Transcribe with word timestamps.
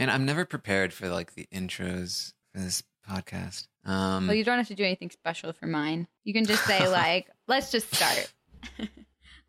Man, 0.00 0.08
I'm 0.08 0.24
never 0.24 0.46
prepared 0.46 0.94
for 0.94 1.10
like 1.10 1.34
the 1.34 1.46
intros 1.52 2.32
for 2.54 2.60
this 2.62 2.82
podcast. 3.08 3.68
Um, 3.84 4.26
Well, 4.26 4.34
you 4.34 4.44
don't 4.44 4.56
have 4.56 4.68
to 4.68 4.74
do 4.74 4.82
anything 4.82 5.10
special 5.10 5.52
for 5.52 5.66
mine. 5.66 6.08
You 6.24 6.32
can 6.32 6.46
just 6.46 6.64
say 6.64 6.88
like, 6.88 7.28
"Let's 7.46 7.70
just 7.70 7.94
start. 7.94 8.32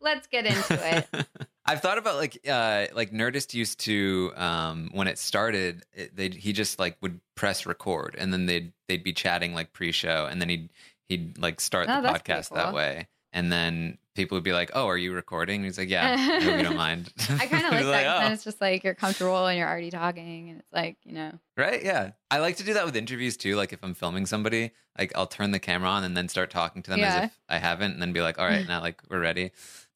Let's 0.00 0.26
get 0.26 0.44
into 0.44 1.06
it." 1.14 1.26
I've 1.64 1.80
thought 1.80 1.96
about 1.96 2.16
like 2.16 2.38
uh 2.46 2.86
like 2.92 3.12
Nerdist 3.12 3.54
used 3.54 3.80
to 3.80 4.32
um 4.36 4.90
when 4.92 5.08
it 5.08 5.18
started 5.18 5.84
it, 5.94 6.14
they 6.14 6.28
he 6.28 6.52
just 6.52 6.78
like 6.78 6.98
would 7.00 7.20
press 7.34 7.64
record 7.64 8.14
and 8.18 8.30
then 8.30 8.44
they'd 8.44 8.72
they'd 8.88 9.04
be 9.04 9.12
chatting 9.14 9.54
like 9.54 9.72
pre-show 9.72 10.26
and 10.30 10.38
then 10.40 10.48
he'd 10.50 10.68
he'd 11.08 11.38
like 11.38 11.60
start 11.62 11.86
Oh, 11.88 12.02
the 12.02 12.08
podcast 12.08 12.52
that 12.52 12.74
way 12.74 13.06
and 13.32 13.50
then 13.50 13.96
people 14.14 14.36
would 14.36 14.44
be 14.44 14.52
like 14.52 14.70
oh 14.74 14.86
are 14.86 14.96
you 14.96 15.12
recording 15.12 15.56
and 15.56 15.64
he's 15.64 15.78
like 15.78 15.88
yeah 15.88 16.16
no, 16.42 16.56
we 16.56 16.62
don't 16.62 16.76
mind 16.88 17.12
I 17.40 17.46
kind 17.46 17.64
of 17.66 17.72
like 17.72 17.82
that. 17.84 18.04
'cause 18.04 18.16
"Oh." 18.16 18.20
then 18.22 18.32
it's 18.32 18.44
just 18.44 18.60
like 18.60 18.84
you're 18.84 18.94
comfortable 18.94 19.46
and 19.46 19.58
you're 19.58 19.68
already 19.68 19.90
talking, 19.90 20.50
and 20.50 20.58
it's 20.60 20.72
like 20.72 20.96
you 21.04 21.12
know. 21.12 21.32
Right? 21.56 21.82
Yeah. 21.82 22.12
I 22.30 22.38
like 22.38 22.56
to 22.56 22.64
do 22.64 22.74
that 22.74 22.84
with 22.84 22.96
interviews 22.96 23.36
too. 23.36 23.56
Like 23.56 23.72
if 23.72 23.82
I'm 23.82 23.94
filming 23.94 24.26
somebody, 24.26 24.72
like 24.98 25.12
I'll 25.16 25.26
turn 25.26 25.50
the 25.50 25.58
camera 25.58 25.88
on 25.88 26.04
and 26.04 26.16
then 26.16 26.28
start 26.28 26.50
talking 26.50 26.82
to 26.82 26.90
them 26.90 27.00
Yeah. 27.00 27.16
as 27.16 27.24
if 27.26 27.38
I 27.48 27.58
haven't, 27.58 27.92
and 27.92 28.02
then 28.02 28.12
be 28.12 28.20
like, 28.22 28.38
"All 28.38 28.46
right, 28.46 28.66
now 28.72 28.80
like 28.80 29.00
we're 29.10 29.20
ready." 29.20 29.50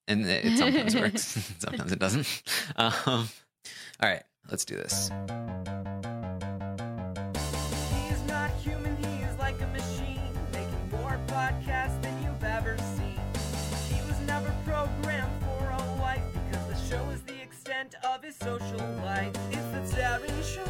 And 0.08 0.24
it, 0.26 0.44
it 0.44 0.58
sometimes 0.58 0.94
works, 0.94 1.52
sometimes 1.58 1.92
it 1.92 1.98
doesn't. 1.98 2.42
Um, 2.76 2.94
all 3.06 4.08
right, 4.08 4.22
let's 4.50 4.64
do 4.64 4.76
this. 4.76 5.10
Social 18.46 18.86
life. 19.02 19.32
It's 19.50 19.90
the 19.90 19.96
Taran 19.96 20.54
Show, 20.54 20.62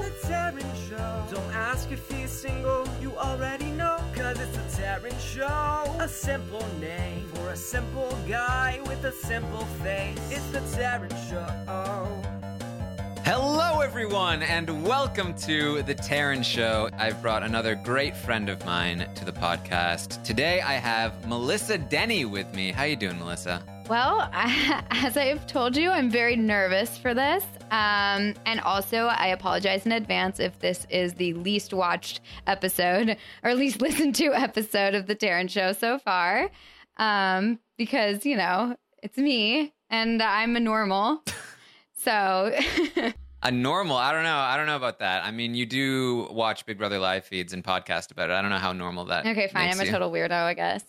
the 0.00 0.08
Taran 0.26 0.88
Show. 0.88 1.34
Don't 1.34 1.54
ask 1.54 1.92
if 1.92 2.10
he's 2.10 2.30
single, 2.30 2.88
you 3.02 3.14
already 3.18 3.70
know, 3.72 3.98
cause 4.14 4.40
it's 4.40 4.56
the 4.56 4.82
Taran 4.82 5.20
Show. 5.20 5.94
A 6.00 6.08
simple 6.08 6.66
name 6.80 7.28
for 7.34 7.50
a 7.50 7.56
simple 7.56 8.16
guy 8.26 8.80
with 8.86 9.04
a 9.04 9.12
simple 9.12 9.66
face. 9.84 10.16
It's 10.30 10.46
the 10.52 10.60
Taran 10.74 11.10
Show. 11.28 11.44
Hello, 13.26 13.80
everyone, 13.80 14.42
and 14.42 14.82
welcome 14.86 15.34
to 15.40 15.82
the 15.82 15.94
Taran 15.94 16.42
Show. 16.42 16.88
I've 16.96 17.20
brought 17.20 17.42
another 17.42 17.74
great 17.74 18.16
friend 18.16 18.48
of 18.48 18.64
mine 18.64 19.06
to 19.16 19.26
the 19.26 19.32
podcast. 19.32 20.22
Today, 20.24 20.62
I 20.62 20.76
have 20.76 21.28
Melissa 21.28 21.76
Denny 21.76 22.24
with 22.24 22.50
me. 22.54 22.72
How 22.72 22.84
you 22.84 22.96
doing, 22.96 23.18
Melissa? 23.18 23.62
Well, 23.88 24.28
as 24.34 25.16
I've 25.16 25.46
told 25.46 25.74
you, 25.74 25.90
I'm 25.90 26.10
very 26.10 26.36
nervous 26.36 26.98
for 26.98 27.14
this. 27.14 27.42
Um, 27.70 28.34
and 28.44 28.60
also, 28.62 29.06
I 29.06 29.28
apologize 29.28 29.86
in 29.86 29.92
advance 29.92 30.40
if 30.40 30.58
this 30.58 30.86
is 30.90 31.14
the 31.14 31.32
least 31.32 31.72
watched 31.72 32.20
episode 32.46 33.16
or 33.42 33.54
least 33.54 33.80
listened 33.80 34.14
to 34.16 34.34
episode 34.34 34.94
of 34.94 35.06
The 35.06 35.16
Taran 35.16 35.48
Show 35.48 35.72
so 35.72 35.98
far. 35.98 36.50
Um, 36.98 37.60
because, 37.78 38.26
you 38.26 38.36
know, 38.36 38.76
it's 39.02 39.16
me 39.16 39.72
and 39.88 40.22
I'm 40.22 40.56
a 40.56 40.60
normal. 40.60 41.22
So, 42.00 42.54
A 43.42 43.50
normal? 43.50 43.96
I 43.96 44.12
don't 44.12 44.22
know. 44.22 44.36
I 44.36 44.56
don't 44.56 44.66
know 44.66 44.76
about 44.76 45.00
that. 45.00 45.24
I 45.24 45.32
mean, 45.32 45.56
you 45.56 45.66
do 45.66 46.28
watch 46.30 46.64
Big 46.64 46.78
Brother 46.78 47.00
live 47.00 47.24
feeds 47.24 47.52
and 47.52 47.62
podcast 47.62 48.12
about 48.12 48.30
it. 48.30 48.34
I 48.34 48.40
don't 48.40 48.50
know 48.52 48.58
how 48.58 48.72
normal 48.72 49.06
that. 49.06 49.26
okay, 49.26 49.48
fine. 49.48 49.68
I'm 49.68 49.80
a 49.80 49.84
you. 49.84 49.90
total 49.90 50.08
weirdo, 50.12 50.30
I 50.30 50.54
guess. 50.54 50.84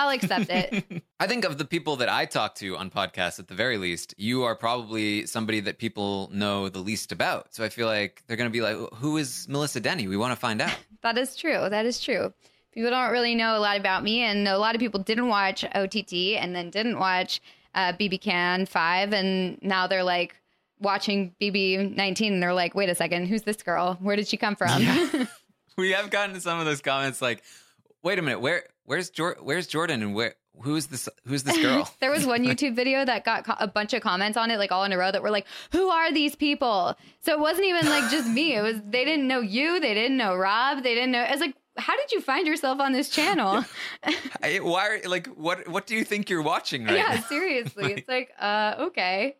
I'll 0.00 0.08
accept 0.08 0.48
it. 0.48 1.02
I 1.20 1.26
think 1.26 1.44
of 1.44 1.58
the 1.58 1.66
people 1.66 1.96
that 1.96 2.08
I 2.08 2.24
talk 2.24 2.54
to 2.56 2.74
on 2.78 2.90
podcasts, 2.90 3.38
at 3.38 3.48
the 3.48 3.54
very 3.54 3.76
least, 3.76 4.14
you 4.16 4.44
are 4.44 4.56
probably 4.56 5.26
somebody 5.26 5.60
that 5.60 5.76
people 5.76 6.30
know 6.32 6.70
the 6.70 6.78
least 6.78 7.12
about. 7.12 7.54
So 7.54 7.62
I 7.62 7.68
feel 7.68 7.86
like 7.86 8.22
they're 8.26 8.38
going 8.38 8.48
to 8.48 8.52
be 8.52 8.62
like, 8.62 8.76
"Who 8.94 9.18
is 9.18 9.46
Melissa 9.46 9.78
Denny? 9.78 10.08
We 10.08 10.16
want 10.16 10.32
to 10.32 10.36
find 10.36 10.62
out." 10.62 10.74
That 11.02 11.16
is 11.16 11.34
true. 11.34 11.70
That 11.70 11.86
is 11.86 11.98
true. 11.98 12.34
People 12.72 12.90
don't 12.90 13.10
really 13.10 13.34
know 13.34 13.56
a 13.56 13.58
lot 13.58 13.78
about 13.78 14.04
me, 14.04 14.20
and 14.20 14.46
a 14.46 14.58
lot 14.58 14.74
of 14.74 14.80
people 14.80 15.00
didn't 15.00 15.28
watch 15.28 15.64
OTT 15.64 16.12
and 16.38 16.54
then 16.54 16.68
didn't 16.68 16.98
watch 16.98 17.40
uh, 17.74 17.94
BB 17.94 18.20
Can 18.20 18.66
5, 18.66 19.14
and 19.14 19.58
now 19.62 19.86
they're 19.86 20.04
like 20.04 20.36
watching 20.78 21.34
BB 21.40 21.96
19, 21.96 22.34
and 22.34 22.42
they're 22.42 22.52
like, 22.52 22.74
wait 22.74 22.90
a 22.90 22.94
second, 22.94 23.28
who's 23.28 23.42
this 23.42 23.62
girl? 23.62 23.96
Where 24.00 24.14
did 24.14 24.28
she 24.28 24.36
come 24.36 24.56
from? 24.56 24.82
we 25.78 25.92
have 25.92 26.10
gotten 26.10 26.38
some 26.38 26.58
of 26.58 26.66
those 26.66 26.82
comments 26.82 27.22
like, 27.22 27.42
"Wait 28.02 28.18
a 28.18 28.22
minute, 28.22 28.40
where 28.40 28.64
where's 28.90 29.08
Jor- 29.08 29.36
where's 29.40 29.68
Jordan 29.68 30.02
and 30.02 30.16
where 30.16 30.34
who's 30.62 30.86
this 30.86 31.08
who's 31.24 31.44
this 31.44 31.56
girl?" 31.58 31.88
there 32.00 32.10
was 32.10 32.26
one 32.26 32.44
YouTube 32.48 32.74
video 32.74 33.04
that 33.04 33.24
got 33.24 33.44
co- 33.44 33.54
a 33.60 33.68
bunch 33.68 33.94
of 33.94 34.02
comments 34.02 34.36
on 34.36 34.50
it, 34.50 34.58
like 34.58 34.72
all 34.72 34.82
in 34.82 34.92
a 34.92 34.98
row, 34.98 35.12
that 35.12 35.22
were 35.22 35.30
like, 35.30 35.46
"Who 35.70 35.88
are 35.90 36.12
these 36.12 36.34
people?" 36.34 36.96
So 37.20 37.32
it 37.32 37.38
wasn't 37.38 37.66
even 37.66 37.86
like 37.86 38.10
just 38.10 38.28
me. 38.28 38.56
It 38.56 38.62
was 38.62 38.80
they 38.84 39.04
didn't 39.04 39.28
know 39.28 39.40
you, 39.40 39.78
they 39.78 39.94
didn't 39.94 40.16
know 40.16 40.34
Rob, 40.34 40.82
they 40.82 40.94
didn't 40.94 41.12
know. 41.12 41.22
It's 41.22 41.40
like, 41.40 41.54
"How 41.76 41.96
did 41.96 42.10
you 42.10 42.20
find 42.20 42.48
yourself 42.48 42.80
on 42.80 42.92
this 42.92 43.08
channel?" 43.08 43.64
I- 44.42 44.58
Why? 44.58 44.88
Are, 44.88 45.08
like, 45.08 45.28
what 45.28 45.68
what 45.68 45.86
do 45.86 45.94
you 45.94 46.04
think 46.04 46.28
you're 46.28 46.42
watching 46.42 46.84
right 46.84 46.96
yeah, 46.96 47.14
now? 47.14 47.20
seriously. 47.22 47.92
It's 47.92 48.08
like, 48.08 48.32
uh, 48.40 48.74
okay. 48.88 49.36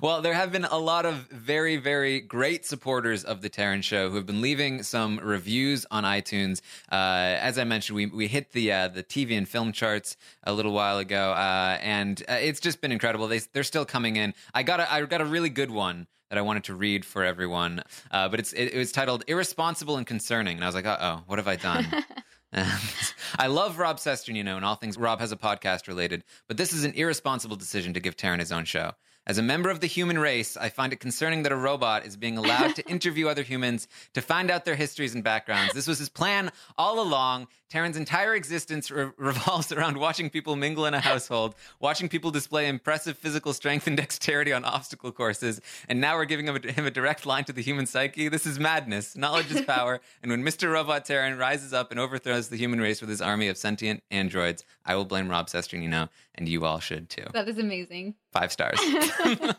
Well, 0.00 0.22
there 0.22 0.34
have 0.34 0.52
been 0.52 0.64
a 0.64 0.78
lot 0.78 1.06
of 1.06 1.14
very, 1.30 1.76
very 1.76 2.20
great 2.20 2.64
supporters 2.66 3.24
of 3.24 3.42
the 3.42 3.50
Taran 3.50 3.82
Show 3.82 4.10
who 4.10 4.16
have 4.16 4.26
been 4.26 4.40
leaving 4.40 4.82
some 4.82 5.20
reviews 5.22 5.86
on 5.90 6.04
iTunes. 6.04 6.60
Uh, 6.90 7.36
as 7.40 7.58
I 7.58 7.64
mentioned, 7.64 7.96
we, 7.96 8.06
we 8.06 8.26
hit 8.26 8.52
the 8.52 8.72
uh, 8.72 8.88
the 8.88 9.02
TV 9.02 9.36
and 9.36 9.48
film 9.48 9.72
charts 9.72 10.16
a 10.44 10.52
little 10.52 10.72
while 10.72 10.98
ago, 10.98 11.32
uh, 11.32 11.78
and 11.80 12.22
uh, 12.28 12.34
it's 12.34 12.60
just 12.60 12.80
been 12.80 12.92
incredible. 12.92 13.28
They 13.28 13.40
they're 13.52 13.62
still 13.62 13.84
coming 13.84 14.16
in. 14.16 14.34
I 14.54 14.62
got 14.62 14.80
a, 14.80 14.92
I 14.92 15.02
got 15.02 15.20
a 15.20 15.26
really 15.26 15.50
good 15.50 15.70
one 15.70 16.06
that 16.30 16.38
I 16.38 16.42
wanted 16.42 16.64
to 16.64 16.74
read 16.74 17.04
for 17.04 17.24
everyone, 17.24 17.82
uh, 18.10 18.28
but 18.28 18.40
it's 18.40 18.52
it, 18.52 18.72
it 18.72 18.78
was 18.78 18.92
titled 18.92 19.24
"Irresponsible 19.26 19.96
and 19.96 20.06
Concerning," 20.06 20.56
and 20.56 20.64
I 20.64 20.68
was 20.68 20.74
like, 20.74 20.86
uh 20.86 20.98
oh, 21.00 21.22
what 21.26 21.38
have 21.38 21.48
I 21.48 21.56
done? 21.56 21.86
I 23.38 23.46
love 23.46 23.78
Rob 23.78 24.00
Sestern, 24.00 24.34
you 24.34 24.42
know, 24.42 24.56
and 24.56 24.64
all 24.64 24.74
things 24.74 24.98
Rob 24.98 25.20
has 25.20 25.30
a 25.30 25.36
podcast 25.36 25.86
related, 25.86 26.24
but 26.48 26.56
this 26.56 26.72
is 26.72 26.84
an 26.84 26.92
irresponsible 26.94 27.56
decision 27.56 27.94
to 27.94 28.00
give 28.00 28.16
Taran 28.16 28.40
his 28.40 28.50
own 28.50 28.64
show. 28.64 28.92
As 29.26 29.36
a 29.36 29.42
member 29.42 29.68
of 29.68 29.80
the 29.80 29.86
human 29.86 30.18
race, 30.18 30.56
I 30.56 30.70
find 30.70 30.92
it 30.92 30.98
concerning 30.98 31.42
that 31.42 31.52
a 31.52 31.56
robot 31.56 32.06
is 32.06 32.16
being 32.16 32.38
allowed 32.38 32.74
to 32.76 32.86
interview 32.90 33.28
other 33.28 33.42
humans 33.42 33.86
to 34.14 34.22
find 34.22 34.50
out 34.50 34.64
their 34.64 34.76
histories 34.76 35.14
and 35.14 35.22
backgrounds. 35.22 35.74
This 35.74 35.86
was 35.86 35.98
his 35.98 36.08
plan 36.08 36.50
all 36.78 37.00
along. 37.00 37.46
Taran's 37.70 37.98
entire 37.98 38.34
existence 38.34 38.90
re- 38.90 39.10
revolves 39.18 39.70
around 39.72 39.98
watching 39.98 40.30
people 40.30 40.56
mingle 40.56 40.86
in 40.86 40.94
a 40.94 41.00
household, 41.00 41.54
watching 41.78 42.08
people 42.08 42.30
display 42.30 42.66
impressive 42.66 43.16
physical 43.16 43.52
strength 43.52 43.86
and 43.86 43.96
dexterity 43.96 44.52
on 44.52 44.64
obstacle 44.64 45.12
courses, 45.12 45.60
and 45.88 46.00
now 46.00 46.16
we're 46.16 46.24
giving 46.24 46.48
him 46.48 46.56
a, 46.56 46.72
him 46.72 46.86
a 46.86 46.90
direct 46.90 47.26
line 47.26 47.44
to 47.44 47.52
the 47.52 47.62
human 47.62 47.86
psyche. 47.86 48.28
This 48.28 48.46
is 48.46 48.58
madness. 48.58 49.16
Knowledge 49.16 49.52
is 49.52 49.60
power, 49.60 50.00
and 50.22 50.32
when 50.32 50.42
Mr. 50.42 50.72
Robot 50.72 51.04
Taran 51.04 51.38
rises 51.38 51.72
up 51.72 51.90
and 51.92 52.00
overthrows 52.00 52.48
the 52.48 52.56
human 52.56 52.80
race 52.80 53.00
with 53.00 53.10
his 53.10 53.20
army 53.20 53.46
of 53.48 53.56
sentient 53.56 54.02
androids, 54.10 54.64
I 54.84 54.96
will 54.96 55.04
blame 55.04 55.28
Rob 55.28 55.46
Cesternino, 55.46 56.08
and 56.40 56.48
you 56.48 56.64
all 56.64 56.80
should 56.80 57.08
too. 57.08 57.22
That 57.32 57.48
is 57.48 57.58
amazing. 57.58 58.16
Five 58.32 58.50
stars. 58.50 58.80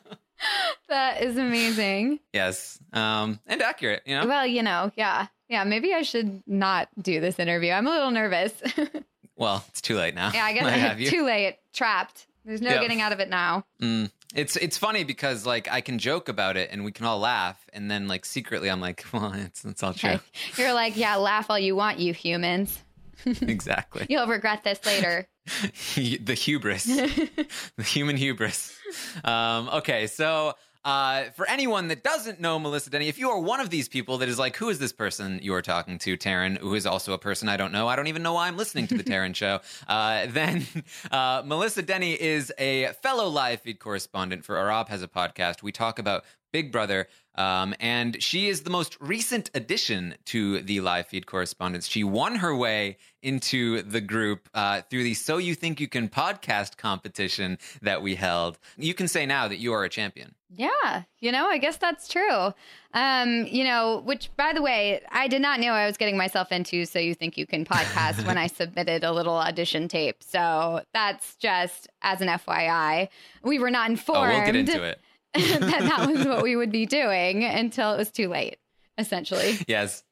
That 0.89 1.21
is 1.21 1.37
amazing. 1.37 2.19
yes, 2.33 2.77
um, 2.91 3.39
and 3.47 3.61
accurate. 3.61 4.01
You 4.05 4.19
know. 4.19 4.27
Well, 4.27 4.45
you 4.45 4.61
know, 4.63 4.91
yeah. 4.95 5.27
Yeah, 5.47 5.63
maybe 5.65 5.93
I 5.93 6.01
should 6.01 6.41
not 6.47 6.89
do 6.99 7.19
this 7.21 7.37
interview. 7.39 7.71
I'm 7.71 7.85
a 7.87 7.91
little 7.91 8.11
nervous. 8.11 8.53
Well, 9.37 9.63
it's 9.69 9.81
too 9.81 9.95
late 9.97 10.13
now. 10.13 10.29
yeah, 10.35 10.43
I 10.45 10.53
guess 10.53 10.69
have 10.69 10.91
I'm 10.91 10.99
you. 10.99 11.09
too 11.09 11.25
late. 11.25 11.57
Trapped. 11.73 12.27
There's 12.45 12.61
no 12.61 12.69
Yeah. 12.71 12.81
getting 12.81 13.01
out 13.01 13.11
of 13.11 13.19
it 13.19 13.27
now. 13.29 13.65
Mm. 13.81 14.11
It's 14.35 14.55
it's 14.55 14.77
funny 14.77 15.03
because 15.03 15.47
like 15.47 15.67
I 15.71 15.81
can 15.81 15.97
joke 15.97 16.29
about 16.29 16.57
it 16.57 16.69
and 16.71 16.85
we 16.85 16.91
can 16.91 17.07
all 17.07 17.17
laugh, 17.17 17.57
and 17.73 17.89
then 17.89 18.07
like 18.07 18.23
secretly 18.25 18.69
I'm 18.69 18.81
like, 18.81 19.03
well, 19.11 19.33
it's 19.33 19.65
it's 19.65 19.81
all 19.81 19.93
true. 19.95 20.11
Okay. 20.11 20.21
You're 20.57 20.73
like, 20.73 20.95
yeah, 20.95 21.15
laugh 21.15 21.49
all 21.49 21.57
you 21.57 21.75
want, 21.75 21.97
you 21.97 22.13
humans. 22.13 22.77
exactly. 23.41 24.05
You'll 24.09 24.27
regret 24.27 24.63
this 24.63 24.85
later. 24.85 25.27
the 25.95 26.33
hubris, 26.33 26.85
the 27.77 27.83
human 27.83 28.17
hubris. 28.17 28.75
Um, 29.23 29.69
okay, 29.69 30.07
so 30.07 30.53
uh, 30.83 31.25
for 31.35 31.47
anyone 31.47 31.89
that 31.89 32.03
doesn't 32.03 32.39
know 32.39 32.57
Melissa 32.57 32.89
Denny, 32.89 33.07
if 33.07 33.19
you 33.19 33.29
are 33.29 33.39
one 33.39 33.59
of 33.59 33.69
these 33.69 33.87
people 33.87 34.17
that 34.19 34.29
is 34.29 34.39
like, 34.39 34.55
who 34.55 34.69
is 34.69 34.79
this 34.79 34.91
person 34.91 35.39
you 35.41 35.53
are 35.53 35.61
talking 35.61 35.99
to, 35.99 36.17
Taran, 36.17 36.57
who 36.57 36.73
is 36.73 36.85
also 36.85 37.13
a 37.13 37.17
person 37.17 37.49
I 37.49 37.57
don't 37.57 37.71
know, 37.71 37.87
I 37.87 37.95
don't 37.95 38.07
even 38.07 38.23
know 38.23 38.33
why 38.33 38.47
I'm 38.47 38.57
listening 38.57 38.87
to 38.87 38.97
the 38.97 39.03
Taran 39.03 39.35
show, 39.35 39.59
uh, 39.87 40.25
then 40.29 40.65
uh, 41.11 41.43
Melissa 41.45 41.81
Denny 41.83 42.19
is 42.19 42.51
a 42.57 42.87
fellow 43.01 43.27
live 43.27 43.61
feed 43.61 43.79
correspondent 43.79 44.43
for 44.43 44.55
Rob 44.55 44.89
Has 44.89 45.03
a 45.03 45.07
Podcast. 45.07 45.61
We 45.61 45.71
talk 45.71 45.99
about 45.99 46.23
Big 46.51 46.71
Brother. 46.71 47.07
Um, 47.35 47.73
and 47.79 48.21
she 48.21 48.49
is 48.49 48.63
the 48.63 48.69
most 48.69 48.97
recent 48.99 49.49
addition 49.53 50.15
to 50.25 50.61
the 50.61 50.81
live 50.81 51.07
feed 51.07 51.25
correspondence. 51.25 51.87
She 51.87 52.03
won 52.03 52.35
her 52.35 52.55
way 52.55 52.97
into 53.21 53.83
the 53.83 54.01
group 54.01 54.49
uh, 54.53 54.81
through 54.89 55.03
the 55.03 55.13
So 55.13 55.37
You 55.37 55.55
Think 55.55 55.79
You 55.79 55.87
Can 55.87 56.09
podcast 56.09 56.75
competition 56.75 57.57
that 57.81 58.01
we 58.01 58.15
held. 58.15 58.59
You 58.77 58.93
can 58.93 59.07
say 59.07 59.25
now 59.25 59.47
that 59.47 59.59
you 59.59 59.71
are 59.71 59.83
a 59.83 59.89
champion. 59.89 60.35
Yeah, 60.53 61.03
you 61.19 61.31
know, 61.31 61.47
I 61.47 61.57
guess 61.57 61.77
that's 61.77 62.09
true. 62.09 62.53
Um, 62.93 63.45
you 63.45 63.63
know, 63.63 64.01
which 64.03 64.29
by 64.35 64.51
the 64.51 64.61
way, 64.61 65.01
I 65.09 65.29
did 65.29 65.41
not 65.41 65.61
know 65.61 65.71
I 65.71 65.85
was 65.85 65.95
getting 65.95 66.17
myself 66.17 66.51
into 66.51 66.83
so 66.85 66.99
you 66.99 67.15
think 67.15 67.37
you 67.37 67.45
can 67.45 67.63
podcast 67.63 68.27
when 68.27 68.37
I 68.37 68.47
submitted 68.61 69.05
a 69.05 69.13
little 69.13 69.35
audition 69.35 69.87
tape. 69.87 70.21
So 70.21 70.81
that's 70.93 71.35
just 71.35 71.87
as 72.01 72.19
an 72.19 72.27
FYI. 72.27 73.07
We 73.43 73.59
were 73.59 73.71
not 73.71 73.89
informed. 73.89 74.31
Oh, 74.31 74.35
we'll 74.35 74.45
get 74.45 74.57
into 74.57 74.83
it. 74.83 74.99
that 75.59 75.79
that 75.79 76.09
was 76.09 76.25
what 76.25 76.43
we 76.43 76.55
would 76.55 76.71
be 76.71 76.85
doing 76.85 77.43
until 77.43 77.93
it 77.93 77.97
was 77.97 78.11
too 78.11 78.27
late, 78.27 78.57
essentially. 78.97 79.57
yes. 79.67 80.03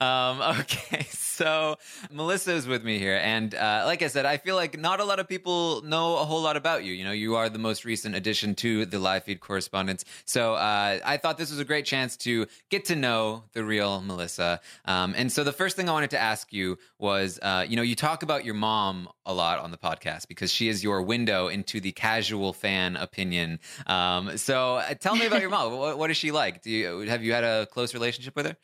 Um, 0.00 0.42
okay, 0.60 1.06
so 1.34 1.76
Melissa 2.10 2.52
is 2.52 2.66
with 2.66 2.84
me 2.84 2.98
here, 2.98 3.20
and 3.22 3.54
uh, 3.54 3.82
like 3.86 4.02
I 4.02 4.06
said, 4.08 4.24
I 4.24 4.36
feel 4.36 4.54
like 4.56 4.78
not 4.78 5.00
a 5.00 5.04
lot 5.04 5.18
of 5.18 5.28
people 5.28 5.82
know 5.82 6.18
a 6.18 6.24
whole 6.24 6.42
lot 6.42 6.56
about 6.56 6.84
you. 6.84 6.92
You 6.92 7.04
know, 7.04 7.12
you 7.12 7.36
are 7.36 7.48
the 7.48 7.58
most 7.58 7.84
recent 7.84 8.14
addition 8.14 8.54
to 8.56 8.86
the 8.86 8.98
live 8.98 9.24
feed 9.24 9.40
correspondence, 9.40 10.04
so 10.24 10.54
uh, 10.54 11.00
I 11.04 11.16
thought 11.16 11.38
this 11.38 11.50
was 11.50 11.58
a 11.58 11.64
great 11.64 11.84
chance 11.84 12.16
to 12.18 12.46
get 12.70 12.84
to 12.86 12.96
know 12.96 13.44
the 13.52 13.64
real 13.64 14.00
Melissa. 14.00 14.60
Um, 14.84 15.14
and 15.16 15.30
so 15.30 15.44
the 15.44 15.52
first 15.52 15.76
thing 15.76 15.88
I 15.88 15.92
wanted 15.92 16.10
to 16.10 16.18
ask 16.18 16.52
you 16.52 16.78
was, 16.98 17.38
uh, 17.42 17.64
you 17.68 17.76
know, 17.76 17.82
you 17.82 17.96
talk 17.96 18.22
about 18.22 18.44
your 18.44 18.54
mom 18.54 19.08
a 19.26 19.34
lot 19.34 19.58
on 19.58 19.70
the 19.70 19.78
podcast 19.78 20.28
because 20.28 20.52
she 20.52 20.68
is 20.68 20.82
your 20.82 21.02
window 21.02 21.48
into 21.48 21.80
the 21.80 21.92
casual 21.92 22.52
fan 22.52 22.96
opinion. 22.96 23.58
Um, 23.86 24.36
so 24.36 24.76
uh, 24.76 24.94
tell 24.94 25.16
me 25.16 25.26
about 25.26 25.40
your 25.40 25.50
mom. 25.50 25.64
What, 25.74 25.98
what 25.98 26.10
is 26.10 26.16
she 26.16 26.30
like? 26.30 26.62
Do 26.62 26.70
you 26.70 27.00
have 27.00 27.22
you 27.22 27.32
had 27.32 27.42
a 27.42 27.66
close 27.66 27.94
relationship 27.94 28.36
with 28.36 28.46
her? 28.46 28.56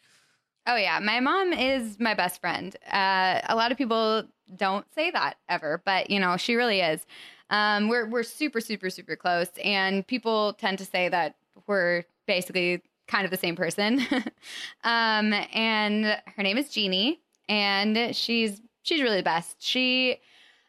Oh 0.66 0.76
yeah, 0.76 0.98
my 1.00 1.20
mom 1.20 1.52
is 1.52 1.98
my 1.98 2.14
best 2.14 2.40
friend. 2.40 2.76
Uh, 2.92 3.40
a 3.48 3.56
lot 3.56 3.72
of 3.72 3.78
people 3.78 4.24
don't 4.56 4.86
say 4.94 5.10
that 5.10 5.36
ever, 5.48 5.82
but 5.84 6.10
you 6.10 6.20
know 6.20 6.36
she 6.36 6.54
really 6.54 6.80
is. 6.80 7.06
Um, 7.50 7.88
we're 7.88 8.06
we're 8.06 8.22
super 8.22 8.60
super 8.60 8.90
super 8.90 9.16
close, 9.16 9.48
and 9.64 10.06
people 10.06 10.52
tend 10.54 10.78
to 10.78 10.84
say 10.84 11.08
that 11.08 11.36
we're 11.66 12.04
basically 12.26 12.82
kind 13.08 13.24
of 13.24 13.30
the 13.30 13.36
same 13.36 13.56
person. 13.56 14.00
um, 14.84 15.32
and 15.52 16.20
her 16.36 16.42
name 16.42 16.58
is 16.58 16.68
Jeannie, 16.68 17.20
and 17.48 18.14
she's 18.14 18.60
she's 18.82 19.02
really 19.02 19.18
the 19.18 19.22
best. 19.22 19.56
She 19.58 20.20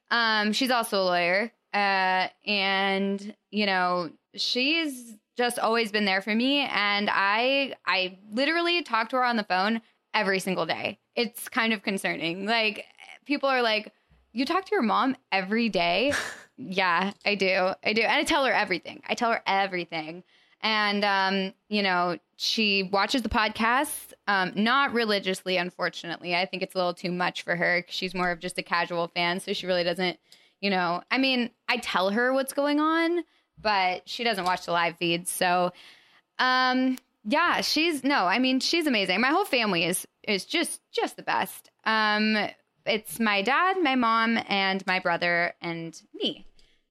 um, 0.09 0.53
she's 0.53 0.71
also 0.71 1.01
a 1.01 1.05
lawyer, 1.05 1.51
uh, 1.73 2.27
and 2.45 3.35
you 3.51 3.65
know 3.65 4.09
she's 4.35 5.17
just 5.41 5.57
always 5.57 5.91
been 5.91 6.05
there 6.05 6.21
for 6.21 6.35
me 6.35 6.59
and 6.59 7.09
I 7.11 7.73
I 7.87 8.19
literally 8.31 8.83
talk 8.83 9.09
to 9.09 9.15
her 9.15 9.23
on 9.23 9.37
the 9.37 9.43
phone 9.43 9.81
every 10.13 10.39
single 10.39 10.67
day. 10.67 10.99
It's 11.15 11.49
kind 11.49 11.73
of 11.73 11.81
concerning. 11.81 12.45
Like 12.45 12.85
people 13.25 13.49
are 13.49 13.63
like, 13.63 13.91
"You 14.33 14.45
talk 14.45 14.65
to 14.65 14.71
your 14.71 14.83
mom 14.83 15.17
every 15.31 15.67
day?" 15.67 16.13
yeah, 16.57 17.13
I 17.25 17.33
do. 17.33 17.71
I 17.83 17.93
do. 17.93 18.03
And 18.03 18.11
I 18.11 18.23
tell 18.23 18.45
her 18.45 18.53
everything. 18.53 19.01
I 19.09 19.15
tell 19.15 19.31
her 19.31 19.41
everything. 19.47 20.23
And 20.61 21.03
um, 21.03 21.53
you 21.69 21.81
know, 21.81 22.19
she 22.37 22.83
watches 22.83 23.23
the 23.23 23.29
podcast 23.29 24.13
um, 24.27 24.51
not 24.53 24.93
religiously 24.93 25.57
unfortunately. 25.57 26.35
I 26.35 26.45
think 26.45 26.61
it's 26.61 26.75
a 26.75 26.77
little 26.77 26.93
too 26.93 27.11
much 27.11 27.41
for 27.41 27.55
her. 27.55 27.83
She's 27.89 28.13
more 28.13 28.29
of 28.29 28.39
just 28.39 28.59
a 28.59 28.63
casual 28.63 29.07
fan, 29.07 29.39
so 29.39 29.53
she 29.53 29.65
really 29.65 29.83
doesn't, 29.83 30.19
you 30.59 30.69
know, 30.69 31.01
I 31.09 31.17
mean, 31.17 31.49
I 31.67 31.77
tell 31.77 32.11
her 32.11 32.31
what's 32.31 32.53
going 32.53 32.79
on 32.79 33.23
but 33.61 34.07
she 34.07 34.23
doesn't 34.23 34.45
watch 34.45 34.65
the 34.65 34.71
live 34.71 34.97
feeds. 34.97 35.29
So, 35.29 35.71
um, 36.39 36.97
yeah, 37.23 37.61
she's 37.61 38.03
no, 38.03 38.25
I 38.25 38.39
mean, 38.39 38.59
she's 38.59 38.87
amazing. 38.87 39.21
My 39.21 39.29
whole 39.29 39.45
family 39.45 39.85
is 39.85 40.07
is 40.27 40.45
just 40.45 40.81
just 40.91 41.15
the 41.15 41.23
best. 41.23 41.69
Um, 41.85 42.37
it's 42.85 43.19
my 43.19 43.41
dad, 43.41 43.77
my 43.81 43.95
mom, 43.95 44.39
and 44.47 44.85
my 44.87 44.99
brother 44.99 45.53
and 45.61 45.99
me. 46.13 46.45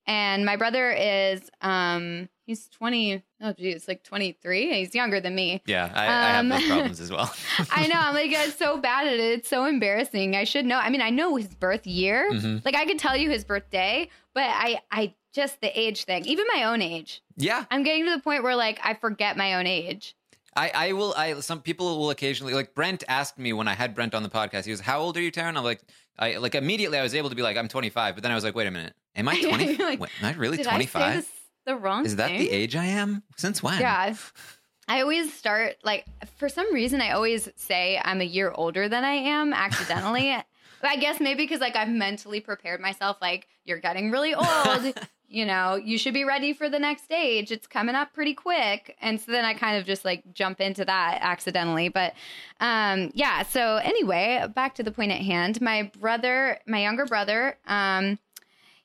And 0.06 0.44
my 0.44 0.56
brother 0.56 0.90
is 0.90 1.50
um 1.60 2.28
he's 2.50 2.68
20 2.68 3.22
oh 3.42 3.52
geez 3.52 3.86
like 3.86 4.02
23 4.02 4.74
he's 4.74 4.92
younger 4.92 5.20
than 5.20 5.36
me 5.36 5.62
yeah 5.66 5.88
i, 5.94 6.36
um, 6.36 6.50
I 6.50 6.58
have 6.58 6.62
those 6.62 6.62
um, 6.62 6.68
problems 6.76 7.00
as 7.00 7.10
well 7.12 7.32
i 7.70 7.86
know 7.86 7.94
i'm 7.94 8.14
like 8.14 8.34
I'm 8.36 8.50
so 8.50 8.76
bad 8.76 9.06
at 9.06 9.14
it 9.14 9.20
it's 9.20 9.48
so 9.48 9.66
embarrassing 9.66 10.34
i 10.34 10.42
should 10.42 10.66
know 10.66 10.78
i 10.78 10.90
mean 10.90 11.00
i 11.00 11.10
know 11.10 11.36
his 11.36 11.46
birth 11.46 11.86
year 11.86 12.28
mm-hmm. 12.32 12.58
like 12.64 12.74
i 12.74 12.86
could 12.86 12.98
tell 12.98 13.16
you 13.16 13.30
his 13.30 13.44
birthday 13.44 14.08
but 14.34 14.42
i 14.42 14.80
i 14.90 15.14
just 15.32 15.60
the 15.60 15.78
age 15.78 16.04
thing, 16.04 16.24
even 16.26 16.46
my 16.54 16.64
own 16.64 16.82
age. 16.82 17.22
Yeah. 17.36 17.64
I'm 17.70 17.82
getting 17.82 18.04
to 18.06 18.10
the 18.10 18.20
point 18.20 18.42
where 18.42 18.56
like 18.56 18.80
I 18.82 18.94
forget 18.94 19.36
my 19.36 19.54
own 19.54 19.66
age. 19.66 20.16
I, 20.56 20.72
I 20.74 20.92
will 20.92 21.14
I 21.16 21.40
some 21.40 21.60
people 21.60 21.98
will 21.98 22.10
occasionally 22.10 22.54
like 22.54 22.74
Brent 22.74 23.04
asked 23.08 23.38
me 23.38 23.52
when 23.52 23.68
I 23.68 23.74
had 23.74 23.94
Brent 23.94 24.14
on 24.14 24.22
the 24.22 24.28
podcast, 24.28 24.64
he 24.64 24.70
was, 24.72 24.80
How 24.80 25.00
old 25.00 25.16
are 25.16 25.20
you, 25.20 25.30
Taran? 25.30 25.56
I'm 25.56 25.64
like 25.64 25.80
I 26.18 26.36
like 26.36 26.54
immediately 26.54 26.98
I 26.98 27.02
was 27.02 27.14
able 27.14 27.30
to 27.30 27.36
be 27.36 27.42
like, 27.42 27.56
I'm 27.56 27.68
twenty 27.68 27.90
five, 27.90 28.14
but 28.14 28.22
then 28.22 28.32
I 28.32 28.34
was 28.34 28.44
like, 28.44 28.54
wait 28.54 28.66
a 28.66 28.70
minute. 28.70 28.94
Am 29.16 29.28
I 29.28 29.40
twenty 29.48 29.76
like, 29.76 30.00
am 30.00 30.08
I 30.22 30.32
really 30.34 30.62
twenty 30.62 30.86
five? 30.86 31.26
The 31.66 31.76
wrong 31.76 32.04
Is 32.04 32.16
that 32.16 32.28
thing? 32.28 32.40
the 32.40 32.50
age 32.50 32.74
I 32.74 32.86
am? 32.86 33.22
Since 33.36 33.62
when? 33.62 33.80
Yeah. 33.80 34.14
I 34.88 35.02
always 35.02 35.32
start 35.32 35.76
like 35.84 36.04
for 36.36 36.48
some 36.48 36.74
reason 36.74 37.00
I 37.00 37.12
always 37.12 37.48
say 37.54 38.00
I'm 38.04 38.20
a 38.20 38.24
year 38.24 38.50
older 38.52 38.88
than 38.88 39.04
I 39.04 39.12
am 39.12 39.52
accidentally. 39.52 40.36
I 40.82 40.96
guess 40.96 41.20
maybe 41.20 41.44
because 41.44 41.60
like 41.60 41.76
I've 41.76 41.88
mentally 41.88 42.40
prepared 42.40 42.80
myself 42.80 43.18
like 43.20 43.46
you're 43.64 43.78
getting 43.78 44.10
really 44.10 44.34
old. 44.34 44.98
You 45.30 45.46
know, 45.46 45.76
you 45.76 45.96
should 45.96 46.12
be 46.12 46.24
ready 46.24 46.52
for 46.52 46.68
the 46.68 46.78
next 46.80 47.04
stage. 47.04 47.52
It's 47.52 47.68
coming 47.68 47.94
up 47.94 48.12
pretty 48.12 48.34
quick. 48.34 48.96
And 49.00 49.20
so 49.20 49.30
then 49.30 49.44
I 49.44 49.54
kind 49.54 49.78
of 49.78 49.86
just 49.86 50.04
like 50.04 50.24
jump 50.34 50.60
into 50.60 50.84
that 50.84 51.18
accidentally. 51.22 51.88
But 51.88 52.14
um, 52.58 53.12
yeah, 53.14 53.44
so 53.44 53.76
anyway, 53.76 54.44
back 54.56 54.74
to 54.74 54.82
the 54.82 54.90
point 54.90 55.12
at 55.12 55.20
hand. 55.20 55.60
My 55.60 55.84
brother, 56.00 56.58
my 56.66 56.82
younger 56.82 57.06
brother, 57.06 57.56
um, 57.68 58.18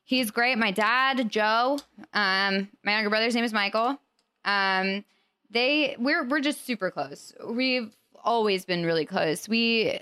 he's 0.04 0.30
great. 0.30 0.56
My 0.56 0.70
dad, 0.70 1.28
Joe, 1.28 1.80
um, 2.14 2.68
my 2.84 2.92
younger 2.92 3.10
brother's 3.10 3.34
name 3.34 3.44
is 3.44 3.52
Michael. 3.52 4.00
Um, 4.44 5.04
they 5.50 5.96
we're 5.98 6.24
we're 6.28 6.40
just 6.40 6.64
super 6.64 6.92
close. 6.92 7.32
We've 7.44 7.92
always 8.24 8.64
been 8.64 8.86
really 8.86 9.04
close. 9.04 9.48
We 9.48 9.98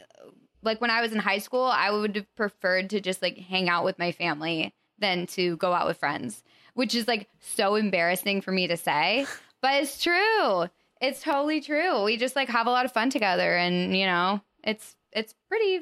like 0.62 0.82
when 0.82 0.91
I 0.91 1.00
was 1.00 1.12
in 1.12 1.20
high 1.20 1.38
school, 1.38 1.64
I 1.64 1.91
would 1.91 2.17
have 2.17 2.35
preferred 2.37 2.91
to 2.91 3.00
just 3.00 3.23
like 3.23 3.38
hang 3.38 3.70
out 3.70 3.85
with 3.85 3.99
my 3.99 4.12
family 4.12 4.75
than 4.99 5.26
to 5.29 5.56
go 5.56 5.73
out 5.73 5.87
with 5.87 5.99
friends, 5.99 6.43
which 6.75 6.94
is 6.94 7.08
like 7.08 7.29
so 7.41 7.75
embarrassing 7.75 8.41
for 8.41 8.52
me 8.52 8.67
to 8.67 8.76
say, 8.76 9.26
but 9.62 9.82
it's 9.82 10.02
true. 10.02 10.67
It's 11.00 11.23
totally 11.23 11.61
true. 11.61 12.05
We 12.05 12.17
just 12.17 12.37
like 12.37 12.49
have 12.49 12.67
a 12.67 12.70
lot 12.70 12.85
of 12.85 12.93
fun 12.93 13.11
together 13.11 13.56
and, 13.56 13.96
you 13.96 14.06
know, 14.06 14.41
it's 14.62 14.96
it's 15.12 15.35
pretty 15.49 15.81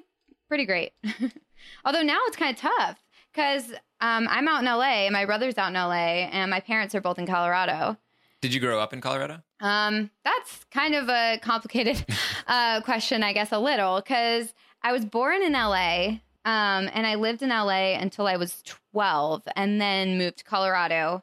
pretty 0.49 0.67
great. 0.67 0.93
Although 1.85 2.03
now 2.03 2.19
it's 2.27 2.37
kind 2.37 2.55
of 2.55 2.61
tough 2.61 3.03
cuz 3.35 3.73
um, 4.03 4.27
I'm 4.29 4.49
out 4.49 4.61
in 4.61 4.67
LA, 4.67 5.11
my 5.11 5.25
brother's 5.25 5.57
out 5.57 5.69
in 5.69 5.75
LA, 5.75 6.27
and 6.33 6.51
my 6.51 6.59
parents 6.59 6.93
are 6.97 7.01
both 7.01 7.21
in 7.21 7.27
Colorado. 7.27 7.97
Did 8.41 8.53
you 8.53 8.59
grow 8.59 8.81
up 8.81 8.93
in 8.93 9.01
Colorado? 9.01 9.43
Um, 9.61 10.11
that's 10.25 10.65
kind 10.73 10.97
of 10.97 11.09
a 11.09 11.39
complicated 11.41 12.05
uh, 12.49 12.81
question, 12.81 13.23
I 13.23 13.33
guess, 13.33 13.53
a 13.53 13.61
little, 13.61 14.01
because 14.01 14.53
I 14.83 14.91
was 14.91 15.05
born 15.05 15.41
in 15.41 15.53
LA, 15.53 16.19
um, 16.45 16.91
and 16.93 17.07
I 17.07 17.15
lived 17.15 17.43
in 17.43 17.51
LA 17.51 17.95
until 17.95 18.27
I 18.27 18.37
was 18.37 18.63
12 18.93 19.43
and 19.55 19.81
then 19.81 20.19
moved 20.19 20.39
to 20.39 20.45
Colorado 20.45 21.23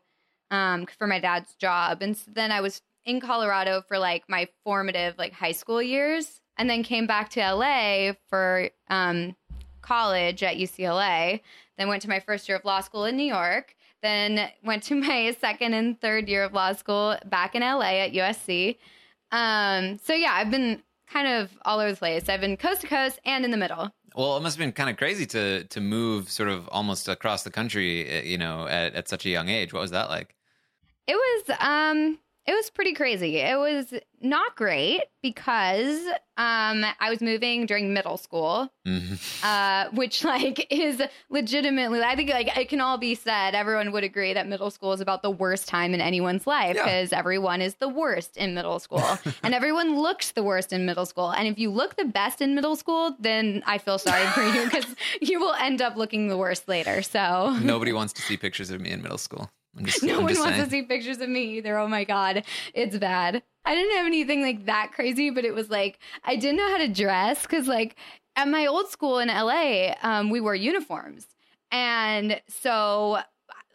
um, 0.52 0.86
for 0.98 1.08
my 1.08 1.20
dad's 1.20 1.56
job. 1.56 2.02
And 2.02 2.16
so 2.16 2.32
then 2.34 2.52
I 2.52 2.62
was 2.62 2.82
in 3.06 3.20
Colorado 3.20 3.82
for 3.88 3.98
like 3.98 4.24
my 4.30 4.48
formative 4.64 5.16
like 5.18 5.34
high 5.34 5.52
school 5.52 5.82
years 5.82 6.42
and 6.58 6.70
then 6.70 6.84
came 6.84 7.08
back 7.08 7.30
to 7.32 7.40
LA 7.40 8.14
for 8.30 8.70
um, 8.90 9.36
college 9.82 10.44
at 10.44 10.58
UCLA. 10.58 11.42
Then 11.78 11.90
went 11.90 12.02
to 12.04 12.10
my 12.10 12.20
first 12.20 12.48
year 12.48 12.58
of 12.58 12.66
law 12.66 12.82
school 12.82 13.06
in 13.06 13.18
New 13.18 13.24
York. 13.24 13.76
Then 14.02 14.50
went 14.64 14.84
to 14.84 14.96
my 15.08 15.36
second 15.40 15.74
and 15.74 16.00
third 16.00 16.30
year 16.30 16.44
of 16.44 16.54
law 16.54 16.74
school 16.74 17.18
back 17.26 17.56
in 17.56 17.62
LA 17.62 18.00
at 18.00 18.14
USC. 18.14 18.78
Um, 19.32 19.98
so 20.00 20.14
yeah, 20.14 20.34
I've 20.34 20.52
been 20.52 20.82
kind 21.12 21.28
of 21.28 21.52
all 21.64 21.80
over 21.80 21.92
the 21.92 21.98
place. 21.98 22.30
I've 22.30 22.42
been 22.42 22.58
coast 22.58 22.82
to 22.82 22.88
coast 22.88 23.20
and 23.26 23.44
in 23.44 23.52
the 23.52 23.58
middle. 23.58 23.92
Well, 24.16 24.38
it 24.38 24.42
must 24.42 24.58
have 24.58 24.66
been 24.66 24.72
kind 24.72 24.90
of 24.90 24.98
crazy 24.98 25.26
to 25.28 25.64
to 25.66 25.82
move 25.82 26.30
sort 26.30 26.50
of 26.50 26.68
almost 26.70 27.08
across 27.08 27.44
the 27.44 27.52
country, 27.52 28.08
eh, 28.08 28.22
you 28.22 28.38
know, 28.38 28.68
at, 28.68 28.94
at 28.96 29.08
such 29.08 29.26
a 29.26 29.30
young 29.30 29.50
age. 29.50 29.74
What 29.74 29.82
was 29.82 29.92
that 29.92 30.10
like? 30.10 30.36
It 31.08 31.16
was 31.16 31.58
um 31.60 32.20
it 32.50 32.56
was 32.56 32.72
pretty 32.72 32.94
crazy. 32.94 33.38
It 33.38 33.60
was 33.60 33.94
not 34.22 34.56
great 34.56 35.04
because 35.22 36.04
um, 36.36 36.84
I 37.00 37.12
was 37.12 37.22
moving 37.22 37.68
during 37.68 37.94
middle 37.94 38.18
school, 38.18 38.74
mm-hmm. 38.88 39.46
uh, 39.46 39.92
which 39.96 40.24
like 40.24 40.66
is 40.72 41.00
legitimately. 41.30 42.02
I 42.02 42.16
think 42.16 42.32
like 42.32 42.58
it 42.58 42.68
can 42.68 42.82
all 42.82 42.98
be 42.98 43.14
said. 43.14 43.54
Everyone 43.54 43.92
would 43.92 44.04
agree 44.04 44.34
that 44.34 44.48
middle 44.48 44.72
school 44.72 44.94
is 44.94 45.00
about 45.00 45.22
the 45.22 45.30
worst 45.30 45.68
time 45.68 45.94
in 45.94 46.02
anyone's 46.02 46.48
life 46.48 46.74
because 46.74 47.12
yeah. 47.12 47.20
everyone 47.20 47.62
is 47.62 47.76
the 47.76 47.88
worst 47.88 48.36
in 48.36 48.56
middle 48.56 48.80
school, 48.80 49.20
and 49.44 49.54
everyone 49.54 50.02
looks 50.02 50.32
the 50.32 50.42
worst 50.42 50.74
in 50.74 50.88
middle 50.88 51.06
school. 51.06 51.30
And 51.30 51.48
if 51.48 51.60
you 51.60 51.70
look 51.70 51.98
the 51.98 52.06
best 52.06 52.42
in 52.42 52.56
middle 52.56 52.76
school, 52.76 53.16
then 53.20 53.62
I 53.68 53.78
feel 53.78 54.00
sorry 54.00 54.26
for 54.26 54.42
you 54.42 54.64
because 54.64 54.96
you 55.22 55.40
will 55.40 55.54
end 55.54 55.84
up 55.84 55.98
looking 55.98 56.30
the 56.30 56.38
worst 56.38 56.68
later. 56.68 57.04
So 57.04 57.56
nobody 57.62 57.94
wants 57.94 58.14
to 58.14 58.24
see 58.24 58.38
pictures 58.38 58.72
of 58.72 58.82
me 58.82 58.90
in 58.90 59.04
middle 59.04 59.20
school. 59.20 59.52
Just, 59.84 60.04
no 60.04 60.20
I'm 60.20 60.24
one 60.24 60.40
wants 60.40 60.56
saying. 60.56 60.64
to 60.64 60.70
see 60.70 60.82
pictures 60.84 61.20
of 61.20 61.30
me 61.30 61.58
either. 61.58 61.78
Oh 61.78 61.88
my 61.88 62.04
god, 62.04 62.44
it's 62.74 62.98
bad. 62.98 63.44
I 63.66 63.76
didn't 63.76 63.98
have 63.98 64.06
anything 64.06 64.42
like 64.42 64.66
that 64.66 64.92
crazy, 64.94 65.30
but 65.30 65.46
it 65.46 65.54
was 65.54 65.70
like 65.70 66.00
I 66.24 66.36
didn't 66.36 66.58
know 66.58 66.70
how 66.70 66.78
to 66.78 66.88
dress 66.88 67.44
because 67.44 67.68
like 67.68 67.96
at 68.36 68.48
my 68.48 68.66
old 68.66 68.90
school 68.90 69.20
in 69.20 69.28
LA, 69.28 69.94
um, 70.02 70.30
we 70.30 70.42
wore 70.42 70.56
uniforms, 70.56 71.28
and 71.72 72.42
so 72.48 73.20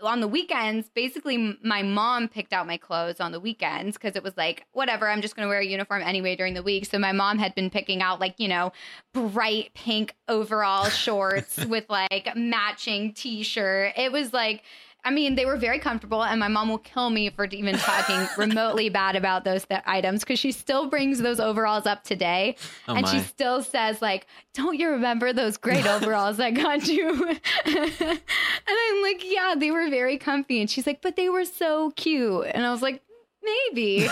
on 0.03 0.21
the 0.21 0.29
weekends, 0.29 0.89
basically 0.91 1.57
my 1.63 1.83
mom 1.83 2.29
picked 2.29 2.53
out 2.53 2.67
my 2.67 2.77
clothes 2.77 3.21
on 3.21 3.33
the 3.33 3.41
weekends 3.41 3.97
because 3.97 4.17
it 4.17 4.23
was 4.23 4.37
like, 4.37 4.67
whatever, 4.73 5.09
I'm 5.09 5.23
just 5.23 5.37
going 5.37 5.47
to 5.47 5.49
wear 5.49 5.61
a 5.61 5.65
uniform 5.65 6.03
anyway 6.03 6.37
during 6.37 6.55
the 6.55 6.63
week. 6.63 6.87
So 6.87 6.99
my 6.99 7.13
mom 7.13 7.39
had 7.39 7.55
been 7.55 7.71
picking 7.71 8.03
out 8.03 8.21
like, 8.21 8.35
you 8.39 8.49
know, 8.49 8.73
bright 9.13 9.73
pink 9.75 10.15
overall 10.29 10.89
shorts 10.89 11.65
with 11.67 11.89
like 11.89 12.29
matching 12.37 13.13
t 13.15 13.43
shirt. 13.43 13.93
It 13.97 14.13
was 14.13 14.33
like, 14.33 14.63
I 15.05 15.11
mean, 15.11 15.35
they 15.35 15.45
were 15.45 15.57
very 15.57 15.79
comfortable, 15.79 16.25
and 16.25 16.41
my 16.41 16.49
mom 16.49 16.69
will 16.71 16.79
kill 16.79 17.11
me 17.11 17.29
for 17.31 17.45
even 17.45 17.77
talking 17.77 18.27
remotely 18.39 18.89
bad 18.89 19.17
about 19.17 19.45
those 19.45 19.65
th- 19.67 19.83
items 19.87 20.21
because 20.21 20.39
she 20.39 20.51
still 20.51 20.89
brings 20.89 21.19
those 21.21 21.39
overalls 21.41 21.85
up 21.87 22.05
today, 22.05 22.57
Oh, 22.89 22.95
and 22.95 23.07
she 23.07 23.21
still 23.21 23.63
says 23.63 24.01
like, 24.01 24.27
"Don't 24.55 24.79
you 24.79 24.89
remember 24.91 25.33
those 25.33 25.57
great 25.59 25.87
overalls 25.95 26.41
I 26.41 26.51
got 26.53 26.89
you?" 26.89 27.09
and 27.67 28.21
I'm 28.69 29.03
like, 29.03 29.23
"Yeah, 29.25 29.55
they 29.59 29.71
were 29.71 29.91
very 29.91 30.17
comfy," 30.19 30.61
and 30.61 30.71
she's 30.71 30.87
like, 30.87 31.03
"But 31.03 31.17
they 31.17 31.29
were 31.29 31.45
so 31.45 31.91
cute," 31.97 32.47
and 32.55 32.65
I 32.65 32.71
was 32.73 32.81
like, 32.83 33.03
"Maybe." 33.43 34.09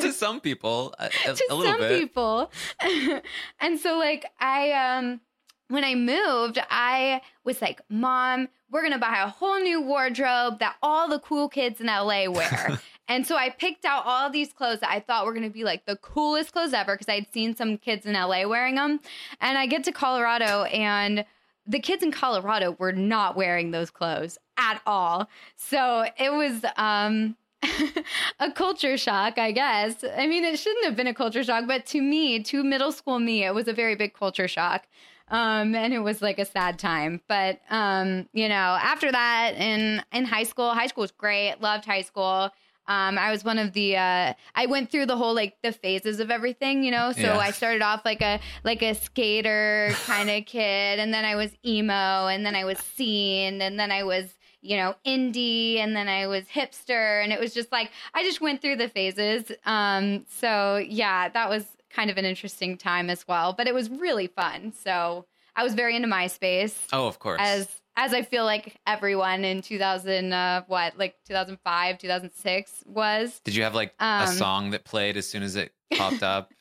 to 0.00 0.12
some 0.12 0.40
people, 0.40 0.94
a, 0.98 1.06
a- 1.26 1.34
to 1.34 1.44
a 1.50 1.54
little 1.54 1.72
some 1.72 1.80
bit. 1.80 2.00
people. 2.00 2.50
and 3.60 3.78
so 3.78 3.98
like 3.98 4.24
I 4.40 4.72
um 4.72 5.20
when 5.70 5.84
I 5.84 5.94
moved, 5.94 6.58
I 6.70 7.22
was 7.44 7.62
like, 7.62 7.80
"Mom, 7.88 8.48
we're 8.70 8.82
going 8.82 8.92
to 8.92 8.98
buy 8.98 9.22
a 9.22 9.28
whole 9.28 9.60
new 9.60 9.80
wardrobe 9.80 10.58
that 10.58 10.76
all 10.82 11.08
the 11.08 11.20
cool 11.20 11.48
kids 11.48 11.80
in 11.80 11.86
LA 11.86 12.26
wear." 12.28 12.78
and 13.08 13.26
so 13.26 13.36
I 13.36 13.50
picked 13.50 13.84
out 13.84 14.04
all 14.04 14.30
these 14.30 14.52
clothes 14.52 14.80
that 14.80 14.90
I 14.90 15.00
thought 15.00 15.24
were 15.24 15.32
going 15.32 15.46
to 15.46 15.50
be 15.50 15.64
like 15.64 15.86
the 15.86 15.96
coolest 15.96 16.52
clothes 16.52 16.72
ever 16.72 16.94
because 16.94 17.08
I'd 17.08 17.32
seen 17.32 17.56
some 17.56 17.78
kids 17.78 18.04
in 18.04 18.12
LA 18.14 18.46
wearing 18.46 18.74
them. 18.74 19.00
And 19.40 19.56
I 19.56 19.66
get 19.66 19.84
to 19.84 19.92
Colorado 19.92 20.64
and 20.64 21.24
the 21.66 21.78
kids 21.78 22.02
in 22.02 22.10
Colorado 22.10 22.72
were 22.78 22.92
not 22.92 23.36
wearing 23.36 23.70
those 23.70 23.90
clothes 23.90 24.38
at 24.56 24.80
all. 24.86 25.28
So 25.56 26.04
it 26.18 26.32
was 26.32 26.64
um 26.76 27.36
a 28.40 28.50
culture 28.52 28.96
shock, 28.96 29.38
I 29.38 29.52
guess. 29.52 30.02
I 30.16 30.26
mean, 30.26 30.44
it 30.44 30.58
shouldn't 30.58 30.84
have 30.84 30.96
been 30.96 31.06
a 31.06 31.14
culture 31.14 31.44
shock, 31.44 31.64
but 31.66 31.86
to 31.86 32.00
me, 32.00 32.42
to 32.44 32.64
middle 32.64 32.92
school 32.92 33.18
me, 33.18 33.44
it 33.44 33.54
was 33.54 33.68
a 33.68 33.72
very 33.72 33.94
big 33.94 34.14
culture 34.14 34.48
shock. 34.48 34.86
Um, 35.30 35.74
and 35.74 35.94
it 35.94 36.00
was 36.00 36.20
like 36.20 36.38
a 36.38 36.44
sad 36.44 36.78
time. 36.78 37.20
But 37.28 37.60
um, 37.70 38.28
you 38.32 38.48
know, 38.48 38.54
after 38.80 39.10
that 39.12 39.54
in 39.56 40.02
in 40.12 40.24
high 40.24 40.42
school, 40.44 40.70
high 40.70 40.88
school 40.88 41.02
was 41.02 41.12
great. 41.12 41.60
Loved 41.60 41.84
high 41.84 42.02
school. 42.02 42.50
Um, 42.88 43.18
I 43.18 43.30
was 43.30 43.44
one 43.44 43.58
of 43.58 43.72
the 43.72 43.96
uh, 43.96 44.34
I 44.56 44.66
went 44.66 44.90
through 44.90 45.06
the 45.06 45.16
whole 45.16 45.32
like 45.34 45.56
the 45.62 45.70
phases 45.70 46.18
of 46.18 46.30
everything, 46.30 46.82
you 46.82 46.90
know. 46.90 47.12
So 47.12 47.20
Yeah. 47.20 47.38
I 47.38 47.52
started 47.52 47.82
off 47.82 48.04
like 48.04 48.20
a 48.20 48.40
like 48.64 48.82
a 48.82 48.94
skater 48.94 49.92
kind 50.06 50.28
of 50.28 50.44
kid, 50.46 50.98
and 50.98 51.14
then 51.14 51.24
I 51.24 51.36
was 51.36 51.52
emo, 51.64 52.26
and 52.26 52.44
then 52.44 52.56
I 52.56 52.64
was 52.64 52.78
scene, 52.78 53.62
and 53.62 53.78
then 53.78 53.92
I 53.92 54.02
was 54.02 54.34
you 54.60 54.76
know 54.76 54.96
indie, 55.06 55.76
and 55.76 55.94
then 55.94 56.08
I 56.08 56.26
was 56.26 56.46
hipster, 56.46 57.22
and 57.22 57.32
it 57.32 57.38
was 57.38 57.54
just 57.54 57.70
like 57.70 57.92
I 58.12 58.24
just 58.24 58.40
went 58.40 58.60
through 58.60 58.76
the 58.76 58.88
phases. 58.88 59.52
Um, 59.64 60.26
so 60.28 60.76
yeah, 60.78 61.28
that 61.28 61.48
was 61.48 61.64
kind 61.90 62.10
of 62.10 62.16
an 62.16 62.24
interesting 62.24 62.76
time 62.78 63.10
as 63.10 63.26
well, 63.28 63.52
but 63.52 63.66
it 63.66 63.74
was 63.74 63.90
really 63.90 64.26
fun. 64.28 64.72
So 64.72 65.26
I 65.56 65.62
was 65.62 65.74
very 65.74 65.96
into 65.96 66.08
MySpace 66.08 66.74
Oh, 66.92 67.06
of 67.06 67.18
course. 67.18 67.40
as 67.42 67.68
as 67.96 68.14
I 68.14 68.22
feel 68.22 68.44
like 68.44 68.76
everyone 68.86 69.44
in 69.44 69.60
2000 69.62 70.32
uh, 70.32 70.62
what 70.68 70.96
like 70.96 71.16
2005 71.26 71.98
2006 71.98 72.84
was. 72.86 73.40
Did 73.44 73.54
you 73.56 73.62
have 73.64 73.74
like 73.74 73.92
a 74.00 74.04
um, 74.04 74.26
song 74.28 74.70
that 74.70 74.84
played 74.84 75.16
as 75.16 75.28
soon 75.28 75.42
as 75.42 75.56
it 75.56 75.72
popped 75.94 76.22
up? 76.22 76.52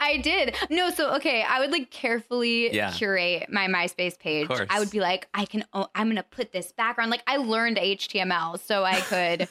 I 0.00 0.16
did. 0.18 0.56
No, 0.70 0.90
so 0.90 1.14
okay, 1.14 1.42
I 1.48 1.60
would 1.60 1.70
like 1.70 1.90
carefully 1.90 2.74
Yeah. 2.74 2.90
curate 2.92 3.46
my 3.48 3.68
MySpace 3.68 4.18
page. 4.18 4.48
course. 4.48 4.66
I 4.68 4.80
would 4.80 4.90
be 4.90 4.98
like, 5.00 5.28
I 5.32 5.44
can. 5.46 5.64
Oh, 5.72 5.86
I'm 5.94 6.08
gonna 6.08 6.24
put 6.24 6.52
this 6.52 6.72
background. 6.72 7.10
Like 7.12 7.22
I 7.28 7.36
learned 7.36 7.76
HTML, 7.76 8.60
so 8.60 8.82
I 8.84 9.00
could 9.02 9.48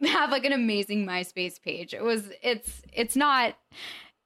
have 0.08 0.30
like 0.30 0.44
an 0.44 0.52
amazing 0.52 1.04
MySpace 1.04 1.60
page. 1.60 1.92
It 1.92 2.04
was. 2.04 2.30
It's. 2.40 2.82
It's 2.92 3.16
not. 3.16 3.56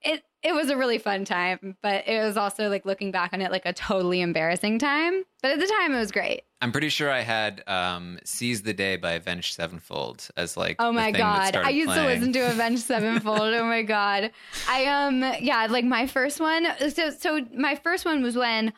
It. 0.04 0.23
It 0.44 0.56
was 0.56 0.71
a 0.71 0.76
really 0.76 0.99
fun 0.99 1.25
time, 1.25 1.76
but 1.85 2.09
it 2.09 2.21
was 2.21 2.37
also 2.37 2.68
like 2.68 2.85
looking 2.85 3.12
back 3.12 3.32
on 3.32 3.40
it 3.40 3.52
like 3.52 3.64
a 3.64 3.73
totally 3.73 4.21
embarrassing 4.21 4.80
time. 4.80 5.23
But 5.40 5.52
at 5.52 5.61
the 5.61 5.68
time, 5.68 5.94
it 5.94 5.99
was 6.00 6.11
great. 6.11 6.42
I'm 6.61 6.73
pretty 6.73 6.88
sure 6.88 7.12
I 7.12 7.21
had 7.21 7.62
um, 7.68 8.18
"Seize 8.25 8.62
the 8.62 8.73
Day" 8.75 8.97
by 8.97 9.12
Avenged 9.12 9.54
Sevenfold 9.54 10.28
as 10.37 10.56
like. 10.56 10.76
Oh 10.80 10.87
the 10.87 10.92
my 10.94 11.12
thing 11.12 11.21
god. 11.21 11.54
I 11.54 11.71
used 11.71 11.90
playing. 11.90 12.09
to 12.09 12.14
listen 12.14 12.32
to 12.32 12.40
Avenged 12.50 12.82
Sevenfold. 12.82 13.40
oh 13.54 13.64
my 13.64 13.82
god. 13.82 14.32
I 14.68 14.87
um 14.87 15.23
yeah, 15.40 15.66
like 15.71 15.85
my 15.85 16.09
first 16.09 16.40
one 16.40 16.66
so 16.90 17.11
so 17.11 17.47
my 17.56 17.76
first 17.76 18.04
one 18.04 18.21
was 18.21 18.35
when 18.37 18.73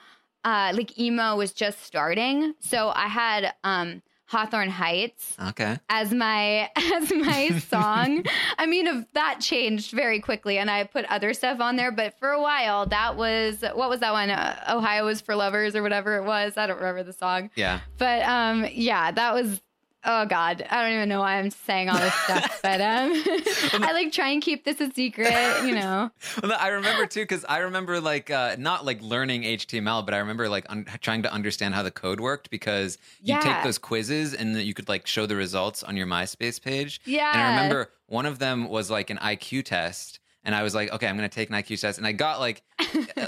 uh 0.45 0.73
like 0.75 0.99
emo 0.99 1.37
was 1.37 1.53
just 1.55 1.83
starting. 1.83 2.53
So 2.61 2.93
I 2.95 3.09
had 3.09 3.55
um 3.65 4.03
Hawthorne 4.27 4.71
Heights 4.71 5.37
Okay. 5.49 5.79
as 5.91 6.13
my 6.13 6.71
as 6.77 7.13
my 7.13 7.59
song. 7.69 8.25
I 8.59 8.67
mean 8.67 9.07
that 9.13 9.41
changed 9.41 9.93
very 9.93 10.21
quickly 10.21 10.59
and 10.59 10.71
I 10.71 10.85
put 10.85 11.05
other 11.07 11.35
stuff 11.35 11.61
on 11.61 11.77
there, 11.77 11.93
but 11.93 12.19
for 12.19 12.31
a 12.31 12.41
while 12.41 12.87
that 12.87 13.17
was 13.17 13.63
what 13.75 13.91
was 13.91 14.01
that 14.01 14.13
one? 14.13 14.31
Uh, 14.31 14.59
Ohio 14.71 15.07
is 15.09 15.21
for 15.21 15.37
lovers 15.37 15.77
or 15.77 15.83
whatever 15.83 16.17
it 16.17 16.25
was. 16.25 16.57
I 16.57 16.67
don't 16.67 16.77
remember 16.79 17.03
the 17.03 17.13
song. 17.13 17.51
Yeah. 17.55 17.81
But 17.99 18.23
um, 18.23 18.67
yeah, 18.73 19.11
that 19.11 19.35
was. 19.35 19.61
Oh 20.07 20.27
God, 20.27 20.67
I 20.69 20.83
don't 20.83 20.93
even 20.93 21.09
know 21.09 21.21
why 21.21 21.39
I'm 21.39 21.51
saying 21.51 21.89
all 21.89 21.99
this 21.99 22.15
stuff, 22.15 22.61
but 22.63 22.81
um, 22.81 23.13
I 23.83 23.91
like 23.93 24.13
try 24.13 24.29
and 24.29 24.43
keep 24.43 24.65
this 24.65 24.81
a 24.81 24.91
secret, 24.91 25.33
you 25.65 25.75
know. 25.75 26.11
Well, 26.43 26.51
no, 26.51 26.57
I 26.57 26.69
remember 26.69 27.07
too 27.07 27.23
because 27.23 27.45
I 27.49 27.59
remember 27.59 28.01
like 28.01 28.31
uh, 28.31 28.57
not 28.59 28.85
like 28.85 29.01
learning 29.03 29.43
HTML, 29.43 30.05
but 30.05 30.15
I 30.15 30.19
remember 30.19 30.49
like 30.49 30.67
un- 30.69 30.87
trying 31.01 31.23
to 31.23 31.33
understand 31.33 31.75
how 31.75 31.83
the 31.83 31.91
code 31.91 32.21
worked 32.21 32.51
because 32.51 32.99
you 33.23 33.41
take 33.41 33.63
those 33.63 33.79
quizzes 33.79 34.35
and 34.35 34.57
you 34.57 34.75
could 34.75 34.89
like 34.89 35.07
show 35.07 35.27
the 35.27 35.37
results 35.37 35.83
on 35.83 35.97
your 35.97 36.07
MySpace 36.07 36.61
page. 36.61 37.01
Yeah. 37.05 37.31
And 37.33 37.41
I 37.41 37.55
remember 37.55 37.91
one 38.07 38.27
of 38.27 38.39
them 38.39 38.69
was 38.69 38.91
like 38.91 39.11
an 39.11 39.19
IQ 39.19 39.65
test. 39.65 40.21
And 40.47 40.55
I 40.55 40.63
was 40.63 40.75
like, 40.75 40.93
okay, 40.93 41.07
I'm 41.07 41.17
going 41.17 41.29
to 41.29 41.35
take 41.35 41.49
an 41.49 41.57
IQ 41.57 41.81
test. 41.81 41.97
And 41.97 42.07
I 42.07 42.13
got 42.13 42.39
like, 42.39 42.63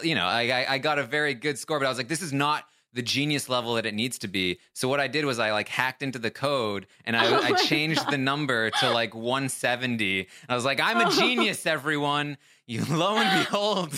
you 0.03 0.15
know, 0.15 0.27
I, 0.27 0.67
I 0.69 0.77
got 0.77 0.99
a 0.99 1.03
very 1.03 1.33
good 1.33 1.59
score, 1.59 1.79
but 1.79 1.87
I 1.87 1.89
was 1.89 1.97
like, 1.97 2.09
this 2.09 2.21
is 2.21 2.31
not 2.31 2.65
the 2.97 3.03
genius 3.03 3.49
level 3.49 3.75
that 3.75 3.87
it 3.87 3.95
needs 3.95 4.19
to 4.19 4.29
be. 4.29 4.59
So 4.73 4.89
what 4.89 4.99
I 4.99 5.07
did 5.07 5.25
was 5.25 5.39
I 5.39 5.53
like 5.53 5.69
hacked 5.69 6.03
into 6.03 6.19
the 6.19 6.31
code 6.31 6.87
and 7.05 7.17
I, 7.17 7.27
Oh 7.29 7.41
I 7.43 7.53
changed 7.53 8.11
the 8.11 8.19
number 8.19 8.71
to 8.81 8.91
like 8.91 9.15
170. 9.15 10.19
And 10.21 10.29
I 10.49 10.55
was 10.55 10.65
like, 10.65 10.81
I'm 10.81 11.01
a 11.01 11.07
Oh. 11.07 11.11
genius, 11.11 11.67
everyone. 11.67 12.39
You 12.67 12.85
lo 12.91 13.17
and 13.17 13.45
behold. 13.45 13.93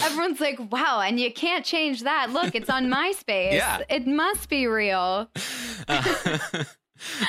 Everyone's 0.00 0.38
like, 0.40 0.60
"Wow!" 0.70 1.00
And 1.00 1.18
you 1.18 1.32
can't 1.32 1.64
change 1.64 2.02
that. 2.04 2.30
Look, 2.30 2.54
it's 2.54 2.70
on 2.70 2.86
MySpace. 2.96 3.54
Yeah. 3.54 3.80
it 3.88 4.06
must 4.06 4.48
be 4.48 4.68
real. 4.68 5.28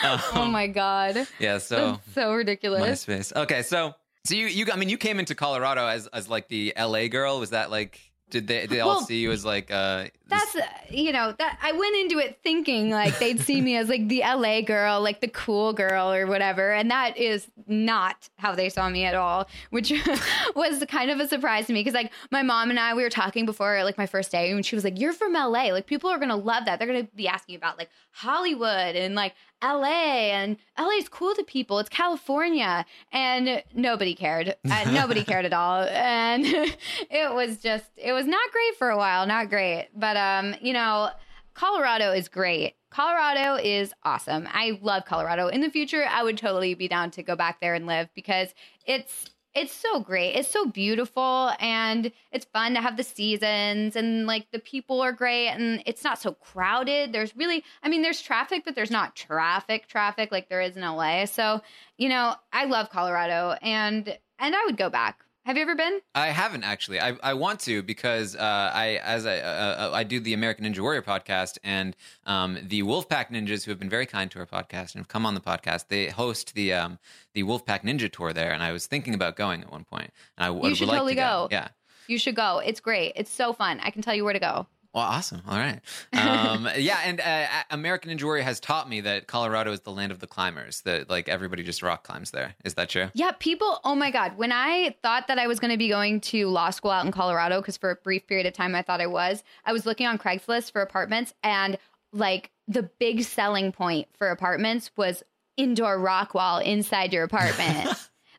Uh, 0.04 0.20
oh 0.34 0.46
my 0.46 0.66
um, 0.66 0.72
God, 0.72 1.28
yeah, 1.38 1.60
so 1.60 1.92
that's 1.92 2.14
so 2.16 2.34
ridiculous. 2.34 3.06
MySpace. 3.06 3.36
Okay, 3.36 3.62
so 3.62 3.94
so 4.26 4.34
you 4.34 4.48
you 4.48 4.66
I 4.74 4.76
mean 4.78 4.90
you 4.90 4.98
came 4.98 5.20
into 5.20 5.36
Colorado 5.36 5.86
as 5.86 6.08
as 6.08 6.28
like 6.28 6.48
the 6.48 6.74
LA 6.76 7.08
girl. 7.08 7.40
Was 7.40 7.52
that 7.52 7.70
like 7.70 8.09
did 8.30 8.48
they 8.48 8.62
did 8.62 8.70
they 8.70 8.80
all 8.80 9.02
see 9.02 9.20
you 9.20 9.32
as 9.32 9.44
like 9.44 9.72
uh 9.72 10.06
That's 10.28 10.56
uh, 10.56 10.62
you 10.90 11.12
know 11.12 11.34
that 11.38 11.60
I 11.62 11.72
went 11.72 11.96
into 11.96 12.20
it 12.20 12.40
thinking 12.44 12.92
like 12.92 13.18
they'd 13.20 13.40
see 13.40 13.62
me 13.62 13.76
as 13.76 13.90
like 13.90 14.08
the 14.08 14.22
LA 14.22 14.62
girl, 14.62 15.02
like 15.02 15.22
the 15.22 15.28
cool 15.28 15.74
girl 15.74 16.12
or 16.12 16.28
whatever, 16.28 16.72
and 16.72 16.92
that 16.92 17.18
is 17.18 17.48
not 17.68 18.30
how 18.38 18.54
they 18.54 18.70
saw 18.70 18.90
me 18.90 19.06
at 19.06 19.16
all, 19.16 19.48
which 19.72 19.92
was 20.56 20.84
kind 20.88 21.10
of 21.12 21.20
a 21.20 21.28
surprise 21.28 21.68
to 21.68 21.74
me 21.74 21.82
because 21.82 21.94
like 21.94 22.12
my 22.32 22.44
mom 22.44 22.70
and 22.70 22.80
I 22.80 22.94
we 22.94 23.04
were 23.04 23.10
talking 23.10 23.46
before 23.46 23.84
like 23.84 23.98
my 23.98 24.06
first 24.06 24.32
day 24.32 24.52
and 24.52 24.66
she 24.66 24.76
was 24.76 24.84
like, 24.84 25.00
"You're 25.00 25.14
from 25.14 25.34
LA, 25.34 25.72
like 25.72 25.88
people 25.88 26.10
are 26.10 26.20
gonna 26.20 26.36
love 26.36 26.66
that. 26.66 26.80
They're 26.80 26.88
gonna 26.88 27.08
be 27.16 27.28
asking 27.28 27.56
about 27.56 27.78
like 27.78 27.90
Hollywood 28.12 28.96
and 28.96 29.16
like 29.16 29.34
LA 29.64 30.32
and 30.32 30.58
LA 30.78 30.98
is 30.98 31.10
cool 31.10 31.36
to 31.36 31.44
people. 31.44 31.80
It's 31.80 31.90
California." 31.90 32.86
And 33.12 33.64
nobody 33.74 34.16
cared. 34.16 34.56
Uh, 34.70 34.92
nobody 34.92 35.24
cared 35.24 35.46
at 35.46 35.54
all. 35.54 35.84
And 35.84 36.46
it 36.46 37.34
was 37.34 37.58
just 37.58 37.86
it 37.98 38.14
was 38.14 38.26
not 38.26 38.52
great 38.52 38.78
for 38.78 38.90
a 38.90 38.98
while, 38.98 39.26
not 39.28 39.50
great. 39.50 39.90
But 39.96 40.18
um, 40.18 40.56
you 40.62 40.74
know, 40.74 41.10
Colorado 41.54 42.12
is 42.12 42.28
great. 42.28 42.76
Colorado 42.90 43.56
is 43.62 43.94
awesome. 44.04 44.48
I 44.52 44.80
love 44.82 45.06
Colorado. 45.06 45.48
In 45.48 45.62
the 45.62 45.70
future, 45.70 46.06
I 46.10 46.24
would 46.24 46.38
totally 46.38 46.74
be 46.74 46.88
down 46.88 47.12
to 47.12 47.24
go 47.24 47.36
back 47.36 47.60
there 47.62 47.76
and 47.76 47.86
live 47.86 48.10
because 48.16 48.54
it's 48.86 49.30
it's 49.56 49.74
so 49.74 50.00
great. 50.00 50.36
It's 50.36 50.50
so 50.50 50.68
beautiful 50.68 51.52
and 51.60 52.12
it's 52.32 52.46
fun 52.46 52.76
to 52.76 52.82
have 52.82 52.98
the 52.98 53.04
seasons 53.04 53.96
and 53.96 54.28
like 54.28 54.48
the 54.52 54.60
people 54.60 55.02
are 55.02 55.12
great 55.12 55.50
and 55.50 55.82
it's 55.86 56.04
not 56.04 56.20
so 56.20 56.34
crowded. 56.34 57.14
There's 57.14 57.36
really 57.36 57.64
I 57.82 57.90
mean 57.90 58.02
there's 58.02 58.22
traffic 58.22 58.64
but 58.64 58.76
there's 58.76 58.92
not 58.92 59.16
traffic 59.16 59.88
traffic 59.88 60.32
like 60.32 60.50
there 60.50 60.62
is 60.62 60.78
in 60.78 60.84
LA. 60.84 61.26
So, 61.26 61.62
you 61.98 62.10
know, 62.10 62.36
I 62.54 62.66
love 62.66 62.90
Colorado 62.90 63.56
and 63.62 64.18
and 64.38 64.56
I 64.56 64.66
would 64.66 64.78
go 64.78 64.90
back. 64.90 65.24
Have 65.46 65.56
you 65.58 65.64
ever 65.64 65.76
been? 65.76 66.00
I 66.14 66.28
haven't 66.28 66.64
actually. 66.64 67.00
I, 67.00 67.18
I 67.24 67.34
want 67.34 67.60
to 67.62 67.82
because 67.82 68.36
uh, 68.36 68.72
I 68.74 69.00
as 69.04 69.26
I 69.26 69.40
uh, 69.40 69.90
uh, 69.90 69.92
I 69.94 70.04
do 70.04 70.20
the 70.20 70.34
American 70.34 70.66
Ninja 70.66 70.80
Warrior 70.80 71.02
podcast 71.02 71.58
and 71.64 71.96
um, 72.26 72.60
the 72.62 72.84
Wolfpack 72.84 73.30
Ninjas 73.30 73.64
who 73.64 73.72
have 73.72 73.80
been 73.80 73.90
very 73.90 74.06
kind 74.06 74.30
to 74.32 74.40
our 74.40 74.46
podcast 74.46 74.94
and 74.94 75.02
have 75.02 75.08
come 75.08 75.26
on 75.26 75.34
the 75.34 75.42
podcast. 75.42 75.88
They 75.88 76.08
host 76.10 76.54
the 76.54 76.74
um, 76.74 77.00
the 77.34 77.44
Wolfpack 77.44 77.82
Ninja 77.82 78.12
tour 78.12 78.34
there, 78.34 78.52
and 78.52 78.62
I 78.62 78.72
was 78.72 78.86
thinking 78.86 79.14
about 79.14 79.36
going 79.36 79.62
at 79.62 79.72
one 79.72 79.86
point. 79.86 80.12
And 80.38 80.46
I 80.46 80.50
would, 80.50 80.78
should 80.78 80.88
would 80.88 80.94
like 80.94 80.98
totally 81.00 81.16
to 81.16 81.22
go. 81.22 81.48
go. 81.50 81.56
Yeah. 81.56 81.70
You 82.08 82.18
should 82.18 82.36
go. 82.36 82.60
It's 82.60 82.80
great. 82.80 83.14
It's 83.16 83.32
so 83.32 83.54
fun. 83.54 83.80
I 83.82 83.92
can 83.92 84.02
tell 84.02 84.16
you 84.16 84.24
where 84.24 84.34
to 84.34 84.40
go. 84.40 84.68
Well, 84.94 85.04
awesome. 85.04 85.42
All 85.48 85.58
right. 85.58 85.80
Um, 86.14 86.68
yeah, 86.78 87.00
and 87.06 87.22
uh, 87.22 87.46
American 87.70 88.18
Warrior 88.22 88.44
has 88.44 88.60
taught 88.60 88.90
me 88.90 89.02
that 89.02 89.28
Colorado 89.28 89.72
is 89.72 89.82
the 89.82 89.92
land 89.92 90.12
of 90.12 90.20
the 90.20 90.26
climbers. 90.26 90.82
That 90.82 91.10
like 91.10 91.30
everybody 91.30 91.64
just 91.64 91.84
rock 91.84 92.04
climbs 92.04 92.32
there. 92.32 92.56
Is 92.66 92.74
that 92.74 92.90
true? 92.90 93.10
Yeah, 93.14 93.32
people, 93.38 93.80
oh 93.84 93.96
my 93.96 94.10
God. 94.10 94.38
When 94.38 94.52
I 94.52 94.96
thought 95.04 95.28
that 95.28 95.38
I 95.38 95.46
was 95.46 95.60
going 95.60 95.72
to 95.72 95.78
be 95.78 95.90
going 95.90 96.22
to 96.22 96.48
law 96.48 96.72
school 96.72 96.92
out 96.92 97.06
in 97.06 97.12
Colorado, 97.12 97.62
because 97.62 97.78
for 97.78 97.92
a 97.92 97.96
brief 97.96 98.26
period 98.26 98.48
of 98.48 98.54
time 98.54 98.74
I 98.74 98.82
thought 98.82 99.00
I 99.00 99.08
was, 99.08 99.44
I 99.64 99.74
was 99.74 99.86
looking 99.86 100.08
on 100.08 100.18
Craigslist 100.18 100.72
for 100.72 100.82
apartments 100.82 101.34
and 101.44 101.78
like 102.12 102.52
the 102.68 102.84
big 103.00 103.24
selling 103.24 103.72
point 103.72 104.08
for 104.18 104.30
apartments 104.30 104.90
was 104.98 105.24
indoor 105.58 106.00
rock 106.00 106.34
wall 106.34 106.60
inside 106.60 107.14
your 107.14 107.24
apartment. 107.26 107.90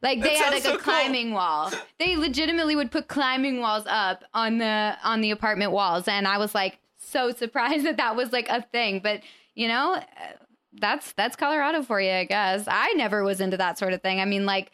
Like 0.02 0.22
they 0.22 0.34
had 0.34 0.52
like 0.52 0.62
so 0.62 0.70
a 0.70 0.72
cool. 0.72 0.82
climbing 0.82 1.32
wall. 1.32 1.70
They 1.98 2.16
legitimately 2.16 2.74
would 2.74 2.90
put 2.90 3.08
climbing 3.08 3.60
walls 3.60 3.84
up 3.86 4.24
on 4.32 4.58
the 4.58 4.96
on 5.04 5.20
the 5.20 5.30
apartment 5.30 5.72
walls, 5.72 6.08
and 6.08 6.26
I 6.26 6.38
was 6.38 6.54
like 6.54 6.78
so 6.96 7.32
surprised 7.32 7.84
that 7.86 7.98
that 7.98 8.16
was 8.16 8.32
like 8.32 8.48
a 8.48 8.62
thing. 8.62 9.00
But 9.00 9.20
you 9.54 9.68
know, 9.68 9.94
uh, 9.96 10.02
that's 10.72 11.12
that's 11.12 11.36
Colorado 11.36 11.82
for 11.82 12.00
you, 12.00 12.12
I 12.12 12.24
guess. 12.24 12.64
I 12.66 12.92
never 12.94 13.22
was 13.22 13.40
into 13.40 13.58
that 13.58 13.78
sort 13.78 13.92
of 13.92 14.00
thing. 14.00 14.20
I 14.20 14.24
mean, 14.24 14.46
like 14.46 14.72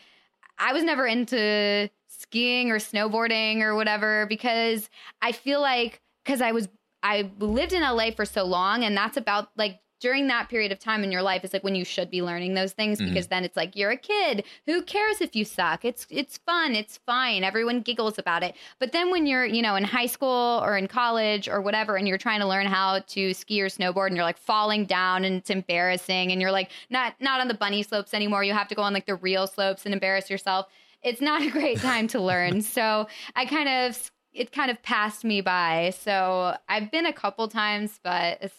I 0.58 0.72
was 0.72 0.84
never 0.84 1.06
into 1.06 1.90
skiing 2.08 2.70
or 2.70 2.78
snowboarding 2.78 3.60
or 3.60 3.74
whatever 3.74 4.26
because 4.26 4.88
I 5.20 5.32
feel 5.32 5.60
like 5.60 6.00
because 6.24 6.40
I 6.40 6.52
was 6.52 6.68
I 7.02 7.30
lived 7.38 7.72
in 7.72 7.82
LA 7.82 8.10
for 8.10 8.24
so 8.24 8.44
long, 8.44 8.84
and 8.84 8.96
that's 8.96 9.16
about 9.16 9.50
like 9.56 9.80
during 10.00 10.26
that 10.28 10.48
period 10.48 10.72
of 10.72 10.78
time 10.78 11.02
in 11.04 11.10
your 11.10 11.22
life 11.22 11.42
is 11.44 11.52
like 11.52 11.64
when 11.64 11.74
you 11.74 11.84
should 11.84 12.10
be 12.10 12.20
learning 12.22 12.54
those 12.54 12.72
things 12.72 13.00
Mhm. 13.00 13.08
because 13.08 13.28
then 13.28 13.44
it's 13.44 13.56
like 13.56 13.74
you're 13.74 13.90
a 13.90 13.96
kid. 13.96 14.44
Who 14.66 14.82
cares 14.82 15.20
if 15.20 15.34
you 15.34 15.44
suck? 15.44 15.84
It's 15.84 16.06
it's 16.10 16.36
fun. 16.38 16.74
It's 16.74 16.98
fine. 17.06 17.44
Everyone 17.44 17.80
giggles 17.80 18.18
about 18.18 18.42
it. 18.42 18.54
But 18.78 18.92
then 18.92 19.10
when 19.10 19.26
you're, 19.26 19.46
you 19.46 19.62
know, 19.62 19.74
in 19.76 19.84
high 19.84 20.06
school 20.06 20.60
or 20.64 20.76
in 20.76 20.86
college 20.86 21.48
or 21.48 21.60
whatever 21.60 21.96
and 21.96 22.06
you're 22.06 22.18
trying 22.18 22.40
to 22.40 22.46
learn 22.46 22.66
how 22.66 22.98
to 23.00 23.32
ski 23.34 23.60
or 23.62 23.68
snowboard 23.68 24.08
and 24.08 24.16
you're 24.16 24.24
like 24.24 24.38
falling 24.38 24.84
down 24.84 25.24
and 25.24 25.36
it's 25.36 25.50
embarrassing 25.50 26.30
and 26.32 26.40
you're 26.40 26.52
like 26.52 26.70
not 26.90 27.14
not 27.20 27.40
on 27.40 27.48
the 27.48 27.54
bunny 27.54 27.82
slopes 27.82 28.12
anymore. 28.14 28.44
You 28.44 28.52
have 28.52 28.68
to 28.68 28.74
go 28.74 28.82
on 28.82 28.92
like 28.92 29.06
the 29.06 29.14
real 29.16 29.46
slopes 29.46 29.84
and 29.86 29.94
embarrass 29.94 30.28
yourself. 30.28 30.66
It's 31.02 31.20
not 31.20 31.40
a 31.42 31.50
great 31.50 31.78
time 31.78 32.06
to 32.08 32.20
learn. 32.20 32.60
So 32.76 33.06
I 33.34 33.46
kind 33.46 33.68
of 33.68 34.10
it 34.34 34.52
kind 34.52 34.70
of 34.70 34.82
passed 34.82 35.24
me 35.24 35.40
by. 35.40 35.94
So 35.98 36.54
I've 36.68 36.90
been 36.90 37.06
a 37.06 37.12
couple 37.12 37.48
times, 37.48 37.98
but 38.02 38.36
it's 38.42 38.54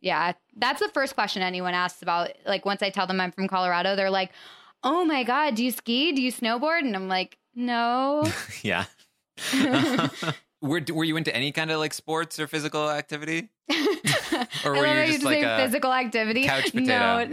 yeah, 0.00 0.32
that's 0.56 0.80
the 0.80 0.88
first 0.88 1.14
question 1.14 1.42
anyone 1.42 1.74
asks 1.74 2.02
about. 2.02 2.30
Like 2.44 2.64
once 2.64 2.82
I 2.82 2.90
tell 2.90 3.06
them 3.06 3.20
I'm 3.20 3.32
from 3.32 3.48
Colorado, 3.48 3.96
they're 3.96 4.10
like, 4.10 4.30
"Oh 4.82 5.04
my 5.04 5.24
god, 5.24 5.54
do 5.54 5.64
you 5.64 5.70
ski? 5.70 6.12
Do 6.12 6.22
you 6.22 6.32
snowboard?" 6.32 6.80
And 6.80 6.94
I'm 6.94 7.08
like, 7.08 7.38
"No." 7.54 8.24
yeah. 8.62 8.84
were 10.60 10.80
were 10.92 11.04
you 11.04 11.16
into 11.16 11.34
any 11.34 11.52
kind 11.52 11.70
of 11.70 11.78
like 11.78 11.92
sports 11.92 12.38
or 12.38 12.46
physical 12.46 12.88
activity? 12.90 13.50
Or 14.64 14.72
were 14.72 15.04
you 15.04 15.12
just 15.12 15.24
like 15.24 15.42
a 15.42 15.58
physical 15.58 15.92
activity? 15.92 16.44
couch 16.44 16.74
No, 16.74 17.26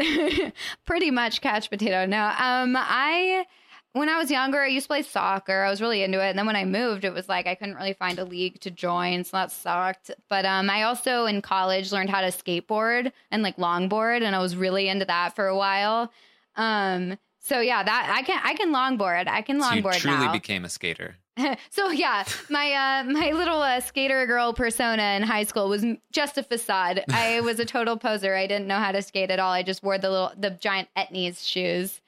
pretty 0.86 1.12
much 1.12 1.42
couch 1.42 1.70
potato. 1.70 2.06
No, 2.06 2.24
um, 2.38 2.76
I 2.78 3.46
when 3.94 4.10
I 4.10 4.18
was 4.18 4.32
younger, 4.32 4.60
I 4.60 4.68
used 4.68 4.86
to 4.86 4.90
play 4.90 5.04
soccer. 5.04 5.64
I 5.64 5.70
was 5.70 5.80
really 5.80 6.04
into 6.04 6.20
it, 6.20 6.30
and 6.30 6.38
then 6.38 6.48
when 6.48 6.56
I 6.56 6.66
moved, 6.66 7.06
it 7.06 7.14
was 7.14 7.30
like 7.30 7.48
I 7.48 7.56
couldn't 7.56 7.76
really 7.76 7.94
find 7.94 8.18
a 8.20 8.26
league 8.26 8.60
to 8.62 8.72
join, 8.72 9.24
so 9.24 9.38
that 9.38 9.52
sucked. 9.52 10.10
But 10.30 10.46
um, 10.46 10.70
I 10.70 10.84
also 10.84 11.26
in 11.26 11.42
college 11.42 11.92
learned 11.92 12.10
how 12.10 12.22
to 12.22 12.28
skateboard 12.28 13.12
and 13.32 13.44
like 13.44 13.58
longboard, 13.58 14.24
and 14.24 14.36
I 14.36 14.40
was 14.40 14.56
really 14.56 14.90
into 14.90 15.06
that 15.06 15.36
for 15.36 15.48
a 15.48 15.56
while. 15.56 16.12
Um, 16.56 17.18
so 17.40 17.60
yeah, 17.60 17.84
that 17.84 18.12
I 18.16 18.24
can 18.24 18.42
I 18.44 18.56
can 18.56 18.74
longboard. 18.74 19.28
I 19.28 19.42
can 19.42 19.62
so 19.62 19.72
you 19.74 19.82
truly 19.82 20.26
now. 20.26 20.32
became 20.32 20.66
a 20.66 20.70
skater. 20.70 21.18
so 21.70 21.90
yeah, 21.90 22.24
my 22.50 22.72
uh, 22.72 23.04
my 23.04 23.32
little 23.32 23.62
uh, 23.62 23.80
skater 23.80 24.26
girl 24.26 24.54
persona 24.54 25.04
in 25.18 25.24
high 25.24 25.44
school 25.44 25.70
was 25.70 25.86
just 26.12 26.38
a 26.38 26.44
facade. 26.44 27.04
I 27.12 27.42
was 27.44 27.60
a 27.60 27.66
total 27.66 27.98
poser. 27.98 28.36
I 28.36 28.48
didn't 28.48 28.68
know 28.68 28.80
how 28.80 28.92
to 28.92 29.02
skate 29.02 29.30
at 29.30 29.40
all. 29.40 29.52
I 29.52 29.62
just 29.62 29.84
wore 29.84 29.98
the 29.98 30.10
little 30.10 30.32
the 30.38 30.52
giant 30.52 30.90
Etnies 30.98 31.48
shoes 31.48 32.02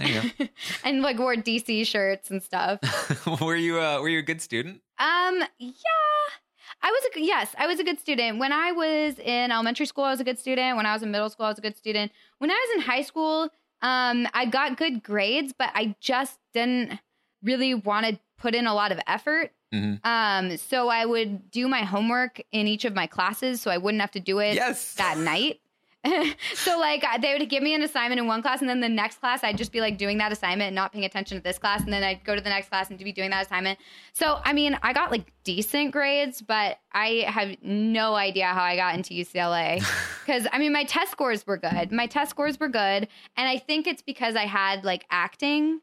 There 0.00 0.22
you 0.38 0.48
and 0.84 1.02
like 1.02 1.18
wore 1.18 1.34
DC 1.36 1.86
shirts 1.86 2.30
and 2.30 2.42
stuff. 2.42 2.80
were 3.40 3.56
you 3.56 3.78
uh, 3.80 4.00
were 4.00 4.08
you 4.08 4.18
a 4.18 4.22
good 4.22 4.40
student? 4.40 4.80
Um, 4.98 5.42
yeah. 5.58 5.74
I 6.82 6.90
was 6.90 7.02
a 7.16 7.20
yes, 7.20 7.54
I 7.58 7.66
was 7.66 7.78
a 7.78 7.84
good 7.84 8.00
student. 8.00 8.38
When 8.38 8.52
I 8.52 8.72
was 8.72 9.18
in 9.18 9.50
elementary 9.50 9.86
school, 9.86 10.04
I 10.04 10.10
was 10.10 10.20
a 10.20 10.24
good 10.24 10.38
student. 10.38 10.76
When 10.76 10.86
I 10.86 10.92
was 10.94 11.02
in 11.02 11.10
middle 11.10 11.28
school, 11.28 11.46
I 11.46 11.50
was 11.50 11.58
a 11.58 11.62
good 11.62 11.76
student. 11.76 12.10
When 12.38 12.50
I 12.50 12.54
was 12.54 12.76
in 12.76 12.90
high 12.90 13.02
school, 13.02 13.50
um, 13.82 14.26
I 14.34 14.46
got 14.46 14.76
good 14.76 15.02
grades, 15.02 15.52
but 15.56 15.70
I 15.74 15.94
just 16.00 16.38
didn't 16.54 16.98
really 17.42 17.74
want 17.74 18.06
to 18.06 18.18
put 18.38 18.54
in 18.54 18.66
a 18.66 18.74
lot 18.74 18.92
of 18.92 19.00
effort. 19.06 19.52
Mhm. 19.74 20.04
Um, 20.04 20.56
so 20.56 20.88
I 20.88 21.04
would 21.04 21.50
do 21.50 21.68
my 21.68 21.80
homework 21.82 22.40
in 22.50 22.66
each 22.66 22.84
of 22.84 22.94
my 22.94 23.06
classes, 23.06 23.60
so 23.60 23.70
I 23.70 23.78
wouldn't 23.78 24.00
have 24.00 24.10
to 24.12 24.20
do 24.20 24.38
it 24.38 24.54
Yes. 24.54 24.94
that 24.94 25.16
night. 25.18 25.60
so 26.54 26.78
like 26.78 27.04
they 27.20 27.36
would 27.36 27.48
give 27.50 27.62
me 27.62 27.74
an 27.74 27.82
assignment 27.82 28.18
in 28.18 28.26
one 28.26 28.40
class 28.40 28.60
and 28.60 28.68
then 28.70 28.80
the 28.80 28.88
next 28.88 29.20
class 29.20 29.44
I'd 29.44 29.58
just 29.58 29.70
be 29.70 29.80
like 29.80 29.98
doing 29.98 30.16
that 30.18 30.32
assignment 30.32 30.68
and 30.68 30.74
not 30.74 30.92
paying 30.92 31.04
attention 31.04 31.36
to 31.36 31.42
this 31.42 31.58
class 31.58 31.82
and 31.82 31.92
then 31.92 32.02
I'd 32.02 32.24
go 32.24 32.34
to 32.34 32.40
the 32.40 32.48
next 32.48 32.68
class 32.68 32.88
and 32.88 32.98
be 32.98 33.12
doing 33.12 33.30
that 33.30 33.46
assignment. 33.46 33.78
So 34.14 34.40
I 34.44 34.52
mean, 34.52 34.78
I 34.82 34.92
got 34.92 35.10
like 35.10 35.32
decent 35.44 35.92
grades, 35.92 36.40
but 36.40 36.78
I 36.92 37.24
have 37.26 37.56
no 37.62 38.14
idea 38.14 38.46
how 38.46 38.62
I 38.62 38.76
got 38.76 38.94
into 38.94 39.12
UCLA 39.12 39.80
cuz 40.26 40.46
I 40.50 40.58
mean, 40.58 40.72
my 40.72 40.84
test 40.84 41.12
scores 41.12 41.46
were 41.46 41.58
good. 41.58 41.92
My 41.92 42.06
test 42.06 42.30
scores 42.30 42.58
were 42.58 42.68
good, 42.68 43.08
and 43.36 43.48
I 43.48 43.58
think 43.58 43.86
it's 43.86 44.02
because 44.02 44.36
I 44.36 44.46
had 44.46 44.84
like 44.84 45.04
acting 45.10 45.80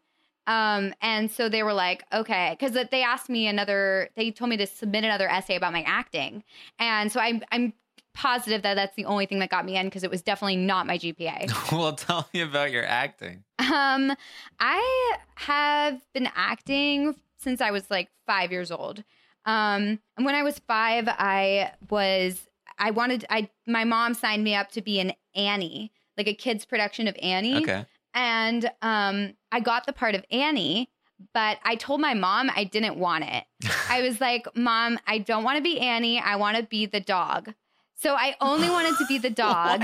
um, 0.48 0.94
and 1.02 1.30
so 1.30 1.50
they 1.50 1.62
were 1.62 1.74
like, 1.74 2.06
okay, 2.14 2.56
because 2.58 2.72
they 2.90 3.04
asked 3.04 3.30
me 3.30 3.48
another, 3.48 4.10
they 4.16 4.32
told 4.32 4.50
me 4.50 4.58
to 4.58 4.66
submit 4.66 5.04
another 5.04 5.28
essay 5.28 5.58
about 5.58 5.74
my 5.74 5.84
acting. 5.86 6.44
And 6.80 7.12
so 7.12 7.20
I'm, 7.20 7.44
I'm 7.52 7.74
positive 8.18 8.64
that 8.64 8.74
that's 8.74 8.96
the 8.96 9.06
only 9.06 9.26
thing 9.28 9.40
that 9.40 9.50
got 9.50 9.64
me 9.64 9.78
in 9.78 9.86
because 9.86 10.04
it 10.04 10.10
was 10.10 10.22
definitely 10.24 10.58
not 10.58 10.88
my 10.88 10.98
GPA. 10.98 11.72
well, 11.72 11.94
tell 11.94 12.28
me 12.34 12.42
about 12.42 12.72
your 12.72 12.84
acting. 12.86 13.44
um, 13.60 14.12
I 14.60 15.18
have 15.36 16.02
been 16.14 16.28
acting 16.36 17.16
since 17.38 17.62
I 17.62 17.72
was 17.72 17.90
like 17.92 18.10
five 18.26 18.52
years 18.52 18.72
old. 18.72 19.04
Um, 19.46 20.00
and 20.18 20.26
when 20.26 20.36
I 20.36 20.44
was 20.44 20.60
five, 20.68 21.06
I 21.08 21.72
was, 21.90 22.48
I 22.80 22.92
wanted, 22.92 23.26
I, 23.30 23.50
my 23.68 23.84
mom 23.84 24.14
signed 24.16 24.44
me 24.44 24.56
up 24.56 24.72
to 24.72 24.82
be 24.82 25.00
an 25.00 25.14
Annie, 25.36 25.92
like 26.18 26.28
a 26.28 26.34
kid's 26.34 26.66
production 26.66 27.08
of 27.08 27.16
Annie 27.22 27.58
Okay. 27.58 27.86
and 28.14 28.70
um, 28.82 29.36
I 29.52 29.60
got 29.60 29.86
the 29.86 29.94
part 29.94 30.16
of 30.16 30.26
Annie, 30.32 30.90
but 31.34 31.60
I 31.64 31.76
told 31.76 32.02
my 32.02 32.14
mom 32.16 32.50
I 32.56 32.64
didn't 32.64 32.98
want 32.98 33.24
it. 33.26 33.44
I 33.90 34.02
was 34.02 34.20
like, 34.20 34.48
Mom, 34.56 35.00
I 35.08 35.20
don't 35.20 35.44
want 35.44 35.58
to 35.58 35.64
be 35.64 35.80
Annie. 35.80 36.20
I 36.20 36.36
want 36.36 36.58
to 36.58 36.64
be 36.64 36.86
the 36.88 37.00
dog. 37.00 37.54
So 37.98 38.14
I 38.14 38.36
only 38.40 38.70
wanted 38.70 38.98
to 39.00 39.06
be 39.08 39.18
the 39.18 39.30
dog. 39.46 39.84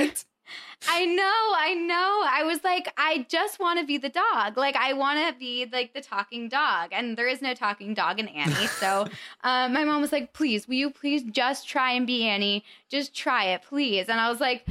I 0.88 1.06
know, 1.06 1.24
I 1.24 1.74
know. 1.74 2.24
I 2.30 2.44
was 2.44 2.64
like, 2.64 2.92
I 2.98 3.26
just 3.30 3.60
want 3.60 3.80
to 3.80 3.86
be 3.86 3.98
the 3.98 4.10
dog. 4.10 4.58
Like, 4.58 4.76
I 4.76 4.94
want 4.94 5.26
to 5.28 5.40
be 5.40 5.66
like 5.72 5.94
the 5.94 6.02
talking 6.02 6.50
dog. 6.50 6.90
And 6.92 7.18
there 7.18 7.28
is 7.28 7.42
no 7.42 7.54
talking 7.54 7.94
dog 7.94 8.20
in 8.20 8.28
Annie. 8.28 8.54
So 8.84 9.08
um, 9.44 9.74
my 9.74 9.86
mom 9.86 10.02
was 10.02 10.12
like, 10.12 10.34
please, 10.34 10.68
will 10.68 10.76
you 10.76 10.90
please 10.90 11.24
just 11.24 11.68
try 11.68 11.94
and 11.94 12.06
be 12.06 12.28
Annie? 12.28 12.66
Just 12.90 13.16
try 13.16 13.46
it, 13.46 13.62
please. 13.64 14.10
And 14.10 14.20
I 14.20 14.30
was 14.30 14.42
like, 14.42 14.66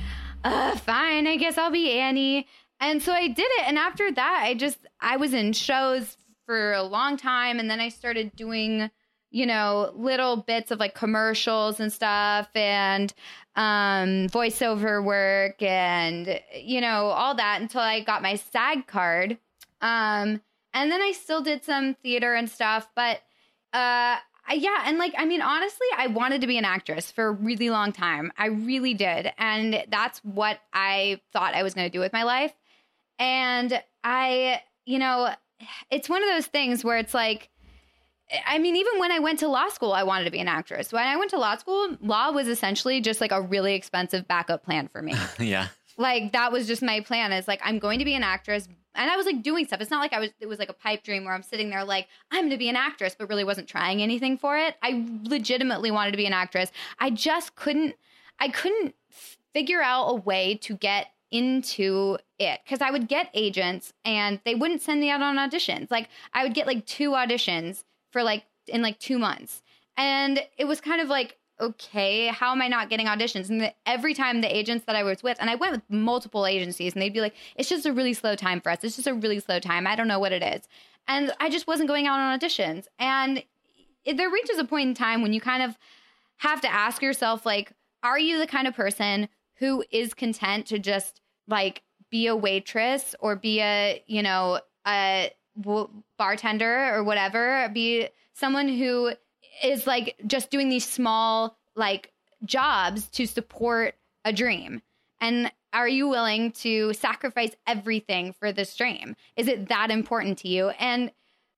uh, 0.45 0.77
fine, 0.77 1.27
I 1.27 1.37
guess 1.37 1.57
I'll 1.57 1.71
be 1.71 1.93
Annie. 1.93 2.47
And 2.79 3.03
so 3.03 3.13
I 3.13 3.29
did 3.29 3.47
it. 3.59 3.67
And 3.67 3.79
after 3.79 4.13
that, 4.13 4.41
I 4.45 4.55
just, 4.55 4.79
I 5.01 5.17
was 5.17 5.33
in 5.33 5.55
shows 5.55 6.19
for 6.45 6.75
a 6.75 6.83
long 6.83 7.17
time. 7.17 7.59
And 7.59 7.71
then 7.71 7.81
I 7.81 7.89
started 7.89 8.37
doing, 8.37 8.91
you 9.33 9.47
know, 9.47 9.93
little 9.97 10.37
bits 10.37 10.71
of 10.71 10.79
like 10.79 10.95
commercials 10.95 11.81
and 11.81 11.93
stuff 11.93 12.49
and 12.55 13.13
um, 13.57 14.29
voiceover 14.29 15.03
work 15.03 15.61
and, 15.63 16.41
you 16.55 16.81
know, 16.81 17.07
all 17.07 17.35
that 17.35 17.61
until 17.61 17.81
I 17.81 18.01
got 18.01 18.23
my 18.23 18.37
SAG 18.37 18.87
card. 18.87 19.39
Um, 19.81 20.41
and 20.75 20.91
then 20.91 21.03
I 21.03 21.13
still 21.13 21.43
did 21.43 21.65
some 21.65 21.95
theater 22.03 22.35
and 22.35 22.49
stuff. 22.49 22.89
But 22.95 23.23
uh, 23.73 24.17
yeah, 24.55 24.83
and 24.85 24.99
like 24.99 25.15
I 25.17 25.25
mean, 25.25 25.43
honestly, 25.43 25.87
I 25.97 26.09
wanted 26.09 26.41
to 26.43 26.47
be 26.47 26.59
an 26.59 26.65
actress 26.65 27.11
for 27.11 27.29
a 27.29 27.33
really 27.33 27.71
long 27.71 27.93
time. 27.93 28.33
I 28.37 28.47
really 28.47 28.95
did, 28.95 29.33
and 29.39 29.85
that's 29.89 30.19
what 30.21 30.61
I 30.73 31.21
thought 31.33 31.55
I 31.55 31.63
was 31.63 31.75
going 31.75 31.87
to 31.87 31.93
do 31.93 32.01
with 32.01 32.13
my 32.13 32.23
life. 32.23 32.53
And 33.19 33.83
I, 34.03 34.61
you 34.85 34.99
know, 34.99 35.31
it's 35.91 36.09
one 36.09 36.23
of 36.23 36.29
those 36.31 36.47
things 36.47 36.85
where 36.85 36.99
it's 36.99 37.15
like, 37.15 37.49
I 38.47 38.59
mean, 38.59 38.77
even 38.77 38.99
when 38.99 39.13
I 39.13 39.19
went 39.19 39.39
to 39.41 39.49
law 39.49 39.69
school, 39.69 39.93
I 39.93 40.05
wanted 40.05 40.25
to 40.25 40.31
be 40.31 40.39
an 40.39 40.49
actress. 40.49 40.93
When 40.93 41.07
I 41.07 41.17
went 41.17 41.31
to 41.31 41.39
law 41.39 41.57
school, 41.57 41.97
law 42.01 42.31
was 42.31 42.49
essentially 42.49 43.01
just 43.01 43.21
like 43.21 43.33
a 43.33 43.43
really 43.43 43.75
expensive 43.75 44.27
backup 44.27 44.65
plan 44.65 44.89
for 44.89 45.03
me. 45.03 45.15
Yeah. 45.39 45.69
like 45.99 46.33
that 46.33 46.51
was 46.53 46.67
just 46.67 46.81
my 46.83 47.01
plan 47.01 47.33
is 47.33 47.47
like 47.47 47.61
i'm 47.63 47.79
going 47.79 47.99
to 47.99 48.05
be 48.07 48.15
an 48.15 48.23
actress. 48.23 48.67
And 48.95 49.11
i 49.11 49.17
was 49.17 49.27
like 49.27 49.43
doing 49.43 49.67
stuff. 49.67 49.81
It's 49.83 49.91
not 49.91 50.01
like 50.01 50.15
i 50.15 50.19
was 50.21 50.31
it 50.41 50.47
was 50.47 50.59
like 50.59 50.71
a 50.71 50.75
pipe 50.75 51.03
dream 51.03 51.25
where 51.25 51.35
i'm 51.35 51.43
sitting 51.43 51.69
there 51.69 51.85
like 51.85 52.09
i'm 52.31 52.43
going 52.43 52.51
to 52.51 52.57
be 52.57 52.71
an 52.71 52.77
actress 52.77 53.15
but 53.19 53.29
really 53.29 53.45
wasn't 53.45 53.69
trying 53.69 54.01
anything 54.03 54.39
for 54.39 54.57
it. 54.57 54.77
I 54.83 55.05
legitimately 55.25 55.91
wanted 55.91 56.13
to 56.13 56.17
be 56.17 56.25
an 56.27 56.33
actress. 56.33 56.73
I 56.99 57.11
just 57.11 57.55
couldn't 57.57 57.95
i 58.41 58.49
couldn't 58.49 58.95
figure 59.53 59.83
out 59.83 60.07
a 60.09 60.15
way 60.15 60.55
to 60.63 60.75
get 60.77 61.09
into 61.31 62.17
it 62.39 62.61
because 62.65 62.81
i 62.81 62.91
would 62.91 63.09
get 63.09 63.29
agents 63.35 63.93
and 64.05 64.41
they 64.45 64.55
wouldn't 64.55 64.81
send 64.81 65.01
me 65.01 65.11
out 65.11 65.21
on 65.21 65.37
auditions. 65.37 65.91
Like 65.91 66.09
i 66.33 66.43
would 66.45 66.55
get 66.55 66.67
like 66.67 66.87
two 66.87 67.11
auditions 67.11 67.85
for 68.13 68.23
like 68.23 68.45
in 68.69 68.83
like 68.83 68.99
two 68.99 69.19
months 69.19 69.63
and 69.97 70.41
it 70.57 70.67
was 70.67 70.81
kind 70.81 71.01
of 71.01 71.09
like 71.09 71.39
okay, 71.63 72.27
how 72.27 72.51
am 72.51 72.61
I 72.61 72.67
not 72.67 72.91
getting 72.91 73.07
auditions? 73.07 73.49
And 73.49 73.61
the, 73.61 73.73
every 73.87 74.15
time 74.15 74.41
the 74.41 74.55
agents 74.55 74.85
that 74.87 74.97
I 74.97 75.05
was 75.05 75.23
with, 75.23 75.37
and 75.41 75.49
I 75.49 75.55
went 75.55 75.73
with 75.73 75.83
multiple 75.89 76.45
agencies, 76.45 76.93
and 76.93 77.01
they'd 77.01 77.13
be 77.13 77.21
like, 77.21 77.37
it's 77.55 77.69
just 77.69 77.87
a 77.87 77.93
really 77.93 78.15
slow 78.15 78.35
time 78.35 78.61
for 78.61 78.71
us. 78.71 78.83
It's 78.83 78.97
just 78.97 79.07
a 79.07 79.15
really 79.15 79.39
slow 79.39 79.61
time. 79.61 79.87
I 79.87 79.95
don't 79.95 80.09
know 80.09 80.19
what 80.19 80.33
it 80.33 80.43
is. 80.43 80.67
And 81.07 81.33
I 81.39 81.49
just 81.51 81.69
wasn't 81.69 81.89
going 81.89 82.07
out 82.07 82.19
on 82.19 82.39
auditions. 82.39 82.87
And 82.99 83.45
it, 84.05 84.17
there 84.17 84.31
reaches 84.31 84.59
a 84.59 84.65
point 84.65 84.89
in 84.89 84.95
time 84.95 85.23
when 85.23 85.33
you 85.33 85.41
kind 85.41 85.63
of 85.63 85.79
have 86.39 86.61
to 86.63 86.73
ask 86.73 87.01
yourself, 87.01 87.47
like, 87.47 87.73
are 88.03 88.19
you 88.19 88.39
the 88.39 88.47
kind 88.47 88.67
of 88.67 88.75
person 88.75 89.29
who 89.57 89.85
is 89.93 90.15
content 90.15 90.67
to 90.67 90.79
just 90.79 91.21
like 91.47 91.83
be 92.11 92.27
a 92.27 92.35
waitress 92.35 93.15
or 93.21 93.37
be 93.37 93.61
a, 93.61 94.03
you 94.07 94.23
know, 94.23 94.61
a 94.87 95.31
w- 95.61 95.89
bartender 96.19 96.95
or 96.95 97.05
whatever, 97.05 97.69
be 97.73 98.09
someone 98.35 98.69
who 98.69 99.13
is 99.63 99.87
like 99.87 100.17
just 100.27 100.51
doing 100.51 100.69
these 100.69 100.89
small 100.89 101.57
like 101.77 102.13
jobs 102.45 103.07
to 103.11 103.27
support 103.27 103.95
a 104.25 104.33
dream. 104.33 104.83
And 105.21 105.53
are 105.73 105.89
you 105.89 106.09
willing 106.09 106.53
to 106.53 106.93
sacrifice 106.93 107.53
everything 107.67 108.35
for 108.35 108.53
this 108.53 108.75
dream? 108.77 109.17
Is 109.37 109.49
it 109.49 109.69
that 109.69 109.91
important 109.91 110.39
to 110.39 110.49
you? 110.49 110.69
And 110.71 111.11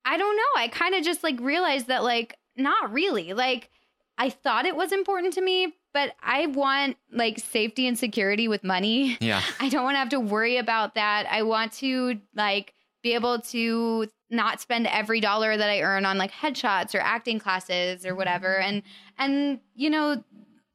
I 0.04 0.16
don't 0.16 0.37
know. 0.37 0.61
I 0.62 0.68
kind 0.68 0.94
of 0.94 1.02
just 1.02 1.24
like 1.24 1.40
realized 1.40 1.88
that 1.88 2.04
like 2.04 2.37
not 2.57 2.92
really. 2.92 3.33
Like 3.33 3.70
I 4.16 4.30
thought 4.30 4.66
it 4.66 4.76
was 4.76 4.92
important 4.92 5.35
to 5.35 5.40
me, 5.40 5.74
but 5.92 6.12
I 6.22 6.46
want 6.46 6.96
like 7.11 7.38
safety 7.38 7.87
and 7.87 7.98
security 7.98 8.46
with 8.48 8.62
money. 8.62 9.16
Yeah. 9.20 9.42
I 9.61 9.68
don't 9.68 9.85
want 9.85 9.94
to 9.94 9.98
have 9.98 10.11
to 10.11 10.20
worry 10.20 10.59
about 10.59 10.94
that. 10.94 11.26
I 11.30 11.42
want 11.42 11.72
to 11.74 12.20
like 12.35 12.74
be 13.04 13.14
able 13.14 13.38
to 13.38 14.08
not 14.30 14.60
spend 14.60 14.88
every 14.88 15.20
dollar 15.20 15.56
that 15.56 15.70
I 15.70 15.82
earn 15.82 16.06
on 16.06 16.18
like 16.18 16.32
headshots 16.32 16.94
or 16.94 17.00
acting 17.00 17.38
classes 17.38 18.04
or 18.04 18.16
whatever. 18.16 18.54
Mm-hmm. 18.54 18.68
And 18.68 18.82
and 19.18 19.60
you 19.76 19.90
know, 19.90 20.24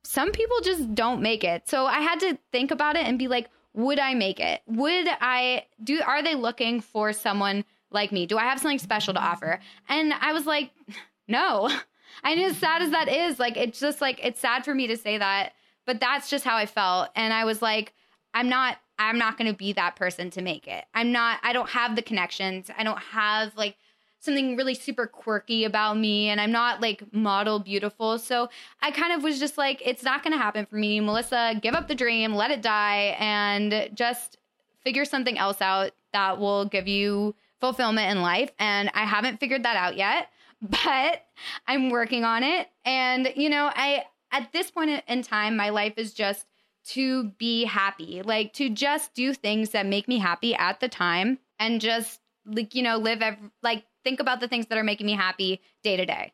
some 0.04 0.32
people 0.32 0.62
just 0.62 0.96
don't 0.96 1.22
make 1.22 1.44
it. 1.44 1.68
So 1.68 1.86
I 1.88 2.00
had 2.00 2.20
to 2.22 2.38
think 2.54 2.72
about 2.72 2.96
it 2.96 3.06
and 3.06 3.20
be 3.20 3.28
like, 3.28 3.50
would 3.74 4.00
I 4.00 4.14
make 4.14 4.40
it? 4.40 4.62
Would 4.68 5.08
I 5.20 5.66
do 5.84 6.02
are 6.06 6.24
they 6.24 6.36
looking 6.36 6.80
for 6.80 7.12
someone 7.12 7.66
like 7.92 8.12
me? 8.12 8.28
Do 8.28 8.38
I 8.38 8.44
have 8.44 8.60
something 8.60 8.80
special 8.80 9.16
to 9.16 9.20
offer? 9.20 9.60
And 9.90 10.14
I 10.14 10.32
was 10.32 10.46
like, 10.46 10.72
no. 11.28 11.70
And 12.22 12.38
as 12.42 12.58
sad 12.58 12.82
as 12.82 12.92
that 12.92 13.08
is, 13.08 13.40
like 13.40 13.56
it's 13.56 13.80
just 13.80 14.02
like 14.02 14.20
it's 14.22 14.42
sad 14.42 14.66
for 14.66 14.76
me 14.76 14.88
to 14.88 14.98
say 14.98 15.20
that, 15.20 15.54
but 15.86 16.02
that's 16.02 16.30
just 16.30 16.44
how 16.44 16.58
I 16.58 16.66
felt. 16.66 17.10
And 17.16 17.32
I 17.32 17.46
was 17.46 17.62
like, 17.62 17.94
I'm 18.34 18.50
not 18.50 18.78
I'm 19.00 19.18
not 19.18 19.38
going 19.38 19.50
to 19.50 19.58
be 19.58 19.74
that 19.74 19.96
person 19.96 20.30
to 20.32 20.42
make 20.42 20.68
it. 20.68 20.86
I'm 20.94 21.12
not 21.12 21.40
I 21.42 21.54
don't 21.54 21.70
have 21.70 21.96
the 21.96 22.02
connections. 22.02 22.70
I 22.78 22.84
don't 22.84 23.00
have 23.00 23.56
like 23.56 23.78
something 24.20 24.58
really 24.58 24.76
super 24.76 25.08
quirky 25.08 25.64
about 25.64 25.98
me 25.98 26.28
and 26.28 26.42
I'm 26.42 26.52
not 26.52 26.82
like 26.82 27.14
model 27.14 27.60
beautiful. 27.60 28.20
So 28.20 28.50
I 28.82 28.92
kind 28.92 29.14
of 29.14 29.24
was 29.24 29.40
just 29.40 29.58
like 29.58 29.82
it's 29.86 30.04
not 30.04 30.22
going 30.22 30.34
to 30.34 30.38
happen 30.38 30.66
for 30.66 30.76
me. 30.76 31.00
Melissa, 31.00 31.58
give 31.62 31.74
up 31.74 31.88
the 31.88 31.96
dream, 31.96 32.36
let 32.36 32.52
it 32.52 32.62
die 32.62 33.16
and 33.18 33.90
just 33.94 34.38
figure 34.84 35.06
something 35.06 35.38
else 35.38 35.62
out 35.62 35.92
that 36.12 36.38
will 36.38 36.66
give 36.66 36.88
you 36.88 37.34
fulfillment 37.62 38.12
in 38.12 38.22
life 38.22 38.52
and 38.60 38.92
I 38.94 39.06
haven't 39.06 39.40
figured 39.40 39.64
that 39.64 39.78
out 39.78 39.96
yet, 39.96 40.30
but 40.62 41.24
I'm 41.68 41.90
working 41.90 42.26
on 42.26 42.44
it 42.44 42.68
and 42.84 43.32
you 43.38 43.50
know, 43.50 43.72
I 43.74 44.04
at 44.32 44.52
this 44.52 44.70
point 44.70 45.02
in 45.08 45.22
time 45.24 45.56
my 45.56 45.70
life 45.70 45.94
is 45.96 46.14
just 46.14 46.46
to 46.86 47.26
be 47.38 47.66
happy, 47.66 48.22
like 48.24 48.54
to 48.54 48.70
just 48.70 49.14
do 49.14 49.34
things 49.34 49.72
that 49.72 49.86
make 49.86 50.08
me 50.08 50.18
happy 50.18 50.56
at 50.56 50.80
the 50.80 50.90
time 50.90 51.40
and 51.60 51.82
just 51.82 52.20
like, 52.46 52.74
you 52.76 52.82
know, 52.84 52.98
live 52.98 53.22
ev- 53.22 53.52
like 53.62 53.86
think 54.04 54.20
about 54.20 54.40
the 54.40 54.48
things 54.48 54.68
that 54.68 54.78
are 54.78 54.84
making 54.84 55.06
me 55.06 55.14
happy 55.14 55.62
day 55.84 55.98
to 55.98 56.06
day. 56.06 56.34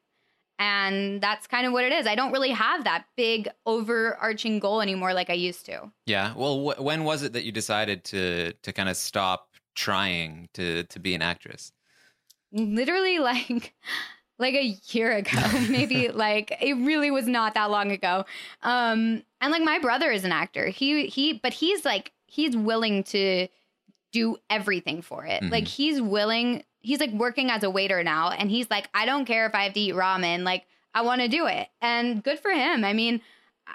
And 0.58 1.21
that's 1.21 1.47
kind 1.47 1.67
of 1.67 1.73
what 1.73 1.84
it 1.84 1.91
is. 1.91 2.08
I 2.08 2.15
don't 2.15 2.31
really 2.31 2.51
have 2.51 2.86
that 2.86 3.05
big 3.17 3.49
overarching 3.65 4.60
goal 4.60 4.81
anymore 4.81 5.13
like 5.13 5.29
I 5.29 5.34
used 5.34 5.65
to. 5.65 5.91
Yeah. 6.05 6.34
Well, 6.36 6.71
wh- 6.71 6.81
when 6.81 7.03
was 7.03 7.23
it 7.23 7.34
that 7.34 7.43
you 7.43 7.51
decided 7.51 8.03
to 8.05 8.53
to 8.53 8.71
kind 8.71 8.88
of 8.88 8.95
stop 8.95 9.49
trying 9.75 10.47
to 10.53 10.84
to 10.84 10.99
be 10.99 11.13
an 11.13 11.21
actress? 11.21 11.73
Literally 12.53 13.19
like 13.19 13.73
like 14.38 14.54
a 14.56 14.78
year 14.89 15.12
ago, 15.12 15.39
maybe 15.69 16.10
like 16.13 16.56
it 16.62 16.74
really 16.74 17.12
was 17.12 17.28
not 17.28 17.54
that 17.54 17.71
long 17.71 17.91
ago. 17.91 18.26
Um 18.63 19.24
and 19.41 19.52
like 19.52 19.63
my 19.63 19.80
brother 19.80 20.12
is 20.12 20.24
an 20.24 20.32
actor. 20.32 20.67
He 20.67 21.08
he 21.08 21.34
but 21.34 21.54
he's 21.54 21.86
like 21.86 22.12
he's 22.26 22.56
willing 22.56 23.04
to 23.06 23.48
do 24.12 24.38
everything 24.50 25.02
for 25.02 25.26
it. 25.26 25.41
Mhm. 25.41 25.52
Like 25.52 25.67
he's 25.67 26.02
willing 26.02 26.63
he's 26.82 27.00
like 27.00 27.12
working 27.12 27.50
as 27.50 27.63
a 27.63 27.69
waiter 27.69 28.04
now 28.04 28.30
and 28.30 28.50
he's 28.50 28.69
like 28.69 28.89
I 28.93 29.06
don't 29.06 29.26
care 29.26 29.45
if 29.45 29.56
I 29.56 29.63
have 29.63 29.74
to 29.74 29.80
eat 29.80 29.95
ramen, 29.95 30.43
like 30.43 30.65
I 30.93 31.02
want 31.02 31.21
to 31.21 31.28
do 31.28 31.45
it. 31.48 31.67
And 31.82 32.24
good 32.24 32.39
for 32.39 32.52
him. 32.52 32.86
I 32.86 32.93
mean, 32.93 33.21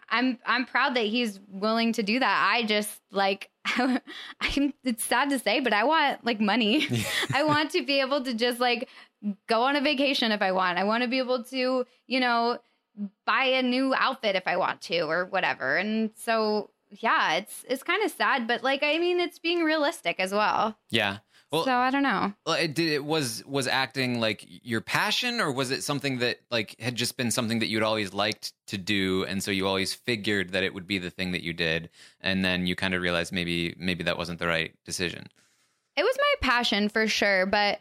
I'm 0.08 0.38
I'm 0.46 0.64
proud 0.66 0.94
that 0.96 1.04
he's 1.06 1.40
willing 1.48 1.92
to 1.94 2.02
do 2.02 2.18
that. 2.20 2.50
I 2.52 2.62
just 2.64 3.00
like 3.10 3.50
I'm 3.76 4.72
it's 4.84 5.04
sad 5.04 5.30
to 5.30 5.38
say, 5.38 5.60
but 5.60 5.72
I 5.72 5.84
want 5.84 6.24
like 6.24 6.40
money. 6.40 6.86
I 7.34 7.44
want 7.44 7.70
to 7.72 7.84
be 7.84 8.00
able 8.00 8.22
to 8.24 8.32
just 8.34 8.60
like 8.60 8.88
go 9.46 9.62
on 9.62 9.76
a 9.76 9.80
vacation 9.80 10.32
if 10.32 10.42
I 10.42 10.52
want. 10.52 10.78
I 10.78 10.84
want 10.84 11.02
to 11.02 11.08
be 11.08 11.18
able 11.18 11.44
to, 11.44 11.84
you 12.06 12.20
know, 12.20 12.58
buy 13.26 13.44
a 13.44 13.62
new 13.62 13.94
outfit 13.94 14.36
if 14.36 14.46
I 14.46 14.56
want 14.56 14.80
to 14.82 15.00
or 15.02 15.26
whatever. 15.26 15.76
And 15.76 16.10
so 16.16 16.70
yeah, 16.90 17.34
it's 17.34 17.64
it's 17.68 17.82
kind 17.82 18.04
of 18.04 18.10
sad, 18.10 18.46
but 18.46 18.62
like 18.62 18.82
I 18.82 18.98
mean 18.98 19.20
it's 19.20 19.38
being 19.38 19.62
realistic 19.62 20.18
as 20.18 20.32
well. 20.32 20.76
Yeah. 20.90 21.18
Well, 21.52 21.64
so 21.64 21.74
I 21.74 21.90
don't 21.90 22.04
know. 22.04 22.32
Well, 22.46 22.54
it 22.54 22.74
did 22.74 22.92
it 22.92 23.04
was 23.04 23.44
was 23.44 23.66
acting 23.66 24.20
like 24.20 24.46
your 24.46 24.80
passion, 24.80 25.40
or 25.40 25.50
was 25.50 25.72
it 25.72 25.82
something 25.82 26.18
that 26.18 26.38
like 26.50 26.78
had 26.78 26.94
just 26.94 27.16
been 27.16 27.32
something 27.32 27.58
that 27.58 27.66
you'd 27.66 27.82
always 27.82 28.14
liked 28.14 28.52
to 28.68 28.78
do, 28.78 29.24
and 29.24 29.42
so 29.42 29.50
you 29.50 29.66
always 29.66 29.92
figured 29.92 30.50
that 30.50 30.62
it 30.62 30.74
would 30.74 30.86
be 30.86 30.98
the 30.98 31.10
thing 31.10 31.32
that 31.32 31.42
you 31.42 31.52
did, 31.52 31.90
and 32.20 32.44
then 32.44 32.66
you 32.68 32.76
kind 32.76 32.94
of 32.94 33.02
realized 33.02 33.32
maybe 33.32 33.74
maybe 33.78 34.04
that 34.04 34.16
wasn't 34.16 34.38
the 34.38 34.46
right 34.46 34.74
decision. 34.84 35.26
It 35.96 36.04
was 36.04 36.16
my 36.16 36.48
passion 36.48 36.88
for 36.88 37.08
sure, 37.08 37.46
but 37.46 37.80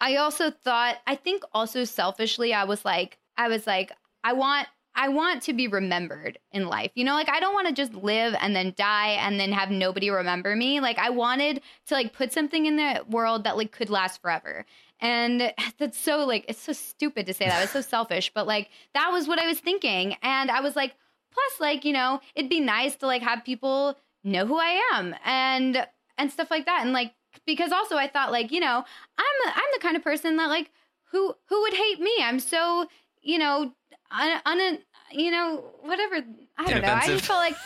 I 0.00 0.16
also 0.16 0.50
thought 0.50 0.96
I 1.06 1.14
think 1.14 1.42
also 1.52 1.84
selfishly 1.84 2.54
I 2.54 2.64
was 2.64 2.84
like 2.84 3.18
I 3.36 3.48
was 3.48 3.66
like 3.66 3.92
I 4.24 4.32
want 4.32 4.68
I 4.94 5.08
want 5.08 5.42
to 5.44 5.52
be 5.52 5.68
remembered 5.68 6.38
in 6.52 6.66
life. 6.66 6.90
You 6.94 7.04
know, 7.04 7.14
like 7.14 7.28
I 7.28 7.38
don't 7.40 7.54
want 7.54 7.68
to 7.68 7.72
just 7.72 7.94
live 7.94 8.34
and 8.40 8.54
then 8.56 8.74
die 8.76 9.10
and 9.20 9.38
then 9.38 9.52
have 9.52 9.70
nobody 9.70 10.10
remember 10.10 10.56
me. 10.56 10.80
Like 10.80 10.98
I 10.98 11.10
wanted 11.10 11.62
to 11.86 11.94
like 11.94 12.12
put 12.12 12.32
something 12.32 12.66
in 12.66 12.76
the 12.76 13.04
world 13.08 13.44
that 13.44 13.56
like 13.56 13.72
could 13.72 13.88
last 13.88 14.20
forever. 14.20 14.66
And 15.00 15.52
that's 15.78 15.98
so 15.98 16.26
like 16.26 16.44
it's 16.48 16.60
so 16.60 16.72
stupid 16.72 17.26
to 17.26 17.34
say 17.34 17.46
that. 17.46 17.62
It's 17.62 17.72
so 17.72 17.80
selfish, 17.96 18.32
but 18.34 18.46
like 18.46 18.70
that 18.94 19.10
was 19.12 19.28
what 19.28 19.38
I 19.38 19.46
was 19.46 19.60
thinking. 19.60 20.16
And 20.22 20.50
I 20.50 20.60
was 20.60 20.76
like 20.76 20.94
plus 21.32 21.60
like, 21.60 21.84
you 21.84 21.92
know, 21.92 22.20
it'd 22.34 22.50
be 22.50 22.60
nice 22.60 22.96
to 22.96 23.06
like 23.06 23.22
have 23.22 23.44
people 23.44 23.96
know 24.24 24.46
who 24.46 24.58
I 24.58 24.82
am 24.92 25.14
and 25.24 25.86
and 26.18 26.30
stuff 26.30 26.50
like 26.50 26.66
that. 26.66 26.80
And 26.82 26.92
like 26.92 27.12
because 27.46 27.72
also 27.72 27.96
I 27.96 28.08
thought 28.08 28.32
like, 28.32 28.50
you 28.50 28.60
know, 28.60 28.84
I'm 29.18 29.48
a, 29.48 29.52
I'm 29.54 29.70
the 29.74 29.80
kind 29.80 29.96
of 29.96 30.02
person 30.02 30.36
that 30.36 30.48
like 30.48 30.70
who 31.10 31.34
who 31.48 31.60
would 31.62 31.74
hate 31.74 32.00
me? 32.00 32.12
I'm 32.22 32.40
so, 32.40 32.86
you 33.22 33.38
know, 33.38 33.72
un, 34.10 34.40
un 34.44 34.78
you 35.12 35.30
know, 35.30 35.64
whatever. 35.80 36.16
I 36.58 36.70
don't 36.70 36.82
know. 36.82 36.92
I 36.92 37.06
just 37.06 37.26
felt 37.26 37.40
like 37.40 37.56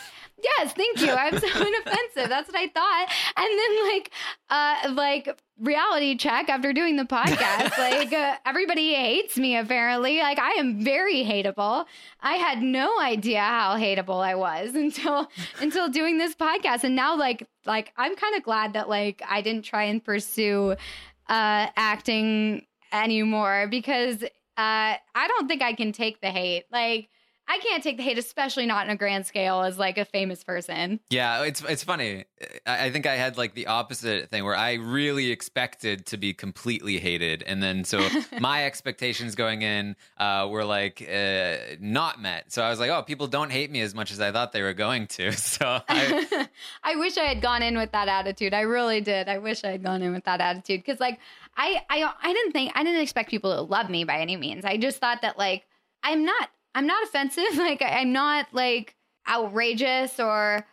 Yes, 0.43 0.73
thank 0.73 0.99
you. 1.01 1.11
I'm 1.11 1.37
so 1.39 1.47
inoffensive. 1.67 2.29
That's 2.29 2.47
what 2.47 2.57
I 2.57 2.67
thought. 2.67 3.07
And 3.37 3.59
then 3.59 3.93
like 3.93 4.11
uh 4.49 4.93
like 4.93 5.41
reality 5.57 6.17
check 6.17 6.49
after 6.49 6.73
doing 6.73 6.97
the 6.97 7.05
podcast, 7.05 7.77
like 7.77 8.11
uh, 8.11 8.35
everybody 8.45 8.93
hates 8.93 9.37
me 9.37 9.55
apparently. 9.55 10.19
Like 10.19 10.37
I 10.37 10.51
am 10.51 10.83
very 10.83 11.23
hateable. 11.23 11.85
I 12.19 12.33
had 12.33 12.61
no 12.61 12.99
idea 12.99 13.39
how 13.39 13.77
hateable 13.77 14.21
I 14.21 14.35
was 14.35 14.75
until 14.75 15.29
until 15.61 15.87
doing 15.89 16.17
this 16.17 16.35
podcast 16.35 16.83
and 16.83 16.95
now 16.95 17.15
like 17.17 17.47
like 17.65 17.93
I'm 17.97 18.15
kind 18.15 18.35
of 18.35 18.43
glad 18.43 18.73
that 18.73 18.89
like 18.89 19.21
I 19.27 19.41
didn't 19.41 19.63
try 19.63 19.83
and 19.83 20.03
pursue 20.03 20.71
uh 20.71 21.67
acting 21.77 22.65
anymore 22.91 23.67
because 23.69 24.21
uh 24.21 24.27
I 24.57 25.27
don't 25.29 25.47
think 25.47 25.61
I 25.61 25.73
can 25.73 25.93
take 25.93 26.19
the 26.19 26.29
hate. 26.29 26.65
Like 26.71 27.09
I 27.47 27.59
can't 27.59 27.83
take 27.83 27.97
the 27.97 28.03
hate, 28.03 28.17
especially 28.17 28.65
not 28.65 28.85
in 28.85 28.91
a 28.91 28.95
grand 28.95 29.25
scale 29.25 29.61
as 29.61 29.77
like 29.77 29.97
a 29.97 30.05
famous 30.05 30.43
person. 30.43 30.99
Yeah, 31.09 31.43
it's 31.43 31.63
it's 31.63 31.83
funny. 31.83 32.25
I, 32.65 32.85
I 32.85 32.91
think 32.91 33.05
I 33.05 33.15
had 33.15 33.37
like 33.37 33.53
the 33.53 33.67
opposite 33.67 34.29
thing 34.29 34.43
where 34.43 34.55
I 34.55 34.73
really 34.73 35.31
expected 35.31 36.07
to 36.07 36.17
be 36.17 36.33
completely 36.33 36.97
hated, 36.97 37.43
and 37.43 37.61
then 37.61 37.83
so 37.83 38.07
my 38.39 38.65
expectations 38.65 39.35
going 39.35 39.61
in 39.61 39.95
uh, 40.17 40.47
were 40.49 40.65
like 40.65 41.07
uh, 41.07 41.57
not 41.79 42.19
met. 42.19 42.51
So 42.51 42.63
I 42.63 42.69
was 42.69 42.79
like, 42.79 42.89
oh, 42.89 43.03
people 43.03 43.27
don't 43.27 43.51
hate 43.51 43.69
me 43.69 43.81
as 43.81 43.93
much 43.93 44.11
as 44.11 44.19
I 44.19 44.31
thought 44.31 44.51
they 44.51 44.63
were 44.63 44.73
going 44.73 45.07
to. 45.07 45.31
So 45.55 45.79
I, 45.87 46.47
I 46.83 46.95
wish 46.95 47.17
I 47.17 47.23
had 47.23 47.41
gone 47.41 47.61
in 47.61 47.77
with 47.77 47.91
that 47.91 48.07
attitude. 48.09 48.53
I 48.53 48.61
really 48.61 48.99
did. 48.99 49.29
I 49.29 49.37
wish 49.37 49.63
I 49.63 49.69
had 49.69 49.83
gone 49.83 50.01
in 50.01 50.11
with 50.11 50.25
that 50.25 50.41
attitude 50.41 50.81
because, 50.83 50.99
like, 50.99 51.19
I, 51.55 51.81
I, 51.89 52.11
I 52.21 52.33
didn't 52.33 52.51
think 52.51 52.71
I 52.75 52.83
didn't 52.83 53.01
expect 53.01 53.29
people 53.29 53.53
to 53.53 53.61
love 53.61 53.89
me 53.89 54.03
by 54.03 54.19
any 54.19 54.35
means. 54.35 54.65
I 54.65 54.77
just 54.77 54.97
thought 54.97 55.21
that 55.21 55.37
like 55.37 55.65
I'm 56.03 56.25
not, 56.25 56.49
I'm 56.75 56.85
not 56.85 57.03
offensive. 57.03 57.43
Like 57.57 57.81
I- 57.81 58.01
I'm 58.01 58.13
not 58.13 58.47
like 58.53 58.95
outrageous 59.27 60.19
or 60.19 60.65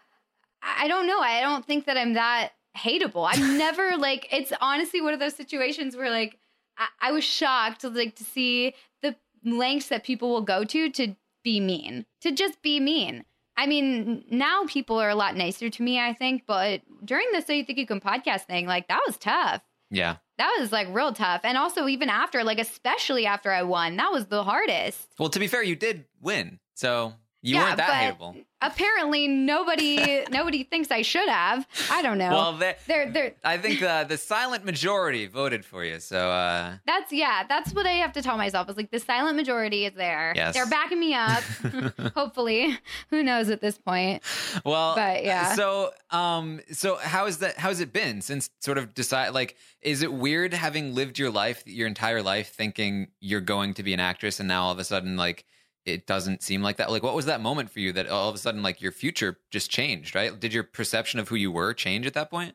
I 0.62 0.84
I 0.84 0.88
don't 0.88 1.06
know. 1.06 1.20
I 1.20 1.40
don't 1.40 1.64
think 1.64 1.86
that 1.86 1.96
I'm 1.96 2.12
that 2.14 2.50
hateable. 2.76 3.26
I'm 3.30 3.56
never 3.66 3.96
like. 3.96 4.28
It's 4.30 4.52
honestly 4.60 5.00
one 5.00 5.14
of 5.14 5.20
those 5.20 5.34
situations 5.34 5.96
where 5.96 6.10
like 6.10 6.38
I, 6.76 6.88
I 7.00 7.12
was 7.12 7.24
shocked 7.24 7.84
like 7.84 8.16
to 8.16 8.24
see 8.24 8.74
the 9.00 9.16
lengths 9.44 9.88
that 9.88 10.04
people 10.04 10.30
will 10.30 10.42
go 10.42 10.64
to 10.64 10.90
to 10.90 11.14
be 11.42 11.60
mean, 11.60 12.06
to 12.20 12.30
just 12.32 12.60
be 12.62 12.78
mean. 12.80 13.24
I 13.56 13.66
mean, 13.66 14.24
now 14.30 14.64
people 14.66 14.98
are 15.00 15.10
a 15.10 15.14
lot 15.14 15.36
nicer 15.36 15.68
to 15.68 15.82
me, 15.82 16.00
I 16.00 16.14
think, 16.14 16.44
but 16.46 16.80
during 17.04 17.26
the 17.32 17.42
So 17.42 17.52
You 17.52 17.64
Think 17.64 17.78
You 17.78 17.86
Can 17.86 18.00
podcast 18.00 18.42
thing, 18.42 18.66
like 18.66 18.88
that 18.88 19.02
was 19.06 19.16
tough. 19.18 19.60
Yeah. 19.92 20.16
That 20.38 20.57
was 20.59 20.72
like 20.72 20.88
real 20.90 21.12
tough. 21.12 21.42
And 21.44 21.57
also, 21.57 21.87
even 21.87 22.09
after, 22.09 22.42
like, 22.42 22.59
especially 22.59 23.26
after 23.26 23.52
I 23.52 23.62
won, 23.62 23.96
that 23.98 24.11
was 24.11 24.26
the 24.26 24.42
hardest. 24.42 25.07
Well, 25.18 25.28
to 25.28 25.38
be 25.38 25.46
fair, 25.46 25.62
you 25.62 25.76
did 25.76 26.07
win. 26.20 26.59
So 26.74 27.12
You 27.42 27.57
Yeah, 27.57 27.64
weren't 27.64 27.76
that 27.76 28.18
hateable. 28.18 28.44
Apparently, 28.62 29.29
nobody 29.29 30.25
nobody 30.31 30.62
thinks 30.64 30.90
I 30.90 31.03
should 31.03 31.29
have. 31.29 31.66
I 31.90 32.01
don't 32.03 32.18
know. 32.18 32.31
Well, 32.31 32.53
they, 32.57 32.77
they're 32.87 33.11
they're 33.11 33.35
I 33.44 33.59
think 33.59 33.83
uh, 33.83 34.05
the 34.05 34.16
silent 34.16 34.64
majority 34.64 35.27
voted 35.27 35.64
for 35.64 35.85
you. 35.85 36.01
So 36.01 36.31
uh, 36.31 36.77
That's 36.87 37.12
yeah, 37.12 37.44
that's 37.48 37.75
what 37.75 37.87
I 37.87 37.92
have 37.92 38.12
to 38.12 38.22
tell 38.22 38.37
myself. 38.37 38.70
Is 38.70 38.77
like 38.77 38.90
the 38.90 39.01
silent 39.01 39.37
majority 39.37 39.85
is 39.87 39.94
there. 39.94 40.33
Yes. 40.37 40.55
They're 40.55 40.66
backing 40.66 41.01
me 41.01 41.14
up. 41.14 41.42
Hopefully. 42.14 42.79
Who 43.11 43.22
knows 43.22 43.51
at 43.51 43.61
this 43.61 43.79
point. 43.79 44.22
well, 44.64 44.94
But, 44.94 45.25
yeah. 45.25 45.55
So 45.55 45.92
um, 46.11 46.61
so 46.70 46.96
how 46.96 47.27
is 47.27 47.38
that? 47.38 47.59
How's 47.59 47.81
it 47.81 47.92
been 47.92 48.20
since 48.20 48.48
sort 48.61 48.79
of 48.79 48.94
decide? 48.94 49.31
Like, 49.31 49.57
is 49.81 50.03
it 50.03 50.12
weird 50.12 50.55
having 50.55 50.94
lived 50.94 51.18
your 51.18 51.31
life, 51.31 51.62
your 51.66 51.88
entire 51.88 52.22
life, 52.22 52.53
thinking 52.53 53.09
you're 53.20 53.40
going 53.40 53.75
to 53.75 53.83
be 53.83 53.92
an 53.92 54.01
actress, 54.01 54.38
and 54.38 54.48
now 54.48 54.64
all 54.64 54.72
of 54.72 54.79
a 54.79 54.85
sudden, 54.85 55.16
like. 55.16 55.44
It 55.85 56.07
doesn't 56.07 56.42
seem 56.42 56.62
like 56.62 56.77
that. 56.77 56.90
Like, 56.90 57.03
what 57.03 57.14
was 57.14 57.27
that 57.27 57.40
moment 57.40 57.71
for 57.71 57.81
you 57.81 57.92
that 57.92 58.09
all 58.09 58.29
of 58.29 58.35
a 58.35 58.38
sudden, 58.38 58.62
like, 58.62 58.81
your 58.81 58.92
future 58.92 59.38
just 59.51 59.71
changed, 59.71 60.14
right? 60.14 60.38
Did 60.38 60.55
your 60.55 60.62
perception 60.62 61.18
of 61.18 61.29
who 61.29 61.35
you 61.35 61.51
were 61.51 61.75
change 61.75 62.07
at 62.07 62.14
that 62.14 62.31
point? 62.31 62.55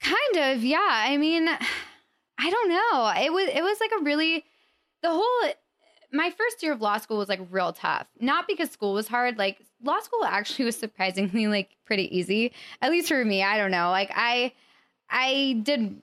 Kind 0.00 0.36
of, 0.36 0.62
yeah. 0.62 0.78
I 0.80 1.16
mean, 1.16 1.48
I 2.38 2.50
don't 2.50 2.68
know. 2.68 3.12
It 3.24 3.32
was 3.32 3.48
it 3.48 3.62
was 3.62 3.78
like 3.80 3.92
a 3.98 4.04
really 4.04 4.44
the 5.02 5.10
whole 5.10 5.50
my 6.12 6.30
first 6.30 6.62
year 6.62 6.72
of 6.72 6.80
law 6.80 6.98
school 6.98 7.18
was 7.18 7.28
like 7.28 7.40
real 7.50 7.72
tough. 7.72 8.06
Not 8.20 8.46
because 8.46 8.70
school 8.70 8.92
was 8.92 9.08
hard. 9.08 9.38
Like 9.38 9.58
law 9.82 10.00
school 10.00 10.24
actually 10.24 10.66
was 10.66 10.76
surprisingly 10.76 11.46
like 11.46 11.76
pretty 11.84 12.16
easy. 12.16 12.52
At 12.82 12.90
least 12.90 13.08
for 13.08 13.24
me. 13.24 13.42
I 13.42 13.58
don't 13.58 13.70
know. 13.70 13.90
Like 13.90 14.10
I 14.14 14.52
I 15.08 15.60
did 15.62 16.02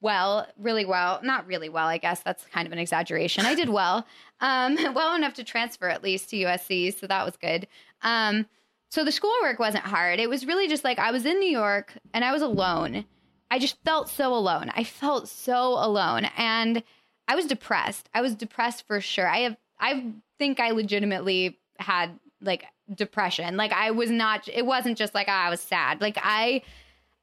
well, 0.00 0.46
really 0.58 0.84
well. 0.84 1.20
Not 1.22 1.46
really 1.46 1.68
well, 1.68 1.86
I 1.86 1.98
guess 1.98 2.20
that's 2.22 2.44
kind 2.46 2.66
of 2.66 2.72
an 2.72 2.78
exaggeration. 2.78 3.46
I 3.46 3.54
did 3.54 3.68
well. 3.68 4.04
Um, 4.42 4.76
well 4.94 5.14
enough 5.14 5.34
to 5.34 5.44
transfer 5.44 5.88
at 5.88 6.02
least 6.02 6.28
to 6.30 6.36
USC, 6.36 6.98
so 6.98 7.06
that 7.06 7.24
was 7.24 7.36
good. 7.38 7.66
Um, 8.02 8.46
so 8.90 9.04
the 9.04 9.12
schoolwork 9.12 9.58
wasn't 9.58 9.84
hard. 9.84 10.20
It 10.20 10.28
was 10.28 10.44
really 10.44 10.68
just 10.68 10.84
like 10.84 10.98
I 10.98 11.12
was 11.12 11.24
in 11.24 11.38
New 11.40 11.48
York 11.48 11.94
and 12.12 12.22
I 12.22 12.32
was 12.32 12.42
alone. 12.42 13.06
I 13.50 13.58
just 13.58 13.82
felt 13.84 14.10
so 14.10 14.34
alone. 14.34 14.70
I 14.74 14.84
felt 14.84 15.28
so 15.28 15.74
alone 15.82 16.26
and 16.36 16.82
I 17.26 17.34
was 17.34 17.46
depressed. 17.46 18.10
I 18.12 18.20
was 18.20 18.34
depressed 18.34 18.86
for 18.86 19.00
sure. 19.00 19.26
I 19.26 19.38
have 19.38 19.56
I 19.80 20.12
think 20.38 20.60
I 20.60 20.72
legitimately 20.72 21.58
had 21.78 22.18
like 22.42 22.66
depression. 22.94 23.56
Like 23.56 23.72
I 23.72 23.92
was 23.92 24.10
not 24.10 24.46
it 24.52 24.66
wasn't 24.66 24.98
just 24.98 25.14
like 25.14 25.26
ah, 25.30 25.46
I 25.46 25.48
was 25.48 25.60
sad. 25.60 26.02
Like 26.02 26.18
I 26.22 26.60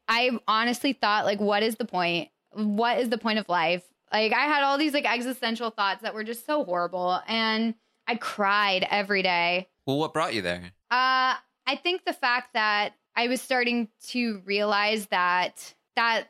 I 0.08 0.40
honestly 0.48 0.94
thought 0.94 1.26
like 1.26 1.40
what 1.40 1.62
is 1.62 1.76
the 1.76 1.86
point? 1.86 2.30
What 2.54 2.98
is 2.98 3.10
the 3.10 3.20
point 3.20 3.38
of 3.38 3.48
life? 3.48 3.84
Like 4.12 4.34
I 4.34 4.46
had 4.46 4.64
all 4.64 4.78
these 4.78 4.94
like 4.94 5.06
existential 5.06 5.70
thoughts 5.70 6.02
that 6.02 6.14
were 6.14 6.24
just 6.24 6.46
so 6.46 6.64
horrible 6.64 7.22
and 7.28 7.76
I 8.08 8.16
cried 8.16 8.88
every 8.90 9.22
day. 9.22 9.68
Well, 9.86 9.98
what 9.98 10.14
brought 10.14 10.34
you 10.34 10.42
there? 10.42 10.72
Uh, 10.92 11.36
I 11.68 11.76
think 11.82 12.06
the 12.06 12.14
fact 12.14 12.54
that 12.54 12.94
I 13.16 13.28
was 13.28 13.42
starting 13.42 13.90
to 14.08 14.42
realize 14.46 15.08
that 15.08 15.76
that 15.96 16.30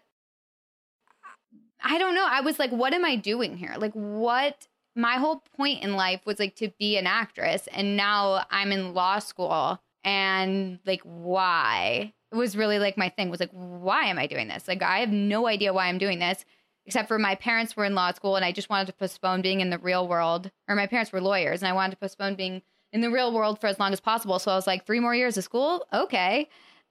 I 1.81 1.97
don't 1.97 2.15
know. 2.15 2.27
I 2.27 2.41
was 2.41 2.59
like, 2.59 2.71
what 2.71 2.93
am 2.93 3.05
I 3.05 3.15
doing 3.15 3.55
here? 3.55 3.75
Like, 3.77 3.93
what? 3.93 4.67
My 4.95 5.15
whole 5.15 5.43
point 5.55 5.81
in 5.81 5.95
life 5.95 6.19
was 6.25 6.39
like 6.39 6.55
to 6.55 6.69
be 6.77 6.97
an 6.97 7.07
actress, 7.07 7.69
and 7.71 7.95
now 7.95 8.45
I'm 8.49 8.73
in 8.73 8.93
law 8.93 9.19
school, 9.19 9.79
and 10.03 10.79
like, 10.85 11.01
why? 11.03 12.13
It 12.31 12.35
was 12.35 12.57
really 12.57 12.79
like 12.79 12.97
my 12.97 13.09
thing 13.09 13.29
was 13.29 13.39
like, 13.39 13.51
why 13.51 14.05
am 14.05 14.19
I 14.19 14.27
doing 14.27 14.49
this? 14.49 14.67
Like, 14.67 14.83
I 14.83 14.99
have 14.99 15.09
no 15.09 15.47
idea 15.47 15.71
why 15.71 15.87
I'm 15.87 15.97
doing 15.97 16.19
this 16.19 16.43
except 16.89 17.08
for 17.08 17.19
my 17.19 17.36
parents 17.36 17.78
were 17.78 17.86
in 17.86 17.93
law 17.93 18.12
school 18.12 18.36
and 18.36 18.43
I 18.43 18.52
just 18.52 18.67
wanted 18.67 18.88
to 18.88 18.93
postpone 18.93 19.43
being 19.43 19.62
in 19.62 19.69
the 19.69 19.78
real 19.78 20.08
world. 20.08 20.49
Or 20.67 20.75
my 20.75 20.88
parents 20.88 21.12
were 21.12 21.21
lawyers 21.21 21.62
and 21.62 21.69
I 21.69 21.73
wanted 21.73 21.91
to 21.91 21.97
postpone 21.97 22.34
being 22.34 22.63
in 22.91 23.02
the 23.02 23.12
real 23.12 23.32
world 23.32 23.62
for 23.62 23.67
as 23.67 23.78
long 23.78 23.93
as 23.93 23.99
possible. 23.99 24.39
So 24.39 24.52
I 24.52 24.56
was 24.56 24.65
like, 24.65 24.88
three 24.88 24.99
more 24.99 25.13
years 25.13 25.38
of 25.38 25.43
school? 25.43 25.86
Okay. 25.93 26.49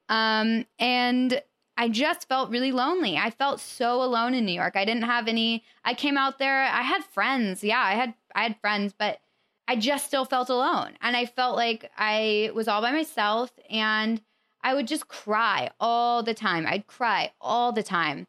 Um, 0.08 0.66
and 0.78 1.42
I 1.76 1.88
just 1.88 2.28
felt 2.28 2.48
really 2.48 2.70
lonely. 2.70 3.16
I 3.16 3.30
felt 3.30 3.58
so 3.58 4.00
alone 4.00 4.34
in 4.34 4.46
New 4.46 4.52
York. 4.52 4.76
I 4.76 4.84
didn't 4.84 5.02
have 5.02 5.26
any 5.26 5.64
I 5.84 5.94
came 5.94 6.16
out 6.16 6.38
there, 6.38 6.62
I 6.62 6.82
had 6.82 7.02
friends. 7.02 7.64
Yeah, 7.64 7.82
I 7.82 7.94
had 7.94 8.14
I 8.36 8.44
had 8.44 8.60
friends, 8.60 8.94
but 8.96 9.18
I 9.66 9.74
just 9.74 10.06
still 10.06 10.24
felt 10.24 10.48
alone. 10.48 10.92
And 11.00 11.16
I 11.16 11.26
felt 11.26 11.56
like 11.56 11.90
I 11.98 12.52
was 12.54 12.68
all 12.68 12.82
by 12.82 12.92
myself 12.92 13.50
and 13.68 14.22
I 14.62 14.74
would 14.74 14.86
just 14.86 15.08
cry 15.08 15.70
all 15.80 16.22
the 16.22 16.34
time. 16.34 16.68
I'd 16.68 16.86
cry 16.86 17.32
all 17.40 17.72
the 17.72 17.82
time. 17.82 18.28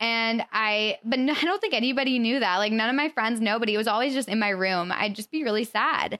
And 0.00 0.44
I, 0.52 0.98
but 1.04 1.18
no, 1.18 1.32
I 1.40 1.44
don't 1.44 1.60
think 1.60 1.74
anybody 1.74 2.18
knew 2.18 2.40
that. 2.40 2.58
Like 2.58 2.72
none 2.72 2.90
of 2.90 2.96
my 2.96 3.08
friends, 3.08 3.40
nobody. 3.40 3.74
It 3.74 3.78
was 3.78 3.88
always 3.88 4.14
just 4.14 4.28
in 4.28 4.38
my 4.38 4.50
room. 4.50 4.92
I'd 4.92 5.14
just 5.14 5.30
be 5.30 5.42
really 5.42 5.64
sad. 5.64 6.18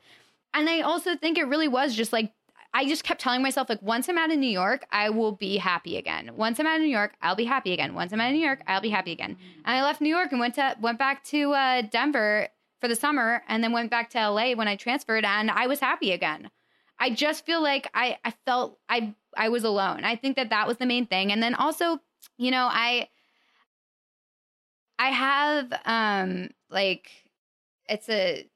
And 0.52 0.68
I 0.68 0.80
also 0.82 1.16
think 1.16 1.37
it 1.37 1.48
really 1.48 1.68
was 1.68 1.94
just 1.94 2.12
like, 2.12 2.32
I 2.76 2.87
just 2.87 3.04
kept 3.04 3.20
telling 3.20 3.40
myself, 3.40 3.68
like, 3.68 3.80
once 3.82 4.08
I'm 4.08 4.18
out 4.18 4.32
of 4.32 4.38
New 4.38 4.50
York, 4.50 4.84
I 4.90 5.08
will 5.10 5.30
be 5.30 5.58
happy 5.58 5.96
again. 5.96 6.32
Once 6.34 6.58
I'm 6.58 6.66
out 6.66 6.76
of 6.76 6.82
New 6.82 6.88
York, 6.88 7.14
I'll 7.22 7.37
be 7.37 7.44
happy 7.44 7.72
again. 7.72 7.94
Once 7.94 8.12
I'm 8.12 8.20
out 8.20 8.30
of 8.30 8.34
New 8.34 8.44
York, 8.44 8.62
I'll 8.66 8.80
be 8.80 8.90
happy 8.90 9.12
again. 9.12 9.37
And 9.64 9.76
I 9.76 9.84
left 9.84 10.00
New 10.00 10.08
York 10.08 10.32
and 10.32 10.40
went 10.40 10.56
to 10.56 10.76
went 10.80 10.98
back 10.98 11.22
to 11.26 11.52
uh, 11.52 11.82
Denver 11.82 12.48
for 12.80 12.88
the 12.88 12.96
summer, 12.96 13.42
and 13.48 13.62
then 13.62 13.70
went 13.70 13.92
back 13.92 14.10
to 14.10 14.28
LA 14.28 14.54
when 14.54 14.66
I 14.66 14.74
transferred, 14.74 15.24
and 15.24 15.52
I 15.52 15.68
was 15.68 15.78
happy 15.78 16.10
again. 16.10 16.50
I 16.98 17.10
just 17.10 17.46
feel 17.46 17.62
like 17.62 17.88
I 17.94 18.18
I 18.24 18.34
felt 18.44 18.78
I 18.88 19.14
I 19.37 19.50
was 19.50 19.62
alone. 19.62 20.02
I 20.02 20.16
think 20.16 20.34
that 20.34 20.50
that 20.50 20.66
was 20.66 20.78
the 20.78 20.87
main 20.87 21.06
thing, 21.06 21.30
and 21.30 21.40
then 21.40 21.54
also, 21.54 22.00
you 22.38 22.50
know, 22.50 22.68
I 22.68 23.08
I 24.98 25.09
have 25.09 25.72
um 25.85 26.50
like 26.70 27.11
it's 27.88 28.09
a 28.09 28.48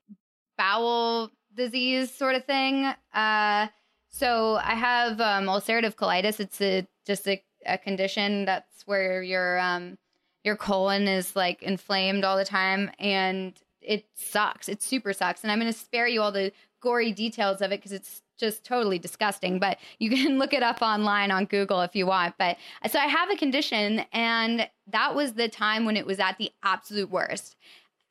bowel 0.56 1.30
disease 1.54 2.12
sort 2.12 2.34
of 2.34 2.44
thing. 2.44 2.92
Uh 3.12 3.68
so 4.08 4.56
I 4.56 4.74
have 4.74 5.20
um 5.20 5.46
ulcerative 5.46 5.94
colitis. 5.94 6.40
It's 6.40 6.60
a 6.60 6.86
just 7.06 7.26
a, 7.28 7.42
a 7.66 7.78
condition 7.78 8.44
that's 8.44 8.86
where 8.86 9.22
your 9.22 9.58
um 9.58 9.98
your 10.44 10.56
colon 10.56 11.08
is 11.08 11.36
like 11.36 11.62
inflamed 11.62 12.24
all 12.24 12.36
the 12.36 12.44
time 12.44 12.90
and 12.98 13.54
it 13.80 14.06
sucks. 14.14 14.68
It 14.68 14.82
super 14.82 15.12
sucks. 15.12 15.42
And 15.42 15.50
I'm 15.50 15.58
going 15.58 15.72
to 15.72 15.78
spare 15.78 16.06
you 16.06 16.22
all 16.22 16.32
the 16.32 16.52
gory 16.80 17.12
details 17.12 17.60
of 17.60 17.72
it 17.72 17.78
because 17.78 17.92
it's 17.92 18.22
just 18.38 18.64
totally 18.64 18.98
disgusting. 18.98 19.58
But 19.58 19.78
you 19.98 20.10
can 20.10 20.38
look 20.38 20.52
it 20.52 20.62
up 20.62 20.82
online 20.82 21.30
on 21.30 21.44
Google 21.44 21.82
if 21.82 21.94
you 21.94 22.06
want. 22.06 22.34
But 22.38 22.56
so 22.88 22.98
I 22.98 23.06
have 23.06 23.30
a 23.30 23.36
condition, 23.36 24.04
and 24.12 24.68
that 24.86 25.14
was 25.14 25.34
the 25.34 25.48
time 25.48 25.84
when 25.84 25.96
it 25.96 26.06
was 26.06 26.18
at 26.18 26.38
the 26.38 26.50
absolute 26.62 27.10
worst. 27.10 27.56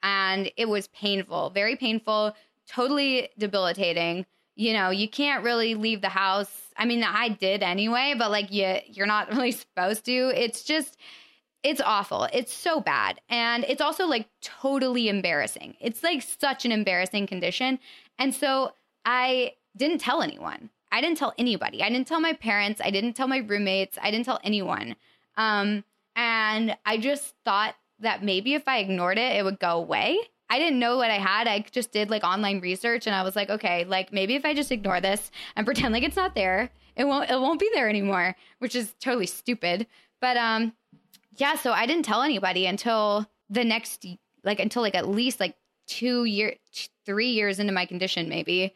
And 0.04 0.52
it 0.58 0.70
was 0.70 0.88
painful, 0.90 1.50
very 1.50 1.76
painful, 1.76 2.36
totally 2.68 3.30
debilitating. 3.38 4.26
You 4.56 4.74
know, 4.74 4.90
you 4.90 5.08
can't 5.08 5.44
really 5.44 5.76
leave 5.76 6.02
the 6.02 6.10
house. 6.10 6.52
I 6.78 6.86
mean, 6.86 7.04
I 7.04 7.30
did 7.30 7.64
anyway, 7.64 8.14
but 8.18 8.30
like 8.30 8.52
you 8.52 8.78
you're 8.88 9.08
not 9.08 9.30
really 9.34 9.52
supposed 9.52 10.06
to. 10.06 10.32
It's 10.36 10.64
just 10.64 10.98
it's 11.64 11.82
awful. 11.82 12.28
It's 12.32 12.54
so 12.54 12.80
bad. 12.80 13.20
And 13.30 13.66
it's 13.68 13.82
also 13.82 14.06
like 14.06 14.28
totally 14.42 15.10
embarrassing. 15.10 15.76
It's 15.80 16.04
like 16.04 16.22
such 16.22 16.66
an 16.66 16.72
embarrassing 16.72 17.28
condition. 17.28 17.80
And 18.20 18.34
so 18.34 18.74
I 19.06 19.54
didn't 19.78 20.00
tell 20.00 20.22
anyone. 20.22 20.70
I 20.92 21.02
didn't 21.02 21.18
tell 21.18 21.34
anybody. 21.38 21.84
I 21.84 21.90
didn't 21.90 22.08
tell 22.08 22.20
my 22.20 22.34
parents. 22.34 22.82
I 22.84 22.92
didn't 22.92 23.14
tell 23.14 23.28
my 23.28 23.40
roommates. 23.40 23.98
I 24.02 24.12
didn't 24.12 24.26
tell 24.26 24.40
anyone. 24.44 24.96
Um, 25.36 25.84
and 26.16 26.76
I 26.86 26.98
just 26.98 27.36
thought 27.46 27.76
that 28.00 28.24
maybe 28.24 28.54
if 28.54 28.68
I 28.68 28.80
ignored 28.80 29.18
it, 29.18 29.36
it 29.36 29.44
would 29.44 29.60
go 29.60 29.78
away. 29.78 30.18
I 30.50 30.60
didn't 30.60 30.80
know 30.80 30.98
what 30.98 31.12
I 31.12 31.18
had. 31.18 31.48
I 31.48 31.60
just 31.72 31.92
did 31.92 32.10
like 32.10 32.24
online 32.24 32.62
research 32.62 33.06
and 33.06 33.16
I 33.16 33.24
was 33.24 33.36
like, 33.36 33.50
okay, 33.50 33.84
like 33.86 34.14
maybe 34.14 34.36
if 34.36 34.46
I 34.46 34.54
just 34.54 34.72
ignore 34.72 35.02
this 35.02 35.30
and 35.56 35.66
pretend 35.68 35.94
like 35.94 36.04
it's 36.04 36.16
not 36.16 36.36
there, 36.36 36.70
it 36.96 37.06
won't 37.06 37.30
it 37.30 37.40
won't 37.40 37.60
be 37.60 37.70
there 37.74 37.90
anymore, 37.90 38.36
which 38.60 38.76
is 38.76 38.94
totally 39.00 39.26
stupid. 39.26 39.88
But 40.22 40.38
um 40.38 40.74
yeah, 41.36 41.56
so 41.56 41.72
I 41.72 41.86
didn't 41.86 42.06
tell 42.06 42.24
anybody 42.24 42.66
until 42.66 43.30
the 43.50 43.64
next 43.64 44.06
like 44.44 44.60
until 44.60 44.82
like 44.82 44.96
at 44.96 45.08
least 45.08 45.40
like 45.40 45.56
2 45.88 46.26
year 46.26 46.56
3 47.06 47.28
years 47.30 47.60
into 47.60 47.74
my 47.74 47.86
condition 47.86 48.30
maybe. 48.30 48.74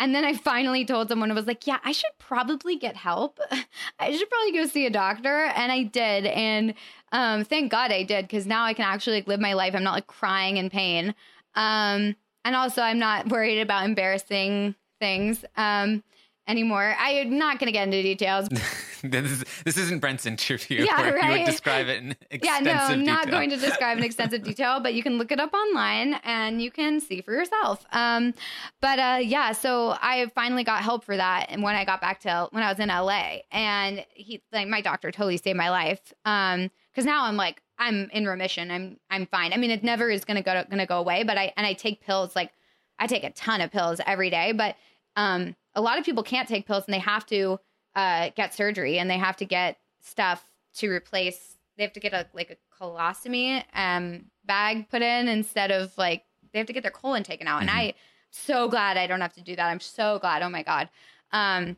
And 0.00 0.14
then 0.14 0.24
I 0.24 0.34
finally 0.34 0.84
told 0.84 1.08
someone, 1.08 1.30
I 1.30 1.34
was 1.34 1.46
like, 1.46 1.66
yeah, 1.66 1.78
I 1.84 1.92
should 1.92 2.12
probably 2.18 2.76
get 2.76 2.96
help. 2.96 3.40
I 3.98 4.16
should 4.16 4.30
probably 4.30 4.52
go 4.52 4.66
see 4.66 4.86
a 4.86 4.90
doctor. 4.90 5.44
And 5.44 5.72
I 5.72 5.82
did. 5.82 6.26
And 6.26 6.74
um, 7.10 7.44
thank 7.44 7.70
God 7.72 7.90
I 7.90 8.04
did, 8.04 8.26
because 8.26 8.46
now 8.46 8.64
I 8.64 8.74
can 8.74 8.84
actually 8.84 9.16
like, 9.16 9.26
live 9.26 9.40
my 9.40 9.54
life. 9.54 9.74
I'm 9.74 9.82
not 9.82 9.94
like 9.94 10.06
crying 10.06 10.56
in 10.56 10.70
pain. 10.70 11.14
Um, 11.54 12.14
and 12.44 12.54
also, 12.54 12.80
I'm 12.80 12.98
not 12.98 13.28
worried 13.28 13.60
about 13.60 13.84
embarrassing 13.84 14.76
things 15.00 15.44
um, 15.56 16.04
anymore. 16.46 16.94
I'm 16.98 17.36
not 17.36 17.58
going 17.58 17.66
to 17.66 17.72
get 17.72 17.84
into 17.84 18.02
details. 18.02 18.48
this, 19.02 19.30
is, 19.30 19.44
this 19.64 19.76
isn't 19.76 20.00
Brent's 20.00 20.26
interview 20.26 20.84
Yeah, 20.84 21.00
where 21.00 21.16
you 21.16 21.22
right? 21.22 21.38
would 21.44 21.50
describe 21.50 21.86
it 21.88 22.02
in 22.02 22.16
yeah, 22.42 22.60
no, 22.60 22.72
I'm 22.72 23.04
not 23.04 23.24
detail. 23.24 23.38
going 23.38 23.50
to 23.50 23.56
describe 23.56 23.98
in 23.98 24.04
extensive 24.04 24.42
detail, 24.42 24.80
but 24.80 24.94
you 24.94 25.02
can 25.02 25.18
look 25.18 25.32
it 25.32 25.40
up 25.40 25.52
online 25.52 26.14
and 26.24 26.60
you 26.62 26.70
can 26.70 27.00
see 27.00 27.20
for 27.20 27.32
yourself. 27.32 27.84
Um, 27.92 28.34
but 28.80 28.98
uh, 28.98 29.18
yeah, 29.22 29.52
so 29.52 29.96
I 30.00 30.30
finally 30.34 30.64
got 30.64 30.82
help 30.82 31.04
for 31.04 31.16
that, 31.16 31.46
and 31.50 31.62
when 31.62 31.74
I 31.74 31.84
got 31.84 32.00
back 32.00 32.20
to 32.20 32.48
when 32.50 32.62
I 32.62 32.70
was 32.70 32.78
in 32.78 32.88
LA, 32.88 33.38
and 33.50 34.04
he 34.14 34.42
like 34.52 34.68
my 34.68 34.80
doctor 34.80 35.10
totally 35.10 35.36
saved 35.36 35.56
my 35.56 35.70
life. 35.70 36.12
Um, 36.24 36.70
because 36.92 37.06
now 37.06 37.24
I'm 37.26 37.36
like 37.36 37.62
I'm 37.78 38.10
in 38.12 38.26
remission. 38.26 38.70
I'm 38.72 38.98
I'm 39.08 39.26
fine. 39.26 39.52
I 39.52 39.56
mean, 39.56 39.70
it 39.70 39.84
never 39.84 40.10
is 40.10 40.24
gonna 40.24 40.42
go 40.42 40.64
gonna 40.68 40.86
go 40.86 40.98
away, 40.98 41.22
but 41.22 41.38
I 41.38 41.52
and 41.56 41.64
I 41.64 41.74
take 41.74 42.00
pills 42.00 42.34
like 42.34 42.50
I 42.98 43.06
take 43.06 43.22
a 43.22 43.30
ton 43.30 43.60
of 43.60 43.70
pills 43.70 44.00
every 44.04 44.30
day, 44.30 44.50
but 44.52 44.74
um 45.14 45.54
a 45.76 45.80
lot 45.80 45.96
of 45.98 46.04
people 46.04 46.24
can't 46.24 46.48
take 46.48 46.66
pills 46.66 46.82
and 46.86 46.94
they 46.94 46.98
have 46.98 47.24
to 47.26 47.60
uh, 47.98 48.30
get 48.36 48.54
surgery 48.54 49.00
and 49.00 49.10
they 49.10 49.18
have 49.18 49.36
to 49.36 49.44
get 49.44 49.78
stuff 50.00 50.44
to 50.76 50.88
replace. 50.88 51.56
They 51.76 51.82
have 51.82 51.92
to 51.94 52.00
get 52.00 52.12
a 52.12 52.26
like 52.32 52.50
a 52.50 52.82
colostomy 52.82 53.64
um, 53.74 54.26
bag 54.44 54.88
put 54.88 55.02
in 55.02 55.26
instead 55.26 55.72
of 55.72 55.98
like 55.98 56.22
they 56.52 56.60
have 56.60 56.68
to 56.68 56.72
get 56.72 56.84
their 56.84 56.92
colon 56.92 57.24
taken 57.24 57.48
out. 57.48 57.60
And 57.60 57.70
I 57.70 57.94
so 58.30 58.68
glad 58.68 58.96
I 58.96 59.08
don't 59.08 59.20
have 59.20 59.32
to 59.34 59.42
do 59.42 59.56
that. 59.56 59.66
I'm 59.66 59.80
so 59.80 60.20
glad. 60.20 60.42
Oh 60.42 60.48
my 60.48 60.62
god. 60.62 60.88
Um, 61.32 61.76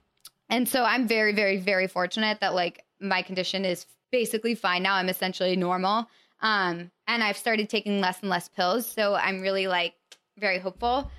and 0.50 0.68
so 0.68 0.84
I'm 0.84 1.08
very, 1.08 1.32
very, 1.32 1.56
very 1.56 1.86
fortunate 1.86 2.40
that 2.40 2.54
like 2.54 2.84
my 3.00 3.22
condition 3.22 3.64
is 3.64 3.86
basically 4.12 4.54
fine 4.54 4.82
now. 4.82 4.96
I'm 4.96 5.08
essentially 5.08 5.56
normal. 5.56 6.06
Um, 6.42 6.90
and 7.06 7.22
I've 7.22 7.38
started 7.38 7.70
taking 7.70 8.00
less 8.02 8.20
and 8.20 8.28
less 8.28 8.48
pills. 8.48 8.86
So 8.86 9.14
I'm 9.14 9.40
really 9.40 9.68
like 9.68 9.94
very 10.36 10.58
hopeful. 10.58 11.10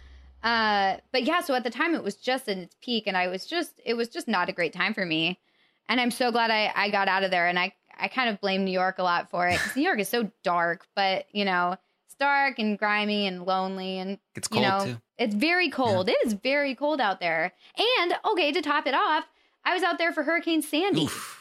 Uh, 0.44 0.98
but 1.12 1.24
yeah, 1.24 1.42
so 1.42 1.54
at 1.54 1.64
the 1.64 1.70
time 1.70 1.94
it 1.96 2.04
was 2.04 2.16
just 2.16 2.48
in 2.48 2.60
its 2.60 2.76
peak 2.82 3.06
and 3.08 3.16
I 3.16 3.28
was 3.28 3.46
just, 3.46 3.80
it 3.86 3.94
was 3.96 4.10
just 4.10 4.28
not 4.28 4.50
a 4.50 4.54
great 4.54 4.74
time 4.74 4.94
for 4.94 5.06
me. 5.06 5.40
And 5.88 6.00
I'm 6.00 6.12
so 6.12 6.32
glad 6.32 6.52
I, 6.52 6.72
I 6.76 6.90
got 6.90 7.08
out 7.08 7.24
of 7.24 7.32
there. 7.32 7.48
And 7.48 7.60
I, 7.60 7.74
I 8.00 8.08
kind 8.08 8.30
of 8.30 8.40
blame 8.42 8.64
New 8.66 8.72
York 8.72 8.98
a 9.00 9.04
lot 9.04 9.30
for 9.30 9.48
it 9.48 9.60
New 9.76 9.84
York 9.84 10.00
is 10.00 10.10
so 10.10 10.32
dark, 10.44 10.86
but 10.96 11.26
you 11.32 11.46
know, 11.46 11.76
it's 12.06 12.16
dark 12.16 12.58
and 12.60 12.78
grimy 12.80 13.28
and 13.28 13.46
lonely 13.46 14.00
and 14.00 14.18
It's 14.36 14.48
you 14.52 14.62
know, 14.62 14.86
too. 14.86 14.98
it's 15.18 15.36
very 15.36 15.70
cold. 15.70 16.10
It 16.10 16.18
is 16.26 16.34
very 16.34 16.74
cold 16.76 17.00
out 17.00 17.20
there. 17.20 17.54
And 18.00 18.14
okay, 18.32 18.52
to 18.52 18.62
top 18.62 18.88
it 18.88 18.94
off, 18.96 19.26
I 19.64 19.74
was 19.74 19.84
out 19.84 19.98
there 20.00 20.12
for 20.12 20.24
Hurricane 20.24 20.62
Sandy. 20.62 21.04
Oof. 21.04 21.41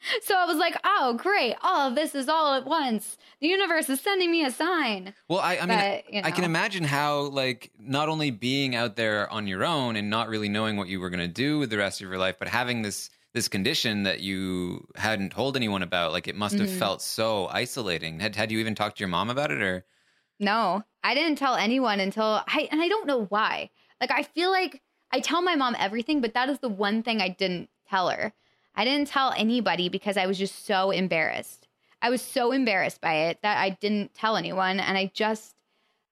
So 0.22 0.34
I 0.36 0.44
was 0.46 0.56
like, 0.56 0.76
oh, 0.84 1.14
great. 1.14 1.56
All 1.62 1.88
of 1.88 1.94
this 1.94 2.14
is 2.14 2.28
all 2.28 2.54
at 2.54 2.64
once. 2.66 3.16
The 3.40 3.48
universe 3.48 3.88
is 3.88 4.00
sending 4.00 4.30
me 4.30 4.44
a 4.44 4.50
sign. 4.50 5.14
Well, 5.28 5.40
I, 5.40 5.58
I 5.58 5.66
mean, 5.66 5.78
But, 5.78 6.12
you 6.12 6.20
I 6.24 6.30
can 6.30 6.44
imagine 6.44 6.84
how, 6.84 7.20
like, 7.22 7.70
not 7.78 8.08
only 8.08 8.30
being 8.30 8.74
out 8.74 8.96
there 8.96 9.30
on 9.30 9.46
your 9.46 9.64
own 9.64 9.96
and 9.96 10.10
not 10.10 10.28
really 10.28 10.48
knowing 10.48 10.76
what 10.76 10.88
you 10.88 11.00
were 11.00 11.10
going 11.10 11.20
to 11.20 11.28
do 11.28 11.58
with 11.58 11.70
the 11.70 11.76
rest 11.78 12.00
of 12.00 12.08
your 12.08 12.18
life, 12.18 12.36
but 12.38 12.48
having 12.48 12.82
this 12.82 13.10
this 13.32 13.46
condition 13.46 14.02
that 14.02 14.18
you 14.18 14.84
hadn't 14.96 15.30
told 15.30 15.54
anyone 15.54 15.82
about, 15.82 16.10
like, 16.10 16.26
it 16.26 16.34
must 16.34 16.58
have 16.58 16.68
Mhm. 16.68 16.78
felt 16.78 17.00
so 17.00 17.46
isolating. 17.48 18.18
Had 18.18 18.34
had 18.34 18.50
you 18.50 18.58
even 18.58 18.74
talked 18.74 18.96
to 18.96 19.00
your 19.02 19.08
mom 19.08 19.30
about 19.30 19.52
it, 19.52 19.62
or 19.62 19.86
No, 20.40 20.82
I 21.04 21.14
didn't 21.14 21.36
tell 21.38 21.54
anyone 21.54 22.00
until 22.00 22.42
I, 22.46 22.68
and 22.72 22.80
I 22.82 22.88
don't 22.88 23.06
know 23.06 23.26
why. 23.26 23.70
Like, 24.00 24.10
I 24.10 24.22
feel 24.22 24.50
like 24.50 24.82
I 25.12 25.20
tell 25.20 25.42
my 25.42 25.54
mom 25.56 25.76
everything, 25.78 26.20
but 26.20 26.34
that 26.34 26.48
is 26.48 26.58
the 26.60 26.68
one 26.68 27.02
thing 27.02 27.20
I 27.20 27.28
didn't 27.28 27.70
tell 27.88 28.08
her. 28.08 28.32
I 28.74 28.84
didn't 28.84 29.08
tell 29.08 29.32
anybody 29.36 29.88
because 29.88 30.16
I 30.16 30.26
was 30.26 30.38
just 30.38 30.64
so 30.66 30.90
embarrassed. 30.90 31.66
I 32.02 32.10
was 32.10 32.22
so 32.22 32.52
embarrassed 32.52 33.00
by 33.00 33.14
it 33.28 33.38
that 33.42 33.58
I 33.58 33.70
didn't 33.70 34.14
tell 34.14 34.36
anyone. 34.36 34.80
And 34.80 34.96
I 34.96 35.10
just, 35.12 35.54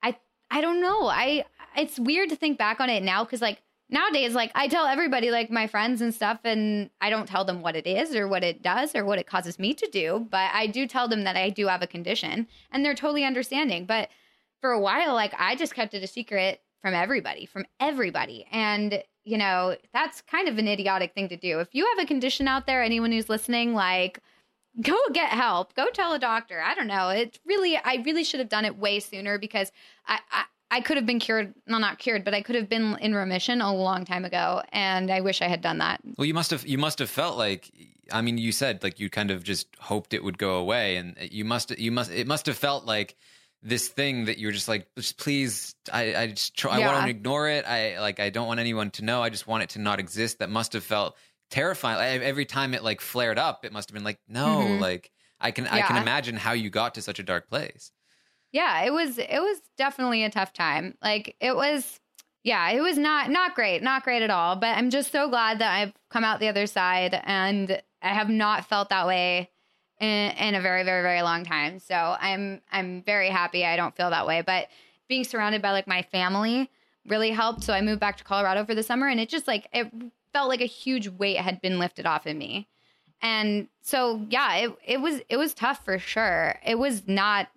I, 0.03 0.17
I 0.51 0.61
don't 0.61 0.81
know. 0.81 1.07
I, 1.07 1.45
it's 1.77 1.99
weird 1.99 2.29
to 2.31 2.37
think 2.37 2.59
back 2.59 2.81
on 2.81 2.91
it 2.91 3.03
now 3.03 3.25
because, 3.25 3.41
like, 3.41 3.63
nowadays, 3.89 4.35
like, 4.35 4.53
I 4.55 4.69
tell 4.69 4.85
everybody, 4.85 5.31
like, 5.31 5.51
my 5.51 5.67
friends 5.67 6.03
and 6.03 6.13
stuff, 6.13 6.41
and 6.45 6.91
I 7.01 7.09
don't 7.09 7.27
tell 7.27 7.45
them 7.45 7.63
what 7.63 7.77
it 7.77 7.87
is 7.87 8.15
or 8.15 8.29
what 8.29 8.45
it 8.45 8.63
does 8.63 8.95
or 8.95 9.05
what 9.05 9.19
it 9.19 9.27
causes 9.27 9.59
me 9.59 9.73
to 9.75 9.89
do. 9.91 10.27
But 10.31 10.51
I 10.53 10.67
do 10.67 10.87
tell 10.87 11.09
them 11.09 11.25
that 11.25 11.37
I 11.37 11.49
do 11.49 11.69
have 11.69 11.83
a 11.83 11.87
condition 11.87 12.49
and 12.71 12.85
they're 12.85 12.95
totally 12.95 13.25
understanding. 13.25 13.87
But 13.87 14.11
for 14.61 14.73
a 14.73 14.81
while, 14.81 15.15
like 15.15 15.33
I 15.39 15.55
just 15.57 15.75
kept 15.75 15.95
it 15.95 16.03
a 16.03 16.07
secret 16.07 16.61
from 16.83 16.93
everybody, 16.93 17.47
from 17.47 17.65
everybody. 17.81 18.47
And, 18.51 19.03
you 19.29 19.37
know, 19.37 19.77
that's 19.93 20.23
kind 20.23 20.49
of 20.49 20.57
an 20.57 20.67
idiotic 20.67 21.13
thing 21.15 21.29
to 21.29 21.37
do. 21.37 21.61
If 21.61 21.69
you 21.73 21.87
have 21.87 22.05
a 22.05 22.07
condition 22.07 22.49
out 22.49 22.67
there, 22.67 22.83
anyone 22.83 23.13
who's 23.13 23.29
listening, 23.29 23.75
like, 23.75 24.21
go 24.81 24.97
get 25.13 25.29
help, 25.31 25.75
go 25.75 25.91
tell 25.91 26.15
a 26.15 26.19
doctor. 26.19 26.61
I 26.61 26.75
don't 26.75 26.87
know. 26.87 27.11
It 27.11 27.39
really, 27.45 27.77
I 27.77 28.03
really 28.07 28.25
should 28.25 28.41
have 28.41 28.49
done 28.49 28.65
it 28.65 28.79
way 28.79 29.01
sooner 29.01 29.39
because 29.39 29.71
I, 30.07 30.21
I, 30.31 30.45
I 30.71 30.81
could 30.81 30.97
have 30.97 31.05
been 31.05 31.19
cured, 31.19 31.53
well, 31.67 31.79
not 31.79 31.99
cured, 31.99 32.25
but 32.25 32.33
I 32.33 32.41
could 32.41 32.55
have 32.55 32.71
been 32.71 32.97
in 33.01 33.15
remission 33.15 33.61
a 33.61 33.75
long 33.75 34.07
time 34.07 34.25
ago. 34.25 34.63
And 34.73 35.11
I 35.11 35.21
wish 35.21 35.43
I 35.43 35.49
had 35.49 35.61
done 35.61 35.79
that. 35.79 36.01
well, 36.17 36.27
you 36.27 36.35
must 36.35 36.51
have 36.51 36.67
you 36.67 36.79
must 36.79 36.99
have 36.99 37.11
felt 37.11 37.37
like. 37.37 37.71
I 38.11 38.23
mean, 38.23 38.39
you 38.39 38.53
said 38.53 38.83
like 38.83 38.99
you 38.99 39.11
kind 39.11 39.31
of 39.31 39.45
just 39.45 39.69
hoped 39.79 40.15
it 40.15 40.25
would 40.25 40.39
go 40.39 40.57
away, 40.57 40.97
and 40.97 41.15
you 41.31 41.45
must 41.45 41.79
you 41.79 41.93
must 41.93 42.11
it 42.11 42.27
must 42.27 42.47
have 42.47 42.57
felt 42.57 42.87
like 42.87 43.17
this 43.63 43.89
thing 43.89 44.27
that 44.27 44.39
you 44.39 44.47
were 44.49 44.53
just 44.53 44.69
like, 44.69 44.87
just 44.97 45.19
please, 45.19 45.75
I 45.93 46.15
I 46.15 46.27
just 46.29 46.57
try, 46.57 46.77
I 46.81 46.87
want 46.87 47.05
to 47.05 47.11
ignore 47.11 47.49
it. 47.49 47.65
I 47.67 47.99
like 48.01 48.21
I 48.21 48.31
don't 48.31 48.47
want 48.47 48.61
anyone 48.61 48.91
to 48.93 49.05
know. 49.05 49.23
I 49.23 49.31
just 49.31 49.47
want 49.47 49.63
it 49.65 49.71
to 49.71 49.79
not 49.81 49.99
exist. 50.01 50.39
That 50.39 50.51
must 50.51 50.73
have 50.75 50.85
felt 50.85 51.17
terrifying. 51.51 51.99
Like, 51.99 52.23
every 52.23 52.45
time 52.45 52.75
it 52.75 52.83
like 52.85 53.01
flared 53.01 53.39
up, 53.39 53.65
it 53.65 53.73
must 53.73 53.89
have 53.91 53.95
been 53.95 54.05
like, 54.05 54.19
no, 54.29 54.59
Mhm. 54.59 54.81
like 54.81 55.11
I 55.41 55.51
can 55.51 55.67
I 55.67 55.83
can 55.83 55.97
imagine 55.97 56.37
how 56.37 56.53
you 56.53 56.71
got 56.71 56.95
to 56.95 57.03
such 57.03 57.19
a 57.19 57.23
dark 57.23 57.49
place. 57.49 57.91
yeah 58.53 58.83
it 58.83 58.93
was 58.93 59.19
it 59.19 59.41
was 59.43 59.61
definitely 59.77 60.25
a 60.25 60.31
tough 60.31 60.53
time 60.55 60.95
like 61.03 61.37
it 61.41 61.55
was 61.55 62.01
yeah 62.45 62.71
it 62.71 62.81
was 62.81 62.97
not 62.97 63.29
not 63.31 63.55
great 63.55 63.83
not 63.83 64.03
great 64.05 64.23
at 64.23 64.31
all 64.31 64.57
but 64.57 64.69
i'm 64.79 64.89
just 64.89 65.13
so 65.13 65.29
glad 65.29 65.59
that 65.59 65.71
i've 65.75 65.93
come 66.09 66.25
out 66.25 66.41
the 66.41 66.49
other 66.49 66.67
side 66.67 67.21
and 67.25 67.83
i 68.01 68.09
have 68.09 68.31
not 68.31 68.65
felt 68.67 68.89
that 68.89 69.07
way 69.07 69.51
in, 70.01 70.31
in 70.31 70.55
a 70.55 70.61
very 70.61 70.85
very 70.85 71.03
very 71.03 71.23
long 71.23 71.45
time 71.45 71.79
so 71.79 72.17
i'm 72.21 72.61
i'm 72.73 73.03
very 73.03 73.29
happy 73.29 73.65
i 73.65 73.77
don't 73.77 73.97
feel 73.97 74.11
that 74.11 74.27
way 74.27 74.43
but 74.43 74.69
being 75.09 75.25
surrounded 75.25 75.63
by 75.63 75.71
like 75.71 75.87
my 75.87 76.03
family 76.03 76.71
really 77.07 77.31
helped 77.31 77.63
so 77.63 77.73
i 77.73 77.81
moved 77.81 78.01
back 78.01 78.17
to 78.17 78.25
colorado 78.25 78.65
for 78.65 78.75
the 78.75 78.83
summer 78.83 79.09
and 79.09 79.21
it 79.21 79.29
just 79.29 79.47
like 79.47 79.69
it 79.73 79.91
felt 80.33 80.49
like 80.49 80.61
a 80.61 80.67
huge 80.67 81.09
weight 81.09 81.39
had 81.39 81.61
been 81.61 81.79
lifted 81.79 82.07
off 82.07 82.27
of 82.27 82.37
me 82.37 82.69
and 83.23 83.69
so 83.81 84.25
yeah 84.31 84.57
it, 84.57 84.73
it 84.85 85.01
was 85.01 85.21
it 85.29 85.37
was 85.37 85.55
tough 85.55 85.85
for 85.85 85.99
sure 85.99 86.55
it 86.65 86.79
was 86.79 87.09
not 87.09 87.49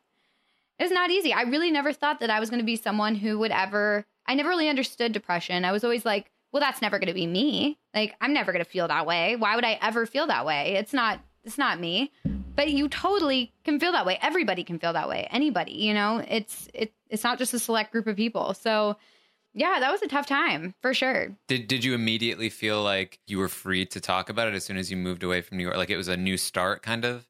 it 0.82 0.86
was 0.86 0.92
not 0.92 1.12
easy. 1.12 1.32
I 1.32 1.44
really 1.44 1.70
never 1.70 1.94
thought 1.94 2.22
that 2.22 2.32
I 2.32 2.40
was 2.40 2.50
going 2.50 2.60
to 2.60 2.66
be 2.66 2.76
someone 2.76 3.14
who 3.14 3.38
would 3.38 3.52
ever, 3.52 4.04
I 4.26 4.34
never 4.34 4.50
really 4.50 4.68
understood 4.68 5.12
depression. 5.12 5.64
I 5.64 5.72
was 5.72 5.84
always 5.84 6.06
like, 6.06 6.32
well, 6.52 6.60
that's 6.60 6.82
never 6.82 6.98
going 6.98 7.08
to 7.08 7.14
be 7.14 7.28
me. 7.28 7.78
Like, 7.94 8.16
I'm 8.20 8.34
never 8.34 8.52
going 8.52 8.66
to 8.66 8.70
feel 8.70 8.88
that 8.88 9.06
way. 9.06 9.36
Why 9.36 9.54
would 9.54 9.64
I 9.64 9.78
ever 9.80 10.08
feel 10.08 10.26
that 10.26 10.44
way? 10.44 10.74
It's 10.78 10.92
not, 10.92 11.20
it's 11.44 11.58
not 11.58 11.80
me. 11.80 12.12
But 12.56 12.72
you 12.72 12.90
totally 12.90 13.54
can 13.64 13.80
feel 13.80 13.94
that 13.94 14.06
way. 14.06 14.20
Everybody 14.22 14.64
can 14.64 14.78
feel 14.78 14.94
that 14.94 15.08
way. 15.08 15.28
Anybody, 15.32 15.72
you 15.74 15.94
know, 15.94 16.24
it's, 16.28 16.68
it, 16.74 16.94
it's 17.10 17.24
not 17.24 17.38
just 17.38 17.54
a 17.54 17.60
select 17.60 17.92
group 17.92 18.08
of 18.08 18.18
people. 18.18 18.54
So, 18.54 18.98
yeah, 19.54 19.80
that 19.80 19.92
was 19.92 20.02
a 20.02 20.08
tough 20.08 20.28
time 20.28 20.76
for 20.82 20.94
sure. 20.94 21.36
Did 21.48 21.68
did 21.68 21.84
you 21.84 21.94
immediately 21.94 22.50
feel 22.50 22.82
like 22.82 23.20
you 23.28 23.38
were 23.38 23.50
free 23.50 23.86
to 23.88 24.00
talk 24.00 24.30
about 24.30 24.48
it 24.48 24.54
as 24.54 24.64
soon 24.64 24.78
as 24.78 24.90
you 24.90 24.96
moved 24.96 25.24
away 25.24 25.42
from 25.42 25.58
New 25.58 25.64
York? 25.64 25.76
Like 25.76 25.90
it 25.90 25.98
was 25.98 26.08
a 26.08 26.16
new 26.16 26.38
start, 26.38 26.84
kind 26.84 27.04
of. 27.04 27.28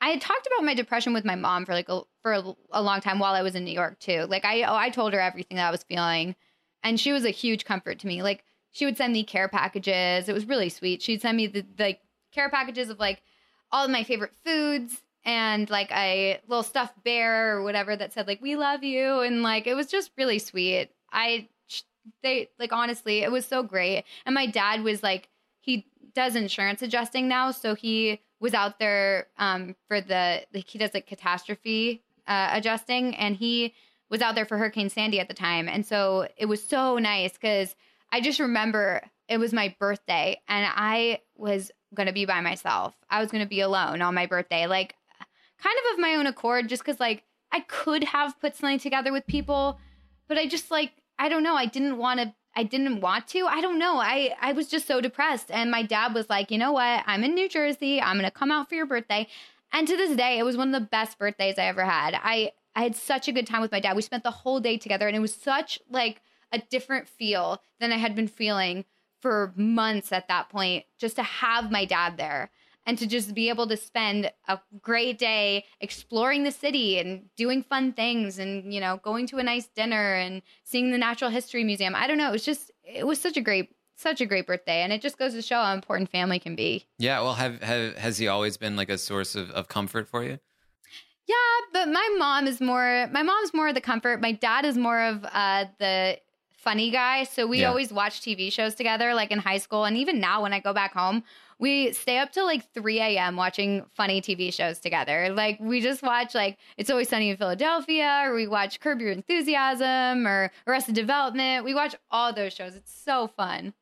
I 0.00 0.10
had 0.10 0.20
talked 0.20 0.46
about 0.46 0.64
my 0.64 0.74
depression 0.74 1.12
with 1.12 1.24
my 1.24 1.34
mom 1.34 1.66
for 1.66 1.72
like 1.72 1.88
a, 1.88 2.02
for 2.22 2.32
a, 2.32 2.54
a 2.72 2.82
long 2.82 3.00
time 3.00 3.18
while 3.18 3.34
I 3.34 3.42
was 3.42 3.54
in 3.54 3.64
New 3.64 3.72
York 3.72 3.98
too. 3.98 4.26
Like 4.28 4.44
I 4.44 4.62
oh, 4.62 4.76
I 4.76 4.90
told 4.90 5.12
her 5.12 5.20
everything 5.20 5.56
that 5.56 5.66
I 5.66 5.70
was 5.72 5.82
feeling, 5.82 6.36
and 6.84 7.00
she 7.00 7.12
was 7.12 7.24
a 7.24 7.30
huge 7.30 7.64
comfort 7.64 7.98
to 8.00 8.06
me. 8.06 8.22
Like 8.22 8.44
she 8.70 8.84
would 8.84 8.96
send 8.96 9.12
me 9.12 9.24
care 9.24 9.48
packages. 9.48 10.28
It 10.28 10.32
was 10.32 10.46
really 10.46 10.68
sweet. 10.68 11.02
She'd 11.02 11.22
send 11.22 11.36
me 11.36 11.48
the 11.48 11.66
like 11.78 12.00
care 12.32 12.48
packages 12.48 12.90
of 12.90 13.00
like 13.00 13.22
all 13.72 13.84
of 13.84 13.90
my 13.90 14.04
favorite 14.04 14.34
foods 14.44 15.00
and 15.24 15.68
like 15.68 15.90
a 15.92 16.40
little 16.48 16.62
stuffed 16.62 17.02
bear 17.04 17.56
or 17.56 17.62
whatever 17.62 17.94
that 17.94 18.12
said 18.12 18.26
like 18.26 18.40
we 18.40 18.56
love 18.56 18.82
you 18.82 19.20
and 19.20 19.42
like 19.42 19.66
it 19.66 19.74
was 19.74 19.86
just 19.86 20.10
really 20.16 20.38
sweet. 20.38 20.90
I 21.12 21.48
they 22.22 22.48
like 22.58 22.72
honestly 22.72 23.20
it 23.20 23.30
was 23.30 23.46
so 23.46 23.62
great. 23.62 24.04
And 24.26 24.34
my 24.34 24.46
dad 24.46 24.82
was 24.82 25.02
like 25.02 25.28
he 25.60 25.86
does 26.14 26.36
insurance 26.36 26.82
adjusting 26.82 27.28
now, 27.28 27.50
so 27.50 27.74
he 27.74 28.20
was 28.40 28.54
out 28.54 28.78
there 28.78 29.28
um, 29.38 29.76
for 29.86 30.00
the 30.00 30.42
like 30.52 30.68
he 30.68 30.78
does 30.78 30.94
like 30.94 31.06
catastrophe 31.06 32.02
uh, 32.26 32.50
adjusting, 32.52 33.14
and 33.16 33.36
he 33.36 33.74
was 34.08 34.20
out 34.22 34.34
there 34.34 34.44
for 34.44 34.58
Hurricane 34.58 34.90
Sandy 34.90 35.20
at 35.20 35.28
the 35.28 35.34
time, 35.34 35.68
and 35.68 35.84
so 35.84 36.26
it 36.36 36.46
was 36.46 36.62
so 36.62 36.98
nice 36.98 37.32
because 37.32 37.74
I 38.12 38.20
just 38.20 38.40
remember 38.40 39.02
it 39.28 39.38
was 39.38 39.52
my 39.52 39.74
birthday, 39.78 40.40
and 40.48 40.66
I 40.74 41.20
was 41.36 41.70
gonna 41.94 42.12
be 42.12 42.24
by 42.24 42.40
myself. 42.40 42.94
I 43.08 43.20
was 43.20 43.30
gonna 43.30 43.46
be 43.46 43.60
alone 43.60 44.02
on 44.02 44.14
my 44.14 44.26
birthday, 44.26 44.66
like 44.66 44.94
kind 45.62 45.76
of 45.84 45.94
of 45.94 46.00
my 46.00 46.14
own 46.14 46.26
accord, 46.26 46.68
just 46.68 46.84
because 46.84 47.00
like 47.00 47.24
I 47.52 47.60
could 47.60 48.04
have 48.04 48.40
put 48.40 48.56
something 48.56 48.78
together 48.78 49.12
with 49.12 49.26
people, 49.26 49.78
but 50.28 50.38
I 50.38 50.46
just 50.46 50.70
like 50.70 50.92
I 51.18 51.28
don't 51.28 51.42
know. 51.42 51.54
I 51.54 51.66
didn't 51.66 51.98
want 51.98 52.20
to. 52.20 52.34
I 52.56 52.64
didn't 52.64 53.00
want 53.00 53.28
to. 53.28 53.46
I 53.46 53.60
don't 53.60 53.78
know. 53.78 53.98
I 53.98 54.34
I 54.40 54.52
was 54.52 54.68
just 54.68 54.86
so 54.86 55.00
depressed, 55.00 55.50
and 55.50 55.70
my 55.70 55.82
dad 55.82 56.14
was 56.14 56.30
like, 56.30 56.50
you 56.50 56.58
know 56.58 56.72
what? 56.72 57.04
I'm 57.06 57.24
in 57.24 57.34
New 57.34 57.48
Jersey. 57.48 58.00
I'm 58.00 58.16
gonna 58.16 58.30
come 58.30 58.50
out 58.50 58.68
for 58.68 58.74
your 58.74 58.86
birthday. 58.86 59.28
And 59.72 59.86
to 59.86 59.96
this 59.96 60.16
day, 60.16 60.38
it 60.38 60.44
was 60.44 60.56
one 60.56 60.74
of 60.74 60.80
the 60.80 60.88
best 60.88 61.18
birthdays 61.18 61.58
I 61.58 61.64
ever 61.64 61.84
had. 61.84 62.18
I 62.20 62.52
I 62.74 62.82
had 62.82 62.96
such 62.96 63.28
a 63.28 63.32
good 63.32 63.46
time 63.46 63.60
with 63.60 63.72
my 63.72 63.80
dad. 63.80 63.96
We 63.96 64.02
spent 64.02 64.24
the 64.24 64.30
whole 64.30 64.60
day 64.60 64.78
together, 64.78 65.06
and 65.06 65.16
it 65.16 65.20
was 65.20 65.34
such 65.34 65.78
like 65.90 66.22
a 66.52 66.58
different 66.58 67.08
feel 67.08 67.62
than 67.78 67.92
I 67.92 67.96
had 67.98 68.14
been 68.16 68.28
feeling 68.28 68.84
for 69.20 69.52
months 69.56 70.12
at 70.12 70.28
that 70.28 70.48
point. 70.48 70.84
Just 70.98 71.16
to 71.16 71.22
have 71.22 71.70
my 71.70 71.84
dad 71.84 72.16
there 72.16 72.50
and 72.86 72.98
to 72.98 73.06
just 73.06 73.34
be 73.34 73.48
able 73.48 73.66
to 73.68 73.76
spend 73.76 74.32
a 74.48 74.58
great 74.80 75.18
day 75.18 75.64
exploring 75.80 76.44
the 76.44 76.50
city 76.50 76.98
and 76.98 77.22
doing 77.36 77.62
fun 77.62 77.92
things 77.92 78.38
and 78.38 78.72
you 78.72 78.80
know 78.80 78.98
going 79.02 79.26
to 79.26 79.38
a 79.38 79.42
nice 79.42 79.68
dinner 79.68 80.14
and 80.14 80.42
seeing 80.64 80.90
the 80.90 80.98
natural 80.98 81.30
history 81.30 81.62
museum 81.62 81.94
i 81.94 82.06
don't 82.06 82.18
know 82.18 82.28
it 82.28 82.32
was 82.32 82.44
just 82.44 82.70
it 82.82 83.06
was 83.06 83.20
such 83.20 83.36
a 83.36 83.40
great 83.40 83.68
such 83.96 84.20
a 84.20 84.26
great 84.26 84.46
birthday 84.46 84.80
and 84.82 84.92
it 84.92 85.02
just 85.02 85.18
goes 85.18 85.34
to 85.34 85.42
show 85.42 85.56
how 85.56 85.74
important 85.74 86.10
family 86.10 86.38
can 86.38 86.56
be 86.56 86.86
Yeah. 86.98 87.20
Well, 87.20 87.34
have, 87.34 87.62
have 87.62 87.96
has 87.98 88.16
he 88.16 88.28
always 88.28 88.56
been 88.56 88.74
like 88.74 88.88
a 88.88 88.96
source 88.96 89.34
of, 89.34 89.50
of 89.50 89.68
comfort 89.68 90.08
for 90.08 90.24
you? 90.24 90.38
yeah 91.26 91.36
but 91.72 91.86
my 91.88 92.16
mom 92.18 92.46
is 92.46 92.60
more 92.60 93.08
my 93.12 93.22
mom's 93.22 93.52
more 93.52 93.68
of 93.68 93.74
the 93.74 93.80
comfort 93.80 94.20
my 94.20 94.32
dad 94.32 94.64
is 94.64 94.78
more 94.78 95.00
of 95.02 95.24
uh 95.30 95.66
the 95.78 96.18
funny 96.62 96.90
guy. 96.90 97.24
So 97.24 97.46
we 97.46 97.60
Yeah. 97.60 97.68
always 97.68 97.92
watch 97.92 98.20
TV 98.20 98.50
shows 98.52 98.74
together, 98.74 99.14
like 99.14 99.30
in 99.30 99.38
high 99.38 99.58
school. 99.58 99.84
And 99.84 99.96
even 99.96 100.20
now, 100.20 100.42
when 100.42 100.52
I 100.52 100.60
go 100.60 100.72
back 100.72 100.92
home, 100.94 101.24
we 101.58 101.92
stay 101.92 102.18
up 102.18 102.32
till 102.32 102.44
like 102.46 102.70
3 102.72 103.00
a.m. 103.00 103.36
watching 103.36 103.84
funny 103.94 104.20
TV 104.22 104.52
shows 104.52 104.78
together. 104.78 105.30
Like 105.34 105.58
we 105.60 105.80
just 105.80 106.02
watch 106.02 106.34
like 106.34 106.58
It's 106.76 106.90
Always 106.90 107.08
Sunny 107.08 107.30
in 107.30 107.36
Philadelphia, 107.36 108.22
or 108.24 108.34
we 108.34 108.46
watch 108.46 108.80
Curb 108.80 109.00
Your 109.00 109.10
Enthusiasm 109.12 110.26
or 110.26 110.50
Arrested 110.66 110.94
Development. 110.94 111.64
We 111.64 111.74
watch 111.74 111.94
all 112.10 112.32
those 112.32 112.52
shows. 112.54 112.74
It's 112.74 112.92
so 112.92 113.26
fun. 113.28 113.74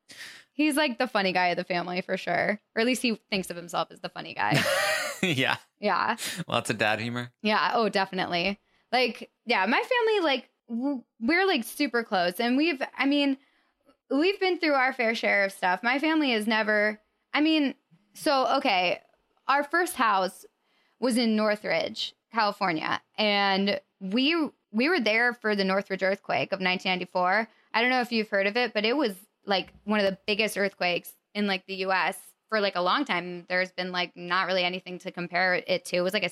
He's 0.53 0.75
like 0.77 0.99
the 0.99 1.07
funny 1.07 1.33
guy 1.33 1.49
of 1.49 1.57
the 1.57 1.63
family 1.65 2.01
for 2.01 2.17
sure. 2.17 2.61
Or 2.75 2.81
at 2.81 2.87
least 2.87 3.03
he 3.03 3.21
thinks 3.31 3.49
of 3.51 3.57
himself 3.57 3.89
as 3.93 4.01
the 4.01 4.09
funny 4.09 4.35
guy. 4.35 4.61
yeah. 5.23 5.57
yeah. 5.79 6.17
Lots 6.49 6.69
of 6.71 6.79
dad 6.79 6.99
humor. 6.99 7.31
Yeah. 7.43 7.71
Oh, 7.75 7.89
definitely. 7.89 8.59
Like, 8.91 9.31
yeah, 9.47 9.67
my 9.67 9.81
family, 9.83 10.21
like, 10.25 10.51
we're 10.69 11.47
like 11.47 11.65
super 11.65 12.03
close. 12.05 12.35
And 12.39 12.57
we've, 12.57 12.81
I 12.97 13.07
mean, 13.07 13.39
we've 14.11 14.39
been 14.41 14.59
through 14.59 14.75
our 14.75 14.93
fair 14.93 15.15
share 15.15 15.45
of 15.45 15.53
stuff. 15.53 15.83
My 15.83 15.99
family 15.99 16.33
has 16.33 16.47
never, 16.47 17.01
I 17.33 17.41
mean, 17.41 17.75
so, 18.15 18.57
okay, 18.57 19.01
our 19.47 19.65
first 19.65 19.95
house 19.95 20.45
was 21.01 21.17
in 21.17 21.37
Northridge, 21.37 22.15
California. 22.33 23.01
And 23.17 23.81
we, 24.01 24.35
we 24.73 24.89
were 24.89 25.01
there 25.01 25.33
for 25.33 25.57
the 25.57 25.65
Northridge 25.65 26.03
earthquake 26.03 26.53
of 26.53 26.61
1994. 26.61 27.49
I 27.75 27.81
don't 27.81 27.91
know 27.91 28.01
if 28.01 28.13
you've 28.13 28.29
heard 28.29 28.47
of 28.47 28.57
it, 28.57 28.75
but 28.75 28.85
it 28.85 28.97
was 28.97 29.15
like 29.47 29.73
one 29.85 30.01
of 30.01 30.07
the 30.07 30.19
biggest 30.27 30.59
earthquakes 30.59 31.13
in 31.35 31.47
like 31.47 31.65
the 31.67 31.77
US 31.87 32.19
for 32.49 32.61
like 32.61 32.77
a 32.77 32.83
long 32.83 33.05
time. 33.05 33.47
There's 33.49 33.73
been 33.73 33.93
like 33.93 34.17
not 34.17 34.47
really 34.47 34.65
anything 34.65 34.99
to 35.01 35.11
compare 35.11 35.55
it 35.55 35.85
to. 35.87 35.97
It 35.97 36.01
was 36.03 36.13
like 36.13 36.25
a 36.25 36.29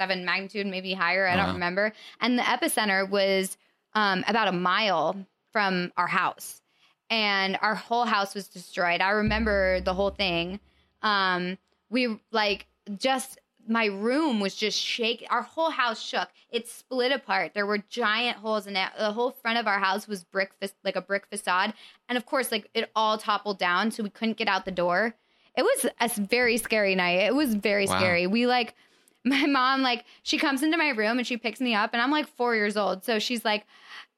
6.7 0.00 0.24
magnitude, 0.24 0.66
maybe 0.66 0.92
higher. 0.94 1.26
I 1.26 1.36
Wow. 1.36 1.46
don't 1.46 1.54
remember. 1.54 1.92
And 2.20 2.38
the 2.38 2.42
epicenter 2.42 3.08
was 3.08 3.56
um, 3.94 4.24
about 4.28 4.48
a 4.48 4.52
mile 4.52 5.26
from 5.52 5.92
our 5.96 6.06
house. 6.06 6.62
And 7.08 7.58
our 7.60 7.74
whole 7.74 8.04
house 8.04 8.34
was 8.34 8.48
destroyed. 8.48 9.00
I 9.00 9.10
remember 9.10 9.80
the 9.80 9.94
whole 9.94 10.10
thing. 10.10 10.60
Um, 11.02 11.58
we 11.90 12.20
like 12.30 12.66
just 12.98 13.38
my 13.68 13.86
room 13.86 14.40
was 14.40 14.54
just 14.54 14.78
shaking. 14.78 15.28
Our 15.28 15.42
whole 15.42 15.70
house 15.70 16.00
shook. 16.00 16.28
It 16.50 16.66
split 16.68 17.12
apart. 17.12 17.52
There 17.52 17.66
were 17.66 17.78
giant 17.78 18.38
holes 18.38 18.66
in 18.66 18.76
it. 18.76 18.88
The 18.98 19.12
whole 19.12 19.30
front 19.32 19.58
of 19.58 19.66
our 19.66 19.78
house 19.80 20.06
was 20.08 20.24
brick, 20.24 20.52
fa- 20.60 20.70
like 20.84 20.96
a 20.96 21.00
brick 21.02 21.26
facade, 21.26 21.74
and 22.08 22.16
of 22.16 22.26
course, 22.26 22.50
like 22.52 22.70
it 22.74 22.90
all 22.96 23.18
toppled 23.18 23.58
down, 23.58 23.90
so 23.90 24.02
we 24.02 24.10
couldn't 24.10 24.36
get 24.36 24.48
out 24.48 24.64
the 24.64 24.70
door. 24.70 25.14
It 25.56 25.62
was 25.62 25.86
a 26.00 26.08
very 26.20 26.56
scary 26.56 26.94
night. 26.94 27.20
It 27.20 27.34
was 27.34 27.54
very 27.54 27.86
Wow. 27.86 27.98
scary. 27.98 28.26
We 28.28 28.46
like 28.46 28.74
my 29.24 29.46
mom 29.46 29.82
like 29.82 30.04
she 30.22 30.38
comes 30.38 30.62
into 30.62 30.76
my 30.76 30.90
room 30.90 31.18
and 31.18 31.26
she 31.26 31.36
picks 31.36 31.60
me 31.60 31.74
up 31.74 31.90
and 31.92 32.02
I'm 32.02 32.10
like 32.10 32.26
4 32.28 32.54
years 32.56 32.76
old. 32.76 33.04
So 33.04 33.18
she's 33.18 33.44
like 33.44 33.66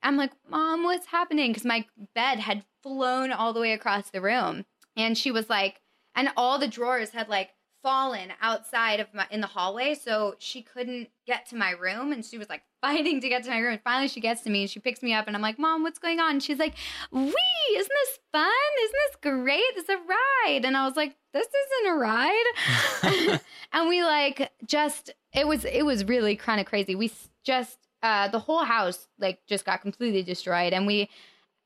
I'm 0.02 0.16
like, 0.16 0.32
"Mom, 0.48 0.82
what's 0.84 1.06
happening?" 1.06 1.54
cuz 1.54 1.64
my 1.64 1.84
bed 2.14 2.38
had 2.40 2.64
flown 2.82 3.32
all 3.32 3.52
the 3.52 3.60
way 3.60 3.72
across 3.72 4.10
the 4.10 4.20
room. 4.20 4.64
And 4.96 5.16
she 5.16 5.30
was 5.30 5.48
like 5.50 5.80
and 6.14 6.30
all 6.36 6.58
the 6.58 6.68
drawers 6.68 7.10
had 7.10 7.28
like 7.28 7.50
fallen 7.82 8.32
outside 8.40 9.00
of 9.00 9.12
my 9.12 9.26
in 9.30 9.40
the 9.40 9.46
hallway 9.46 9.94
so 9.94 10.34
she 10.38 10.62
couldn't 10.62 11.08
get 11.26 11.46
to 11.46 11.56
my 11.56 11.70
room 11.70 12.12
and 12.12 12.24
she 12.24 12.38
was 12.38 12.48
like 12.48 12.62
fighting 12.82 13.20
to 13.20 13.28
get 13.28 13.44
to 13.44 13.50
my 13.50 13.58
room. 13.58 13.72
And 13.72 13.82
finally 13.82 14.08
she 14.08 14.20
gets 14.20 14.42
to 14.42 14.50
me 14.50 14.62
and 14.62 14.70
she 14.70 14.80
picks 14.80 15.02
me 15.02 15.12
up 15.12 15.26
and 15.26 15.36
i'm 15.36 15.42
like 15.42 15.58
mom 15.58 15.82
what's 15.82 15.98
going 15.98 16.20
on? 16.20 16.32
And 16.32 16.42
she's 16.42 16.58
like 16.58 16.74
wee 17.10 17.32
isn't 17.76 17.88
this 17.88 18.18
fun? 18.32 18.50
Isn't 18.82 18.96
this 19.08 19.16
great? 19.22 19.62
This 19.74 19.84
is 19.84 19.90
a 19.90 19.98
ride. 19.98 20.64
And 20.64 20.76
i 20.76 20.86
was 20.86 20.96
like 20.96 21.16
this 21.32 21.46
isn't 21.46 21.92
a 21.92 21.96
ride? 21.96 23.40
And 23.72 23.88
we 23.88 24.02
like 24.02 24.50
just 24.66 25.10
it 25.32 25.46
was 25.46 25.64
it 25.64 25.84
was 25.84 26.04
really 26.04 26.36
kind 26.36 26.60
of 26.60 26.66
crazy. 26.66 26.94
We 26.94 27.10
just 27.44 27.78
uh 28.02 28.28
the 28.28 28.38
whole 28.38 28.64
house 28.64 29.08
like 29.18 29.40
just 29.46 29.64
got 29.64 29.80
completely 29.80 30.22
destroyed 30.22 30.72
and 30.72 30.86
we 30.86 31.08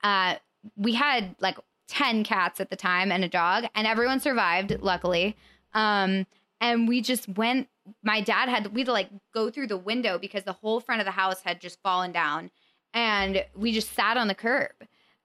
uh 0.05 0.37
we 0.77 0.95
had 0.95 1.35
like 1.41 1.59
10 1.89 2.25
cats 2.25 2.61
at 2.61 2.71
the 2.71 2.77
time 2.77 3.13
and 3.13 3.25
a 3.25 3.29
dog 3.29 3.65
and 3.75 3.87
everyone 3.87 4.21
survived 4.21 4.77
luckily 4.81 5.37
um 5.77 6.27
and 6.61 6.89
we 6.89 7.01
just 7.01 7.29
went 7.29 7.69
my 8.03 8.21
dad 8.21 8.49
had 8.49 8.75
we 8.75 8.81
had 8.81 8.87
to 8.87 8.93
like 8.93 9.11
go 9.33 9.51
through 9.51 9.69
the 9.69 9.77
window 9.77 10.19
because 10.19 10.45
the 10.45 10.53
whole 10.53 10.81
front 10.81 11.01
of 11.01 11.05
the 11.05 11.13
house 11.13 11.43
had 11.43 11.61
just 11.61 11.81
fallen 11.83 12.13
down. 12.13 12.51
And 12.95 13.45
we 13.55 13.73
just 13.73 13.93
sat 13.93 14.17
on 14.17 14.29
the 14.29 14.35
curb. 14.35 14.73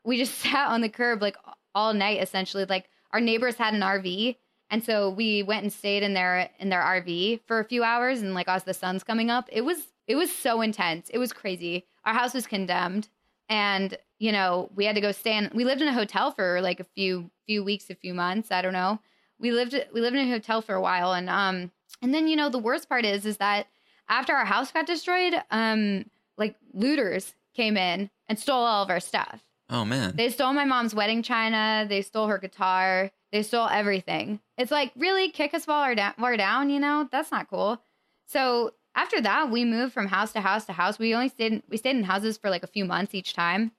We 0.03 0.17
just 0.17 0.35
sat 0.39 0.67
on 0.67 0.81
the 0.81 0.89
curb 0.89 1.21
like 1.21 1.37
all 1.73 1.93
night 1.93 2.21
essentially. 2.21 2.65
Like 2.65 2.89
our 3.11 3.21
neighbors 3.21 3.55
had 3.55 3.73
an 3.73 3.81
rv 3.81 4.35
and 4.69 4.83
so 4.83 5.09
we 5.09 5.43
went 5.43 5.63
and 5.63 5.73
stayed 5.73 6.03
in 6.03 6.13
their 6.13 6.49
in 6.59 6.69
their 6.69 6.81
rv 6.81 7.39
for 7.45 7.59
a 7.59 7.65
few 7.65 7.83
hours. 7.83 8.21
And 8.21 8.33
like 8.33 8.47
as 8.47 8.63
the 8.63 8.73
sun's 8.73 9.03
coming 9.03 9.29
up 9.29 9.49
it 9.51 9.61
was 9.61 9.87
it 10.07 10.15
was 10.15 10.31
so 10.31 10.61
intense. 10.61 11.09
It 11.09 11.17
was 11.17 11.33
crazy. 11.33 11.85
Our 12.05 12.13
house 12.13 12.33
was 12.33 12.47
condemned. 12.47 13.09
And 13.49 13.97
you 14.19 14.31
know 14.31 14.69
we 14.75 14.85
had 14.85 14.95
to 14.95 15.01
go 15.01 15.11
stay 15.11 15.37
in 15.37 15.49
we 15.53 15.65
lived 15.65 15.81
in 15.81 15.87
a 15.87 15.93
hotel 15.93 16.31
for 16.31 16.61
like 16.61 16.79
a 16.79 16.85
few 16.95 17.31
few 17.47 17.63
weeks 17.63 17.89
a 17.89 17.95
few 17.95 18.13
months. 18.13 18.51
I 18.51 18.61
don't 18.61 18.73
know 18.73 18.99
we 19.41 19.51
lived 19.51 19.73
we 19.93 19.99
lived 19.99 20.15
in 20.15 20.27
a 20.27 20.31
hotel 20.31 20.61
for 20.61 20.75
a 20.75 20.81
while 20.81 21.11
and 21.13 21.29
um 21.29 21.71
and 22.01 22.13
then 22.13 22.27
you 22.27 22.35
know 22.35 22.49
the 22.49 22.59
worst 22.59 22.87
part 22.87 23.03
is 23.03 23.25
is 23.25 23.37
that 23.37 23.67
after 24.07 24.33
our 24.33 24.45
house 24.45 24.71
got 24.71 24.85
destroyed 24.85 25.33
um 25.49 26.05
like 26.37 26.55
looters 26.73 27.35
came 27.53 27.75
in 27.75 28.09
and 28.29 28.39
stole 28.39 28.63
all 28.63 28.83
of 28.83 28.89
our 28.89 28.99
stuff. 28.99 29.43
Oh 29.69 29.85
man. 29.85 30.15
they 30.15 30.29
stole 30.29 30.53
my 30.53 30.65
mom's 30.65 30.93
wedding 30.93 31.23
china. 31.23 31.85
They 31.87 32.01
stole 32.01 32.27
her 32.27 32.37
guitar. 32.37 33.11
They 33.31 33.43
stole 33.43 33.69
everything. 33.69 34.41
It's 34.57 34.71
like 34.71 34.91
really 34.95 35.29
kick 35.29 35.53
us 35.53 35.65
while 35.65 35.87
we're 35.87 35.95
down, 35.95 36.13
while 36.17 36.31
we're 36.31 36.37
down 36.37 36.69
you 36.69 36.79
know? 36.79 37.07
That's 37.11 37.31
not 37.31 37.49
cool. 37.49 37.81
So 38.25 38.73
after 38.95 39.21
that 39.21 39.49
we 39.49 39.63
moved 39.63 39.93
from 39.93 40.07
house 40.07 40.33
to 40.33 40.41
house 40.41 40.65
to 40.65 40.73
house. 40.73 40.99
We 40.99 41.15
only 41.15 41.29
stayed 41.29 41.53
in, 41.53 41.63
we 41.69 41.77
stayed 41.77 41.95
in 41.95 42.03
houses 42.03 42.37
for 42.37 42.49
like 42.49 42.63
a 42.63 42.67
few 42.67 42.85
months 42.85 43.15
each 43.15 43.33
time. 43.33 43.71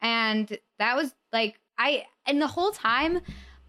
And 0.00 0.58
that 0.78 0.96
was 0.96 1.14
like 1.32 1.58
i 1.78 2.04
and 2.26 2.40
the 2.40 2.46
whole 2.46 2.70
time 2.70 3.20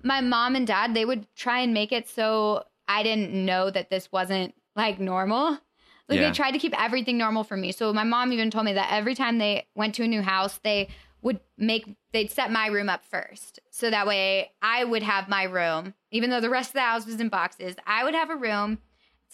my 0.04 0.22
mom 0.22 0.56
and 0.56 0.68
dad 0.68 0.94
they 0.94 1.06
would 1.06 1.26
try 1.36 1.60
and 1.60 1.74
make 1.74 1.92
it 1.92 2.08
so 2.08 2.64
i 2.88 3.02
didn't 3.04 3.34
know 3.34 3.70
that 3.70 3.90
this 3.90 4.12
wasn't 4.12 4.54
like 4.76 5.00
normal. 5.00 5.58
Like 6.10 6.20
Yeah. 6.20 6.30
they 6.30 6.32
tried 6.36 6.52
to 6.52 6.60
keep 6.60 6.74
everything 6.80 7.18
normal 7.18 7.44
for 7.44 7.56
me. 7.56 7.72
So 7.72 7.94
my 7.94 8.04
mom 8.04 8.34
even 8.34 8.52
told 8.52 8.66
me 8.66 8.74
that 8.74 8.92
every 8.92 9.16
time 9.16 9.38
they 9.38 9.68
went 9.76 9.96
to 9.96 10.04
a 10.04 10.08
new 10.08 10.22
house 10.22 10.60
they 10.64 10.90
would 11.22 11.40
make 11.58 11.88
they'd 12.12 12.30
set 12.30 12.52
my 12.52 12.68
room 12.68 12.90
up 12.90 13.06
first. 13.06 13.60
So 13.72 13.90
that 13.90 14.06
way 14.08 14.52
i 14.62 14.84
would 14.84 15.04
have 15.04 15.30
my 15.30 15.44
room 15.44 15.94
even 16.12 16.30
though 16.30 16.42
the 16.42 16.50
rest 16.50 16.70
of 16.72 16.74
the 16.74 16.82
house 16.82 17.06
was 17.06 17.22
in 17.22 17.30
boxes 17.30 17.76
i 17.88 18.04
would 18.04 18.14
have 18.16 18.30
a 18.30 18.36
room 18.36 18.80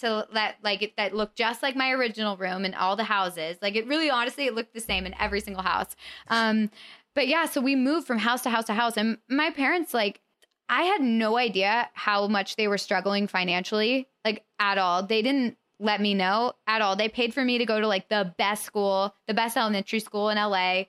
to 0.02 0.28
let 0.32 0.56
like 0.64 0.82
it, 0.82 0.96
that 0.98 1.16
looked 1.16 1.36
just 1.36 1.62
like 1.64 1.76
my 1.76 1.92
original 1.92 2.38
room 2.38 2.64
in 2.64 2.74
all 2.74 2.96
the 2.96 3.04
houses. 3.04 3.58
Like 3.62 3.76
it 3.76 3.88
really 3.88 4.10
honestly 4.10 4.46
it 4.46 4.54
looked 4.54 4.74
the 4.74 4.80
same 4.80 5.06
in 5.06 5.14
every 5.20 5.42
single 5.42 5.64
house. 5.64 5.96
Um 6.28 6.70
but 7.16 7.28
yeah 7.28 7.46
so 7.46 7.60
we 7.62 7.76
moved 7.76 8.06
from 8.08 8.20
house 8.20 8.42
to 8.44 8.50
house 8.50 8.66
to 8.66 8.74
house. 8.74 8.96
And 8.98 9.18
my 9.30 9.50
parents 9.52 9.94
like 9.94 10.22
i 10.70 10.84
had 10.84 11.02
no 11.02 11.38
idea 11.38 11.90
how 11.94 12.28
much 12.28 12.56
they 12.56 12.68
were 12.68 12.78
struggling 12.78 13.28
financially 13.28 14.08
like 14.26 14.44
at 14.60 14.78
all. 14.78 15.04
They 15.04 15.22
didn't 15.22 15.58
let 15.80 16.02
me 16.02 16.14
know 16.14 16.54
at 16.68 16.82
all. 16.82 16.96
They 16.96 17.08
paid 17.08 17.34
for 17.34 17.44
me 17.44 17.58
to 17.58 17.66
go 17.66 17.80
to 17.80 17.88
like 17.88 18.10
the 18.10 18.34
best 18.38 18.64
school 18.64 19.14
the 19.28 19.34
best 19.34 19.58
elementary 19.58 20.00
school 20.00 20.30
in 20.30 20.38
la 20.38 20.84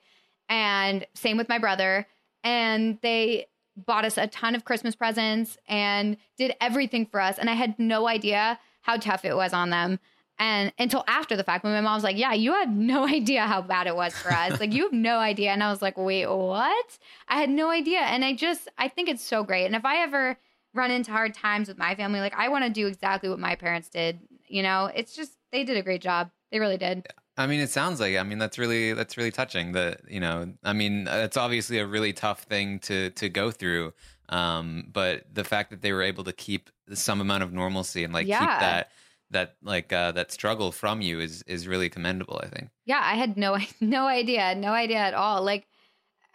and 0.49 1.07
same 1.15 1.37
with 1.37 1.49
my 1.49 1.57
brother. 1.57 2.07
And 2.43 2.97
they 3.01 3.47
bought 3.77 4.05
us 4.05 4.17
a 4.17 4.27
ton 4.27 4.53
of 4.53 4.65
christmas 4.65 4.95
presents 4.95 5.57
and 5.67 6.17
did 6.37 6.53
everything 6.59 7.05
for 7.05 7.21
us 7.21 7.37
and 7.39 7.49
i 7.49 7.53
had 7.53 7.79
no 7.79 8.05
idea 8.05 8.59
how 8.81 8.97
tough 8.97 9.23
it 9.23 9.33
was 9.33 9.53
on 9.53 9.69
them 9.69 9.97
and 10.41 10.73
until 10.79 11.03
after 11.07 11.37
the 11.37 11.43
fact 11.43 11.63
when 11.63 11.71
my 11.71 11.79
mom's 11.79 12.03
like 12.03 12.17
yeah 12.17 12.33
you 12.33 12.51
had 12.51 12.75
no 12.75 13.07
idea 13.19 13.45
how 13.45 13.61
bad 13.61 13.87
it 13.87 13.95
was 13.95 14.13
for 14.13 14.33
us 14.33 14.59
like 14.59 14.73
you 14.73 14.83
have 14.83 14.91
no 14.91 15.19
idea 15.19 15.51
and 15.51 15.63
i 15.63 15.69
was 15.69 15.81
like 15.81 15.97
wait 15.97 16.27
what 16.27 16.97
i 17.29 17.39
had 17.39 17.49
no 17.49 17.69
idea 17.69 17.99
and 17.99 18.25
i 18.25 18.33
just 18.33 18.67
i 18.77 18.89
think 18.89 19.07
it's 19.07 19.23
so 19.23 19.43
great 19.43 19.65
and 19.65 19.75
if 19.75 19.85
i 19.85 19.97
ever 19.97 20.37
run 20.73 20.91
into 20.91 21.11
hard 21.11 21.33
times 21.33 21.67
with 21.67 21.77
my 21.77 21.95
family 21.95 22.19
like 22.19 22.33
i 22.35 22.49
want 22.49 22.65
to 22.65 22.69
do 22.69 22.87
exactly 22.87 23.29
what 23.29 23.39
my 23.39 23.55
parents 23.55 23.87
did 23.87 24.19
you 24.47 24.63
know 24.63 24.89
it's 24.93 25.15
just 25.15 25.33
they 25.51 25.63
did 25.63 25.77
a 25.77 25.83
great 25.83 26.01
job 26.01 26.29
they 26.51 26.59
really 26.59 26.77
did 26.77 27.07
I 27.37 27.47
mean, 27.47 27.61
it 27.61 27.69
sounds 27.69 28.01
like. 28.01 28.17
I 28.17 28.23
mean, 28.23 28.39
that's 28.39 28.59
really 28.59 28.91
that's 28.91 29.15
really 29.15 29.31
touching. 29.31 29.71
That 29.71 30.01
you 30.07 30.19
know, 30.19 30.53
I 30.65 30.73
mean, 30.73 31.07
it's 31.09 31.37
obviously 31.37 31.79
a 31.79 31.87
really 31.87 32.11
tough 32.11 32.43
thing 32.43 32.77
to 32.79 33.09
to 33.11 33.29
go 33.29 33.51
through. 33.51 33.93
Um, 34.27 34.89
but 34.91 35.23
the 35.33 35.45
fact 35.45 35.71
that 35.71 35.81
they 35.81 35.93
were 35.93 36.03
able 36.03 36.25
to 36.25 36.33
keep 36.33 36.69
some 36.93 37.21
amount 37.21 37.43
of 37.43 37.53
normalcy 37.53 38.03
and 38.03 38.13
like 38.13 38.27
keep 38.27 38.37
that 38.37 38.91
that 39.31 39.55
like 39.63 39.91
uh, 39.91 40.11
that 40.11 40.31
struggle 40.31 40.71
from 40.71 41.01
you 41.01 41.19
is 41.19 41.43
is 41.47 41.67
really 41.67 41.89
commendable. 41.89 42.39
I 42.43 42.47
think. 42.47 42.69
Yeah, 42.85 43.01
I 43.01 43.15
had 43.15 43.37
no 43.37 43.57
no 43.81 44.07
idea, 44.07 44.53
no 44.55 44.71
idea 44.71 44.97
at 44.97 45.13
all. 45.13 45.41
Like 45.41 45.67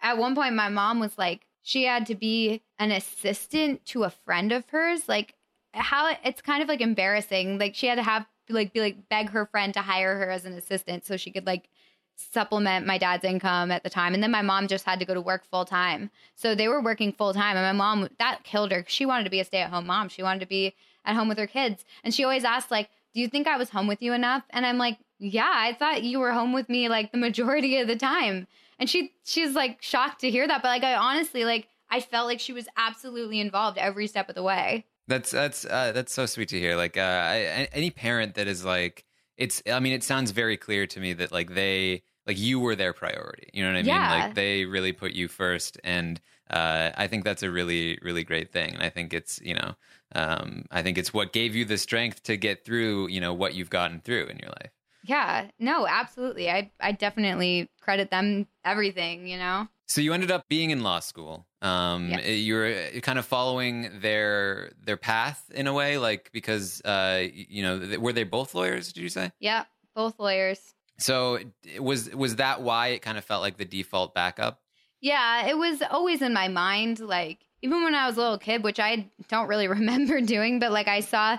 at 0.01 0.17
one 0.17 0.35
point 0.35 0.55
my 0.55 0.69
mom 0.69 0.99
was 0.99 1.17
like 1.17 1.45
she 1.61 1.83
had 1.83 2.05
to 2.07 2.15
be 2.15 2.61
an 2.79 2.91
assistant 2.91 3.85
to 3.85 4.03
a 4.03 4.09
friend 4.09 4.51
of 4.51 4.69
hers. 4.69 5.07
Like 5.07 5.35
how 5.73 6.13
it's 6.23 6.41
kind 6.41 6.61
of 6.61 6.69
like 6.69 6.81
embarrassing. 6.81 7.59
Like 7.59 7.75
she 7.75 7.87
had 7.87 7.95
to 7.95 8.03
have 8.03 8.25
like 8.49 8.73
be 8.73 8.79
like 8.79 9.09
beg 9.09 9.29
her 9.29 9.45
friend 9.45 9.73
to 9.73 9.81
hire 9.81 10.17
her 10.17 10.29
as 10.29 10.45
an 10.45 10.53
assistant 10.53 11.05
so 11.05 11.17
she 11.17 11.31
could 11.31 11.45
like 11.45 11.69
supplement 12.15 12.87
my 12.87 12.97
dad's 12.97 13.23
income 13.23 13.71
at 13.71 13.83
the 13.83 13.89
time. 13.89 14.13
And 14.13 14.23
then 14.23 14.31
my 14.31 14.41
mom 14.41 14.67
just 14.67 14.85
had 14.85 14.99
to 14.99 15.05
go 15.05 15.13
to 15.13 15.21
work 15.21 15.45
full 15.51 15.65
time. 15.65 16.09
So 16.35 16.55
they 16.55 16.67
were 16.67 16.81
working 16.81 17.11
full 17.11 17.33
time 17.33 17.57
and 17.57 17.65
my 17.65 17.73
mom 17.73 18.09
that 18.17 18.43
killed 18.43 18.71
her. 18.71 18.83
She 18.87 19.05
wanted 19.05 19.25
to 19.25 19.29
be 19.29 19.39
a 19.39 19.45
stay-at-home 19.45 19.85
mom. 19.85 20.09
She 20.09 20.23
wanted 20.23 20.39
to 20.39 20.47
be 20.47 20.73
at 21.07 21.15
home 21.15 21.27
with 21.27 21.39
her 21.39 21.47
kids. 21.47 21.83
And 22.03 22.13
she 22.13 22.23
always 22.23 22.43
asked 22.43 22.69
like, 22.69 22.89
do 23.13 23.21
you 23.21 23.27
think 23.27 23.47
I 23.47 23.57
was 23.57 23.71
home 23.71 23.87
with 23.87 24.03
you 24.03 24.13
enough? 24.13 24.43
And 24.51 24.63
I'm 24.65 24.77
like, 24.77 24.99
yeah, 25.17 25.51
I 25.51 25.73
thought 25.73 26.03
you 26.03 26.19
were 26.19 26.31
home 26.31 26.53
with 26.53 26.69
me 26.69 26.87
like 26.89 27.11
the 27.11 27.17
majority 27.17 27.79
of 27.79 27.87
the 27.87 27.95
time. 27.95 28.45
And 28.77 28.87
she 28.87 29.13
she's 29.23 29.55
like 29.55 29.81
shocked 29.81 30.21
to 30.21 30.29
hear 30.29 30.47
that, 30.47 30.61
but 30.61 30.67
like 30.67 30.83
I 30.83 30.95
honestly 30.95 31.43
like 31.43 31.67
I 31.89 31.99
felt 32.01 32.27
like 32.27 32.39
she 32.39 32.53
was 32.53 32.67
absolutely 32.77 33.39
involved 33.39 33.79
every 33.79 34.05
step 34.05 34.29
of 34.29 34.35
the 34.35 34.43
way. 34.43 34.85
That's 35.07 35.31
that's 35.31 35.65
uh, 35.65 35.93
that's 35.93 36.11
so 36.11 36.25
sweet 36.25 36.49
to 36.49 36.59
hear. 36.59 36.75
Like 36.75 36.97
uh, 36.97 37.01
I, 37.01 37.69
any 37.71 37.89
parent 37.91 38.35
that 38.35 38.47
is 38.47 38.65
like, 38.65 39.05
it's. 39.37 39.63
I 39.71 39.79
mean, 39.79 39.93
it 39.93 40.03
sounds 40.03 40.31
very 40.31 40.57
clear 40.57 40.85
to 40.85 40.99
me 40.99 41.13
that 41.13 41.31
like 41.31 41.53
they 41.53 42.03
like 42.27 42.37
you 42.37 42.59
were 42.59 42.75
their 42.75 42.91
priority. 42.91 43.49
You 43.53 43.63
know 43.63 43.71
what 43.71 43.79
I 43.79 43.83
Yeah. 43.83 43.99
mean? 43.99 44.09
Like 44.09 44.35
they 44.35 44.65
really 44.65 44.91
put 44.91 45.13
you 45.13 45.29
first, 45.29 45.79
and 45.83 46.19
uh, 46.49 46.91
I 46.95 47.07
think 47.07 47.23
that's 47.23 47.41
a 47.41 47.49
really 47.49 47.97
really 48.01 48.25
great 48.25 48.51
thing. 48.51 48.73
And 48.73 48.83
I 48.83 48.89
think 48.89 49.13
it's 49.13 49.39
you 49.41 49.55
know, 49.55 49.75
um, 50.15 50.65
I 50.71 50.83
think 50.83 50.97
it's 50.97 51.13
what 51.13 51.33
gave 51.33 51.55
you 51.55 51.65
the 51.65 51.77
strength 51.77 52.23
to 52.23 52.37
get 52.37 52.63
through 52.65 53.07
you 53.07 53.21
know 53.21 53.33
what 53.33 53.53
you've 53.53 53.69
gotten 53.69 53.99
through 54.01 54.25
in 54.27 54.39
your 54.39 54.49
life. 54.49 54.71
Yeah, 55.03 55.49
no, 55.59 55.87
absolutely. 55.87 56.49
I 56.49 56.71
I 56.79 56.91
definitely 56.91 57.69
credit 57.81 58.11
them 58.11 58.47
everything, 58.65 59.27
you 59.27 59.37
know. 59.37 59.67
So 59.87 60.01
you 60.01 60.13
ended 60.13 60.31
up 60.31 60.49
being 60.49 60.71
in 60.71 60.83
law 60.83 60.99
school. 60.99 61.47
Um, 61.61 62.09
Yes. 62.09 62.27
You 62.27 62.55
were 62.55 62.99
kind 63.01 63.17
of 63.17 63.25
following 63.25 64.01
their 64.01 64.73
their 64.83 64.97
path 64.97 65.49
in 65.53 65.65
a 65.65 65.73
way, 65.73 65.97
like 65.97 66.29
because 66.33 66.81
uh, 66.81 67.23
you 67.31 67.63
know, 67.63 67.79
th- 67.79 67.99
were 67.99 68.13
they 68.13 68.23
both 68.23 68.53
lawyers? 68.53 68.91
Did 68.91 69.01
you 69.01 69.09
say? 69.09 69.31
Yeah, 69.39 69.63
both 69.95 70.19
lawyers. 70.19 70.59
So 70.99 71.39
was 71.79 72.09
was 72.13 72.35
that 72.35 72.61
why 72.61 72.87
it 72.89 73.01
kind 73.01 73.17
of 73.17 73.23
felt 73.23 73.41
like 73.41 73.57
the 73.57 73.65
default 73.65 74.13
backup? 74.13 74.61
Yeah, 74.99 75.47
it 75.47 75.57
was 75.57 75.81
always 75.89 76.21
in 76.21 76.33
my 76.33 76.47
mind. 76.47 76.99
Like, 76.99 77.45
even 77.61 77.83
when 77.83 77.95
I 77.95 78.07
was 78.07 78.17
a 78.17 78.21
little 78.21 78.37
kid, 78.37 78.63
which 78.63 78.79
I 78.79 79.07
don't 79.29 79.47
really 79.47 79.67
remember 79.79 80.21
doing, 80.21 80.59
but 80.59 80.71
like 80.71 80.87
I 80.87 80.99
saw, 81.01 81.37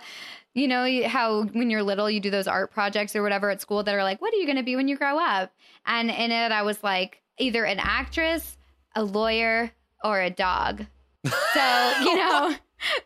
you 0.54 0.68
know, 0.68 0.86
how 1.06 1.44
when 1.44 1.70
you're 1.70 1.82
little, 1.82 2.10
you 2.10 2.20
do 2.20 2.30
those 2.30 2.48
art 2.48 2.72
projects 2.72 3.14
or 3.14 3.22
whatever 3.22 3.50
at 3.50 3.60
school 3.60 3.82
that 3.82 3.94
are 3.94 4.02
like, 4.02 4.20
what 4.20 4.32
are 4.32 4.38
you 4.38 4.46
going 4.46 4.56
to 4.56 4.62
be 4.62 4.76
when 4.76 4.88
you 4.88 4.96
grow 4.96 5.18
up? 5.18 5.52
And 5.86 6.10
in 6.10 6.32
it, 6.32 6.52
I 6.52 6.62
was 6.62 6.82
like, 6.82 7.22
either 7.38 7.64
an 7.64 7.78
actress, 7.78 8.56
a 8.94 9.04
lawyer, 9.04 9.70
or 10.02 10.20
a 10.20 10.30
dog. 10.30 10.86
So, 11.24 11.92
you 12.02 12.16
know, 12.16 12.54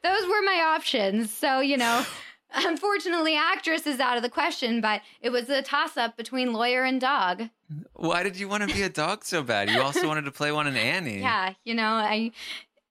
those 0.03 0.23
were 0.23 0.43
my 0.43 0.63
options. 0.75 1.33
So, 1.33 1.61
you 1.61 1.77
know, 1.77 2.05
unfortunately, 2.55 3.37
actress 3.37 3.87
is 3.87 4.01
out 4.01 4.17
of 4.17 4.23
the 4.23 4.29
question, 4.29 4.81
but 4.81 5.03
it 5.21 5.31
was 5.31 5.49
a 5.49 5.63
toss 5.63 5.97
up 5.97 6.17
between 6.17 6.53
lawyer 6.53 6.85
and 6.85 7.01
dog. 7.01 7.49
Why 7.95 8.23
did 8.23 8.39
you 8.39 8.49
want 8.49 8.69
to 8.69 8.75
be 8.75 8.83
a 8.83 8.89
dog 8.89 9.25
so 9.25 9.43
bad? 9.43 9.71
You 9.71 9.81
also 9.81 10.07
wanted 10.07 10.25
to 10.27 10.33
play 10.33 10.53
one 10.53 10.67
in 10.67 10.77
Annie. 10.77 11.21
Yeah, 11.23 11.55
you 11.65 11.75
know, 11.75 11.85
I, 11.85 12.33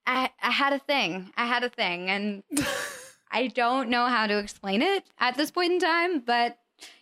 I, 0.05 0.29
I 0.41 0.51
had 0.51 0.73
a 0.73 0.79
thing. 0.79 1.31
I 1.37 1.45
had 1.45 1.63
a 1.63 1.69
thing, 1.69 2.09
and 2.09 2.43
I 3.31 3.47
don't 3.47 3.89
know 3.89 4.07
how 4.07 4.27
to 4.27 4.37
explain 4.37 4.81
it 4.81 5.03
at 5.19 5.35
this 5.37 5.51
point 5.51 5.73
in 5.73 5.79
time. 5.79 6.19
But 6.19 6.57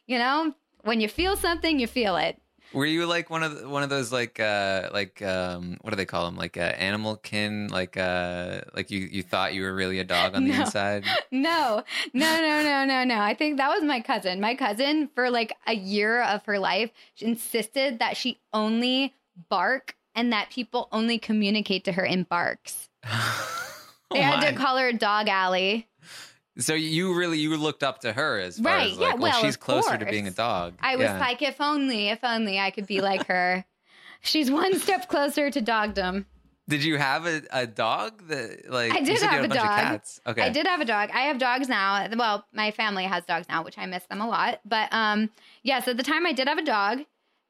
you 0.08 0.18
know, 0.18 0.54
when 0.82 1.02
you 1.02 1.08
feel 1.08 1.36
something, 1.36 1.80
you 1.80 1.88
feel 1.88 2.18
it. 2.18 2.42
Were 2.72 2.86
you 2.86 3.08
like 3.08 3.32
one 3.32 3.42
of 3.42 3.60
the, 3.60 3.68
one 3.68 3.82
of 3.82 3.90
those 3.90 4.12
like 4.12 4.40
uh 4.40 4.90
like 4.94 5.24
um 5.24 5.78
what 5.82 5.90
do 5.90 5.96
they 5.96 6.06
call 6.06 6.26
them 6.26 6.36
like 6.36 6.56
uh, 6.56 6.62
animal 6.62 7.16
kin 7.16 7.68
like 7.70 7.98
uh 7.98 8.62
like 8.76 8.92
you 8.92 9.00
you 9.00 9.24
thought 9.24 9.56
you 9.56 9.64
were 9.64 9.74
really 9.74 9.98
a 9.98 10.04
dog 10.04 10.36
on 10.36 10.46
the 10.46 10.54
inside? 10.60 11.04
No, 11.32 11.84
no, 12.14 12.42
no, 12.42 12.64
no, 12.64 12.86
no, 12.86 13.04
no. 13.04 13.20
I 13.20 13.34
think 13.34 13.58
that 13.58 13.70
was 13.70 13.84
my 13.84 14.02
cousin. 14.02 14.40
My 14.40 14.56
cousin, 14.56 15.10
for 15.14 15.30
like 15.30 15.56
a 15.68 15.76
year 15.76 16.22
of 16.24 16.46
her 16.46 16.60
life, 16.60 16.92
she 17.14 17.26
insisted 17.26 18.00
that 18.00 18.18
she 18.18 18.40
only 18.52 19.14
bark 19.50 19.96
and 20.16 20.32
that 20.34 20.50
people 20.50 20.88
only 20.92 21.20
communicate 21.20 21.84
to 21.86 21.92
her 21.94 22.04
in 22.04 22.24
barks. 22.24 22.89
They 24.12 24.20
Oh 24.20 24.24
had 24.24 24.50
to 24.50 24.56
call 24.56 24.78
her 24.78 24.92
Dog 24.92 25.28
Alley. 25.28 25.88
So 26.58 26.74
you 26.74 27.14
really 27.14 27.38
you 27.38 27.56
looked 27.58 27.84
up 27.84 28.00
to 28.02 28.12
her 28.12 28.40
as 28.40 28.58
far 28.60 28.74
Right, 28.74 28.92
as 28.92 28.98
yeah, 28.98 29.06
like 29.10 29.20
well, 29.20 29.32
well, 29.32 29.42
she's 29.44 29.56
closer 29.56 29.98
to 29.98 30.06
being 30.06 30.28
a 30.28 30.32
dog. 30.32 30.74
I 30.82 30.96
was 30.96 31.06
Yeah. 31.06 31.20
like, 31.20 31.42
if 31.44 31.62
only, 31.62 32.10
if 32.10 32.20
only 32.24 32.60
I 32.60 32.72
could 32.72 32.88
be 32.88 33.02
like 33.02 33.28
her. 33.28 33.66
She's 34.22 34.50
one 34.52 34.78
step 34.80 35.08
closer 35.08 35.50
to 35.52 35.62
dogdom. 35.62 36.26
Did 36.68 36.84
you 36.84 36.98
have 36.98 37.26
a, 37.26 37.42
a 37.52 37.66
dog 37.68 38.28
that 38.28 38.70
like 38.70 38.92
I 38.94 39.02
did 39.02 39.22
have 39.22 39.44
a 39.46 39.48
bunch 39.48 39.62
of 39.62 39.68
dog. 39.68 39.80
cats? 39.80 40.20
Okay. 40.26 40.42
I 40.42 40.50
did 40.50 40.68
have 40.68 40.82
a 40.82 40.86
dog. 40.86 41.10
I 41.14 41.22
have 41.22 41.38
dogs 41.38 41.70
now. 41.70 42.08
Well, 42.18 42.46
my 42.52 42.72
family 42.72 43.06
has 43.06 43.26
dogs 43.26 43.48
now, 43.48 43.64
which 43.64 43.78
I 43.78 43.86
miss 43.86 44.04
them 44.06 44.22
a 44.22 44.28
lot. 44.28 44.60
But 44.66 44.92
um, 44.92 45.30
yes, 45.64 45.88
at 45.88 45.98
the 45.98 46.04
time 46.04 46.26
I 46.26 46.34
did 46.34 46.48
have 46.48 46.58
a 46.58 46.66
dog, 46.66 47.00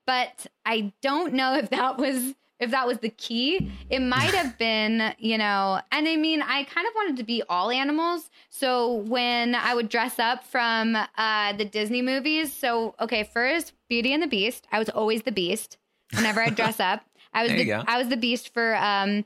but 0.06 0.46
I 0.66 0.94
don't 1.02 1.34
know 1.34 1.56
if 1.56 1.70
that 1.72 1.98
was 1.98 2.36
if 2.60 2.72
that 2.72 2.86
was 2.88 2.98
the 3.00 3.10
key. 3.10 3.68
It 3.90 4.00
might 4.02 4.34
have 4.36 4.58
been, 4.58 5.14
you 5.18 5.38
know, 5.38 5.80
and 5.92 6.08
I 6.08 6.16
mean, 6.18 6.42
I 6.42 6.64
kind 6.66 6.86
of 6.88 6.94
wanted 6.96 7.18
to 7.18 7.24
be 7.24 7.42
all 7.50 7.72
animals. 7.72 8.30
So 8.50 8.94
when 8.94 9.56
I 9.56 9.74
would 9.74 9.90
dress 9.90 10.20
up 10.20 10.44
from 10.44 10.96
uh, 11.18 11.54
the 11.54 11.66
Disney 11.66 12.02
movies, 12.02 12.54
so 12.54 12.96
okay, 13.00 13.24
first 13.24 13.74
Beauty 13.88 14.14
and 14.14 14.22
the 14.22 14.28
Beast, 14.28 14.68
I 14.72 14.80
was 14.80 14.90
always 14.90 15.22
the 15.24 15.32
Beast. 15.32 15.78
Whenever 16.16 16.42
I 16.42 16.50
dress 16.50 16.80
up, 16.80 17.06
I 17.34 17.44
was 17.44 17.52
the. 17.52 17.64
I 17.88 17.98
was 17.98 18.10
the 18.10 18.18
Beast 18.18 18.54
for 18.54 18.76
um 18.76 19.26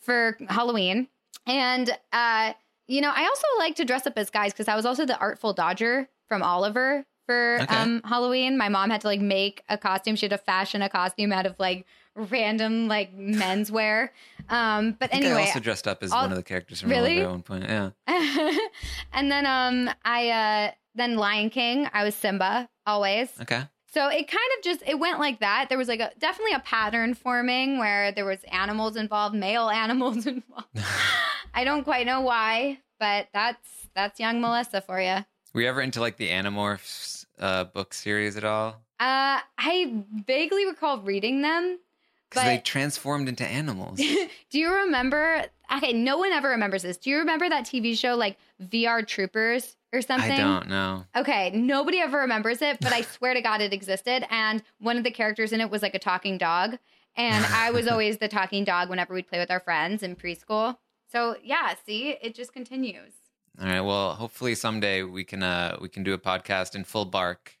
for 0.00 0.36
Halloween. 0.48 1.08
And 1.46 1.90
uh, 2.12 2.52
you 2.88 3.00
know, 3.00 3.12
I 3.14 3.24
also 3.24 3.46
like 3.58 3.76
to 3.76 3.84
dress 3.84 4.06
up 4.06 4.14
as 4.16 4.30
guys 4.30 4.52
because 4.52 4.68
I 4.68 4.76
was 4.76 4.86
also 4.86 5.06
the 5.06 5.18
Artful 5.18 5.52
Dodger 5.52 6.08
from 6.28 6.42
Oliver 6.42 7.04
for 7.26 7.60
Okay. 7.62 7.74
um 7.76 8.00
Halloween. 8.04 8.56
My 8.58 8.68
mom 8.68 8.90
had 8.90 9.00
to 9.02 9.06
like 9.06 9.20
make 9.20 9.62
a 9.68 9.78
costume. 9.78 10.16
She 10.16 10.26
had 10.26 10.30
to 10.30 10.38
fashion 10.38 10.82
a 10.82 10.88
costume 10.88 11.32
out 11.32 11.46
of 11.46 11.56
like 11.58 11.86
random 12.16 12.88
like 12.88 13.16
menswear. 13.16 14.08
Um, 14.48 14.96
but 14.98 15.10
I 15.10 15.14
think 15.14 15.26
anyway, 15.26 15.42
I 15.42 15.46
also 15.46 15.60
dressed 15.60 15.86
up 15.86 16.02
as 16.02 16.12
I'll- 16.12 16.22
one 16.22 16.32
of 16.32 16.36
the 16.36 16.42
characters 16.42 16.80
from 16.80 16.90
Really? 16.90 17.20
At 17.20 17.30
one 17.30 17.42
point. 17.42 17.64
Yeah. 17.64 17.90
and 19.12 19.30
then 19.30 19.46
um 19.46 19.90
I 20.04 20.30
uh 20.30 20.70
then 20.94 21.16
Lion 21.16 21.50
King, 21.50 21.88
I 21.92 22.04
was 22.04 22.14
Simba 22.14 22.68
always. 22.86 23.28
Okay. 23.42 23.62
So 23.92 24.08
it 24.08 24.28
kind 24.28 24.50
of 24.58 24.64
just 24.64 24.82
it 24.86 24.98
went 24.98 25.18
like 25.20 25.40
that. 25.40 25.68
There 25.68 25.78
was 25.78 25.88
like 25.88 26.00
a 26.00 26.10
definitely 26.18 26.52
a 26.54 26.60
pattern 26.60 27.14
forming 27.14 27.78
where 27.78 28.12
there 28.12 28.24
was 28.24 28.38
animals 28.50 28.96
involved, 28.96 29.34
male 29.34 29.68
animals 29.84 30.26
involved. 30.26 30.68
I 31.54 31.64
don't 31.64 31.84
quite 31.84 32.06
know 32.06 32.20
why, 32.20 32.78
but 32.98 33.28
that's 33.32 33.88
that's 33.94 34.20
young 34.20 34.40
Melissa 34.40 34.80
for 34.80 35.00
you. 35.00 35.24
Were 35.54 35.62
you 35.62 35.68
ever 35.68 35.80
into 35.80 36.00
like 36.00 36.18
the 36.18 36.28
Animorphs 36.28 37.24
uh, 37.38 37.64
book 37.64 37.94
series 37.94 38.36
at 38.36 38.44
all? 38.44 38.82
Uh, 39.00 39.40
I 39.58 40.02
vaguely 40.26 40.66
recall 40.66 41.00
reading 41.00 41.40
them. 41.40 41.78
Because 42.36 42.48
they 42.56 42.62
transformed 42.62 43.28
into 43.28 43.44
animals. 43.44 43.98
Do 44.50 44.58
you 44.58 44.72
remember? 44.72 45.44
Okay, 45.76 45.92
no 45.92 46.18
one 46.18 46.32
ever 46.32 46.50
remembers 46.50 46.82
this. 46.82 46.96
Do 46.96 47.10
you 47.10 47.18
remember 47.18 47.48
that 47.48 47.64
TV 47.64 47.98
show 47.98 48.14
like 48.14 48.38
VR 48.62 49.06
Troopers 49.06 49.76
or 49.92 50.00
something? 50.00 50.30
I 50.32 50.36
don't 50.36 50.68
know. 50.68 51.04
Okay, 51.16 51.50
nobody 51.50 51.98
ever 51.98 52.18
remembers 52.18 52.62
it, 52.62 52.78
but 52.80 52.92
I 52.92 53.00
swear 53.16 53.34
to 53.34 53.40
God 53.40 53.60
it 53.60 53.72
existed. 53.72 54.24
And 54.30 54.62
one 54.78 54.96
of 54.96 55.04
the 55.04 55.10
characters 55.10 55.52
in 55.52 55.60
it 55.60 55.70
was 55.70 55.82
like 55.82 55.94
a 55.94 55.98
talking 55.98 56.38
dog. 56.38 56.78
And 57.16 57.44
I 57.46 57.70
was 57.70 57.88
always 57.88 58.18
the 58.18 58.28
talking 58.28 58.64
dog 58.64 58.88
whenever 58.88 59.14
we'd 59.14 59.28
play 59.28 59.38
with 59.38 59.50
our 59.50 59.60
friends 59.60 60.02
in 60.02 60.14
preschool. 60.16 60.76
So 61.10 61.36
yeah, 61.42 61.74
see, 61.84 62.10
it 62.22 62.34
just 62.34 62.52
continues. 62.52 63.12
All 63.60 63.66
right. 63.66 63.80
Well, 63.80 64.12
hopefully 64.14 64.54
someday 64.54 65.02
we 65.02 65.24
can 65.24 65.42
uh 65.42 65.78
we 65.80 65.88
can 65.88 66.02
do 66.02 66.12
a 66.12 66.18
podcast 66.18 66.74
in 66.74 66.84
full 66.84 67.06
bark. 67.06 67.54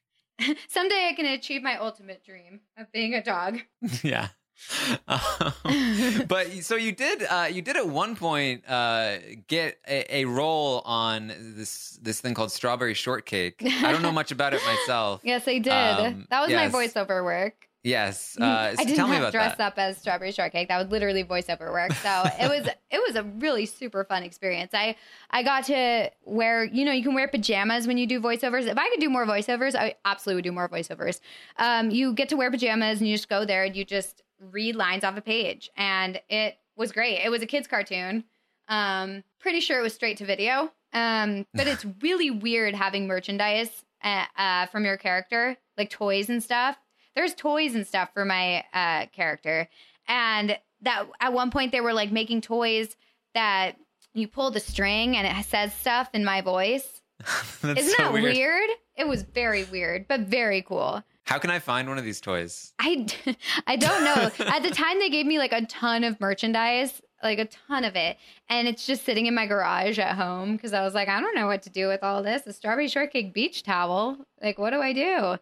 Someday 0.68 1.08
I 1.10 1.14
can 1.14 1.24
achieve 1.24 1.62
my 1.62 1.78
ultimate 1.78 2.22
dream 2.22 2.60
of 2.76 2.92
being 2.92 3.14
a 3.14 3.22
dog. 3.22 3.60
yeah. 4.02 4.28
Um, 5.08 6.24
but 6.28 6.52
so 6.64 6.76
you 6.76 6.92
did 6.92 7.22
uh 7.22 7.48
you 7.50 7.62
did 7.62 7.76
at 7.76 7.86
one 7.86 8.16
point 8.16 8.68
uh 8.68 9.18
get 9.46 9.78
a, 9.86 10.22
a 10.22 10.24
role 10.24 10.82
on 10.84 11.32
this 11.56 11.98
this 12.02 12.20
thing 12.20 12.34
called 12.34 12.50
Strawberry 12.50 12.94
Shortcake. 12.94 13.62
I 13.64 13.92
don't 13.92 14.02
know 14.02 14.12
much 14.12 14.32
about 14.32 14.54
it 14.54 14.62
myself. 14.64 15.20
Yes, 15.26 15.46
I 15.48 15.58
did. 15.58 15.72
Um, 15.72 16.26
that 16.30 16.40
was 16.40 16.50
yes. 16.50 16.72
my 16.72 16.78
voiceover 16.78 17.24
work. 17.24 17.68
Yes. 17.82 18.36
Uh. 18.46 18.46
I 18.46 18.74
so 18.74 18.84
did 18.84 18.96
tell 18.96 19.06
me 19.06 19.12
not 19.12 19.20
about 19.20 19.32
dress 19.32 19.56
that. 19.56 19.72
up 19.72 19.78
as 19.78 19.96
strawberry 19.98 20.32
shortcake. 20.32 20.68
That 20.68 20.78
was 20.78 20.88
literally 20.88 21.24
voiceover 21.24 21.72
work. 21.72 21.92
So 21.94 22.24
it 22.40 22.48
was 22.48 22.68
it 22.90 23.02
was 23.06 23.16
a 23.16 23.22
really 23.22 23.66
super 23.66 24.04
fun 24.04 24.22
experience. 24.22 24.72
I 24.74 24.96
I 25.30 25.42
got 25.42 25.64
to 25.66 26.10
wear 26.24 26.64
you 26.64 26.84
know 26.84 26.92
you 26.92 27.02
can 27.02 27.14
wear 27.14 27.28
pajamas 27.28 27.86
when 27.86 27.98
you 27.98 28.06
do 28.06 28.20
voiceovers. 28.20 28.66
If 28.66 28.78
I 28.78 28.88
could 28.90 29.00
do 29.00 29.08
more 29.08 29.26
voiceovers, 29.26 29.74
I 29.74 29.94
absolutely 30.04 30.38
would 30.38 30.44
do 30.44 30.52
more 30.52 30.68
voiceovers. 30.68 31.20
Um, 31.58 31.90
you 31.90 32.12
get 32.12 32.28
to 32.30 32.36
wear 32.36 32.50
pajamas 32.50 32.98
and 33.00 33.08
you 33.08 33.14
just 33.14 33.28
go 33.28 33.44
there 33.44 33.64
and 33.64 33.74
you 33.74 33.84
just 33.84 34.22
read 34.40 34.76
lines 34.76 35.04
off 35.04 35.16
a 35.16 35.20
page, 35.20 35.70
and 35.76 36.20
it 36.28 36.58
was 36.76 36.92
great. 36.92 37.20
It 37.24 37.30
was 37.30 37.42
a 37.42 37.46
kids 37.46 37.66
cartoon. 37.66 38.24
Um, 38.68 39.22
pretty 39.38 39.60
sure 39.60 39.78
it 39.78 39.82
was 39.82 39.94
straight 39.94 40.18
to 40.18 40.24
video. 40.24 40.70
Um, 40.92 41.46
but 41.54 41.66
it's 41.66 41.86
really 42.02 42.30
weird 42.30 42.74
having 42.74 43.06
merchandise 43.06 43.84
uh, 44.02 44.24
uh, 44.36 44.66
from 44.66 44.84
your 44.84 44.96
character, 44.96 45.56
like 45.76 45.90
toys 45.90 46.28
and 46.28 46.42
stuff. 46.42 46.76
There's 47.14 47.34
toys 47.34 47.74
and 47.74 47.86
stuff 47.86 48.10
for 48.12 48.24
my 48.24 48.64
uh, 48.74 49.06
character, 49.12 49.68
and 50.06 50.58
that 50.82 51.06
at 51.20 51.32
one 51.32 51.50
point 51.50 51.72
they 51.72 51.80
were 51.80 51.94
like 51.94 52.12
making 52.12 52.42
toys 52.42 52.96
that 53.34 53.76
you 54.12 54.28
pull 54.28 54.50
the 54.50 54.60
string 54.60 55.16
and 55.16 55.26
it 55.26 55.44
says 55.46 55.74
stuff 55.74 56.10
in 56.12 56.24
my 56.24 56.40
voice. 56.40 57.02
Isn't 57.62 57.76
so 57.76 57.94
that 57.98 58.12
weird. 58.12 58.34
weird? 58.34 58.70
It 58.96 59.08
was 59.08 59.22
very 59.22 59.64
weird, 59.64 60.06
but 60.08 60.20
very 60.20 60.62
cool. 60.62 61.02
How 61.26 61.38
can 61.38 61.50
I 61.50 61.58
find 61.58 61.88
one 61.88 61.98
of 61.98 62.04
these 62.04 62.20
toys? 62.20 62.72
I, 62.78 63.06
I 63.66 63.76
don't 63.76 64.04
know. 64.04 64.30
At 64.46 64.62
the 64.62 64.70
time, 64.70 64.98
they 64.98 65.10
gave 65.10 65.26
me 65.26 65.38
like 65.38 65.52
a 65.52 65.66
ton 65.66 66.04
of 66.04 66.20
merchandise 66.20 67.02
like 67.22 67.38
a 67.38 67.46
ton 67.46 67.84
of 67.84 67.96
it. 67.96 68.16
And 68.48 68.68
it's 68.68 68.86
just 68.86 69.04
sitting 69.04 69.26
in 69.26 69.34
my 69.34 69.46
garage 69.46 69.98
at 69.98 70.16
home 70.16 70.56
because 70.56 70.72
I 70.72 70.82
was 70.82 70.94
like, 70.94 71.08
I 71.08 71.20
don't 71.20 71.34
know 71.34 71.46
what 71.46 71.62
to 71.62 71.70
do 71.70 71.88
with 71.88 72.02
all 72.02 72.22
this. 72.22 72.46
A 72.46 72.52
strawberry 72.52 72.88
shortcake 72.88 73.34
beach 73.34 73.62
towel. 73.62 74.18
Like, 74.42 74.58
what 74.58 74.70
do 74.70 74.80
I 74.80 74.92
do? 74.92 75.36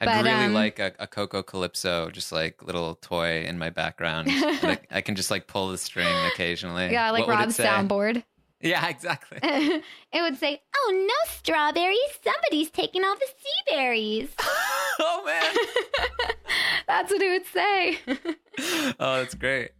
I'd 0.00 0.06
But, 0.06 0.24
really 0.24 0.46
um, 0.46 0.54
like 0.54 0.78
a, 0.78 0.92
a 0.98 1.06
Coco 1.06 1.42
Calypso, 1.42 2.10
just 2.10 2.32
like 2.32 2.62
little 2.62 2.96
toy 2.96 3.44
in 3.44 3.58
my 3.58 3.70
background. 3.70 4.30
like, 4.62 4.86
I 4.90 5.00
can 5.00 5.14
just 5.14 5.30
like 5.30 5.46
pull 5.46 5.70
the 5.70 5.78
string 5.78 6.14
occasionally. 6.32 6.90
Yeah, 6.90 7.10
like 7.10 7.26
What 7.26 7.36
Rob's 7.36 7.56
soundboard. 7.56 8.22
Yeah, 8.60 8.88
exactly. 8.88 9.38
it 9.40 10.20
would 10.20 10.36
say, 10.36 10.60
Oh, 10.74 11.06
no 11.06 11.32
strawberries. 11.32 11.96
Somebody's 12.24 12.70
taking 12.70 13.04
all 13.04 13.14
the 13.14 13.28
sea 13.28 13.72
berries. 13.72 14.30
oh 15.00 15.22
man. 15.24 15.54
That's 16.86 17.10
what 17.12 17.22
it 17.22 17.30
would 17.30 17.46
say. 17.46 17.98
Oh, 18.98 19.18
that's 19.18 19.34
great. 19.36 19.70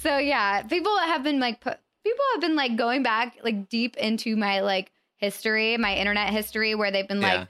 So 0.00 0.18
yeah, 0.18 0.62
people 0.62 0.96
have 0.98 1.22
been 1.22 1.38
like 1.38 1.60
put, 1.60 1.78
people 2.04 2.24
have 2.34 2.40
been 2.40 2.56
like 2.56 2.74
going 2.76 3.04
back 3.04 3.36
like 3.44 3.68
deep 3.68 3.96
into 3.96 4.34
my 4.36 4.60
like 4.60 4.90
history, 5.18 5.76
my 5.76 5.94
internet 5.94 6.30
history, 6.30 6.74
where 6.74 6.90
they've 6.90 7.06
been 7.06 7.20
Yeah. 7.20 7.40
like 7.40 7.48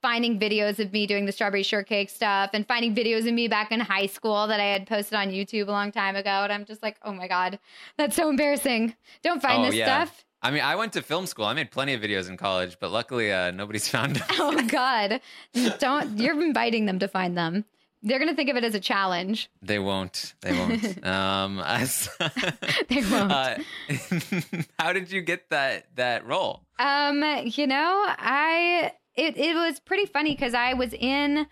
finding 0.00 0.38
videos 0.40 0.78
of 0.78 0.92
me 0.94 1.06
doing 1.06 1.26
the 1.26 1.32
strawberry 1.32 1.62
shortcake 1.62 2.08
stuff 2.08 2.50
and 2.54 2.66
finding 2.66 2.94
videos 2.94 3.26
of 3.28 3.34
me 3.34 3.48
back 3.48 3.70
in 3.70 3.80
high 3.80 4.06
school 4.06 4.46
that 4.46 4.60
I 4.60 4.64
had 4.64 4.86
posted 4.86 5.14
on 5.18 5.28
YouTube 5.28 5.68
a 5.68 5.72
long 5.72 5.92
time 5.92 6.16
ago. 6.16 6.30
And 6.30 6.52
I'm 6.52 6.64
just 6.64 6.82
like, 6.82 6.96
oh 7.02 7.12
my 7.12 7.28
god, 7.28 7.58
that's 7.98 8.16
so 8.16 8.30
embarrassing. 8.30 8.94
Don't 9.22 9.42
find 9.42 9.62
Oh, 9.62 9.66
this 9.66 9.74
yeah. 9.74 10.04
stuff. 10.04 10.24
I 10.44 10.50
mean, 10.50 10.60
I 10.62 10.76
went 10.76 10.92
to 10.92 11.02
film 11.02 11.26
school. 11.26 11.46
I 11.46 11.54
made 11.54 11.70
plenty 11.70 11.94
of 11.94 12.02
videos 12.02 12.28
in 12.28 12.36
college, 12.36 12.76
but 12.78 12.90
luckily, 12.92 13.32
uh, 13.32 13.50
nobody's 13.50 13.88
found 13.94 14.16
them. 14.16 14.26
Oh 14.32 14.62
god, 14.68 15.20
don't 15.78 16.18
you're 16.18 16.40
inviting 16.42 16.84
them 16.86 16.98
to 17.00 17.08
find 17.08 17.36
them. 17.36 17.64
They're 18.02 18.18
gonna 18.18 18.34
think 18.34 18.50
of 18.50 18.56
it 18.56 18.64
as 18.64 18.74
a 18.74 18.80
challenge. 18.80 19.48
They 19.62 19.78
won't. 19.78 20.34
They 20.42 20.52
won't. 20.52 21.06
um, 21.06 21.60
as- 21.66 22.10
They 22.88 23.00
won't. 23.10 23.32
Uh, 23.32 23.56
how 24.78 24.92
did 24.92 25.10
you 25.10 25.22
get 25.22 25.48
that 25.48 25.86
that 25.96 26.26
role? 26.26 26.60
Um, 26.78 27.24
you 27.46 27.66
know, 27.66 28.04
I 28.06 28.92
it 29.16 29.38
it 29.38 29.54
was 29.56 29.80
pretty 29.80 30.04
funny 30.04 30.32
because 30.34 30.52
I 30.52 30.74
was 30.74 30.92
in 30.92 31.46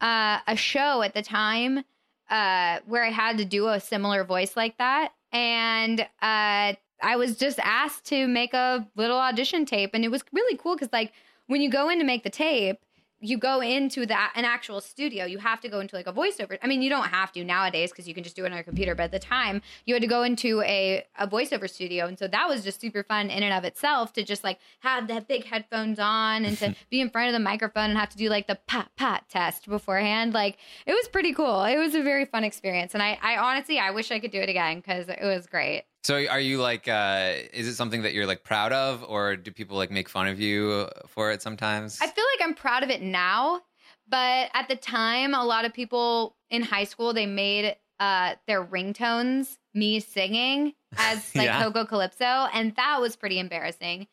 uh, 0.00 0.38
a 0.46 0.56
show 0.56 1.02
at 1.02 1.12
the 1.12 1.20
time 1.22 1.84
uh, 2.30 2.78
where 2.86 3.04
I 3.04 3.10
had 3.10 3.36
to 3.36 3.44
do 3.44 3.68
a 3.68 3.78
similar 3.80 4.24
voice 4.24 4.56
like 4.56 4.78
that, 4.78 5.12
and 5.32 6.00
uh, 6.22 6.72
I 7.02 7.16
was 7.16 7.36
just 7.36 7.58
asked 7.60 8.04
to 8.06 8.26
make 8.26 8.54
a 8.54 8.86
little 8.96 9.18
audition 9.18 9.64
tape, 9.64 9.90
and 9.94 10.04
it 10.04 10.10
was 10.10 10.22
really 10.32 10.56
cool 10.56 10.74
because 10.74 10.92
like 10.92 11.12
when 11.50 11.60
you 11.60 11.70
go 11.70 11.88
in 11.88 11.98
to 11.98 12.04
make 12.04 12.22
the 12.22 12.30
tape. 12.30 12.78
You 13.22 13.36
go 13.36 13.60
into 13.60 14.06
the 14.06 14.14
an 14.14 14.46
actual 14.46 14.80
studio. 14.80 15.26
You 15.26 15.36
have 15.36 15.60
to 15.60 15.68
go 15.68 15.80
into 15.80 15.94
like 15.94 16.06
a 16.06 16.12
voiceover. 16.12 16.56
I 16.62 16.66
mean, 16.66 16.80
you 16.80 16.88
don't 16.88 17.08
have 17.08 17.30
to 17.32 17.44
nowadays 17.44 17.90
because 17.90 18.08
you 18.08 18.14
can 18.14 18.24
just 18.24 18.34
do 18.34 18.46
it 18.46 18.46
on 18.46 18.54
your 18.54 18.62
computer. 18.62 18.94
But 18.94 19.02
at 19.02 19.10
the 19.10 19.18
time, 19.18 19.60
you 19.84 19.94
had 19.94 20.00
to 20.00 20.06
go 20.06 20.22
into 20.22 20.62
a 20.62 21.04
a 21.18 21.28
voiceover 21.28 21.68
studio, 21.68 22.06
and 22.06 22.18
so 22.18 22.26
that 22.28 22.48
was 22.48 22.64
just 22.64 22.80
super 22.80 23.02
fun 23.02 23.28
in 23.28 23.42
and 23.42 23.52
of 23.52 23.64
itself 23.64 24.14
to 24.14 24.24
just 24.24 24.42
like 24.42 24.58
have 24.78 25.06
the 25.06 25.20
big 25.20 25.44
headphones 25.44 25.98
on 25.98 26.46
and 26.46 26.56
to 26.56 26.74
be 26.90 27.02
in 27.02 27.10
front 27.10 27.28
of 27.28 27.34
the 27.34 27.40
microphone 27.40 27.90
and 27.90 27.98
have 27.98 28.08
to 28.08 28.16
do 28.16 28.30
like 28.30 28.46
the 28.46 28.58
pat 28.66 28.88
pat 28.96 29.28
test 29.28 29.68
beforehand. 29.68 30.32
Like 30.32 30.56
it 30.86 30.92
was 30.94 31.06
pretty 31.08 31.34
cool. 31.34 31.64
It 31.64 31.76
was 31.76 31.94
a 31.94 32.02
very 32.02 32.24
fun 32.24 32.44
experience, 32.44 32.94
and 32.94 33.02
I 33.02 33.18
I 33.20 33.36
honestly 33.36 33.78
I 33.78 33.90
wish 33.90 34.10
I 34.10 34.18
could 34.18 34.30
do 34.30 34.40
it 34.40 34.48
again 34.48 34.78
because 34.78 35.10
it 35.10 35.20
was 35.20 35.46
great. 35.46 35.84
So, 36.02 36.26
are 36.26 36.40
you 36.40 36.58
like? 36.60 36.88
Uh, 36.88 37.34
is 37.52 37.68
it 37.68 37.74
something 37.74 38.02
that 38.02 38.14
you're 38.14 38.26
like 38.26 38.42
proud 38.42 38.72
of, 38.72 39.04
or 39.04 39.36
do 39.36 39.50
people 39.50 39.76
like 39.76 39.90
make 39.90 40.08
fun 40.08 40.28
of 40.28 40.40
you 40.40 40.88
for 41.06 41.30
it 41.30 41.42
sometimes? 41.42 41.98
I 42.00 42.06
feel 42.06 42.24
like 42.38 42.48
I'm 42.48 42.54
proud 42.54 42.82
of 42.82 42.90
it 42.90 43.02
now, 43.02 43.60
but 44.08 44.48
at 44.54 44.68
the 44.68 44.76
time, 44.76 45.34
a 45.34 45.44
lot 45.44 45.64
of 45.64 45.74
people 45.74 46.36
in 46.48 46.62
high 46.62 46.84
school 46.84 47.12
they 47.12 47.26
made 47.26 47.76
uh, 47.98 48.34
their 48.46 48.64
ringtones 48.64 49.58
me 49.74 50.00
singing 50.00 50.72
as 50.96 51.30
like 51.36 51.46
Yeah. 51.46 51.62
Coco 51.62 51.84
Calypso, 51.84 52.24
and 52.52 52.74
that 52.76 53.00
was 53.00 53.14
pretty 53.14 53.38
embarrassing. 53.38 54.06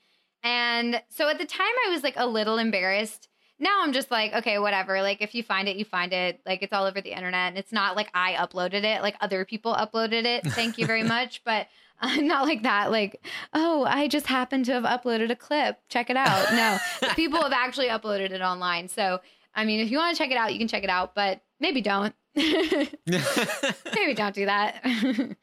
And 0.43 1.01
so 1.09 1.29
at 1.29 1.39
the 1.39 1.45
time, 1.45 1.67
I 1.87 1.89
was 1.89 2.03
like 2.03 2.15
a 2.17 2.27
little 2.27 2.57
embarrassed. 2.57 3.29
Now 3.59 3.81
I'm 3.81 3.93
just 3.93 4.11
like, 4.11 4.33
okay, 4.33 4.59
whatever. 4.59 5.01
Like 5.01 5.21
if 5.21 5.33
you 5.33 5.43
find 5.43 5.67
it, 5.67 5.77
you 5.77 5.85
find 5.85 6.13
it. 6.13 6.39
Like 6.45 6.61
it's 6.61 6.73
all 6.73 6.85
over 6.85 7.01
the 7.01 7.15
internet, 7.15 7.49
and 7.49 7.57
it's 7.57 7.71
not 7.71 7.95
like 7.95 8.09
I 8.13 8.33
uploaded 8.33 8.83
it. 8.83 9.01
Like 9.01 9.15
other 9.21 9.45
people 9.45 9.73
uploaded 9.73 10.25
it. 10.25 10.45
Thank 10.45 10.77
you 10.77 10.85
very 10.85 11.03
much, 11.15 11.43
but. 11.43 11.67
Uh, 11.99 12.17
not 12.17 12.45
like 12.45 12.61
that. 12.61 12.91
Like, 12.91 13.25
oh, 13.55 13.83
I 13.83 14.07
just 14.07 14.27
happened 14.27 14.65
to 14.65 14.73
have 14.73 14.83
uploaded 14.83 15.31
a 15.31 15.35
clip. 15.35 15.79
Check 15.89 16.11
it 16.11 16.15
out. 16.15 16.53
No, 16.53 16.77
people 17.15 17.41
have 17.41 17.51
actually 17.51 17.87
uploaded 17.87 18.29
it 18.29 18.39
online. 18.39 18.87
So, 18.87 19.19
I 19.55 19.65
mean, 19.65 19.79
if 19.79 19.89
you 19.89 19.97
want 19.97 20.15
to 20.15 20.23
check 20.23 20.29
it 20.29 20.37
out, 20.37 20.53
you 20.53 20.59
can 20.59 20.67
check 20.67 20.83
it 20.83 20.91
out, 20.91 21.15
but 21.15 21.41
maybe 21.59 21.81
don't. 21.81 22.13
maybe 23.95 24.13
don't 24.13 24.35
do 24.35 24.45
that. 24.45 25.35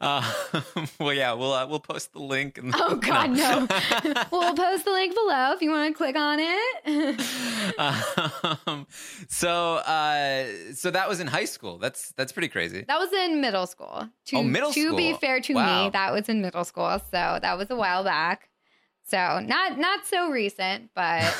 uh, 0.00 0.32
well, 1.00 1.12
yeah, 1.12 1.32
we'll 1.32 1.52
uh, 1.52 1.66
we'll 1.66 1.80
post 1.80 2.12
the 2.12 2.20
link. 2.20 2.54
The, 2.54 2.72
oh, 2.78 2.96
God, 2.96 3.30
no. 3.30 3.66
we'll 4.30 4.54
post 4.54 4.84
the 4.84 4.92
link 4.92 5.14
below 5.14 5.52
if 5.52 5.62
you 5.62 5.70
want 5.70 5.92
to 5.92 5.96
click 5.96 6.16
on 6.16 6.38
it. 6.40 7.78
um, 8.66 8.86
so, 9.28 9.76
uh, 9.76 10.46
so 10.74 10.90
that 10.90 11.08
was 11.08 11.20
in 11.20 11.26
high 11.26 11.44
school. 11.44 11.78
That's 11.78 12.12
that's 12.12 12.32
pretty 12.32 12.48
crazy. 12.48 12.84
that 12.86 12.98
was 12.98 13.12
in 13.12 13.40
middle 13.40 13.66
school. 13.66 14.08
To, 14.26 14.36
Oh, 14.36 14.42
middle 14.42 14.72
To 14.72 14.96
be 14.96 15.14
fair 15.14 15.40
to 15.40 15.54
Wow. 15.54 15.84
me, 15.84 15.90
that 15.90 16.12
was 16.12 16.28
in 16.28 16.40
middle 16.40 16.64
school. 16.64 16.98
So 17.10 17.38
that 17.42 17.56
was 17.58 17.70
a 17.70 17.76
while 17.76 18.04
back. 18.04 18.48
So 19.04 19.40
not 19.40 19.78
not 19.78 20.06
so 20.06 20.30
recent, 20.30 20.90
but 20.94 21.34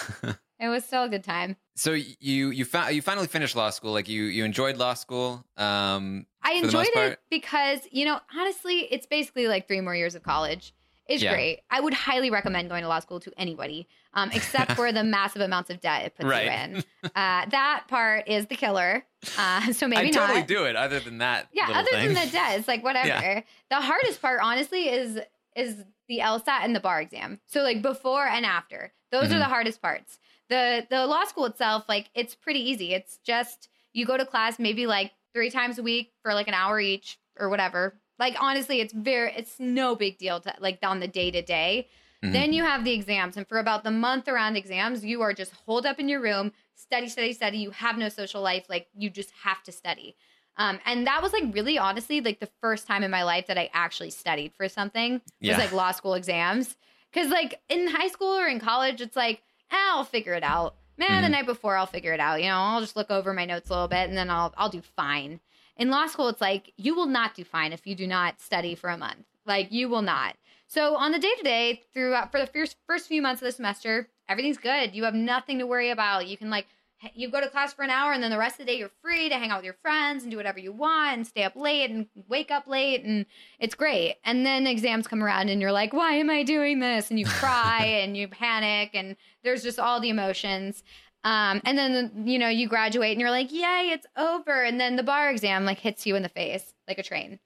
it 0.58 0.68
was 0.68 0.84
still 0.84 1.04
a 1.04 1.08
good 1.08 1.24
time. 1.24 1.56
So 1.74 1.92
you 1.92 2.50
you 2.50 2.64
found 2.64 2.94
you 2.94 3.02
finally 3.02 3.26
finished 3.26 3.56
law 3.56 3.70
school. 3.70 3.92
Like 3.92 4.08
you 4.08 4.24
you 4.24 4.44
enjoyed 4.44 4.76
law 4.76 4.94
school. 4.94 5.44
Um, 5.56 6.26
I 6.42 6.60
for 6.60 6.66
the 6.66 6.72
most 6.72 6.88
enjoyed 6.88 7.12
it 7.12 7.20
because, 7.30 7.80
you 7.90 8.04
know, 8.04 8.20
honestly, 8.36 8.80
it's 8.90 9.06
basically 9.06 9.46
like 9.48 9.68
three 9.68 9.80
more 9.80 9.94
years 9.94 10.14
of 10.14 10.22
college. 10.22 10.74
It's 11.06 11.22
Yeah. 11.22 11.32
great. 11.32 11.60
I 11.70 11.80
would 11.80 11.94
highly 11.94 12.30
recommend 12.30 12.68
going 12.68 12.82
to 12.82 12.88
law 12.88 12.98
school 13.00 13.20
to 13.20 13.32
anybody, 13.36 13.88
um, 14.14 14.30
except 14.34 14.72
for 14.72 14.92
the 14.92 15.02
massive 15.02 15.42
amounts 15.42 15.70
of 15.70 15.80
debt 15.80 16.04
it 16.06 16.14
puts 16.14 16.26
Right. 16.26 16.44
you 16.46 16.50
in. 16.50 16.84
Uh, 17.16 17.44
that 17.50 17.84
part 17.88 18.28
is 18.28 18.46
the 18.46 18.54
killer. 18.54 19.04
Uh, 19.36 19.72
so 19.72 19.88
maybe 19.88 20.08
I 20.08 20.10
totally 20.10 20.38
not. 20.40 20.48
do 20.48 20.64
it. 20.64 20.76
Other 20.76 21.00
than 21.00 21.18
that, 21.18 21.48
Yeah, 21.52 21.68
other 21.70 21.90
thing. 21.90 22.14
than 22.14 22.26
the 22.26 22.30
debt, 22.32 22.58
it's 22.58 22.68
like 22.68 22.82
whatever. 22.84 23.08
Yeah. 23.08 23.40
The 23.70 23.80
hardest 23.80 24.20
part, 24.22 24.40
honestly, 24.42 24.88
is 24.88 25.18
is 25.56 25.84
the 26.08 26.18
LSAT 26.20 26.60
and 26.62 26.74
the 26.74 26.80
bar 26.80 27.00
exam. 27.00 27.40
So 27.46 27.62
like 27.62 27.82
before 27.82 28.26
and 28.26 28.46
after, 28.46 28.92
those 29.10 29.30
are 29.30 29.34
Mhm. 29.36 29.40
the 29.40 29.44
hardest 29.44 29.82
parts. 29.82 30.18
The 30.52 30.86
the 30.94 31.06
law 31.06 31.24
school 31.24 31.46
itself, 31.46 31.84
like 31.88 32.06
it's 32.14 32.34
pretty 32.34 32.60
easy. 32.70 32.92
It's 32.98 33.18
just 33.32 33.68
you 33.92 34.04
go 34.04 34.16
to 34.16 34.26
class 34.26 34.58
maybe 34.58 34.86
like 34.86 35.12
three 35.34 35.50
times 35.50 35.78
a 35.78 35.82
week 35.82 36.12
for 36.22 36.34
like 36.34 36.48
an 36.48 36.54
hour 36.62 36.78
each 36.78 37.18
or 37.40 37.48
whatever. 37.48 37.94
Like 38.18 38.36
honestly, 38.38 38.80
it's 38.80 38.92
very 38.92 39.32
it's 39.40 39.56
no 39.58 39.96
big 39.96 40.18
deal 40.18 40.40
to 40.40 40.54
like 40.66 40.78
on 40.82 41.00
the 41.00 41.08
day 41.08 41.30
to 41.30 41.42
day. 41.42 41.88
Then 42.34 42.52
you 42.52 42.62
have 42.64 42.84
the 42.84 42.92
exams, 42.92 43.36
and 43.36 43.48
for 43.48 43.58
about 43.58 43.82
the 43.82 43.90
month 43.90 44.28
around 44.28 44.56
exams, 44.56 45.04
you 45.04 45.22
are 45.22 45.32
just 45.32 45.52
holed 45.66 45.86
up 45.86 45.98
in 45.98 46.08
your 46.08 46.20
room, 46.20 46.52
study, 46.76 47.08
study, 47.08 47.32
study. 47.32 47.58
You 47.58 47.70
have 47.72 47.96
no 47.98 48.08
social 48.08 48.42
life. 48.42 48.66
Like 48.68 48.86
you 48.94 49.10
just 49.10 49.32
have 49.42 49.60
to 49.64 49.72
study. 49.72 50.14
Um, 50.56 50.78
and 50.84 51.06
that 51.06 51.20
was 51.22 51.32
like 51.32 51.44
really 51.52 51.78
honestly 51.78 52.20
like 52.20 52.38
the 52.40 52.50
first 52.60 52.86
time 52.86 53.02
in 53.02 53.10
my 53.10 53.24
life 53.24 53.46
that 53.48 53.58
I 53.58 53.70
actually 53.72 54.10
studied 54.10 54.52
for 54.56 54.68
something 54.68 55.14
was 55.14 55.22
Yeah. 55.40 55.58
like 55.58 55.72
law 55.72 55.92
school 55.92 56.14
exams. 56.14 56.76
Cause 57.12 57.28
like 57.28 57.60
in 57.68 57.88
high 57.88 58.08
school 58.08 58.34
or 58.42 58.46
in 58.46 58.60
college, 58.60 59.00
it's 59.00 59.16
like, 59.16 59.42
I'll 59.72 60.04
figure 60.04 60.34
it 60.34 60.42
out. 60.42 60.76
Man, 60.98 61.22
the 61.22 61.28
Mhm. 61.28 61.32
night 61.32 61.46
before 61.46 61.76
I'll 61.76 61.86
figure 61.86 62.12
it 62.12 62.20
out. 62.20 62.42
You 62.42 62.48
know, 62.48 62.56
I'll 62.56 62.80
just 62.80 62.96
look 62.96 63.10
over 63.10 63.32
my 63.32 63.44
notes 63.44 63.70
a 63.70 63.72
little 63.72 63.88
bit 63.88 64.08
and 64.08 64.16
then 64.16 64.30
I'll 64.30 64.52
I'll 64.56 64.68
do 64.68 64.82
fine. 64.82 65.40
In 65.76 65.90
law 65.90 66.06
school, 66.06 66.28
it's 66.28 66.40
like 66.40 66.72
you 66.76 66.94
will 66.94 67.06
not 67.06 67.34
do 67.34 67.44
fine 67.44 67.72
if 67.72 67.86
you 67.86 67.94
do 67.94 68.06
not 68.06 68.40
study 68.40 68.74
for 68.74 68.90
a 68.90 68.96
month. 68.98 69.24
Like 69.46 69.72
you 69.72 69.88
will 69.88 70.02
not. 70.02 70.36
So 70.66 70.96
on 70.96 71.12
the 71.12 71.18
day 71.18 71.32
to 71.36 71.42
day, 71.42 71.82
throughout 71.92 72.30
for 72.30 72.40
the 72.40 72.46
first 72.46 72.76
first 72.86 73.08
few 73.08 73.22
months 73.22 73.42
of 73.42 73.46
the 73.46 73.52
semester, 73.52 74.08
everything's 74.28 74.58
good. 74.58 74.94
You 74.94 75.04
have 75.04 75.14
nothing 75.14 75.58
to 75.58 75.66
worry 75.66 75.90
about. 75.90 76.26
You 76.28 76.36
can 76.36 76.50
like 76.50 76.66
you 77.14 77.30
go 77.30 77.40
to 77.40 77.48
class 77.48 77.72
for 77.72 77.82
an 77.82 77.90
hour 77.90 78.12
and 78.12 78.22
then 78.22 78.30
the 78.30 78.38
rest 78.38 78.60
of 78.60 78.66
the 78.66 78.72
day 78.72 78.78
you're 78.78 78.90
free 79.02 79.28
to 79.28 79.34
hang 79.36 79.50
out 79.50 79.58
with 79.58 79.64
your 79.64 79.76
friends 79.82 80.22
and 80.22 80.30
do 80.30 80.36
whatever 80.36 80.58
you 80.58 80.72
want 80.72 81.16
and 81.16 81.26
stay 81.26 81.42
up 81.42 81.56
late 81.56 81.90
and 81.90 82.06
wake 82.28 82.50
up 82.50 82.66
late 82.66 83.04
and 83.04 83.26
it's 83.58 83.74
great. 83.74 84.16
And 84.24 84.46
then 84.46 84.66
exams 84.66 85.06
come 85.06 85.22
around 85.22 85.48
and 85.48 85.60
you're 85.60 85.72
like, 85.72 85.92
why 85.92 86.12
am 86.12 86.30
I 86.30 86.42
doing 86.42 86.80
this? 86.80 87.10
And 87.10 87.18
you 87.18 87.26
cry 87.40 87.84
and 87.84 88.16
you 88.16 88.28
panic 88.28 88.90
and 88.94 89.16
there's 89.42 89.62
just 89.62 89.78
all 89.78 90.00
the 90.00 90.10
emotions. 90.10 90.82
Um, 91.24 91.60
and 91.64 91.78
then 91.78 92.24
you 92.26 92.38
know 92.38 92.48
you 92.48 92.68
graduate 92.68 93.12
and 93.12 93.20
you're 93.20 93.30
like, 93.30 93.52
yay, 93.52 93.90
it's 93.92 94.06
over. 94.16 94.62
And 94.62 94.80
then 94.80 94.96
the 94.96 95.02
bar 95.02 95.30
exam 95.30 95.64
like 95.64 95.78
hits 95.78 96.06
you 96.06 96.16
in 96.16 96.22
the 96.22 96.28
face 96.28 96.74
like 96.88 96.98
a 96.98 97.02
train. 97.02 97.38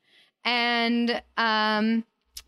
And 0.45 1.23
um, 1.37 2.05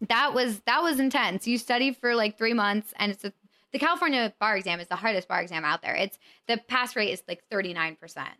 that 0.08 0.32
was 0.32 0.60
that 0.60 0.82
was 0.82 1.00
intense. 1.00 1.46
You 1.46 1.58
study 1.58 1.92
for 1.92 2.14
like 2.14 2.38
three 2.38 2.54
months, 2.54 2.92
and 2.96 3.10
it's 3.12 3.24
a, 3.24 3.32
the 3.72 3.78
California 3.78 4.32
bar 4.40 4.56
exam 4.56 4.80
is 4.80 4.88
the 4.88 4.96
hardest 4.96 5.28
bar 5.28 5.40
exam 5.42 5.64
out 5.64 5.82
there. 5.82 5.94
It's 5.94 6.18
the 6.46 6.56
pass 6.56 6.96
rate 6.96 7.10
is 7.10 7.22
like 7.28 7.42
thirty 7.50 7.72
nine 7.72 7.96
percent. 7.96 8.30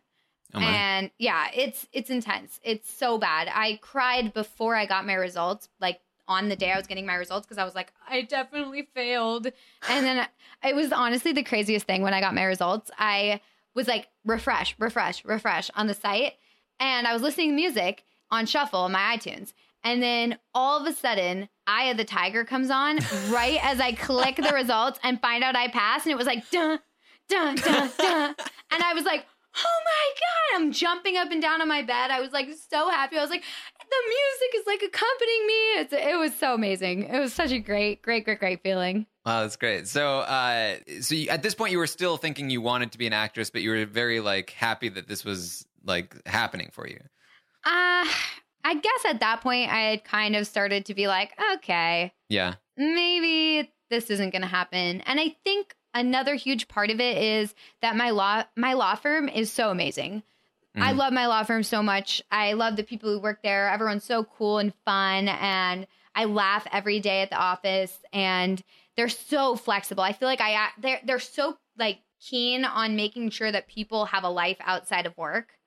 Oh. 0.53 0.59
And 0.59 1.11
yeah, 1.19 1.47
it's 1.53 1.87
it's 1.93 2.09
intense. 2.09 2.59
It's 2.63 2.91
so 2.91 3.17
bad. 3.17 3.49
I 3.53 3.79
cried 3.81 4.33
before 4.33 4.75
I 4.75 4.85
got 4.85 5.05
my 5.05 5.13
results, 5.13 5.69
like 5.79 5.99
on 6.27 6.49
the 6.49 6.55
day 6.55 6.71
I 6.71 6.77
was 6.77 6.87
getting 6.87 7.05
my 7.05 7.15
results, 7.15 7.45
because 7.45 7.57
I 7.57 7.65
was 7.65 7.75
like, 7.75 7.91
I 8.07 8.21
definitely 8.21 8.87
failed. 8.93 9.47
And 9.87 10.05
then 10.05 10.27
it 10.63 10.75
was 10.75 10.91
honestly 10.91 11.31
the 11.33 11.43
craziest 11.43 11.85
thing 11.85 12.01
when 12.01 12.13
I 12.13 12.21
got 12.21 12.35
my 12.35 12.43
results. 12.43 12.91
I 12.97 13.41
was 13.75 13.87
like, 13.87 14.07
refresh, 14.25 14.75
refresh, 14.79 15.23
refresh 15.25 15.69
on 15.75 15.87
the 15.87 15.93
site, 15.93 16.33
and 16.79 17.07
I 17.07 17.13
was 17.13 17.21
listening 17.21 17.49
to 17.49 17.55
music. 17.55 18.03
on 18.31 18.45
shuffle 18.45 18.81
on 18.81 18.91
my 18.91 19.17
iTunes. 19.17 19.53
And 19.83 20.03
then 20.03 20.37
all 20.53 20.79
of 20.79 20.85
a 20.87 20.93
sudden, 20.95 21.49
Eye 21.69 21.85
of 21.85 21.97
the 21.97 22.03
Tiger 22.03 22.43
comes 22.43 22.71
on 22.71 22.97
right 23.29 23.59
as 23.61 23.79
I 23.79 23.91
click 23.91 24.37
the 24.37 24.51
results 24.53 24.99
and 25.03 25.21
find 25.21 25.43
out 25.43 25.55
I 25.55 25.67
passed. 25.67 26.05
And 26.07 26.11
it 26.11 26.17
was 26.17 26.25
like, 26.25 26.49
dun, 26.49 26.79
dun, 27.29 27.55
dun, 27.55 27.91
dun. 27.97 28.35
And 28.71 28.83
I 28.83 28.93
was 28.95 29.05
like, 29.05 29.25
oh 29.55 29.79
my 29.85 30.13
God. 30.15 30.61
I'm 30.61 30.71
jumping 30.71 31.15
up 31.15 31.31
and 31.31 31.41
down 31.41 31.61
on 31.61 31.67
my 31.67 31.83
bed. 31.83 32.09
I 32.09 32.21
was 32.21 32.31
like 32.31 32.49
so 32.71 32.89
happy. 32.89 33.17
I 33.17 33.21
was 33.21 33.29
like, 33.29 33.43
the 33.79 33.95
music 34.07 34.59
is 34.59 34.67
like 34.67 34.81
accompanying 34.81 35.47
me. 35.47 35.53
It's, 35.79 35.93
it 35.93 36.19
was 36.19 36.35
so 36.35 36.55
amazing. 36.55 37.03
It 37.03 37.19
was 37.19 37.33
such 37.33 37.51
a 37.51 37.59
great, 37.59 38.01
great, 38.01 38.25
great, 38.25 38.39
great 38.39 38.63
feeling. 38.63 39.05
Wow, 39.25 39.41
that's 39.43 39.55
great. 39.55 39.87
So, 39.87 40.19
uh, 40.21 40.77
so 41.01 41.13
you, 41.13 41.29
at 41.29 41.43
this 41.43 41.53
point, 41.53 41.71
you 41.71 41.77
were 41.77 41.87
still 41.87 42.17
thinking 42.17 42.49
you 42.49 42.61
wanted 42.61 42.91
to 42.93 42.97
be 42.97 43.05
an 43.05 43.13
actress, 43.13 43.51
but 43.51 43.61
you 43.61 43.69
were 43.69 43.85
very 43.85 44.19
like 44.19 44.49
happy 44.51 44.89
that 44.89 45.07
this 45.07 45.23
was 45.23 45.67
like 45.85 46.15
happening 46.27 46.69
for 46.71 46.87
you. 46.87 46.99
Uh, 47.63 48.05
I 48.63 48.75
guess 48.75 49.05
at 49.07 49.19
that 49.21 49.41
point, 49.41 49.71
I 49.71 49.81
had 49.91 50.03
kind 50.03 50.35
of 50.35 50.47
started 50.47 50.85
to 50.85 50.93
be 50.93 51.07
like, 51.07 51.31
okay, 51.55 52.13
Yeah. 52.29 52.55
maybe 52.77 53.71
this 53.89 54.09
isn't 54.09 54.31
going 54.31 54.41
to 54.41 54.47
happen. 54.47 55.01
And 55.01 55.19
I 55.19 55.35
think 55.43 55.75
another 55.93 56.35
huge 56.35 56.67
part 56.67 56.89
of 56.89 56.99
it 56.99 57.17
is 57.17 57.55
that 57.81 57.95
my 57.95 58.11
law 58.11 58.43
my 58.55 58.73
law 58.73 58.95
firm 58.95 59.27
is 59.27 59.51
so 59.51 59.71
amazing. 59.71 60.23
I 60.75 60.93
Mhm. 60.93 60.97
love 60.97 61.13
my 61.13 61.25
law 61.25 61.43
firm 61.43 61.63
so 61.63 61.81
much. 61.81 62.21
I 62.31 62.53
love 62.53 62.75
the 62.75 62.83
people 62.83 63.11
who 63.11 63.19
work 63.19 63.41
there. 63.41 63.69
Everyone's 63.69 64.03
so 64.03 64.23
cool 64.23 64.59
and 64.59 64.73
fun 64.85 65.27
and 65.27 65.87
I 66.15 66.25
laugh 66.25 66.67
every 66.71 66.99
day 66.99 67.21
at 67.21 67.29
the 67.31 67.37
office 67.37 68.03
and 68.13 68.61
they're 68.95 69.09
so 69.09 69.55
flexible. 69.55 70.03
I 70.03 70.13
feel 70.13 70.27
like 70.27 70.41
I 70.41 70.69
they're 70.77 70.99
they're 71.03 71.19
so 71.19 71.57
like 71.77 71.99
keen 72.19 72.65
on 72.65 72.95
making 72.95 73.29
sure 73.31 73.51
that 73.51 73.67
people 73.67 74.05
have 74.05 74.23
a 74.23 74.29
life 74.29 74.57
outside 74.59 75.05
of 75.05 75.17
work. 75.17 75.57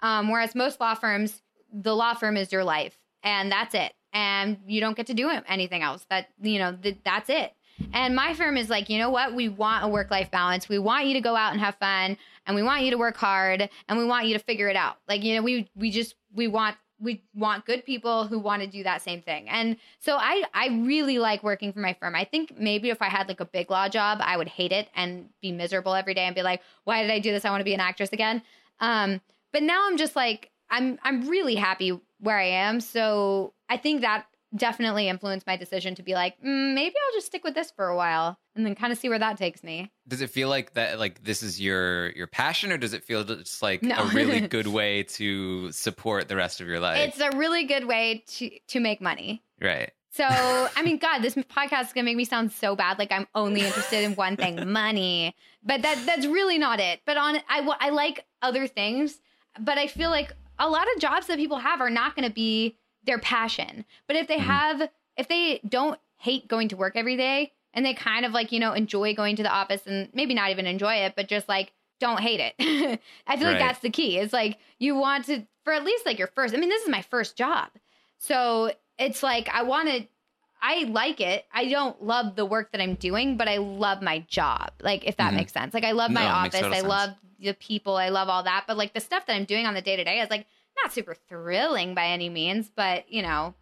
Um, 0.00 0.28
whereas 0.30 0.54
most 0.54 0.80
law 0.80 0.94
firms, 0.94 1.42
the 1.72 1.94
law 1.94 2.14
firm 2.14 2.36
is 2.36 2.52
your 2.52 2.64
life 2.64 2.98
and 3.22 3.50
that's 3.50 3.74
it. 3.74 3.92
And 4.12 4.58
you 4.66 4.80
don't 4.80 4.96
get 4.96 5.06
to 5.06 5.14
do 5.14 5.30
anything 5.46 5.82
else. 5.82 6.04
That, 6.10 6.28
you 6.40 6.58
know, 6.58 6.76
th- 6.80 6.98
that's 7.04 7.30
it. 7.30 7.54
And 7.92 8.14
my 8.14 8.34
firm 8.34 8.56
is 8.56 8.68
like, 8.68 8.90
you 8.90 8.98
know 8.98 9.10
what? 9.10 9.34
We 9.34 9.48
want 9.48 9.84
a 9.84 9.88
work 9.88 10.10
life 10.10 10.30
balance. 10.30 10.68
We 10.68 10.78
want 10.78 11.06
you 11.06 11.14
to 11.14 11.20
go 11.20 11.34
out 11.34 11.52
and 11.52 11.60
have 11.60 11.76
fun 11.76 12.18
and 12.46 12.54
we 12.54 12.62
want 12.62 12.82
you 12.82 12.90
to 12.90 12.98
work 12.98 13.16
hard 13.16 13.68
and 13.88 13.98
we 13.98 14.04
want 14.04 14.26
you 14.26 14.34
to 14.34 14.44
figure 14.44 14.68
it 14.68 14.76
out. 14.76 14.98
Like, 15.08 15.22
you 15.22 15.34
know, 15.34 15.42
we, 15.42 15.70
we 15.74 15.90
just, 15.90 16.14
we 16.34 16.46
want, 16.46 16.76
we 17.00 17.24
want 17.34 17.64
good 17.66 17.84
people 17.84 18.26
who 18.26 18.38
want 18.38 18.62
to 18.62 18.68
do 18.68 18.84
that 18.84 19.02
same 19.02 19.22
thing. 19.22 19.48
And 19.48 19.76
so 19.98 20.16
I, 20.16 20.44
I 20.54 20.68
really 20.84 21.18
like 21.18 21.42
working 21.42 21.72
for 21.72 21.80
my 21.80 21.94
firm. 21.94 22.14
I 22.14 22.24
think 22.24 22.56
maybe 22.56 22.90
if 22.90 23.02
I 23.02 23.08
had 23.08 23.26
like 23.26 23.40
a 23.40 23.44
big 23.44 23.70
law 23.70 23.88
job, 23.88 24.18
I 24.22 24.36
would 24.36 24.48
hate 24.48 24.70
it 24.70 24.88
and 24.94 25.28
be 25.40 25.50
miserable 25.50 25.94
every 25.94 26.14
day 26.14 26.24
and 26.26 26.34
be 26.34 26.42
like, 26.42 26.60
why 26.84 27.02
did 27.02 27.10
I 27.10 27.18
do 27.18 27.32
this? 27.32 27.44
I 27.44 27.50
want 27.50 27.60
to 27.60 27.64
be 27.64 27.74
an 27.74 27.80
actress 27.80 28.10
again. 28.12 28.42
Um, 28.78 29.20
but 29.52 29.62
now 29.62 29.86
I'm 29.88 29.96
just 29.96 30.14
like, 30.14 30.51
I'm, 30.72 30.98
I'm 31.04 31.28
really 31.28 31.54
happy 31.54 32.00
where 32.18 32.38
I 32.38 32.48
am. 32.48 32.80
So 32.80 33.54
I 33.68 33.76
think 33.76 34.00
that 34.00 34.26
definitely 34.54 35.08
influenced 35.08 35.46
my 35.46 35.56
decision 35.56 35.94
to 35.94 36.02
be 36.02 36.12
like, 36.14 36.36
mm, 36.40 36.74
maybe 36.74 36.94
I'll 36.94 37.14
just 37.14 37.26
stick 37.26 37.42
with 37.44 37.54
this 37.54 37.70
for 37.70 37.88
a 37.88 37.96
while 37.96 38.38
and 38.54 38.66
then 38.66 38.74
kind 38.74 38.92
of 38.92 38.98
see 38.98 39.08
where 39.08 39.18
that 39.18 39.38
takes 39.38 39.62
me. 39.62 39.90
Does 40.06 40.20
it 40.20 40.28
feel 40.30 40.48
like 40.50 40.74
that? 40.74 40.98
Like 40.98 41.22
this 41.24 41.42
is 41.42 41.58
your 41.60 42.10
your 42.10 42.26
passion, 42.26 42.70
or 42.70 42.76
does 42.76 42.92
it 42.92 43.02
feel 43.02 43.24
just 43.24 43.62
like 43.62 43.82
No. 43.82 43.96
a 43.96 44.06
really 44.08 44.40
good 44.56 44.66
way 44.66 45.04
to 45.04 45.72
support 45.72 46.28
the 46.28 46.36
rest 46.36 46.60
of 46.60 46.66
your 46.68 46.80
life? 46.80 46.98
It's 46.98 47.20
a 47.20 47.34
really 47.36 47.64
good 47.64 47.86
way 47.86 48.24
to 48.26 48.50
to 48.68 48.80
make 48.80 49.00
money. 49.00 49.42
right. 49.60 49.90
So, 50.14 50.24
I 50.76 50.82
mean, 50.82 50.98
God, 50.98 51.20
this 51.22 51.34
podcast 51.34 51.86
is 51.86 51.92
gonna 51.94 52.04
make 52.04 52.18
me 52.18 52.26
sound 52.26 52.52
so 52.52 52.76
bad. 52.76 52.98
Like 52.98 53.10
I'm 53.10 53.26
only 53.34 53.62
interested 53.62 54.04
in 54.04 54.14
one 54.16 54.36
thing, 54.36 54.70
money. 54.70 55.34
But 55.64 55.80
that 55.80 55.98
that's 56.04 56.26
really 56.26 56.58
not 56.58 56.78
it. 56.78 57.00
But 57.06 57.16
on, 57.16 57.36
I 57.48 57.66
I 57.80 57.88
like 57.88 58.26
other 58.42 58.66
things. 58.66 59.18
But 59.58 59.78
I 59.78 59.86
feel 59.86 60.10
like 60.10 60.32
a 60.58 60.68
lot 60.68 60.86
of 60.94 61.00
jobs 61.00 61.26
that 61.26 61.38
people 61.38 61.58
have 61.58 61.80
are 61.80 61.90
not 61.90 62.14
gonna 62.14 62.30
be 62.30 62.76
their 63.04 63.18
passion. 63.18 63.84
But 64.06 64.16
if 64.16 64.28
they 64.28 64.38
Mhm. 64.38 64.44
have, 64.44 64.88
if 65.16 65.28
they 65.28 65.60
don't 65.68 65.98
hate 66.16 66.46
going 66.48 66.68
to 66.68 66.76
work 66.76 66.94
every 66.96 67.16
day, 67.16 67.52
and 67.74 67.84
they 67.84 67.94
kind 67.94 68.24
of 68.26 68.32
like 68.32 68.52
you 68.52 68.60
know 68.60 68.72
enjoy 68.72 69.14
going 69.14 69.36
to 69.36 69.42
the 69.42 69.52
office, 69.52 69.82
and 69.86 70.08
maybe 70.14 70.34
not 70.34 70.50
even 70.50 70.66
enjoy 70.66 70.94
it, 70.96 71.14
but 71.16 71.28
just 71.28 71.48
like 71.48 71.72
don't 72.00 72.20
hate 72.20 72.40
it. 72.40 73.00
I 73.26 73.36
feel 73.36 73.46
Right. 73.46 73.52
like 73.52 73.58
that's 73.58 73.80
the 73.80 73.90
key. 73.90 74.18
It's 74.18 74.32
like 74.32 74.58
you 74.78 74.94
want 74.94 75.24
to 75.26 75.46
for 75.64 75.72
at 75.72 75.84
least 75.84 76.04
like 76.06 76.18
your 76.18 76.28
first. 76.28 76.54
I 76.54 76.58
mean, 76.58 76.68
this 76.68 76.82
is 76.82 76.88
my 76.88 77.02
first 77.02 77.36
job. 77.36 77.68
So 78.18 78.72
it's 78.98 79.22
like 79.22 79.48
I 79.52 79.62
want 79.62 79.88
to 79.88 80.06
I 80.64 80.84
like 80.84 81.20
it. 81.20 81.44
I 81.52 81.68
don't 81.68 82.00
love 82.02 82.36
the 82.36 82.46
work 82.46 82.70
that 82.72 82.80
I'm 82.80 82.94
doing, 82.94 83.36
but 83.36 83.48
I 83.48 83.56
love 83.56 84.00
my 84.00 84.20
job. 84.20 84.70
Like 84.80 85.04
if 85.04 85.16
that 85.16 85.32
Mhm. 85.32 85.36
makes 85.36 85.52
sense. 85.52 85.74
Like 85.74 85.84
I 85.84 85.90
love 85.92 86.12
my 86.12 86.22
No, 86.24 86.30
office. 86.30 86.62
I 86.62 86.70
sense. 86.70 86.84
love 86.84 87.10
the 87.40 87.54
people. 87.54 87.96
I 87.96 88.10
love 88.10 88.28
all 88.28 88.44
that. 88.44 88.64
But 88.68 88.76
like 88.76 88.94
the 88.94 89.00
stuff 89.00 89.26
that 89.26 89.34
I'm 89.34 89.44
doing 89.44 89.66
on 89.66 89.74
the 89.74 89.82
day 89.82 89.96
to 89.96 90.04
day 90.04 90.20
is 90.20 90.30
like 90.30 90.46
not 90.80 90.92
super 90.92 91.14
thrilling 91.28 91.94
by 91.94 92.06
any 92.06 92.28
means, 92.28 92.70
but 92.74 93.12
you 93.12 93.22
know, 93.22 93.54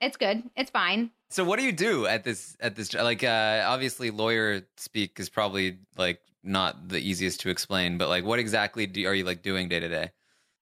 it's 0.00 0.16
good. 0.16 0.42
It's 0.56 0.70
fine. 0.70 1.10
So 1.28 1.44
what 1.44 1.58
do 1.58 1.64
you 1.66 1.72
do 1.72 2.06
at 2.06 2.24
this 2.24 2.56
at 2.60 2.74
this 2.76 2.94
like 2.94 3.22
uh 3.22 3.64
obviously 3.66 4.10
lawyer 4.10 4.62
speak 4.76 5.20
is 5.20 5.28
probably 5.28 5.78
like 5.98 6.20
not 6.42 6.88
the 6.88 6.98
easiest 6.98 7.40
to 7.40 7.50
explain, 7.50 7.98
but 7.98 8.08
like 8.08 8.24
what 8.24 8.38
exactly 8.38 8.86
do 8.86 9.06
are 9.06 9.14
you 9.14 9.24
like 9.24 9.42
doing 9.42 9.68
day 9.68 9.80
to 9.80 9.88
day? 9.88 10.10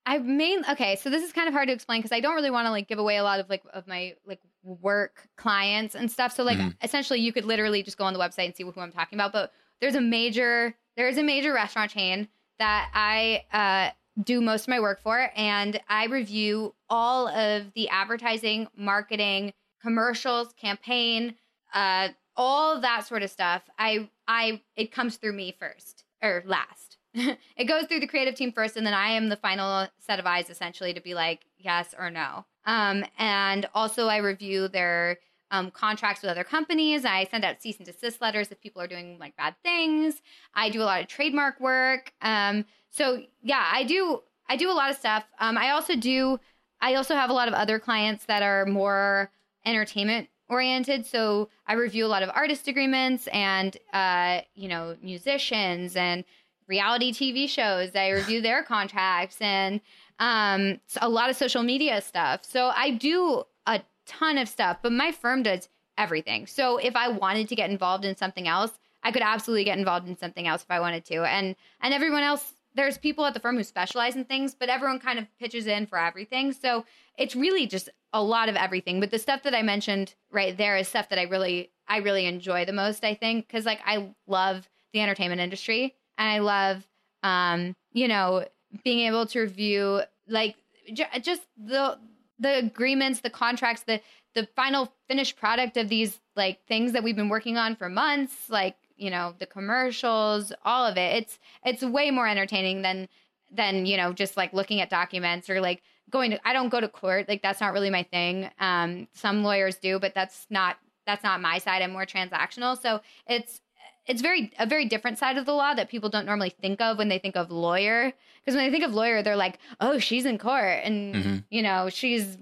I 0.06 0.18
mean, 0.18 0.64
okay, 0.70 0.96
so 0.96 1.08
this 1.08 1.22
is 1.22 1.32
kind 1.32 1.48
of 1.48 1.54
hard 1.54 1.68
to 1.68 1.72
explain 1.74 2.00
because 2.00 2.12
I 2.12 2.20
don't 2.20 2.34
really 2.34 2.50
want 2.50 2.66
to 2.66 2.70
like 2.70 2.88
give 2.88 2.98
away 2.98 3.16
a 3.16 3.22
lot 3.22 3.40
of 3.40 3.48
like 3.48 3.62
of 3.72 3.86
my 3.86 4.14
like 4.26 4.40
work 4.64 5.28
clients 5.36 5.94
and 5.94 6.10
stuff. 6.10 6.32
So 6.34 6.42
like 6.42 6.58
Mhm. 6.58 6.76
essentially 6.82 7.20
you 7.20 7.32
could 7.32 7.44
literally 7.44 7.82
just 7.82 7.98
go 7.98 8.04
on 8.04 8.12
the 8.14 8.18
website 8.18 8.46
and 8.46 8.56
see 8.56 8.64
who 8.64 8.72
I'm 8.80 8.92
talking 8.92 9.16
about. 9.16 9.32
But 9.32 9.52
there's 9.80 9.94
a 9.94 10.00
major 10.00 10.76
there's 10.96 11.18
a 11.18 11.22
major 11.22 11.52
restaurant 11.52 11.90
chain 11.90 12.28
that 12.58 12.90
I 12.94 13.44
uh 13.52 13.92
do 14.22 14.40
most 14.40 14.62
of 14.62 14.68
my 14.68 14.80
work 14.80 15.00
for 15.02 15.30
and 15.36 15.80
I 15.88 16.06
review 16.06 16.74
all 16.88 17.28
of 17.28 17.72
the 17.74 17.88
advertising, 17.88 18.68
marketing, 18.76 19.52
commercials, 19.82 20.52
campaign, 20.54 21.36
uh 21.72 22.08
all 22.36 22.80
that 22.80 23.06
sort 23.06 23.22
of 23.22 23.30
stuff. 23.30 23.62
I 23.78 24.10
I 24.26 24.62
it 24.76 24.92
comes 24.92 25.16
through 25.16 25.34
me 25.34 25.54
first 25.58 26.04
or 26.22 26.42
last. 26.46 26.93
it 27.56 27.64
goes 27.64 27.84
through 27.84 28.00
the 28.00 28.06
creative 28.06 28.34
team 28.34 28.52
first 28.52 28.76
and 28.76 28.86
then 28.86 28.94
i 28.94 29.10
am 29.10 29.28
the 29.28 29.36
final 29.36 29.86
set 29.98 30.18
of 30.18 30.26
eyes 30.26 30.50
essentially 30.50 30.92
to 30.92 31.00
be 31.00 31.14
like 31.14 31.46
yes 31.58 31.94
or 31.98 32.10
no. 32.10 32.44
Um, 32.66 33.04
and 33.18 33.66
also 33.74 34.06
i 34.06 34.18
review 34.18 34.68
their 34.68 35.18
um, 35.50 35.70
contracts 35.70 36.22
with 36.22 36.30
other 36.30 36.42
companies. 36.42 37.04
I 37.04 37.26
send 37.30 37.44
out 37.44 37.62
cease 37.62 37.76
and 37.76 37.86
desist 37.86 38.20
letters 38.20 38.50
if 38.50 38.60
people 38.60 38.82
are 38.82 38.88
doing 38.88 39.18
like 39.20 39.36
bad 39.36 39.54
things. 39.62 40.20
I 40.54 40.68
do 40.70 40.82
a 40.82 40.84
lot 40.84 41.00
of 41.00 41.06
trademark 41.06 41.60
work. 41.60 42.12
Um, 42.22 42.64
so 42.90 43.22
yeah 43.42 43.68
i 43.72 43.84
do 43.84 44.20
i 44.48 44.56
do 44.56 44.70
a 44.70 44.74
lot 44.74 44.90
of 44.90 44.96
stuff. 44.96 45.24
Um, 45.38 45.56
i 45.56 45.70
also 45.70 45.96
do 45.96 46.38
i 46.80 46.94
also 46.94 47.14
have 47.14 47.30
a 47.30 47.34
lot 47.34 47.48
of 47.48 47.54
other 47.54 47.78
clients 47.78 48.24
that 48.26 48.42
are 48.42 48.66
more 48.66 49.30
entertainment 49.64 50.28
oriented. 50.48 51.06
So 51.06 51.48
i 51.66 51.74
review 51.74 52.04
a 52.04 52.08
lot 52.08 52.22
of 52.22 52.30
artist 52.34 52.68
agreements 52.68 53.28
and 53.28 53.76
uh, 53.92 54.40
you 54.54 54.68
know 54.68 54.96
musicians 55.02 55.96
and 55.96 56.24
reality 56.66 57.12
TV 57.12 57.48
shows. 57.48 57.90
I 57.94 58.10
review 58.10 58.40
their 58.40 58.62
contracts 58.62 59.36
and 59.40 59.80
um, 60.18 60.80
a 61.00 61.08
lot 61.08 61.30
of 61.30 61.36
social 61.36 61.62
media 61.62 62.00
stuff. 62.00 62.44
So 62.44 62.70
I 62.74 62.90
do 62.90 63.44
a 63.66 63.82
ton 64.06 64.38
of 64.38 64.48
stuff, 64.48 64.78
but 64.82 64.92
my 64.92 65.12
firm 65.12 65.42
does 65.42 65.68
everything. 65.98 66.46
So 66.46 66.78
if 66.78 66.96
I 66.96 67.08
wanted 67.08 67.48
to 67.48 67.56
get 67.56 67.70
involved 67.70 68.04
in 68.04 68.16
something 68.16 68.48
else, 68.48 68.72
I 69.02 69.12
could 69.12 69.22
absolutely 69.22 69.64
get 69.64 69.78
involved 69.78 70.08
in 70.08 70.16
something 70.16 70.46
else 70.46 70.62
if 70.62 70.70
I 70.70 70.80
wanted 70.80 71.04
to. 71.06 71.24
And 71.24 71.56
and 71.80 71.92
everyone 71.92 72.22
else, 72.22 72.54
there's 72.74 72.98
people 72.98 73.24
at 73.26 73.34
the 73.34 73.40
firm 73.40 73.56
who 73.56 73.62
specialize 73.62 74.16
in 74.16 74.24
things, 74.24 74.54
but 74.54 74.68
everyone 74.68 74.98
kind 74.98 75.18
of 75.18 75.26
pitches 75.38 75.66
in 75.66 75.86
for 75.86 75.98
everything. 75.98 76.52
So 76.52 76.84
it's 77.18 77.36
really 77.36 77.66
just 77.66 77.88
a 78.12 78.22
lot 78.22 78.48
of 78.48 78.56
everything. 78.56 79.00
But 79.00 79.10
the 79.10 79.18
stuff 79.18 79.42
that 79.42 79.54
I 79.54 79.62
mentioned 79.62 80.14
right 80.32 80.56
there 80.56 80.76
is 80.76 80.88
stuff 80.88 81.10
that 81.10 81.18
I 81.18 81.24
really 81.24 81.70
I 81.86 81.98
really 81.98 82.26
enjoy 82.26 82.64
the 82.64 82.72
most, 82.72 83.04
I 83.04 83.14
think, 83.14 83.46
because 83.46 83.66
like 83.66 83.80
I 83.84 84.14
love 84.26 84.68
the 84.92 85.00
entertainment 85.00 85.40
industry 85.40 85.94
and 86.18 86.28
I 86.28 86.38
love 86.38 86.86
um, 87.24 87.74
you 87.92 88.06
know, 88.06 88.46
being 88.84 89.00
able 89.00 89.26
to 89.26 89.40
review 89.40 90.02
like 90.28 90.56
j- 90.92 91.08
just 91.20 91.42
the 91.56 91.98
the 92.38 92.58
agreements, 92.58 93.20
the 93.20 93.30
contracts, 93.30 93.82
the 93.82 94.00
the 94.34 94.46
final 94.54 94.92
finished 95.08 95.36
product 95.36 95.76
of 95.76 95.88
these 95.88 96.20
like 96.36 96.64
things 96.66 96.92
that 96.92 97.02
we've 97.02 97.16
been 97.16 97.28
working 97.28 97.56
on 97.56 97.74
for 97.74 97.88
months, 97.88 98.50
like 98.50 98.76
you 98.96 99.10
know 99.10 99.34
the 99.38 99.46
commercials, 99.46 100.52
all 100.64 100.86
of 100.86 100.96
it. 100.96 101.16
It's 101.16 101.38
it's 101.64 101.82
way 101.82 102.10
more 102.10 102.28
entertaining 102.28 102.82
than 102.82 103.08
than 103.50 103.86
you 103.86 103.96
know 103.96 104.12
just 104.12 104.36
like 104.36 104.52
looking 104.52 104.80
at 104.80 104.90
documents 104.90 105.48
or 105.48 105.60
like 105.60 105.82
going 106.10 106.30
to. 106.32 106.48
I 106.48 106.52
don't 106.52 106.68
go 106.68 106.80
to 106.80 106.88
court, 106.88 107.26
like 107.28 107.42
that's 107.42 107.60
not 107.60 107.72
really 107.72 107.90
my 107.90 108.02
thing. 108.02 108.50
Um, 108.60 109.08
some 109.14 109.42
lawyers 109.42 109.76
do, 109.76 109.98
but 109.98 110.14
that's 110.14 110.46
not 110.50 110.76
that's 111.06 111.24
not 111.24 111.40
my 111.40 111.58
side. 111.58 111.80
I'm 111.80 111.92
more 111.92 112.06
transactional, 112.06 112.80
so 112.80 113.00
it's 113.26 113.60
it's 114.06 114.20
very 114.22 114.52
a 114.58 114.66
very 114.66 114.84
different 114.86 115.18
side 115.18 115.36
of 115.38 115.46
the 115.46 115.52
law 115.54 115.74
that 115.74 115.88
people 115.88 116.08
don't 116.10 116.26
normally 116.26 116.50
think 116.50 116.80
of 116.80 116.98
when 116.98 117.08
they 117.08 117.18
think 117.18 117.36
of 117.36 117.50
lawyer. 117.50 118.12
Because 118.44 118.54
when 118.56 118.64
they 118.66 118.70
think 118.70 118.84
of 118.84 118.92
lawyer, 118.94 119.22
they're 119.22 119.36
like, 119.36 119.58
oh, 119.80 119.98
she's 119.98 120.26
in 120.26 120.36
court 120.38 120.80
and 120.84 121.14
Mhm. 121.14 121.44
you 121.50 121.62
know 121.62 121.88
she's 121.88 122.36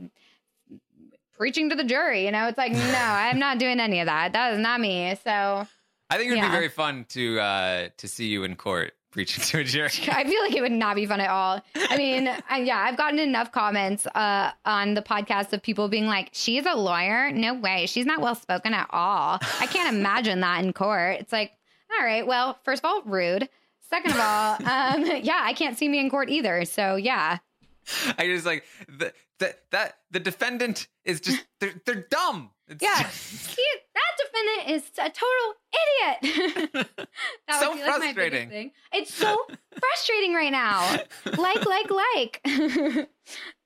preaching 1.37 1.71
to 1.71 1.77
the 1.77 1.85
jury. 1.85 2.25
You 2.25 2.31
know, 2.31 2.47
it's 2.49 2.59
like, 2.59 2.73
no, 2.73 2.79
I'm 2.81 3.39
not 3.39 3.59
doing 3.59 3.81
any 3.81 4.01
of 4.01 4.07
that. 4.07 4.33
That 4.33 4.55
is 4.55 4.59
not 4.59 4.81
me. 4.81 5.17
So 5.23 5.67
I 6.11 6.17
think 6.17 6.29
it 6.29 6.31
would 6.31 6.37
Yeah. 6.39 6.49
be 6.49 6.53
very 6.53 6.69
fun 6.69 7.05
to 7.11 7.41
uh 7.41 7.89
to 7.97 8.09
see 8.09 8.27
you 8.27 8.45
in 8.45 8.57
court 8.57 8.95
preaching 9.13 9.45
to 9.45 9.61
a 9.61 9.65
jury. 9.65 9.91
I 10.11 10.25
feel 10.25 10.41
like 10.43 10.55
it 10.55 10.61
would 10.61 10.73
not 10.73 10.97
be 10.97 11.07
fun 11.07 11.21
at 11.21 11.31
all. 11.31 11.61
I 11.77 11.97
mean, 11.97 12.29
I, 12.49 12.61
yeah, 12.61 12.79
I've 12.79 12.97
gotten 12.97 13.21
enough 13.21 13.53
comments 13.53 14.07
uh, 14.07 14.51
on 14.65 14.95
the 14.95 15.03
podcast 15.03 15.53
of 15.53 15.63
people 15.63 15.89
being 15.89 16.07
like, 16.07 16.31
"She's 16.33 16.67
a 16.67 16.75
lawyer? 16.75 17.31
No 17.31 17.55
way. 17.55 17.87
She's 17.87 18.07
not 18.07 18.21
well 18.21 18.35
spoken 18.35 18.75
at 18.75 18.89
all. 18.91 19.39
I 19.61 19.67
can't 19.67 19.95
imagine 19.95 20.41
that 20.41 20.65
in 20.65 20.73
court." 20.73 21.21
It's 21.21 21.33
like, 21.33 21.53
all 21.97 22.05
right, 22.05 22.27
well, 22.27 22.59
first 22.65 22.85
of 22.85 22.91
all, 22.91 23.03
rude. 23.03 23.49
Second 23.89 24.13
of 24.13 24.21
all, 24.21 24.55
um, 24.65 25.05
yeah, 25.23 25.41
I 25.43 25.53
can't 25.53 25.77
see 25.77 25.89
me 25.89 26.01
in 26.01 26.11
court 26.11 26.31
either. 26.31 26.65
So 26.65 26.97
yeah, 26.97 27.39
I 28.19 28.27
just 28.27 28.47
like 28.47 28.65
the, 28.89 29.13
the 29.39 29.55
that 29.71 29.99
the 30.11 30.21
defendant 30.21 30.89
is 31.05 31.21
just 31.21 31.45
they're 31.61 31.75
they're 31.87 32.07
dumb. 32.11 32.51
It's 32.69 32.83
yeah, 32.83 33.03
just- 33.03 33.57
he, 33.57 33.65
that 33.95 34.13
defendant 34.19 34.71
is 34.71 34.91
a 34.99 35.11
total 35.11 35.55
idiot. 35.83 36.97
that 37.49 37.61
So 37.61 37.71
would 37.71 37.77
be 37.77 37.83
like 37.83 37.91
my 37.91 37.99
frustrating. 37.99 38.49
thing. 38.49 38.71
It's 38.93 39.13
so 39.13 39.37
frustrating 39.79 40.33
right 40.35 40.53
now. 40.53 40.99
Like, 41.37 41.67
like, 41.67 41.91
like. 41.91 42.41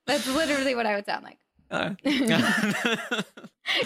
That's 0.07 0.27
literally 0.27 0.75
what 0.75 0.85
I 0.85 0.95
would 0.95 1.05
sound 1.05 1.23
like. 1.23 1.37
Uh, 1.69 1.95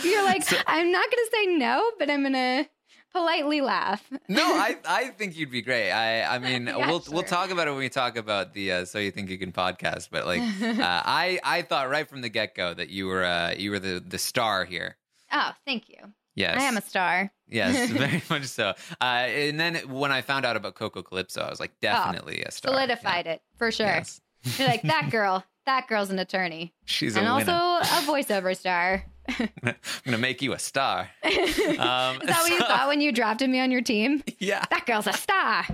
You're 0.03 0.23
like, 0.23 0.43
So- 0.43 0.57
I'm 0.67 0.91
not 0.91 1.05
gonna 1.09 1.29
say 1.31 1.45
no, 1.57 1.91
but 1.99 2.09
I'm 2.09 2.23
gonna 2.23 2.67
politely 3.13 3.61
laugh. 3.61 4.03
no, 4.27 4.41
I 4.43 4.77
I 4.85 5.07
think 5.09 5.37
you'd 5.37 5.51
be 5.51 5.61
great. 5.61 5.91
I 5.91 6.23
I 6.23 6.39
mean 6.39 6.67
Yeah, 6.67 6.87
we'll 6.87 7.01
sure. 7.01 7.13
we'll 7.13 7.23
talk 7.23 7.49
about 7.51 7.67
it 7.67 7.71
when 7.71 7.79
we 7.79 7.89
talk 7.89 8.17
about 8.17 8.53
the 8.53 8.71
uh, 8.71 8.85
so 8.85 8.99
you 8.99 9.11
think 9.11 9.29
you 9.29 9.37
can 9.37 9.51
podcast. 9.51 10.09
But 10.11 10.25
like 10.25 10.41
uh, 10.61 11.01
I 11.05 11.39
I 11.43 11.61
thought 11.63 11.89
right 11.89 12.07
from 12.09 12.21
the 12.21 12.29
get 12.29 12.55
go 12.55 12.73
that 12.73 12.89
you 12.89 13.07
were 13.07 13.23
uh, 13.23 13.53
you 13.57 13.71
were 13.71 13.79
the 13.79 14.03
the 14.05 14.17
star 14.17 14.65
here. 14.65 14.97
Oh, 15.31 15.51
thank 15.65 15.89
you. 15.89 15.97
Yes, 16.35 16.61
I 16.61 16.63
am 16.63 16.77
a 16.77 16.81
star. 16.81 17.31
yes, 17.47 17.89
very 17.91 18.23
much 18.29 18.45
so. 18.45 18.73
Uh, 19.01 19.03
and 19.03 19.59
then 19.59 19.75
when 19.89 20.11
I 20.13 20.21
found 20.21 20.45
out 20.45 20.55
about 20.55 20.75
Coco 20.75 21.01
Calypso, 21.03 21.41
I 21.41 21.49
was 21.49 21.59
like 21.59 21.77
definitely 21.81 22.41
a 22.43 22.51
star. 22.51 22.73
Solidified 22.73 23.27
it 23.27 23.41
for 23.57 23.69
sure. 23.71 23.85
Yeah. 23.87 23.95
Yes. 23.97 24.21
You're 24.57 24.67
like 24.69 24.81
that 24.83 25.09
girl. 25.11 25.43
That 25.65 25.87
girl's 25.87 26.09
an 26.09 26.17
attorney 26.19 26.73
She's 26.85 27.15
and 27.15 27.27
also 27.27 27.51
a 27.51 28.01
voiceover 28.07 28.57
star. 28.57 29.03
I'm 29.29 29.75
gonna 30.05 30.17
make 30.17 30.41
you 30.41 30.53
a 30.53 30.59
star. 30.59 31.09
Um, 31.23 31.31
Is 31.31 31.55
that 31.77 32.39
what 32.41 32.51
you 32.51 32.59
so- 32.59 32.65
thought 32.67 32.87
when 32.87 33.01
you 33.01 33.11
drafted 33.11 33.49
me 33.49 33.59
on 33.59 33.71
your 33.71 33.81
team? 33.81 34.23
Yeah. 34.39 34.63
That 34.69 34.85
girl's 34.85 35.07
a 35.07 35.13
star. 35.13 35.65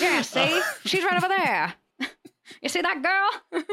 yeah, 0.00 0.22
see? 0.22 0.60
She's 0.84 1.04
right 1.04 1.16
over 1.16 1.28
there. 1.28 1.74
You 2.60 2.68
see 2.68 2.82
that 2.82 3.02
girl? 3.02 3.62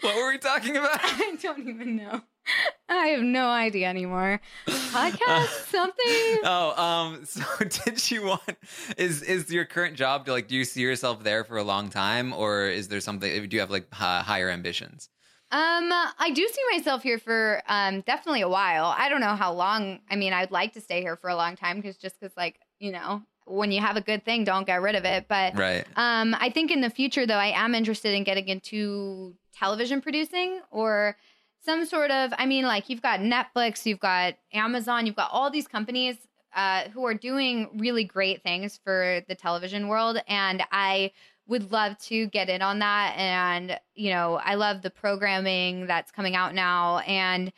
what 0.00 0.16
were 0.16 0.30
we 0.30 0.38
talking 0.38 0.76
about? 0.76 1.00
I 1.02 1.36
don't 1.40 1.68
even 1.68 1.96
know. 1.96 2.20
I 2.88 3.06
have 3.08 3.22
no 3.22 3.48
idea 3.48 3.88
anymore. 3.88 4.40
Podcast 4.66 5.46
something? 5.70 6.38
Oh, 6.44 6.74
um, 6.82 7.24
so 7.24 7.42
did 7.84 8.10
you 8.10 8.26
want 8.26 8.56
is 8.96 9.22
is 9.22 9.50
your 9.50 9.64
current 9.64 9.96
job 9.96 10.26
to 10.26 10.32
like 10.32 10.48
do 10.48 10.56
you 10.56 10.64
see 10.64 10.80
yourself 10.80 11.22
there 11.22 11.44
for 11.44 11.56
a 11.56 11.64
long 11.64 11.88
time 11.88 12.32
or 12.32 12.66
is 12.66 12.88
there 12.88 13.00
something 13.00 13.48
do 13.48 13.54
you 13.54 13.60
have 13.60 13.70
like 13.70 13.92
hi- 13.92 14.22
higher 14.22 14.50
ambitions? 14.50 15.08
Um, 15.50 15.92
I 15.92 16.30
do 16.34 16.48
see 16.48 16.62
myself 16.76 17.02
here 17.02 17.18
for 17.18 17.62
um 17.68 18.00
definitely 18.02 18.40
a 18.40 18.48
while. 18.48 18.94
I 18.96 19.08
don't 19.08 19.20
know 19.20 19.36
how 19.36 19.52
long. 19.52 20.00
I 20.10 20.16
mean, 20.16 20.32
I'd 20.32 20.50
like 20.50 20.72
to 20.74 20.80
stay 20.80 21.00
here 21.02 21.16
for 21.16 21.28
a 21.28 21.36
long 21.36 21.56
time 21.56 21.76
because 21.76 21.96
just 21.98 22.18
because 22.18 22.36
like 22.36 22.58
you 22.78 22.90
know 22.90 23.22
when 23.44 23.72
you 23.72 23.80
have 23.80 23.96
a 23.96 24.00
good 24.00 24.24
thing, 24.24 24.44
don't 24.44 24.66
get 24.66 24.80
rid 24.80 24.94
of 24.94 25.04
it. 25.04 25.26
But 25.28 25.56
Right. 25.56 25.84
Um, 25.96 26.34
I 26.38 26.50
think 26.50 26.70
in 26.70 26.80
the 26.80 26.90
future, 26.90 27.26
though, 27.26 27.34
I 27.34 27.48
am 27.48 27.74
interested 27.74 28.14
in 28.14 28.24
getting 28.24 28.48
into 28.48 29.34
television 29.54 30.00
producing 30.00 30.60
or 30.70 31.16
some 31.64 31.86
sort 31.86 32.10
of. 32.10 32.32
I 32.36 32.46
mean, 32.46 32.64
like 32.64 32.88
you've 32.88 33.02
got 33.02 33.20
Netflix, 33.20 33.86
you've 33.86 34.00
got 34.00 34.34
Amazon, 34.52 35.06
you've 35.06 35.16
got 35.16 35.30
all 35.32 35.50
these 35.50 35.68
companies 35.68 36.16
uh, 36.54 36.88
who 36.90 37.04
are 37.06 37.14
doing 37.14 37.68
really 37.76 38.04
great 38.04 38.42
things 38.42 38.78
for 38.84 39.22
the 39.28 39.34
television 39.34 39.88
world, 39.88 40.18
and 40.28 40.62
I 40.70 41.12
would 41.46 41.72
love 41.72 41.98
to 41.98 42.26
get 42.26 42.48
in 42.48 42.62
on 42.62 42.78
that. 42.80 43.14
And 43.16 43.78
you 43.94 44.10
know, 44.10 44.40
I 44.42 44.54
love 44.54 44.82
the 44.82 44.90
programming 44.90 45.86
that's 45.86 46.10
coming 46.10 46.36
out 46.36 46.54
now, 46.54 46.98
and 46.98 47.52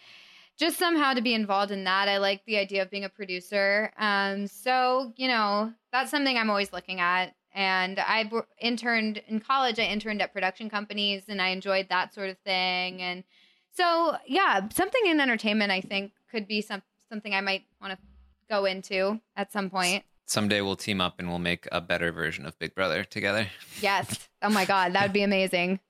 just 0.57 0.79
somehow 0.79 1.15
to 1.15 1.23
be 1.23 1.35
involved 1.35 1.73
in 1.73 1.85
that. 1.85 2.09
I 2.09 2.19
like 2.19 2.45
the 2.45 2.59
idea 2.59 2.83
of 2.83 2.91
being 2.91 3.05
a 3.05 3.09
producer. 3.09 3.93
Um, 3.99 4.47
so 4.47 5.13
you 5.17 5.29
know, 5.29 5.73
that's 5.93 6.11
something 6.11 6.37
I'm 6.37 6.51
always 6.51 6.73
looking 6.73 7.01
at. 7.01 7.35
And 7.57 8.01
i 8.01 8.29
interned 8.59 9.23
in 9.29 9.39
college. 9.39 9.79
I 9.79 9.85
interned 9.85 10.21
at 10.21 10.33
production 10.33 10.69
companies, 10.69 11.25
and 11.29 11.41
I 11.41 11.49
enjoyed 11.49 11.89
that 11.89 12.13
sort 12.13 12.29
of 12.29 12.37
thing. 12.39 13.01
And 13.01 13.25
so, 13.75 14.17
yeah, 14.27 14.69
something 14.73 15.07
in 15.07 15.21
entertainment, 15.21 15.73
I 15.73 15.81
think, 15.81 16.13
could 16.31 16.47
be 16.47 16.61
some 16.61 16.83
something 17.09 17.35
I 17.35 17.41
might 17.41 17.65
want 17.81 17.93
to 17.93 17.99
go 18.49 18.65
into 18.65 19.21
at 19.37 19.53
some 19.53 19.71
point. 19.71 20.05
Someday 20.27 20.63
we'll 20.63 20.77
team 20.77 21.01
up 21.01 21.17
and 21.19 21.29
we'll 21.29 21.39
make 21.39 21.69
a 21.71 21.81
better 21.81 22.11
version 22.11 22.47
of 22.47 22.59
Big 22.59 22.75
Brother 22.75 23.05
together. 23.05 23.47
Yes. 23.81 24.29
Oh 24.43 24.49
my 24.49 24.65
God, 24.65 24.95
that 24.95 25.03
would 25.03 25.13
be 25.13 25.23
amazing. 25.23 25.81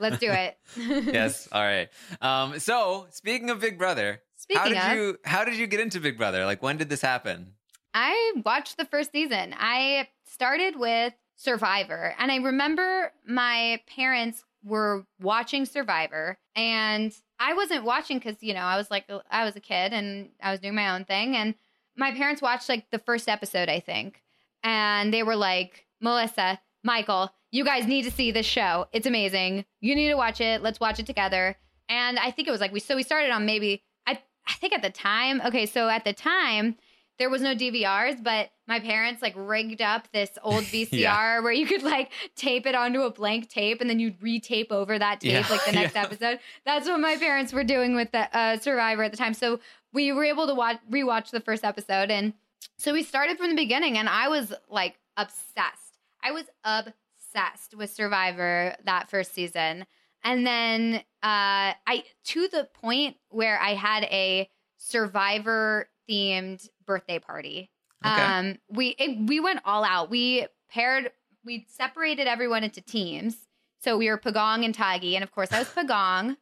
Let's 0.00 0.18
do 0.18 0.30
it. 0.30 0.56
yes. 0.76 1.48
All 1.52 1.62
right. 1.62 1.88
Um, 2.20 2.58
so 2.58 3.06
speaking 3.10 3.50
of 3.50 3.60
Big 3.60 3.78
Brother, 3.78 4.22
how 4.54 4.68
did 4.68 4.76
of, 4.78 4.96
you 4.96 5.18
how 5.24 5.44
did 5.44 5.56
you 5.56 5.66
get 5.66 5.80
into 5.80 6.00
Big 6.00 6.16
Brother? 6.16 6.46
Like 6.46 6.62
when 6.62 6.78
did 6.78 6.88
this 6.88 7.02
happen? 7.02 7.52
I 7.94 8.34
watched 8.44 8.78
the 8.78 8.86
first 8.86 9.12
season. 9.12 9.54
I 9.58 10.08
started 10.24 10.78
with 10.78 11.12
Survivor, 11.36 12.14
and 12.18 12.32
I 12.32 12.36
remember 12.36 13.12
my 13.26 13.80
parents 13.86 14.42
were 14.64 15.04
watching 15.20 15.66
Survivor, 15.66 16.38
and 16.56 17.12
I 17.42 17.54
wasn't 17.54 17.84
watching 17.84 18.18
because 18.18 18.36
you 18.40 18.54
know 18.54 18.60
I 18.60 18.76
was 18.76 18.88
like 18.88 19.10
I 19.28 19.44
was 19.44 19.56
a 19.56 19.60
kid 19.60 19.92
and 19.92 20.28
I 20.40 20.52
was 20.52 20.60
doing 20.60 20.76
my 20.76 20.94
own 20.94 21.04
thing, 21.04 21.36
and 21.36 21.54
my 21.96 22.12
parents 22.12 22.40
watched 22.40 22.68
like 22.68 22.88
the 22.90 23.00
first 23.00 23.28
episode, 23.28 23.68
I 23.68 23.80
think, 23.80 24.22
and 24.62 25.12
they 25.12 25.24
were 25.24 25.34
like, 25.34 25.86
Melissa, 26.00 26.60
Michael, 26.84 27.32
you 27.50 27.64
guys 27.64 27.86
need 27.86 28.04
to 28.04 28.12
see 28.12 28.30
this 28.30 28.46
show. 28.46 28.86
It's 28.92 29.08
amazing. 29.08 29.64
You 29.80 29.96
need 29.96 30.08
to 30.08 30.14
watch 30.14 30.40
it. 30.40 30.62
Let's 30.62 30.78
watch 30.78 31.00
it 31.00 31.06
together. 31.06 31.56
And 31.88 32.16
I 32.16 32.30
think 32.30 32.46
it 32.46 32.52
was 32.52 32.60
like 32.60 32.72
we 32.72 32.78
so 32.78 32.94
we 32.94 33.02
started 33.02 33.32
on 33.32 33.44
maybe 33.44 33.82
I 34.06 34.20
I 34.46 34.52
think 34.54 34.72
at 34.72 34.82
the 34.82 34.90
time, 34.90 35.42
okay, 35.44 35.66
so 35.66 35.88
at 35.88 36.04
the 36.04 36.12
time 36.12 36.76
there 37.18 37.28
was 37.30 37.42
no 37.42 37.54
DVRs, 37.54 38.22
but 38.22 38.50
my 38.66 38.80
parents 38.80 39.22
like 39.22 39.34
rigged 39.36 39.80
up 39.82 40.08
this 40.12 40.30
old 40.42 40.64
VCR 40.64 40.88
Yeah. 40.92 41.40
where 41.40 41.52
you 41.52 41.66
could 41.66 41.82
like 41.82 42.10
tape 42.36 42.66
it 42.66 42.74
onto 42.74 43.02
a 43.02 43.10
blank 43.10 43.48
tape 43.48 43.80
and 43.80 43.88
then 43.88 44.00
you'd 44.00 44.18
retape 44.20 44.70
over 44.72 44.98
that 44.98 45.20
tape 45.20 45.32
Yeah, 45.32 45.46
like 45.50 45.64
the 45.66 45.72
next 45.80 45.94
yeah. 45.94 46.02
episode. 46.02 46.38
That's 46.64 46.88
what 46.88 46.98
my 47.00 47.16
parents 47.16 47.52
were 47.52 47.64
doing 47.64 47.94
with 47.94 48.10
the 48.12 48.34
uh, 48.36 48.56
Survivor 48.58 49.02
at 49.04 49.10
the 49.10 49.16
time. 49.18 49.34
So 49.34 49.60
we 49.92 50.10
were 50.12 50.24
able 50.24 50.46
to 50.46 50.54
watch 50.54 50.78
rewatch 50.90 51.30
the 51.30 51.40
first 51.40 51.64
episode 51.64 52.10
and 52.10 52.32
so 52.78 52.92
we 52.92 53.02
started 53.02 53.36
from 53.38 53.50
the 53.50 53.56
beginning 53.56 53.98
and 53.98 54.08
I 54.08 54.28
was 54.28 54.52
like 54.70 54.98
obsessed. 55.16 55.98
I 56.24 56.32
was 56.32 56.44
obsessed 56.64 57.74
with 57.76 57.90
Survivor 57.92 58.74
that 58.84 59.10
first 59.10 59.34
season. 59.34 59.84
And 60.24 60.46
then 60.46 60.94
uh 61.22 61.74
I 61.86 62.04
to 62.26 62.48
the 62.48 62.68
point 62.80 63.16
where 63.28 63.60
I 63.60 63.74
had 63.74 64.04
a 64.04 64.48
Survivor 64.78 65.88
themed 66.08 66.68
birthday 66.86 67.18
party. 67.18 67.70
Okay. 68.04 68.22
Um 68.22 68.58
we 68.68 68.88
it, 68.98 69.28
we 69.28 69.40
went 69.40 69.60
all 69.64 69.84
out. 69.84 70.10
We 70.10 70.46
paired 70.70 71.10
we 71.44 71.66
separated 71.68 72.26
everyone 72.26 72.64
into 72.64 72.80
teams. 72.80 73.36
So 73.80 73.96
we 73.98 74.08
were 74.08 74.18
Pagong 74.18 74.64
and 74.64 74.74
Tagi 74.74 75.14
and 75.16 75.22
of 75.24 75.32
course 75.32 75.52
I 75.52 75.58
was 75.60 75.68
Pagong. 75.74 76.36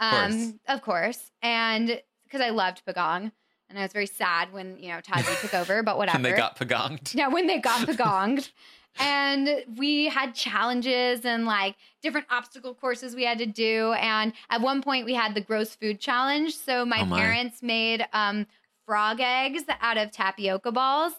course. 0.00 0.32
Um 0.34 0.60
of 0.68 0.82
course. 0.82 1.30
And 1.42 2.00
because 2.24 2.40
I 2.40 2.50
loved 2.50 2.82
Pagong 2.86 3.32
and 3.68 3.78
I 3.78 3.82
was 3.82 3.92
very 3.92 4.06
sad 4.06 4.52
when, 4.52 4.76
you 4.78 4.88
know, 4.88 5.00
Tagi 5.00 5.32
took 5.40 5.54
over, 5.54 5.82
but 5.82 5.96
whatever. 5.98 6.16
And 6.16 6.24
they 6.24 6.32
got 6.32 6.56
pagonged. 6.58 7.14
Yeah, 7.14 7.28
when 7.28 7.46
they 7.46 7.58
got 7.58 7.86
pagonged. 7.88 8.50
and 8.98 9.64
we 9.78 10.06
had 10.06 10.34
challenges 10.34 11.24
and 11.24 11.46
like 11.46 11.76
different 12.02 12.26
obstacle 12.30 12.74
courses 12.74 13.14
we 13.16 13.24
had 13.24 13.38
to 13.38 13.46
do. 13.46 13.92
And 13.94 14.34
at 14.50 14.60
one 14.60 14.82
point 14.82 15.06
we 15.06 15.14
had 15.14 15.34
the 15.34 15.40
gross 15.40 15.74
food 15.74 15.98
challenge. 16.00 16.54
So 16.56 16.84
my, 16.84 17.00
Oh, 17.00 17.06
my. 17.06 17.18
parents 17.20 17.62
made 17.62 18.06
um, 18.12 18.46
frog 18.86 19.20
eggs 19.20 19.62
out 19.80 19.96
of 19.96 20.10
tapioca 20.10 20.72
balls 20.72 21.12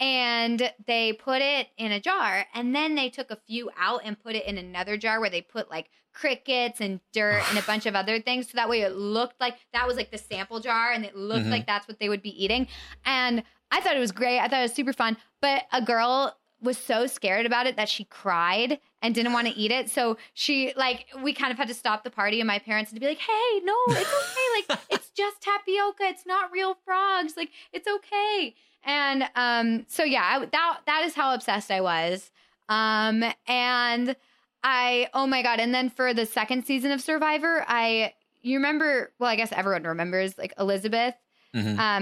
and 0.00 0.72
they 0.86 1.12
put 1.12 1.40
it 1.40 1.68
in 1.78 1.92
a 1.92 2.00
jar. 2.00 2.46
And 2.54 2.74
then 2.74 2.94
they 2.94 3.08
took 3.10 3.30
a 3.30 3.38
few 3.46 3.70
out 3.78 4.00
and 4.04 4.18
put 4.20 4.34
it 4.34 4.44
in 4.46 4.58
another 4.58 4.96
jar 4.96 5.20
where 5.20 5.30
they 5.30 5.40
put 5.40 5.70
like 5.70 5.88
crickets 6.12 6.80
and 6.80 7.00
dirt 7.12 7.42
and 7.50 7.58
a 7.58 7.62
bunch 7.66 7.86
of 7.86 7.94
other 7.94 8.20
things. 8.20 8.46
So 8.50 8.56
that 8.56 8.68
way 8.68 8.80
it 8.82 8.94
looked 8.96 9.40
like 9.40 9.56
that 9.72 9.86
was 9.86 9.96
like 9.96 10.10
the 10.10 10.18
sample 10.18 10.60
jar 10.60 10.92
and 10.92 11.04
it 11.04 11.16
looked 11.16 11.46
Mhm. 11.46 11.50
like 11.50 11.66
that's 11.66 11.86
what 11.88 11.98
they 12.00 12.08
would 12.08 12.22
be 12.22 12.44
eating. 12.44 12.66
And 13.04 13.42
I 13.70 13.80
thought 13.80 13.96
it 13.96 14.00
was 14.00 14.12
great. 14.12 14.38
I 14.40 14.48
thought 14.48 14.60
it 14.60 14.62
was 14.62 14.74
super 14.74 14.92
fun. 14.92 15.16
But 15.40 15.64
a 15.72 15.80
girl 15.82 16.36
was 16.64 16.78
so 16.78 17.06
scared 17.06 17.46
about 17.46 17.66
it 17.66 17.76
that 17.76 17.88
she 17.88 18.04
cried 18.04 18.80
and 19.02 19.14
didn't 19.14 19.32
want 19.32 19.46
to 19.46 19.54
eat 19.54 19.70
it. 19.70 19.90
So 19.90 20.16
she 20.32 20.72
like 20.76 21.06
we 21.22 21.32
kind 21.32 21.52
of 21.52 21.58
had 21.58 21.68
to 21.68 21.74
stop 21.74 22.04
the 22.04 22.10
party 22.10 22.40
and 22.40 22.46
my 22.46 22.58
parents 22.58 22.90
had 22.90 22.96
to 22.96 23.00
be 23.00 23.06
like, 23.06 23.18
"Hey, 23.18 23.60
no, 23.62 23.76
it's 23.88 24.66
okay. 24.68 24.72
like 24.72 24.80
it's 24.90 25.10
just 25.10 25.40
tapioca. 25.40 26.04
It's 26.04 26.26
not 26.26 26.50
real 26.50 26.76
frogs. 26.84 27.36
Like 27.36 27.50
it's 27.72 27.86
okay." 27.86 28.54
And 28.84 29.24
um 29.36 29.84
so 29.88 30.02
yeah, 30.04 30.22
I, 30.22 30.44
that 30.46 30.78
that 30.86 31.04
is 31.04 31.14
how 31.14 31.34
obsessed 31.34 31.70
I 31.70 31.80
was. 31.80 32.30
Um 32.68 33.24
and 33.46 34.16
I 34.62 35.08
oh 35.12 35.26
my 35.26 35.42
god, 35.42 35.60
and 35.60 35.74
then 35.74 35.90
for 35.90 36.14
the 36.14 36.26
second 36.26 36.64
season 36.64 36.90
of 36.90 37.00
Survivor, 37.00 37.64
I 37.68 38.14
you 38.42 38.58
remember, 38.58 39.10
well, 39.18 39.30
I 39.30 39.36
guess 39.36 39.52
everyone 39.52 39.84
remembers 39.84 40.36
like 40.36 40.52
Elisabeth 40.58 41.14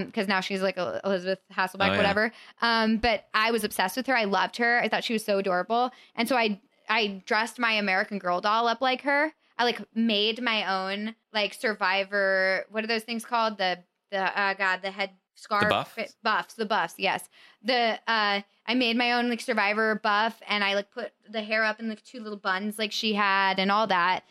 Because 0.06 0.26
now 0.28 0.40
she's 0.40 0.62
like 0.62 0.76
Elisabeth 0.78 1.38
Hasselbeck, 1.52 1.88
Oh, 1.88 1.92
yeah. 1.92 1.96
whatever. 1.96 2.32
Um, 2.62 2.96
but 2.96 3.26
I 3.34 3.50
was 3.50 3.64
obsessed 3.64 3.96
with 3.96 4.06
her. 4.06 4.16
I 4.16 4.24
loved 4.24 4.56
her. 4.56 4.80
I 4.80 4.88
thought 4.88 5.04
she 5.04 5.12
was 5.12 5.24
so 5.24 5.38
adorable, 5.38 5.90
and 6.16 6.28
so 6.28 6.36
I 6.36 6.60
I 6.88 7.22
dressed 7.26 7.58
my 7.58 7.72
American 7.72 8.18
Girl 8.18 8.40
doll 8.40 8.66
up 8.68 8.80
like 8.80 9.02
her. 9.02 9.32
I 9.58 9.64
like 9.64 9.80
made 9.94 10.42
my 10.42 10.64
own 10.92 11.14
like 11.32 11.54
Survivor. 11.54 12.64
What 12.70 12.82
are 12.84 12.88
those 12.88 13.02
things 13.04 13.24
called? 13.24 13.58
The 13.58 13.78
the 14.10 14.18
uh, 14.38 14.54
God 14.54 14.80
the 14.82 14.90
head 14.90 15.10
scarf 15.34 15.68
buffs? 15.70 16.14
buffs 16.22 16.54
the 16.54 16.66
buffs 16.66 16.94
yes 16.98 17.28
the 17.64 17.98
uh 18.06 18.40
I 18.66 18.74
made 18.74 18.96
my 18.98 19.12
own 19.12 19.30
like 19.30 19.40
Survivor 19.40 19.94
buff 19.96 20.40
and 20.46 20.62
I 20.62 20.74
like 20.74 20.90
put 20.90 21.10
the 21.28 21.40
hair 21.42 21.64
up 21.64 21.80
in 21.80 21.88
like 21.88 22.02
two 22.04 22.20
little 22.20 22.38
buns 22.38 22.78
like 22.78 22.92
she 22.92 23.14
had 23.14 23.58
and 23.58 23.72
all 23.72 23.86
that 23.86 24.24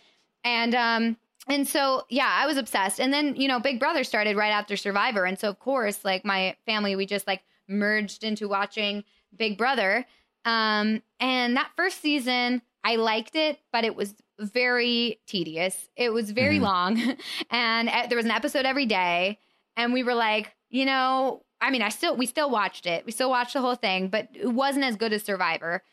and 0.44 0.76
um 0.76 1.18
and 1.52 1.68
so 1.68 2.06
yeah 2.10 2.30
I 2.42 2.46
was 2.48 2.58
obsessed. 2.58 3.00
And 3.00 3.12
then 3.14 3.36
you 3.36 3.48
know 3.48 3.60
Big 3.60 3.80
Brother 3.80 4.04
started 4.04 4.36
right 4.38 4.52
after 4.52 4.76
Survivor. 4.78 5.26
And 5.26 5.38
so 5.38 5.50
of 5.50 5.60
course 5.60 6.04
like 6.06 6.24
my 6.26 6.56
family 6.66 6.96
we 6.96 7.06
just 7.06 7.28
like 7.28 7.42
merged 7.68 8.24
into 8.24 8.48
watching 8.48 9.04
Big 9.36 9.58
Brother. 9.58 10.06
Um 10.46 11.02
and 11.20 11.56
that 11.58 11.72
first 11.76 12.02
season 12.02 12.62
I 12.84 12.96
liked 12.96 13.36
it 13.36 13.60
but 13.72 13.84
it 13.84 13.96
was 13.96 14.16
very 14.40 15.20
tedious. 15.28 15.88
It 15.96 16.12
was 16.12 16.32
very 16.32 16.58
Mhm. 16.58 16.62
long. 16.64 17.18
And 17.52 17.90
uh, 17.90 18.08
there 18.08 18.16
was 18.18 18.26
an 18.26 18.32
episode 18.32 18.66
every 18.66 18.88
day. 18.88 19.38
And 19.78 19.94
we 19.94 20.04
were 20.04 20.16
like 20.16 20.56
you 20.70 20.86
know 20.86 21.44
i 21.60 21.70
mean 21.70 21.82
i 21.82 21.90
still 21.90 22.16
we 22.16 22.26
still 22.26 22.50
watched 22.50 22.86
it. 22.86 23.06
We 23.06 23.12
still 23.12 23.30
watched 23.30 23.54
the 23.54 23.62
whole 23.62 23.76
thing 23.76 24.08
but 24.08 24.30
it 24.34 24.48
wasn't 24.48 24.86
as 24.86 24.96
good 24.96 25.14
as 25.14 25.24
survivor 25.24 25.84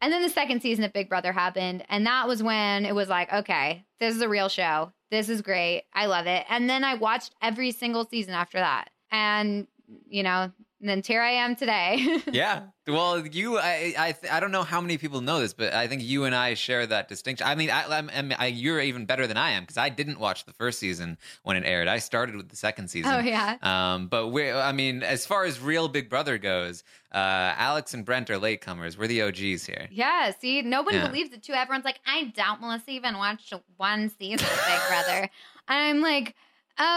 and 0.00 0.12
then 0.12 0.22
the 0.22 0.28
second 0.28 0.62
season 0.62 0.84
of 0.84 0.92
big 0.92 1.08
brother 1.08 1.32
happened 1.32 1.84
and 1.88 2.06
that 2.06 2.26
was 2.28 2.42
when 2.42 2.84
it 2.84 2.94
was 2.94 3.08
like 3.08 3.32
okay 3.32 3.84
this 4.00 4.14
is 4.14 4.22
a 4.22 4.28
real 4.28 4.48
show. 4.48 4.92
This 5.10 5.28
is 5.28 5.42
great. 5.42 5.84
I 5.92 6.06
love 6.06 6.26
it. 6.26 6.44
And 6.48 6.68
then 6.68 6.84
i 6.84 6.94
watched 6.94 7.34
every 7.42 7.72
single 7.72 8.06
season 8.06 8.34
after 8.34 8.58
that. 8.58 8.90
And 9.10 9.66
you 10.08 10.22
know 10.22 10.52
then 10.80 11.02
here 11.04 11.20
i 11.22 11.30
am 11.30 11.56
today 11.56 12.18
yeah. 12.32 12.62
Well, 12.86 13.26
you, 13.26 13.58
I, 13.58 13.92
I, 13.98 14.14
I 14.32 14.40
don't 14.40 14.50
know 14.50 14.62
how 14.62 14.80
many 14.80 14.96
people 14.96 15.20
know 15.20 15.40
this, 15.40 15.52
but 15.52 15.74
I 15.74 15.88
think 15.88 16.00
you 16.02 16.24
and 16.24 16.34
I 16.34 16.54
share 16.54 16.86
that 16.86 17.06
distinction. 17.06 17.46
I 17.46 17.54
mean, 17.54 17.68
I, 17.68 17.84
I'm, 17.98 18.08
I'm, 18.14 18.32
I, 18.38 18.46
you're 18.46 18.80
even 18.80 19.04
better 19.04 19.26
than 19.26 19.36
I 19.36 19.50
am 19.50 19.64
because 19.64 19.76
I 19.76 19.90
didn't 19.90 20.18
watch 20.18 20.46
the 20.46 20.54
first 20.54 20.78
season 20.78 21.18
when 21.42 21.58
it 21.58 21.64
aired. 21.66 21.86
I 21.86 21.98
started 21.98 22.34
with 22.34 22.48
the 22.48 22.56
second 22.56 22.88
season. 22.88 23.12
oh 23.14 23.18
yeah 23.18 23.56
Um, 23.60 24.06
but 24.06 24.28
we, 24.28 24.50
I 24.50 24.72
mean, 24.72 25.02
as 25.02 25.26
far 25.26 25.44
as 25.44 25.60
real 25.60 25.88
Big 25.88 26.08
Brother 26.08 26.38
goes, 26.38 26.82
uh, 27.12 27.18
Alex 27.58 27.92
and 27.92 28.06
Brent 28.06 28.30
are 28.30 28.38
latecomers. 28.38 28.96
We're 28.96 29.06
the 29.06 29.20
OGs 29.20 29.66
here. 29.66 29.88
Yeah, 29.90 30.30
see, 30.40 30.62
nobody 30.62 30.96
Yeah. 30.96 31.08
believes 31.08 31.30
it 31.34 31.42
too. 31.42 31.52
Everyone's 31.52 31.84
like, 31.84 32.00
I 32.06 32.24
doubt 32.34 32.62
Melissa 32.62 32.90
even 32.92 33.18
watched 33.18 33.52
one 33.76 34.08
season 34.18 34.46
of 34.46 34.64
Big 34.66 34.80
Brother. 34.88 35.28
And 35.70 35.76
I'm 35.78 36.00
like, 36.00 36.34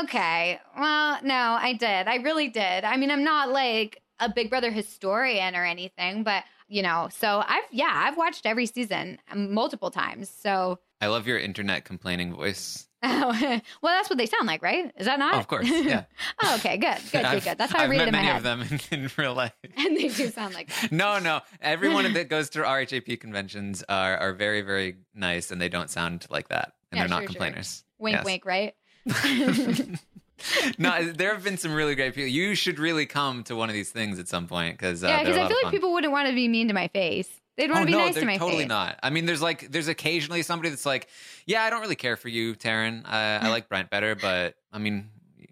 okay, 0.04 0.60
well, 0.78 1.20
no, 1.24 1.58
I 1.60 1.74
did. 1.74 2.08
I 2.08 2.16
really 2.18 2.48
did. 2.50 2.84
I 2.84 2.98
mean, 2.98 3.12
I'm 3.12 3.24
not 3.24 3.50
like 3.50 4.02
a 4.20 4.30
Big 4.30 4.50
Brother 4.50 4.72
historian 4.72 5.56
or 5.56 5.66
anything, 5.66 6.24
but 6.24 6.44
you 6.68 6.82
know, 6.82 7.10
so 7.12 7.44
I've, 7.46 7.64
yeah, 7.72 7.92
I've 7.94 8.16
watched 8.16 8.46
every 8.46 8.66
season 8.66 9.18
um, 9.30 9.54
multiple 9.54 9.92
times. 9.92 10.30
So, 10.30 10.80
I 11.02 11.08
love 11.08 11.28
your 11.28 11.38
internet 11.38 11.84
complaining 11.84 12.34
voice. 12.34 12.88
well, 13.04 13.34
that's 13.82 14.10
what 14.10 14.18
they 14.18 14.28
sound 14.28 14.46
like, 14.46 14.62
right? 14.62 14.92
Is 14.96 15.08
that 15.08 15.18
not? 15.20 15.34
Oh, 15.34 15.40
of 15.40 15.48
course, 15.48 15.68
yeah. 15.68 16.04
oh, 16.44 16.56
okay, 16.60 16.78
good, 16.78 16.98
good, 17.12 17.26
good, 17.26 17.44
good. 17.44 17.58
That's 17.58 17.74
how 17.74 17.80
I 17.80 17.86
read. 17.88 18.02
I've 18.02 18.12
met 18.12 18.20
it 18.20 18.26
many 18.26 18.38
of 18.38 18.44
them 18.44 18.62
in, 18.62 18.80
in 19.02 19.10
real 19.18 19.34
life. 19.34 19.52
And 19.76 19.98
they 19.98 20.08
do 20.10 20.30
sound 20.30 20.54
like 20.54 20.68
that. 20.68 20.92
No, 20.92 21.18
no. 21.20 21.42
Everyone 21.62 22.14
that 22.14 22.30
goes 22.30 22.52
to 22.52 22.60
RHAP 22.60 23.20
conventions 23.20 23.84
are, 23.90 24.16
are 24.18 24.34
very, 24.34 24.62
very 24.62 24.98
nice, 25.16 25.50
and 25.52 25.60
they 25.60 25.70
don't 25.70 25.90
sound 25.90 26.28
like 26.30 26.50
that, 26.50 26.74
and 26.92 26.98
Yeah, 27.00 27.04
they're 27.04 27.10
not 27.10 27.16
sure, 27.16 27.22
sure. 27.24 27.28
complainers. 27.28 27.84
Wink, 27.98 28.18
Yes. 28.18 28.26
wink, 28.26 28.46
right? 28.46 28.76
no, 30.78 31.12
there 31.12 31.34
have 31.34 31.44
been 31.44 31.58
some 31.58 31.74
really 31.74 31.96
great 31.96 32.14
people. 32.14 32.30
You 32.30 32.56
should 32.56 32.80
really 32.80 33.06
come 33.06 33.44
to 33.46 33.56
one 33.56 33.70
of 33.70 33.74
these 33.74 33.92
things 33.92 34.20
at 34.20 34.28
some 34.28 34.48
point 34.48 34.78
because 34.78 35.04
uh, 35.04 35.08
yeah, 35.08 35.24
because 35.24 35.38
I 35.38 35.48
feel 35.48 35.58
like 35.64 35.72
people 35.72 35.94
wouldn't 35.94 36.14
want 36.14 36.28
to 36.28 36.36
be 36.36 36.48
mean 36.48 36.68
to 36.68 36.74
my 36.74 36.88
face. 36.88 37.30
They'd 37.58 37.70
want 37.70 37.82
oh 37.82 37.86
to 37.86 37.86
be 37.88 37.92
no, 37.92 38.00
nice 38.00 38.16
to 38.16 38.26
my 38.26 38.38
totally 38.38 38.64
face. 38.64 38.70
not. 38.70 39.00
I 39.04 39.10
mean, 39.10 39.26
there's 39.26 39.42
like 39.42 39.72
there's 39.72 39.88
occasionally 39.88 40.42
somebody 40.42 40.70
that's 40.70 40.86
like, 40.86 41.08
yeah, 41.46 41.64
I 41.64 41.70
don't 41.70 41.82
really 41.82 41.96
care 41.96 42.16
for 42.16 42.30
you, 42.30 42.56
Taran. 42.56 43.04
I, 43.06 43.38
I 43.38 43.50
like 43.50 43.70
Brent 43.70 43.90
better, 43.90 44.16
but 44.16 44.56
I 44.72 44.80
mean, 44.80 45.10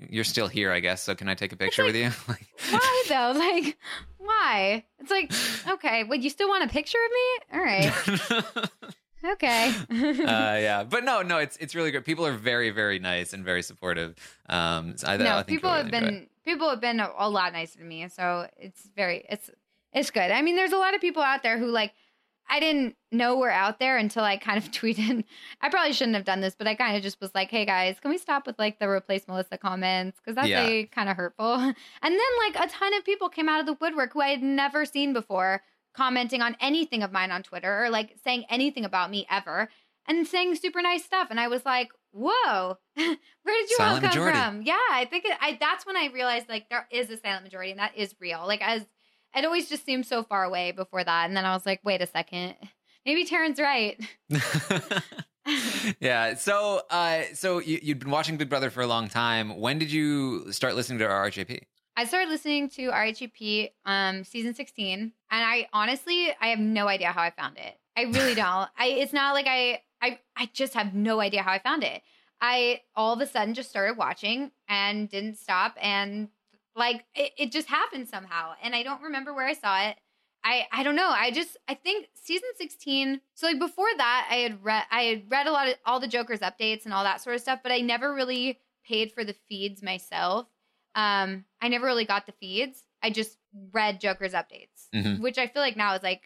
you're 0.10 0.24
still 0.24 0.48
here, 0.48 0.72
I 0.72 0.80
guess. 0.80 1.04
So 1.04 1.14
can 1.14 1.28
I 1.28 1.36
take 1.36 1.52
a 1.52 1.58
picture 1.58 1.84
with 1.84 1.96
you? 1.96 2.12
Like, 2.28 2.48
Why 2.72 3.04
though? 3.10 3.34
Like, 3.38 3.78
why? 4.18 4.86
It's 5.00 5.12
like, 5.12 5.32
okay, 5.74 6.04
would 6.04 6.24
you 6.24 6.30
still 6.30 6.48
want 6.48 6.64
a 6.64 6.68
picture 6.68 6.98
of 7.04 7.12
me? 7.12 7.60
All 7.60 7.64
right, 7.64 8.70
okay. 9.24 9.74
uh, 9.90 9.90
yeah, 9.90 10.84
but 10.84 11.04
no, 11.04 11.22
no, 11.22 11.38
it's 11.38 11.58
it's 11.58 11.76
really 11.76 11.92
good. 11.92 12.06
People 12.06 12.26
are 12.26 12.34
very, 12.34 12.70
very 12.70 13.00
nice 13.00 13.34
and 13.34 13.44
very 13.44 13.62
supportive. 13.62 14.16
Um, 14.48 14.98
so 14.98 15.08
I, 15.08 15.18
no, 15.18 15.32
I 15.38 15.44
think 15.44 15.48
people 15.48 15.72
have 15.72 15.86
really 15.86 15.98
enjoy 15.98 16.10
been 16.12 16.28
people 16.46 16.70
have 16.70 16.82
been 16.82 17.00
a, 17.00 17.12
a 17.18 17.30
lot 17.30 17.54
nicer 17.54 17.80
to 17.80 17.86
me, 17.86 18.08
so 18.10 18.48
it's 18.58 18.90
very 18.96 19.26
it's 19.30 19.50
it's 19.94 20.12
good. 20.12 20.32
I 20.32 20.42
mean, 20.42 20.56
there's 20.56 20.72
a 20.72 20.78
lot 20.78 20.94
of 20.96 21.02
people 21.02 21.24
out 21.24 21.44
there 21.44 21.58
who 21.58 21.68
like 21.68 21.94
I 22.52 22.60
didn't 22.60 22.96
know 23.12 23.38
were 23.38 23.52
out 23.52 23.80
there 23.80 23.98
until 23.98 24.24
I 24.24 24.38
kind 24.38 24.58
of 24.58 24.72
tweeted. 24.72 25.24
I 25.62 25.70
probably 25.70 25.94
shouldn't 25.94 26.16
have 26.16 26.26
done 26.26 26.42
this, 26.42 26.56
but 26.56 26.68
I 26.68 26.74
kind 26.76 26.98
of 26.98 27.04
just 27.04 27.22
was 27.22 27.32
like, 27.36 27.52
"Hey 27.52 27.66
guys, 27.66 28.00
can 28.00 28.10
we 28.12 28.18
stop 28.18 28.48
with 28.48 28.58
like 28.58 28.80
the 28.80 28.88
replace 28.88 29.28
Melissa 29.28 29.58
comments 29.58 30.18
because 30.20 30.36
that's 30.36 30.48
Yeah. 30.48 30.64
like 30.64 30.92
kind 30.92 31.10
of 31.10 31.16
hurtful." 31.18 31.54
And 31.56 31.76
then 32.02 32.20
like 32.48 32.56
a 32.66 32.68
ton 32.70 32.94
of 32.96 33.06
people 33.06 33.30
came 33.30 33.48
out 33.50 33.60
of 33.60 33.66
the 33.66 33.78
woodwork 33.80 34.14
who 34.14 34.22
I 34.22 34.30
had 34.30 34.42
never 34.42 34.86
seen 34.86 35.14
before, 35.14 35.62
commenting 36.00 36.42
on 36.42 36.56
anything 36.62 37.04
of 37.04 37.12
mine 37.12 37.30
on 37.30 37.44
Twitter 37.44 37.84
or 37.84 37.90
like 37.90 38.16
saying 38.24 38.46
anything 38.50 38.86
about 38.86 39.12
me 39.12 39.28
ever, 39.30 39.70
and 40.08 40.26
saying 40.26 40.56
super 40.56 40.82
nice 40.82 41.04
stuff. 41.04 41.28
And 41.30 41.40
I 41.40 41.50
was 41.50 41.66
like, 41.66 41.90
"Whoa, 42.12 42.78
where 42.96 43.06
did 43.46 43.70
you 43.70 43.76
Silent 43.76 44.06
all 44.06 44.10
come 44.10 44.20
majority. 44.24 44.38
from?" 44.38 44.62
Yeah, 44.62 44.78
I 44.92 45.06
think 45.10 45.26
it, 45.26 45.38
I 45.42 45.58
that's 45.60 45.86
when 45.86 45.98
I 45.98 46.08
realized 46.14 46.48
like 46.48 46.70
there 46.70 46.88
is 46.90 47.10
a 47.10 47.18
silent 47.18 47.44
majority, 47.44 47.72
and 47.72 47.80
that 47.80 47.98
is 47.98 48.16
real. 48.22 48.48
Like 48.48 48.62
as 48.66 48.86
it 49.36 49.44
always 49.44 49.68
just 49.68 49.86
seemed 49.86 50.06
so 50.06 50.24
far 50.24 50.46
away 50.46 50.72
before 50.72 51.04
that, 51.04 51.28
and 51.28 51.36
then 51.36 51.44
I 51.44 51.54
was 51.54 51.66
like, 51.66 51.82
"Wait 51.84 52.02
a 52.02 52.08
second, 52.08 52.56
maybe 53.06 53.26
Taran's 53.26 53.60
right." 53.60 54.00
yeah. 56.00 56.36
So, 56.36 56.82
uh, 56.90 57.24
so 57.34 57.60
you, 57.60 57.80
you'd 57.82 58.00
been 58.00 58.12
watching 58.12 58.38
Big 58.38 58.50
Brother 58.50 58.70
for 58.70 58.82
a 58.82 58.88
long 58.88 59.10
time. 59.10 59.60
When 59.60 59.80
did 59.80 59.92
you 59.92 60.52
start 60.54 60.76
listening 60.76 61.00
to 61.00 61.06
RHAP? 61.06 61.62
I 62.00 62.06
started 62.06 62.30
listening 62.30 62.70
to 62.70 62.92
RHAP 62.92 63.72
um 63.84 64.24
season 64.24 64.54
16 64.54 65.02
and 65.02 65.12
I 65.32 65.68
honestly 65.74 66.34
I 66.40 66.48
have 66.48 66.60
no 66.60 66.88
idea 66.88 67.12
how 67.12 67.22
I 67.22 67.30
found 67.30 67.58
it. 67.58 67.78
I 67.98 68.04
really 68.04 68.36
don't. 68.46 68.70
I 68.78 68.86
it's 69.00 69.12
not 69.12 69.34
like 69.34 69.48
I 69.50 69.82
I 70.02 70.20
I 70.34 70.50
just 70.54 70.76
have 70.76 70.94
no 70.94 71.20
idea 71.20 71.42
how 71.42 71.52
I 71.52 71.60
found 71.60 71.84
it. 71.84 72.02
I 72.40 72.84
all 72.96 73.12
of 73.12 73.20
a 73.20 73.28
sudden 73.28 73.54
just 73.54 73.70
started 73.70 73.98
watching 73.98 74.52
and 74.70 75.10
didn't 75.10 75.40
stop 75.40 75.76
and 75.82 76.30
like 76.74 77.04
it, 77.16 77.34
it 77.38 77.52
just 77.52 77.68
happened 77.68 78.08
somehow 78.08 78.54
and 78.64 78.74
I 78.74 78.84
don't 78.84 79.02
remember 79.02 79.34
where 79.34 79.48
I 79.48 79.52
saw 79.52 79.90
it. 79.90 79.98
I 80.42 80.68
I 80.72 80.84
don't 80.84 80.96
know. 80.96 81.10
I 81.10 81.32
just 81.32 81.58
I 81.68 81.74
think 81.74 82.08
season 82.14 82.48
16 82.58 83.20
so 83.36 83.46
like 83.46 83.60
before 83.60 83.90
that 83.98 84.30
I 84.32 84.36
had 84.36 84.64
read 84.64 84.86
I 84.90 85.02
had 85.02 85.24
read 85.30 85.48
a 85.48 85.52
lot 85.52 85.68
of 85.68 85.76
all 85.86 86.00
the 86.00 86.08
Joker's 86.08 86.40
updates 86.40 86.86
and 86.86 86.94
all 86.94 87.04
that 87.04 87.22
sort 87.22 87.36
of 87.36 87.42
stuff 87.42 87.60
but 87.62 87.74
I 87.74 87.80
never 87.80 88.14
really 88.14 88.62
paid 88.86 89.12
for 89.12 89.26
the 89.26 89.36
feeds 89.50 89.84
myself. 89.84 90.48
Um 91.00 91.46
I 91.62 91.68
never 91.68 91.86
really 91.86 92.06
got 92.06 92.26
the 92.26 92.32
feeds. 92.34 92.84
I 93.02 93.10
just 93.10 93.38
read 93.72 94.00
Joker's 94.02 94.34
updates, 94.34 94.90
Mhm. 94.94 95.20
which 95.20 95.38
I 95.38 95.48
feel 95.48 95.62
like 95.62 95.78
now 95.78 95.94
is 95.96 96.04
like 96.04 96.24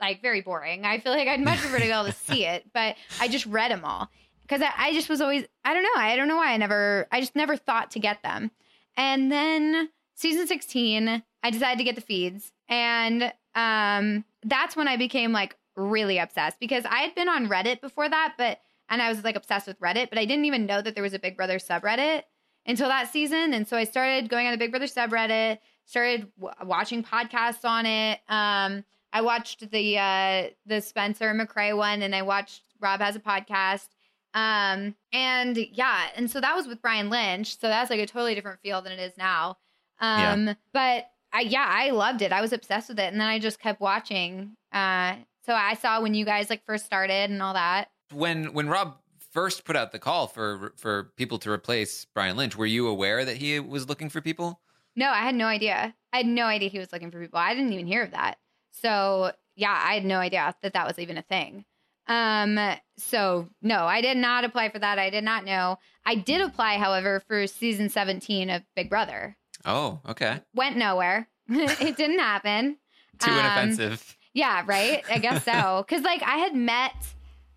like 0.00 0.20
very 0.22 0.40
boring. 0.42 0.84
I 0.84 0.98
feel 0.98 1.12
like 1.12 1.28
I'd 1.28 1.40
much 1.40 1.58
prefer 1.58 1.78
to 1.78 1.84
be 1.84 1.90
able 1.90 2.04
to 2.06 2.12
see 2.12 2.44
it, 2.44 2.64
but 2.74 2.96
I 3.20 3.28
just 3.28 3.46
read 3.46 3.70
them 3.70 3.84
all 3.84 4.10
because 4.42 4.60
I, 4.62 4.70
I 4.76 4.92
just 4.92 5.08
was 5.08 5.20
always 5.20 5.44
I 5.64 5.72
don't 5.74 5.82
know 5.82 5.96
I 5.96 6.16
don't 6.16 6.28
know 6.28 6.36
why 6.36 6.52
I 6.52 6.56
never 6.56 7.06
I 7.12 7.20
just 7.20 7.36
never 7.36 7.56
thought 7.56 7.90
to 7.92 7.98
get 8.00 8.22
them. 8.22 8.50
And 8.96 9.30
then 9.30 9.90
season 10.14 10.46
16, 10.46 11.22
I 11.42 11.50
decided 11.50 11.78
to 11.78 11.84
get 11.84 11.94
the 11.96 12.00
feeds, 12.00 12.50
and 12.68 13.32
um, 13.54 14.24
that's 14.42 14.74
when 14.76 14.88
I 14.88 14.96
became 14.96 15.32
like 15.32 15.56
really 15.76 16.16
obsessed 16.18 16.58
because 16.58 16.84
I 16.86 17.00
had 17.00 17.14
been 17.14 17.28
on 17.28 17.48
Reddit 17.48 17.80
before 17.82 18.08
that, 18.08 18.34
but 18.38 18.60
and 18.88 19.02
I 19.02 19.08
was 19.10 19.22
like 19.24 19.36
obsessed 19.36 19.66
with 19.66 19.78
Reddit, 19.80 20.08
but 20.10 20.18
I 20.18 20.24
didn't 20.24 20.44
even 20.46 20.64
know 20.66 20.80
that 20.80 20.94
there 20.94 21.02
was 21.02 21.12
a 21.14 21.18
Big 21.18 21.36
Brother 21.36 21.58
subreddit 21.58 22.22
until 22.66 22.88
that 22.88 23.12
season, 23.12 23.54
and 23.54 23.66
so 23.66 23.76
I 23.76 23.84
started 23.84 24.28
going 24.28 24.46
on 24.46 24.52
the 24.52 24.58
Big 24.58 24.70
Brother 24.70 24.86
subreddit, 24.86 25.58
started 25.84 26.30
w- 26.38 26.54
watching 26.64 27.02
podcasts 27.02 27.64
on 27.64 27.86
it. 27.86 28.20
Um, 28.28 28.84
I 29.12 29.22
watched 29.22 29.70
the 29.70 29.98
uh, 29.98 30.48
the 30.66 30.80
Spencer 30.80 31.32
McRae 31.32 31.76
one, 31.76 32.02
and 32.02 32.14
I 32.14 32.22
watched 32.22 32.62
Rob 32.80 33.00
has 33.00 33.16
a 33.16 33.20
podcast. 33.20 33.88
Um, 34.34 34.94
and 35.12 35.56
yeah, 35.56 36.08
and 36.14 36.30
so 36.30 36.40
that 36.40 36.54
was 36.54 36.66
with 36.66 36.82
Brian 36.82 37.08
Lynch. 37.08 37.58
So 37.58 37.68
that's 37.68 37.88
like 37.88 38.00
a 38.00 38.06
totally 38.06 38.34
different 38.34 38.60
feel 38.60 38.82
than 38.82 38.92
it 38.92 39.00
is 39.00 39.16
now. 39.16 39.56
Um, 40.00 40.54
but 40.74 41.06
I, 41.32 41.40
yeah, 41.40 41.66
I 41.68 41.90
loved 41.90 42.22
it. 42.22 42.32
I 42.32 42.40
was 42.40 42.52
obsessed 42.52 42.88
with 42.88 42.98
it. 42.98 43.12
And 43.12 43.20
then 43.20 43.28
I 43.28 43.38
just 43.38 43.58
kept 43.58 43.80
watching. 43.80 44.56
Uh, 44.72 45.16
so 45.44 45.54
I 45.54 45.74
saw 45.74 46.02
when 46.02 46.14
you 46.14 46.24
guys 46.24 46.50
like 46.50 46.64
first 46.66 46.84
started 46.84 47.30
and 47.30 47.42
all 47.42 47.54
that. 47.54 47.88
When 48.12 48.52
when 48.52 48.68
Rob 48.68 48.98
first 49.36 49.64
put 49.66 49.76
out 49.76 49.92
the 49.92 49.98
call 49.98 50.26
for 50.26 50.72
for 50.76 51.12
people 51.16 51.38
to 51.40 51.50
replace 51.50 52.06
Brian 52.14 52.36
Lynch, 52.38 52.56
were 52.56 52.64
you 52.64 52.88
aware 52.88 53.22
that 53.24 53.36
he 53.36 53.60
was 53.60 53.86
looking 53.88 54.08
for 54.08 54.22
people? 54.22 54.60
No, 54.96 55.10
I 55.10 55.18
had 55.20 55.34
no 55.34 55.44
idea. 55.46 55.94
I 56.12 56.16
had 56.16 56.26
no 56.26 56.46
idea 56.46 56.70
he 56.70 56.78
was 56.78 56.90
looking 56.90 57.10
for 57.10 57.20
people. 57.20 57.38
I 57.38 57.54
didn't 57.54 57.72
even 57.74 57.86
hear 57.86 58.02
of 58.02 58.12
that. 58.12 58.36
So 58.72 59.32
yeah, 59.54 59.78
I 59.84 59.92
had 59.94 60.04
no 60.06 60.18
idea 60.20 60.54
that 60.62 60.72
that 60.72 60.86
was 60.86 60.98
even 60.98 61.18
a 61.18 61.22
thing. 61.22 61.66
Um, 62.08 62.58
so 62.96 63.48
no, 63.60 63.84
I 63.84 64.00
did 64.00 64.16
not 64.16 64.44
apply 64.44 64.70
for 64.70 64.78
that. 64.78 64.98
I 64.98 65.10
did 65.10 65.24
not 65.24 65.44
know. 65.44 65.76
I 66.06 66.14
did 66.14 66.40
apply, 66.40 66.78
however, 66.78 67.20
for 67.26 67.46
season 67.46 67.88
17 67.90 68.48
of 68.48 68.62
Big 68.74 68.88
Brother. 68.88 69.36
Oh, 69.64 70.00
okay. 70.08 70.40
Went 70.54 70.76
nowhere. 70.76 71.28
it 71.48 71.96
didn't 71.96 72.20
happen. 72.20 72.78
Too 73.18 73.30
Um, 73.30 73.38
inoffensive. 73.38 74.16
Yeah, 74.34 74.62
right. 74.66 75.02
I 75.10 75.18
guess 75.18 75.44
so. 75.44 75.84
Because 75.86 76.04
like 76.04 76.22
I 76.22 76.36
had 76.36 76.54
met, 76.54 76.94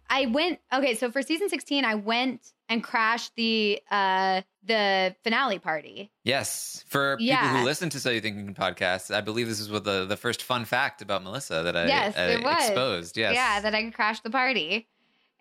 I 0.09 0.25
went. 0.25 0.59
Okay, 0.73 0.95
so 0.95 1.11
for 1.11 1.21
season 1.21 1.49
sixteen, 1.49 1.85
I 1.85 1.95
went 1.95 2.53
and 2.67 2.83
crashed 2.83 3.33
the 3.35 3.81
uh 3.91 4.41
the 4.63 5.15
finale 5.23 5.59
party. 5.59 6.11
Yes. 6.23 6.83
For 6.87 7.15
people 7.17 7.27
Yeah. 7.27 7.57
who 7.59 7.63
listen 7.65 7.89
to 7.91 7.99
So 7.99 8.09
You 8.09 8.19
Think 8.21 8.37
You 8.37 8.43
Can 8.45 8.53
podcast, 8.55 9.13
I 9.13 9.21
believe 9.21 9.47
this 9.47 9.59
is 9.59 9.71
what 9.71 9.83
the, 9.85 10.05
the 10.05 10.17
first 10.17 10.43
fun 10.43 10.65
fact 10.65 11.01
about 11.01 11.23
Melissa 11.23 11.61
that 11.63 11.75
I, 11.77 11.85
Yes, 11.87 12.17
I 12.17 12.23
it 12.25 12.43
was. 12.43 12.65
exposed. 12.67 13.17
Yes. 13.17 13.33
Yeah, 13.35 13.61
that 13.61 13.73
I 13.73 13.83
could 13.83 13.93
crash 13.93 14.19
the 14.19 14.29
party. 14.29 14.87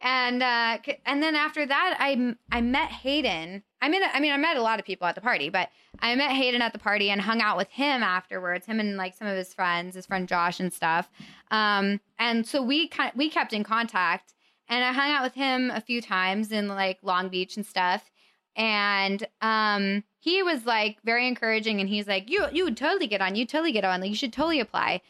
And 0.01 0.43
uh 0.43 0.79
and 1.07 1.21
then 1.23 1.35
after 1.35 1.67
that 1.67 1.97
I 1.99 2.35
I 2.53 2.61
met 2.61 2.91
Hayden. 2.91 3.65
I 3.83 3.89
mean 3.89 4.03
I 4.13 4.21
mean 4.21 4.33
I 4.33 4.37
met 4.37 4.57
a 4.57 4.63
lot 4.63 4.79
of 4.79 4.85
people 4.87 5.07
at 5.09 5.17
the 5.17 5.21
party, 5.21 5.49
but 5.49 5.71
I 6.01 6.15
met 6.15 6.31
Hayden 6.31 6.63
at 6.63 6.73
the 6.73 6.79
party 6.79 7.11
and 7.11 7.21
hung 7.21 7.41
out 7.41 7.57
with 7.57 7.69
him 7.71 8.03
afterwards, 8.05 8.65
him 8.67 8.79
and 8.79 8.97
like 8.97 9.15
some 9.17 9.27
of 9.27 9.37
his 9.37 9.53
friends, 9.53 9.97
his 9.97 10.07
friend 10.07 10.29
Josh 10.29 10.61
and 10.61 10.73
stuff. 10.73 11.11
Um 11.51 12.01
and 12.19 12.47
so 12.47 12.63
we 12.63 12.87
kind 12.87 13.11
we 13.17 13.29
kept 13.29 13.53
in 13.53 13.65
contact 13.65 14.35
and 14.69 14.85
I 14.85 14.93
hung 14.93 15.11
out 15.11 15.23
with 15.23 15.35
him 15.35 15.71
a 15.71 15.81
few 15.81 16.01
times 16.01 16.53
in 16.53 16.69
like 16.69 16.99
Long 17.03 17.29
Beach 17.29 17.57
and 17.57 17.65
stuff. 17.67 18.11
And 18.57 19.27
um 19.41 20.05
he 20.21 20.43
was 20.43 20.67
like 20.67 20.99
very 21.05 21.27
encouraging 21.29 21.81
and 21.81 21.89
he's 21.89 22.07
like, 22.07 22.29
You 22.31 22.47
you 22.53 22.65
would 22.65 22.77
totally 22.77 23.07
get 23.07 23.21
on, 23.21 23.35
you 23.35 23.47
totally 23.47 23.73
get 23.73 23.85
on, 23.85 24.01
like 24.01 24.11
you 24.11 24.17
should 24.17 24.33
totally 24.33 24.61
apply. 24.61 25.01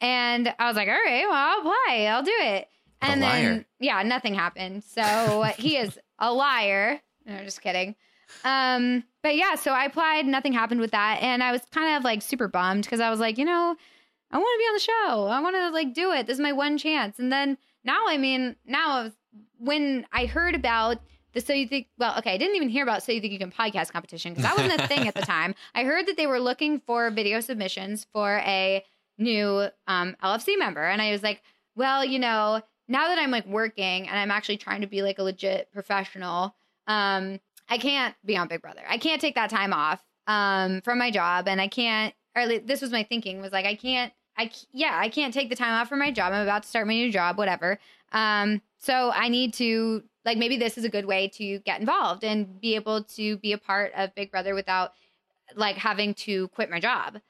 And 0.00 0.54
I 0.58 0.66
was 0.66 0.76
like, 0.76 0.88
all 0.88 0.94
right, 0.94 1.24
well, 1.26 1.32
I'll 1.32 1.60
apply. 1.60 2.06
I'll 2.10 2.22
do 2.22 2.34
it. 2.38 2.68
And 3.00 3.22
then, 3.22 3.64
yeah, 3.80 4.02
nothing 4.02 4.34
happened. 4.34 4.84
So 4.84 5.42
he 5.58 5.76
is 5.76 5.98
a 6.18 6.32
liar. 6.32 7.00
No, 7.24 7.42
just 7.44 7.62
kidding. 7.62 7.94
Um, 8.44 9.04
but 9.22 9.36
yeah, 9.36 9.54
so 9.54 9.72
I 9.72 9.84
applied. 9.84 10.26
Nothing 10.26 10.52
happened 10.52 10.80
with 10.80 10.90
that. 10.90 11.18
And 11.22 11.42
I 11.42 11.52
was 11.52 11.62
kind 11.72 11.96
of 11.96 12.04
like 12.04 12.22
super 12.22 12.48
bummed 12.48 12.84
because 12.84 13.00
I 13.00 13.10
was 13.10 13.20
like, 13.20 13.38
you 13.38 13.44
know, 13.44 13.76
I 14.30 14.38
want 14.38 14.54
to 14.54 14.58
be 14.58 14.64
on 14.64 14.74
the 14.74 14.80
show. 14.80 15.26
I 15.28 15.40
want 15.40 15.56
to 15.56 15.70
like 15.70 15.94
do 15.94 16.12
it. 16.12 16.26
This 16.26 16.34
is 16.34 16.42
my 16.42 16.52
one 16.52 16.78
chance. 16.78 17.18
And 17.18 17.32
then 17.32 17.56
now, 17.86 18.04
I 18.08 18.18
mean, 18.18 18.56
now 18.66 18.98
I 18.98 19.02
was, 19.04 19.12
when 19.58 20.06
I 20.12 20.26
heard 20.26 20.54
about 20.54 20.98
the 21.32 21.40
So 21.40 21.52
You 21.52 21.66
Think, 21.68 21.88
well, 21.98 22.18
okay, 22.18 22.34
I 22.34 22.38
didn't 22.38 22.56
even 22.56 22.68
hear 22.68 22.82
about 22.82 23.02
So 23.02 23.12
You 23.12 23.20
Think 23.20 23.32
You 23.32 23.38
Can 23.38 23.50
podcast 23.50 23.92
competition 23.92 24.32
because 24.32 24.44
that 24.44 24.56
wasn't 24.56 24.80
a 24.80 24.88
thing 24.88 25.06
at 25.06 25.14
the 25.14 25.20
time. 25.26 25.54
I 25.74 25.84
heard 25.84 26.06
that 26.06 26.16
they 26.16 26.26
were 26.26 26.40
looking 26.40 26.80
for 26.80 27.10
video 27.10 27.40
submissions 27.40 28.06
for 28.12 28.38
a 28.38 28.84
new 29.18 29.68
um, 29.86 30.16
LFC 30.22 30.58
member. 30.58 30.84
And 30.84 31.00
I 31.00 31.12
was 31.12 31.22
like, 31.22 31.42
well, 31.74 32.04
you 32.04 32.18
know, 32.18 32.62
now 32.88 33.08
that 33.08 33.18
I'm 33.18 33.30
like 33.30 33.46
working 33.46 34.08
and 34.08 34.18
I'm 34.18 34.30
actually 34.30 34.56
trying 34.56 34.80
to 34.80 34.86
be 34.86 35.02
like 35.02 35.18
a 35.18 35.22
legit 35.22 35.70
professional, 35.72 36.54
um, 36.86 37.40
I 37.68 37.78
can't 37.78 38.14
be 38.24 38.36
on 38.36 38.48
Big 38.48 38.62
Brother. 38.62 38.82
I 38.88 38.98
can't 38.98 39.20
take 39.20 39.34
that 39.34 39.50
time 39.50 39.72
off 39.72 40.04
um, 40.26 40.80
from 40.82 40.98
my 40.98 41.10
job, 41.10 41.48
and 41.48 41.60
I 41.60 41.68
can't. 41.68 42.14
Or 42.34 42.42
at 42.42 42.48
least 42.48 42.66
this 42.66 42.82
was 42.82 42.90
my 42.90 43.02
thinking 43.02 43.40
was 43.40 43.52
like 43.52 43.66
I 43.66 43.74
can't. 43.74 44.12
I 44.38 44.50
yeah, 44.72 44.98
I 45.00 45.08
can't 45.08 45.32
take 45.32 45.48
the 45.48 45.56
time 45.56 45.72
off 45.72 45.88
from 45.88 45.98
my 45.98 46.10
job. 46.10 46.32
I'm 46.32 46.42
about 46.42 46.62
to 46.62 46.68
start 46.68 46.86
my 46.86 46.94
new 46.94 47.10
job, 47.12 47.38
whatever. 47.38 47.78
Um, 48.12 48.62
so 48.78 49.10
I 49.12 49.28
need 49.28 49.54
to 49.54 50.02
like 50.24 50.38
maybe 50.38 50.56
this 50.56 50.76
is 50.76 50.84
a 50.84 50.88
good 50.88 51.06
way 51.06 51.28
to 51.34 51.58
get 51.60 51.80
involved 51.80 52.24
and 52.24 52.60
be 52.60 52.74
able 52.74 53.04
to 53.04 53.38
be 53.38 53.52
a 53.52 53.58
part 53.58 53.92
of 53.96 54.14
Big 54.14 54.30
Brother 54.30 54.54
without 54.54 54.92
like 55.54 55.76
having 55.76 56.14
to 56.14 56.48
quit 56.48 56.70
my 56.70 56.80
job. 56.80 57.20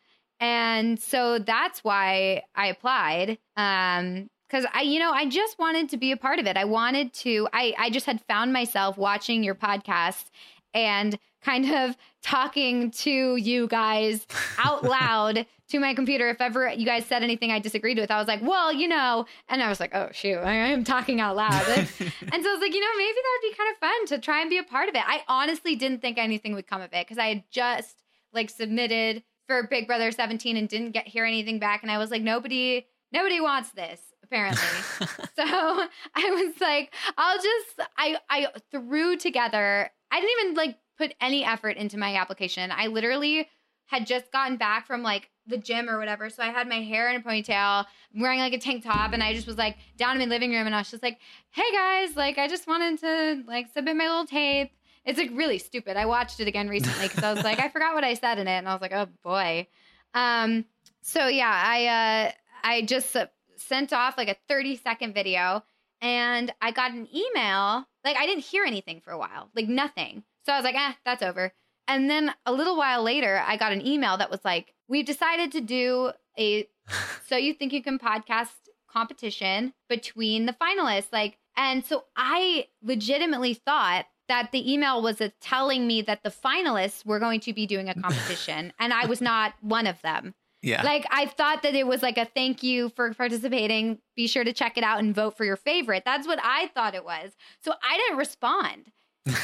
And 0.41 1.01
so 1.01 1.39
that's 1.39 1.83
why 1.85 2.43
I 2.55 2.67
applied. 2.67 3.39
Um, 3.57 4.31
because 4.49 4.65
I, 4.73 4.83
you 4.83 5.01
know, 5.01 5.11
I 5.11 5.27
just 5.27 5.59
wanted 5.59 5.89
to 5.89 5.97
be 5.97 6.13
a 6.13 6.17
part 6.17 6.39
of 6.39 6.47
it. 6.47 6.57
I 6.57 6.65
wanted 6.65 7.13
to, 7.15 7.49
I, 7.53 7.75
I 7.79 7.91
just 7.91 8.07
had 8.07 8.21
found 8.29 8.53
myself 8.53 8.97
watching 8.97 9.43
your 9.43 9.57
podcast 9.57 10.27
and 10.75 11.19
kind 11.43 11.73
of 11.73 11.97
talking 12.23 12.91
to 12.91 13.37
you 13.37 13.69
guys 13.69 14.27
out 14.59 14.83
loud 14.85 15.47
to 15.69 15.79
my 15.79 15.95
computer. 15.95 16.29
If 16.29 16.41
ever 16.41 16.73
you 16.73 16.85
guys 16.85 17.07
said 17.07 17.23
anything 17.23 17.51
I 17.51 17.59
disagreed 17.59 17.99
with, 17.99 18.11
I 18.11 18.19
was 18.19 18.27
like, 18.27 18.43
well, 18.43 18.73
you 18.73 18.89
know, 18.89 19.27
and 19.49 19.63
I 19.63 19.69
was 19.69 19.81
like, 19.81 19.95
oh, 19.95 20.09
shoot, 20.13 20.39
I 20.39 20.53
am 20.53 20.85
talking 20.85 21.21
out 21.21 21.37
loud. 21.37 21.53
and 21.53 21.89
so 21.99 22.05
I 22.05 22.39
was 22.39 22.61
like, 22.61 22.75
you 22.75 22.81
know, 22.81 22.97
maybe 22.97 23.15
that 23.15 23.39
would 23.43 23.51
be 23.51 23.57
kind 23.57 23.73
of 23.73 23.79
fun 23.79 24.07
to 24.07 24.19
try 24.19 24.41
and 24.41 24.51
be 24.51 24.59
a 24.59 24.65
part 24.65 24.89
of 24.89 24.95
it. 24.95 25.03
I 25.07 25.23
honestly 25.29 25.77
didn't 25.77 26.01
think 26.01 26.19
anything 26.19 26.55
would 26.55 26.67
come 26.67 26.83
of 26.83 26.93
it 26.93 27.07
because 27.07 27.19
I 27.19 27.29
had 27.29 27.45
just 27.51 28.03
like 28.33 28.51
submitted 28.51 29.23
for 29.47 29.69
Big 29.69 29.87
Brother 29.87 30.11
17 30.11 30.57
and 30.57 30.69
didn't 30.69 30.91
get 30.91 31.07
hear 31.07 31.25
anything 31.25 31.59
back. 31.59 31.83
And 31.83 31.91
I 31.91 31.99
was 31.99 32.11
like, 32.11 32.23
nobody, 32.23 32.87
nobody 33.13 33.41
wants 33.41 33.71
this 33.71 34.01
apparently. 34.27 34.63
so 35.01 35.45
I 35.45 35.89
was 36.17 36.61
like, 36.61 36.93
I'll 37.17 37.37
just, 37.37 37.89
I, 37.97 38.17
I 38.29 38.49
threw 38.71 39.17
together, 39.17 39.91
I 40.17 40.21
didn't 40.21 40.41
even 40.41 40.55
like 40.55 40.79
put 40.97 41.15
any 41.21 41.45
effort 41.45 41.77
into 41.77 41.99
my 41.99 42.17
application. 42.17 42.73
I 42.75 42.87
literally 42.87 43.51
had 43.85 44.07
just 44.07 44.33
gotten 44.33 44.57
back 44.57 44.87
from 44.87 45.03
like 45.03 45.29
the 45.47 45.59
gym 45.59 45.91
or 45.91 45.99
whatever. 45.99 46.31
So 46.31 46.43
I 46.43 46.47
had 46.47 46.67
my 46.67 46.81
hair 46.81 47.11
in 47.11 47.17
a 47.17 47.21
ponytail, 47.21 47.85
wearing 48.15 48.41
like 48.41 48.55
a 48.55 48.59
tank 48.59 48.83
top, 48.83 49.13
and 49.13 49.23
I 49.23 49.35
just 49.35 49.47
was 49.47 49.59
like 49.59 49.77
down 49.99 50.19
in 50.19 50.27
my 50.27 50.35
living 50.35 50.53
room 50.53 50.65
and 50.65 50.75
I 50.75 50.79
was 50.79 50.91
just 50.91 51.03
like, 51.03 51.19
hey 51.51 51.71
guys, 51.71 52.17
like 52.17 52.39
I 52.39 52.49
just 52.49 52.67
wanted 52.67 52.99
to 53.01 53.43
like 53.47 53.69
submit 53.75 53.95
my 53.95 54.09
little 54.09 54.25
tape. 54.25 54.73
It's 55.05 55.19
like 55.19 55.31
really 55.35 55.59
stupid. 55.59 55.99
I 55.99 56.07
watched 56.07 56.41
it 56.41 56.49
again 56.49 56.69
recently 56.69 57.09
because 57.09 57.23
I 57.23 57.35
was 57.35 57.45
like, 57.45 57.61
I 57.61 57.69
forgot 57.77 57.95
what 57.95 58.03
I 58.03 58.15
said 58.15 58.39
in 58.39 58.49
it, 58.49 58.57
and 58.57 58.69
I 58.69 58.73
was 58.73 58.81
like, 58.81 58.93
oh 58.93 59.09
boy. 59.23 59.67
Um. 60.15 60.65
So 61.03 61.27
yeah, 61.29 61.53
I 61.53 61.87
uh 61.87 62.33
I 62.65 62.83
just 62.83 63.15
sent 63.57 63.93
off 63.93 64.17
like 64.17 64.29
a 64.29 64.37
thirty 64.49 64.77
second 64.77 65.13
video, 65.13 65.63
and 66.01 66.53
I 66.61 66.71
got 66.71 66.93
an 66.93 67.09
email. 67.15 67.87
Like 68.05 68.17
I 68.17 68.27
didn't 68.27 68.45
hear 68.45 68.65
anything 68.65 69.01
for 69.01 69.13
a 69.13 69.19
while, 69.19 69.51
like 69.55 69.69
nothing. 69.69 70.25
So 70.45 70.53
I 70.53 70.57
was 70.57 70.65
like, 70.65 70.77
eh, 70.77 70.93
that's 71.05 71.23
over. 71.23 71.53
And 71.89 72.11
then 72.11 72.33
a 72.45 72.53
little 72.53 72.77
while 72.77 73.03
later, 73.03 73.43
I 73.47 73.57
got 73.57 73.73
an 73.73 73.87
email 73.87 74.17
that 74.17 74.31
was 74.31 74.41
like, 74.45 74.75
we've 74.89 75.07
decided 75.07 75.53
to 75.53 75.61
do 75.61 76.13
a 76.39 76.69
So 77.27 77.37
You 77.37 77.55
Think 77.55 77.73
You 77.73 77.83
Can 77.83 77.99
podcast 77.99 78.51
competition 78.91 79.73
between 79.89 80.47
the 80.47 80.53
finalists. 80.55 81.13
Like, 81.13 81.39
and 81.57 81.85
so 81.85 82.05
I 82.17 82.69
legitimately 82.83 83.55
thought 83.55 84.07
that 84.29 84.51
the 84.53 84.73
email 84.73 85.03
was 85.03 85.21
telling 85.41 85.87
me 85.87 86.03
that 86.03 86.23
the 86.23 86.31
finalists 86.31 87.05
were 87.05 87.19
going 87.19 87.41
to 87.41 87.53
be 87.53 87.67
doing 87.67 87.89
a 87.89 87.95
competition 88.01 88.73
and 88.79 88.93
I 88.93 89.07
was 89.07 89.21
not 89.21 89.55
one 89.61 89.87
of 89.87 90.01
them. 90.03 90.35
Yeah. 90.63 90.83
Like 90.83 91.07
I 91.11 91.27
thought 91.27 91.63
that 91.63 91.75
it 91.75 91.87
was 91.87 92.03
like 92.03 92.19
a 92.19 92.25
thank 92.25 92.63
you 92.63 92.89
for 92.91 93.13
participating. 93.15 93.99
Be 94.17 94.27
sure 94.27 94.45
to 94.45 94.53
check 94.53 94.77
it 94.77 94.85
out 94.85 94.99
and 94.99 95.15
vote 95.15 95.37
for 95.37 95.45
your 95.45 95.57
favorite. 95.57 96.03
That's 96.05 96.27
what 96.27 96.39
I 96.43 96.69
thought 96.69 96.95
it 96.95 97.05
was. 97.05 97.33
So 97.61 97.73
I 97.83 97.97
didn't 97.97 98.19
respond. 98.19 98.91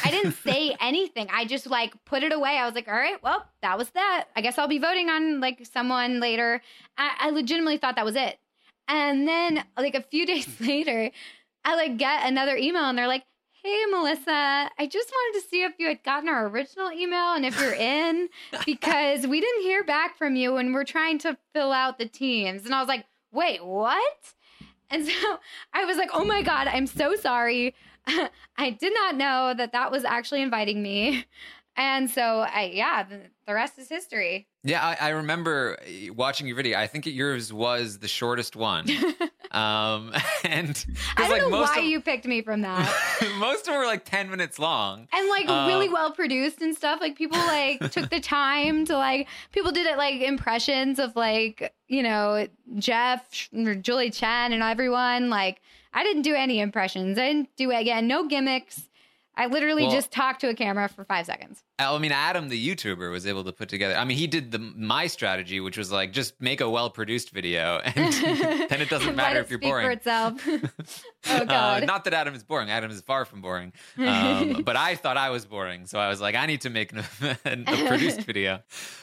I 0.05 0.11
didn't 0.11 0.33
say 0.45 0.77
anything. 0.81 1.29
I 1.31 1.45
just 1.45 1.67
like 1.67 1.93
put 2.05 2.23
it 2.23 2.33
away. 2.33 2.57
I 2.57 2.67
was 2.67 2.75
like, 2.75 2.89
all 2.89 2.95
right, 2.95 3.23
well, 3.23 3.47
that 3.63 3.79
was 3.79 3.91
that. 3.91 4.27
I 4.35 4.41
guess 4.41 4.59
I'll 4.59 4.69
be 4.69 4.79
voting 4.79 5.11
on 5.11 5.41
like 5.41 5.67
someone 5.71 6.21
later. 6.21 6.61
I, 6.97 7.11
I 7.19 7.31
legitimately 7.31 7.79
thought 7.79 7.97
that 7.97 8.05
was 8.05 8.17
it. 8.17 8.39
And 8.89 9.27
then 9.27 9.65
like 9.77 9.95
a 9.95 10.03
few 10.03 10.27
days 10.33 10.49
later, 10.61 11.11
I 11.65 11.77
like 11.77 11.97
get 11.97 12.27
another 12.27 12.57
email 12.57 12.85
and 12.85 12.99
they're 12.99 13.07
like, 13.07 13.25
Hey 13.65 13.85
Melissa, 13.93 14.71
I 14.77 14.89
just 14.91 15.09
wanted 15.09 15.41
to 15.41 15.49
see 15.49 15.63
if 15.63 15.75
you 15.79 15.87
had 15.87 16.03
gotten 16.03 16.29
our 16.29 16.49
original 16.49 16.91
email 16.91 17.35
and 17.35 17.47
if 17.47 17.61
you're 17.61 17.75
in 17.75 18.29
because 18.67 19.25
we 19.25 19.41
didn't 19.41 19.63
hear 19.63 19.85
back 19.85 20.19
from 20.19 20.35
you 20.35 20.57
and 20.57 20.75
we're 20.75 20.83
trying 20.83 21.21
to 21.21 21.39
fill 21.53 21.71
out 21.71 21.97
the 21.97 22.07
teams. 22.07 22.65
And 22.65 22.75
I 22.75 22.81
was 22.81 22.89
like, 22.89 23.05
wait, 23.31 23.65
what? 23.65 24.35
And 24.91 25.07
so 25.07 25.39
I 25.73 25.85
was 25.85 25.97
like, 25.97 26.11
oh 26.13 26.25
my 26.25 26.43
God, 26.43 26.67
I'm 26.67 26.89
so 26.89 27.15
sorry. 27.15 27.77
I 28.59 28.71
did 28.71 28.93
not 28.95 29.15
know 29.15 29.55
that 29.57 29.71
that 29.71 29.93
was 29.93 30.03
actually 30.03 30.43
inviting 30.43 30.83
me. 30.83 31.27
And 31.77 32.11
so 32.11 32.41
I, 32.41 32.73
yeah, 32.75 33.05
the, 33.05 33.21
the 33.47 33.55
rest 33.55 33.79
is 33.79 33.89
history. 33.89 34.49
Yeah, 34.65 34.85
I, 34.85 35.07
I 35.07 35.09
remember 35.11 35.79
uh, 35.81 36.13
watching 36.15 36.49
your 36.49 36.57
video. 36.57 36.79
I 36.79 36.89
think 36.89 37.07
yours 37.07 37.53
was 37.53 38.01
the 38.01 38.09
shortest 38.09 38.57
one. 38.57 38.87
Um, 39.53 40.13
and 40.45 40.85
I 41.17 41.23
don't 41.23 41.31
like 41.31 41.43
know 41.43 41.51
most 41.51 41.75
why 41.77 41.83
of, 41.83 41.87
you 41.89 42.01
picked 42.01 42.27
me 42.27 42.43
from 42.43 42.63
that. 42.63 42.89
most 43.39 43.61
of 43.61 43.67
them 43.67 43.77
were 43.77 43.87
like 43.87 44.05
ten 44.05 44.31
minutes 44.31 44.59
long. 44.59 45.07
and 45.13 45.29
like 45.29 45.49
Um, 45.49 45.69
really 45.69 45.89
well 45.89 46.11
produced 46.13 46.63
and 46.63 46.75
stuff. 46.75 47.01
Like 47.01 47.17
people 47.17 47.39
like 47.47 47.79
took 47.91 48.11
the 48.11 48.21
time 48.21 48.85
to 48.87 48.97
like 48.97 49.29
people 49.53 49.71
did 49.73 49.87
it 49.87 49.97
like 49.99 50.21
impressions 50.21 50.99
of 50.99 51.15
like 51.17 51.75
you 51.89 52.03
know 52.03 52.47
Jeff 52.79 53.49
or 53.55 53.75
Julie 53.75 54.11
Chen 54.11 54.53
and 54.53 54.63
everyone. 54.63 55.31
Like 55.31 55.61
I 55.93 56.03
didn't 56.05 56.23
do 56.23 56.35
any 56.35 56.61
impressions. 56.61 57.19
I 57.19 57.27
didn't 57.29 57.55
do 57.57 57.71
again 57.71 58.07
no 58.07 58.27
gimmicks. 58.27 58.89
I 59.37 59.47
literally 59.47 59.85
Well- 59.85 59.93
just 59.93 60.11
talked 60.13 60.41
to 60.43 60.49
a 60.51 60.55
camera 60.55 60.89
for 60.89 61.05
five 61.05 61.27
seconds. 61.27 61.63
I 61.79 61.99
mean, 61.99 62.13
Adam, 62.13 62.49
the 62.49 62.69
YouTuber, 62.69 63.11
was 63.11 63.27
able 63.27 63.45
to 63.45 63.53
put 63.53 63.69
together. 63.69 63.97
I 63.97 64.05
mean, 64.05 64.17
he 64.17 64.27
did 64.27 64.53
the 64.53 64.59
my 64.59 65.07
strategy, 65.07 65.59
which 65.59 65.77
was 65.79 65.91
like 65.91 66.13
just 66.13 66.41
make 66.41 66.61
a 66.61 66.69
well 66.71 66.91
produced 66.91 67.31
video, 67.31 67.79
and 67.85 68.13
then 68.69 68.81
it 68.81 68.89
doesn't 68.89 69.17
matter 69.17 69.39
it 69.41 69.43
if 69.45 69.51
you're 69.51 69.59
boring. 69.59 69.87
For 69.87 69.91
itself. 69.93 70.47
oh 70.49 71.37
Uh, 71.37 71.45
god. 71.45 71.87
not 71.87 72.05
that 72.05 72.15
Adam 72.15 72.35
is 72.35 72.43
boring. 72.45 72.71
Adam 72.71 72.91
is 72.91 73.01
far 73.01 73.25
from 73.25 73.41
boring. 73.41 73.73
Um, 73.99 74.63
but 74.65 74.77
I 74.77 74.95
thought 74.97 75.17
I 75.17 75.31
was 75.31 75.45
boring, 75.45 75.87
so 75.87 75.99
I 75.99 76.09
was 76.09 76.21
like, 76.21 76.35
I 76.35 76.47
need 76.47 76.61
to 76.63 76.71
make 76.71 76.93
an, 76.93 77.05
a 77.67 77.87
produced 77.89 78.21
video. 78.23 78.61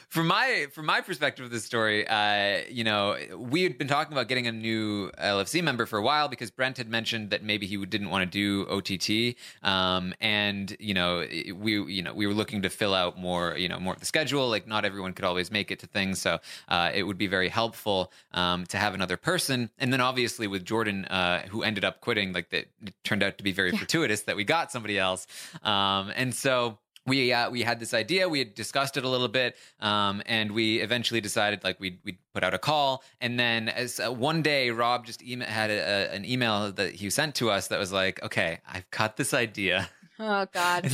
From 0.08 0.26
my 0.26 0.66
from 0.72 0.86
my 0.86 1.00
perspective 1.02 1.44
of 1.44 1.50
this 1.52 1.64
story, 1.64 2.06
uh, 2.06 2.62
you 2.68 2.82
know, 2.82 3.16
we 3.36 3.62
had 3.62 3.78
been 3.78 3.86
talking 3.88 4.12
about 4.12 4.26
getting 4.26 4.46
a 4.48 4.52
new 4.52 5.10
LFC 5.12 5.62
member 5.62 5.86
for 5.86 5.98
a 5.98 6.02
while 6.02 6.26
because 6.28 6.50
Brent 6.50 6.78
had 6.78 6.88
mentioned 6.88 7.30
that 7.30 7.44
maybe 7.44 7.66
he 7.66 7.76
didn't 7.86 8.10
want 8.10 8.22
to 8.22 8.26
do 8.30 8.66
OTT, 8.68 9.36
um, 9.62 10.12
and 10.20 10.76
you 10.80 10.94
know 10.94 11.24
we 11.54 11.80
you 11.92 12.02
know 12.02 12.12
we 12.12 12.26
were 12.26 12.34
looking 12.34 12.59
to 12.62 12.70
fill 12.70 12.94
out 12.94 13.18
more 13.18 13.56
you 13.56 13.68
know 13.68 13.78
more 13.78 13.94
of 13.94 14.00
the 14.00 14.06
schedule. 14.06 14.48
Like 14.48 14.66
not 14.66 14.84
everyone 14.84 15.12
could 15.12 15.24
always 15.24 15.50
make 15.50 15.70
it 15.70 15.78
to 15.80 15.86
things, 15.86 16.20
so 16.20 16.38
uh, 16.68 16.90
it 16.94 17.02
would 17.04 17.18
be 17.18 17.26
very 17.26 17.48
helpful 17.48 18.12
um, 18.32 18.66
to 18.66 18.76
have 18.78 18.94
another 18.94 19.16
person. 19.16 19.70
And 19.78 19.92
then 19.92 20.00
obviously 20.00 20.46
with 20.46 20.64
Jordan, 20.64 21.04
uh, 21.06 21.42
who 21.48 21.62
ended 21.62 21.84
up 21.84 22.00
quitting, 22.00 22.32
like 22.32 22.50
that 22.50 22.66
it 22.84 22.94
turned 23.04 23.22
out 23.22 23.38
to 23.38 23.44
be 23.44 23.52
very 23.52 23.70
fortuitous 23.76 24.22
that 24.22 24.36
we 24.36 24.44
got 24.44 24.72
somebody 24.72 24.98
else. 24.98 25.26
Um, 25.62 26.12
and 26.14 26.34
so 26.34 26.78
we 27.06 27.32
uh, 27.32 27.50
we 27.50 27.62
had 27.62 27.80
this 27.80 27.94
idea. 27.94 28.28
We 28.28 28.38
had 28.40 28.54
discussed 28.54 28.96
it 28.96 29.04
a 29.04 29.08
little 29.08 29.28
bit, 29.28 29.56
um, 29.80 30.22
and 30.26 30.52
we 30.52 30.80
eventually 30.80 31.20
decided 31.20 31.64
like 31.64 31.80
we 31.80 31.98
we 32.04 32.18
put 32.34 32.44
out 32.44 32.54
a 32.54 32.58
call. 32.58 33.02
And 33.20 33.38
then 33.38 33.68
as 33.68 34.00
uh, 34.00 34.12
one 34.12 34.42
day, 34.42 34.70
Rob 34.70 35.06
just 35.06 35.22
email, 35.22 35.48
had 35.48 35.70
a, 35.70 35.80
a, 35.80 36.14
an 36.14 36.24
email 36.24 36.72
that 36.72 36.94
he 36.94 37.10
sent 37.10 37.34
to 37.36 37.50
us 37.50 37.68
that 37.68 37.78
was 37.78 37.92
like, 37.92 38.22
"Okay, 38.22 38.58
I've 38.68 38.90
got 38.90 39.16
this 39.16 39.34
idea." 39.34 39.88
Oh 40.22 40.46
God. 40.52 40.86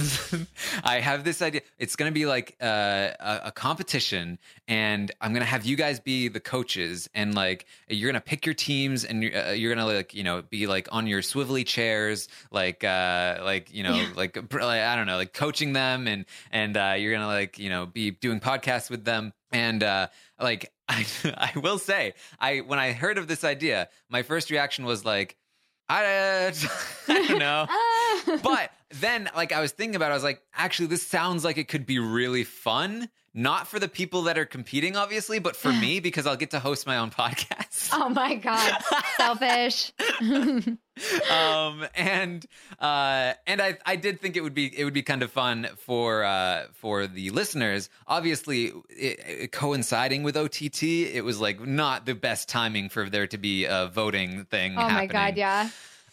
I 0.84 1.00
have 1.00 1.24
this 1.24 1.42
idea. 1.42 1.62
It's 1.80 1.96
going 1.96 2.08
to 2.08 2.14
be 2.14 2.26
like 2.26 2.56
uh, 2.62 3.10
a, 3.18 3.40
a 3.46 3.52
competition, 3.52 4.38
and 4.68 5.10
I'm 5.20 5.32
going 5.32 5.40
to 5.40 5.48
have 5.48 5.66
you 5.66 5.74
guys 5.74 5.98
be 5.98 6.28
the 6.28 6.38
coaches, 6.38 7.10
and 7.12 7.34
like 7.34 7.66
you're 7.88 8.08
going 8.08 8.22
to 8.22 8.24
pick 8.24 8.46
your 8.46 8.54
teams, 8.54 9.04
and 9.04 9.24
you're, 9.24 9.36
uh, 9.36 9.50
you're 9.50 9.74
going 9.74 9.84
to 9.84 9.92
like 9.92 10.14
you 10.14 10.22
know 10.22 10.42
be 10.42 10.68
like 10.68 10.88
on 10.92 11.08
your 11.08 11.22
swivelly 11.22 11.66
chairs, 11.66 12.28
like 12.52 12.84
uh, 12.84 13.40
like 13.42 13.74
you 13.74 13.82
know 13.82 14.00
like, 14.14 14.36
like 14.36 14.62
I 14.62 14.94
don't 14.94 15.08
know, 15.08 15.16
like 15.16 15.32
coaching 15.32 15.72
them, 15.72 16.06
and 16.06 16.24
and 16.52 16.76
uh, 16.76 16.94
you're 16.96 17.10
going 17.10 17.22
to 17.22 17.26
like 17.26 17.58
you 17.58 17.68
know 17.68 17.84
be 17.84 18.12
doing 18.12 18.38
podcasts 18.38 18.90
with 18.90 19.04
them, 19.04 19.32
and 19.50 19.82
uh, 19.82 20.06
like 20.40 20.72
I 20.88 21.04
I 21.36 21.58
will 21.58 21.78
say 21.78 22.14
I 22.38 22.58
when 22.58 22.78
I 22.78 22.92
heard 22.92 23.18
of 23.18 23.26
this 23.26 23.42
idea, 23.42 23.88
my 24.08 24.22
first 24.22 24.50
reaction 24.50 24.84
was 24.84 25.04
like. 25.04 25.36
I, 25.88 26.52
I 27.08 27.28
don't 27.28 27.38
know. 27.38 27.66
Ah. 28.28 28.40
but 28.42 28.72
then 28.90 29.28
like 29.34 29.52
I 29.52 29.60
was 29.60 29.72
thinking 29.72 29.96
about 29.96 30.08
it, 30.08 30.12
I 30.12 30.14
was 30.14 30.24
like, 30.24 30.42
actually, 30.54 30.86
this 30.86 31.06
sounds 31.06 31.44
like 31.44 31.58
it 31.58 31.68
could 31.68 31.86
be 31.86 31.98
really 31.98 32.44
fun. 32.44 33.08
Not 33.38 33.66
for 33.66 33.78
the 33.78 33.88
people 33.88 34.22
that 34.22 34.38
are 34.38 34.46
competing, 34.46 34.96
obviously, 34.96 35.38
but 35.40 35.56
for 35.56 35.70
me 35.80 36.00
because 36.00 36.26
I'll 36.26 36.36
get 36.36 36.52
to 36.52 36.58
host 36.58 36.86
my 36.86 36.96
own 36.96 37.10
podcast. 37.10 37.90
oh 37.92 38.08
my 38.08 38.36
God. 38.36 38.82
Selfish. 39.18 39.92
um, 41.30 41.86
and 41.94 42.46
uh, 42.80 43.34
and 43.46 43.60
I 43.60 43.76
I 43.84 43.96
did 43.96 44.20
think 44.22 44.38
it 44.38 44.40
would 44.40 44.54
be 44.54 44.72
it 44.74 44.84
would 44.84 44.94
be 44.94 45.02
kind 45.02 45.22
of 45.22 45.30
fun 45.30 45.68
for 45.76 46.24
uh, 46.24 46.64
for 46.72 47.06
the 47.06 47.28
listeners. 47.30 47.90
Obviously, 48.06 48.72
it, 48.88 49.20
it 49.26 49.52
coinciding 49.52 50.22
with 50.22 50.36
OTT, 50.38 50.82
it 50.82 51.22
was 51.22 51.38
like 51.38 51.60
not 51.60 52.06
the 52.06 52.14
best 52.14 52.48
timing 52.48 52.88
for 52.88 53.10
there 53.10 53.26
to 53.26 53.36
be 53.36 53.66
a 53.66 53.90
voting 53.92 54.46
thing. 54.46 54.72
Oh 54.72 54.76
my 54.76 54.88
happening. 54.88 55.08
God. 55.08 55.36
Yeah. 55.36 55.68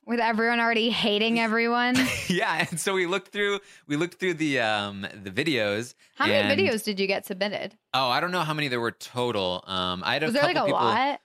With 0.05 0.19
everyone 0.19 0.59
already 0.59 0.89
hating 0.89 1.39
everyone. 1.47 1.95
yeah, 2.27 2.65
and 2.69 2.79
so 2.79 2.93
we 2.93 3.05
looked 3.05 3.31
through 3.31 3.59
we 3.87 3.95
looked 3.95 4.19
through 4.19 4.35
the 4.35 4.59
um 4.59 5.07
the 5.23 5.31
videos. 5.31 5.95
How 6.15 6.27
many 6.27 6.61
videos 6.61 6.83
did 6.83 6.99
you 6.99 7.07
get 7.07 7.25
submitted? 7.25 7.75
Oh, 7.93 8.09
I 8.09 8.19
don't 8.19 8.31
know 8.31 8.41
how 8.41 8.53
many 8.53 8.67
there 8.67 8.81
were 8.81 8.91
total. 8.91 9.63
Um, 9.67 10.03
I 10.05 10.13
had 10.13 10.23
a 10.23 10.25
Was 10.27 10.33
there 10.33 10.41
couple 10.43 10.55
like 10.55 10.63
a 10.63 10.65
people. 10.67 10.79
lot? 10.81 11.19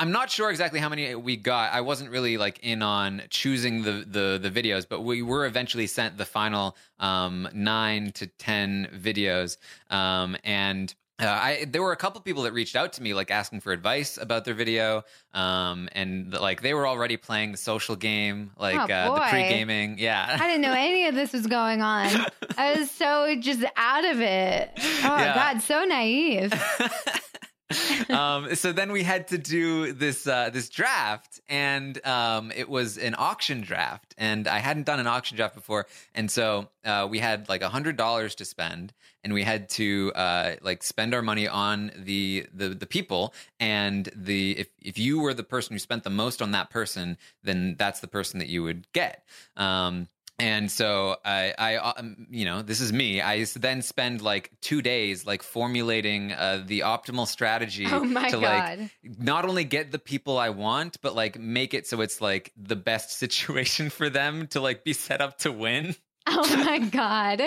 I'm 0.00 0.10
not 0.10 0.28
sure 0.28 0.50
exactly 0.50 0.80
how 0.80 0.88
many 0.88 1.14
we 1.14 1.36
got. 1.36 1.72
I 1.72 1.80
wasn't 1.82 2.10
really 2.10 2.36
like 2.36 2.58
in 2.62 2.82
on 2.82 3.22
choosing 3.30 3.82
the 3.82 4.04
the 4.06 4.38
the 4.42 4.50
videos, 4.50 4.86
but 4.88 5.02
we 5.02 5.22
were 5.22 5.46
eventually 5.46 5.86
sent 5.86 6.16
the 6.18 6.24
final 6.24 6.76
um, 6.98 7.48
nine 7.54 8.10
to 8.12 8.26
ten 8.26 8.88
videos, 8.94 9.56
um, 9.90 10.36
and. 10.44 10.94
Uh, 11.20 11.26
I 11.28 11.64
there 11.68 11.80
were 11.80 11.92
a 11.92 11.96
couple 11.96 12.20
people 12.22 12.42
that 12.42 12.52
reached 12.52 12.74
out 12.74 12.94
to 12.94 13.02
me 13.02 13.14
like 13.14 13.30
asking 13.30 13.60
for 13.60 13.72
advice 13.72 14.18
about 14.18 14.44
their 14.44 14.54
video, 14.54 15.04
um, 15.32 15.88
and 15.92 16.32
like 16.32 16.60
they 16.60 16.74
were 16.74 16.88
already 16.88 17.16
playing 17.16 17.52
the 17.52 17.56
social 17.58 17.94
game, 17.94 18.50
like 18.58 18.74
Oh, 18.90 18.92
uh, 18.92 19.14
the 19.14 19.20
pre 19.30 19.48
gaming. 19.48 19.96
Yeah, 19.98 20.26
I 20.40 20.46
didn't 20.48 20.62
know 20.62 20.72
any 20.72 21.06
of 21.06 21.14
this 21.14 21.32
was 21.32 21.46
going 21.46 21.82
on. 21.82 22.10
I 22.58 22.74
was 22.76 22.90
so 23.02 23.36
just 23.38 23.64
out 23.76 24.04
of 24.04 24.20
it. 24.20 24.70
Oh 24.76 24.80
Yeah. 25.18 25.34
God, 25.52 25.62
so 25.62 25.84
naive. 25.84 26.52
um, 28.10 28.54
so 28.54 28.72
then 28.72 28.92
we 28.92 29.02
had 29.02 29.28
to 29.28 29.38
do 29.38 29.92
this 29.92 30.26
uh, 30.26 30.50
this 30.50 30.68
draft, 30.68 31.40
and 31.48 32.04
um, 32.06 32.52
it 32.54 32.68
was 32.68 32.98
an 32.98 33.14
auction 33.16 33.62
draft, 33.62 34.14
and 34.18 34.46
I 34.46 34.58
hadn't 34.58 34.84
done 34.84 35.00
an 35.00 35.06
auction 35.06 35.36
draft 35.36 35.54
before, 35.54 35.86
and 36.14 36.30
so 36.30 36.68
uh, 36.84 37.06
we 37.10 37.18
had 37.18 37.48
like 37.48 37.62
a 37.62 37.68
hundred 37.70 37.96
dollars 37.96 38.34
to 38.36 38.44
spend, 38.44 38.92
and 39.22 39.32
we 39.32 39.42
had 39.42 39.70
to 39.70 40.12
uh, 40.14 40.56
like 40.60 40.82
spend 40.82 41.14
our 41.14 41.22
money 41.22 41.48
on 41.48 41.90
the 41.96 42.46
the 42.52 42.68
the 42.68 42.86
people, 42.86 43.32
and 43.58 44.10
the 44.14 44.58
if 44.58 44.68
if 44.82 44.98
you 44.98 45.20
were 45.20 45.32
the 45.32 45.42
person 45.42 45.74
who 45.74 45.78
spent 45.78 46.04
the 46.04 46.10
most 46.10 46.42
on 46.42 46.50
that 46.50 46.68
person, 46.68 47.16
then 47.42 47.76
that's 47.78 48.00
the 48.00 48.08
person 48.08 48.40
that 48.40 48.48
you 48.48 48.62
would 48.62 48.86
get. 48.92 49.24
Um, 49.56 50.08
and 50.38 50.70
so 50.70 51.16
I, 51.24 51.54
I, 51.58 51.76
um, 51.76 52.26
you 52.30 52.44
know, 52.44 52.62
this 52.62 52.80
is 52.80 52.92
me. 52.92 53.20
I 53.20 53.44
then 53.56 53.82
spend 53.82 54.20
like 54.20 54.50
two 54.60 54.82
days 54.82 55.24
like 55.24 55.42
formulating 55.42 56.32
uh, 56.32 56.64
the 56.66 56.80
optimal 56.80 57.26
strategy 57.26 57.86
Oh 57.88 58.02
my 58.04 58.28
to 58.30 58.40
God. 58.40 58.78
like 58.80 58.90
not 59.18 59.44
only 59.44 59.64
get 59.64 59.92
the 59.92 59.98
people 59.98 60.36
I 60.38 60.50
want, 60.50 61.00
but 61.02 61.14
like 61.14 61.38
make 61.38 61.72
it 61.72 61.86
so 61.86 62.00
it's 62.00 62.20
like 62.20 62.52
the 62.56 62.76
best 62.76 63.12
situation 63.18 63.90
for 63.90 64.10
them 64.10 64.46
to 64.48 64.60
like 64.60 64.82
be 64.84 64.92
set 64.92 65.20
up 65.20 65.38
to 65.38 65.52
win. 65.52 65.94
Oh 66.26 66.64
my 66.64 66.78
God. 66.90 67.40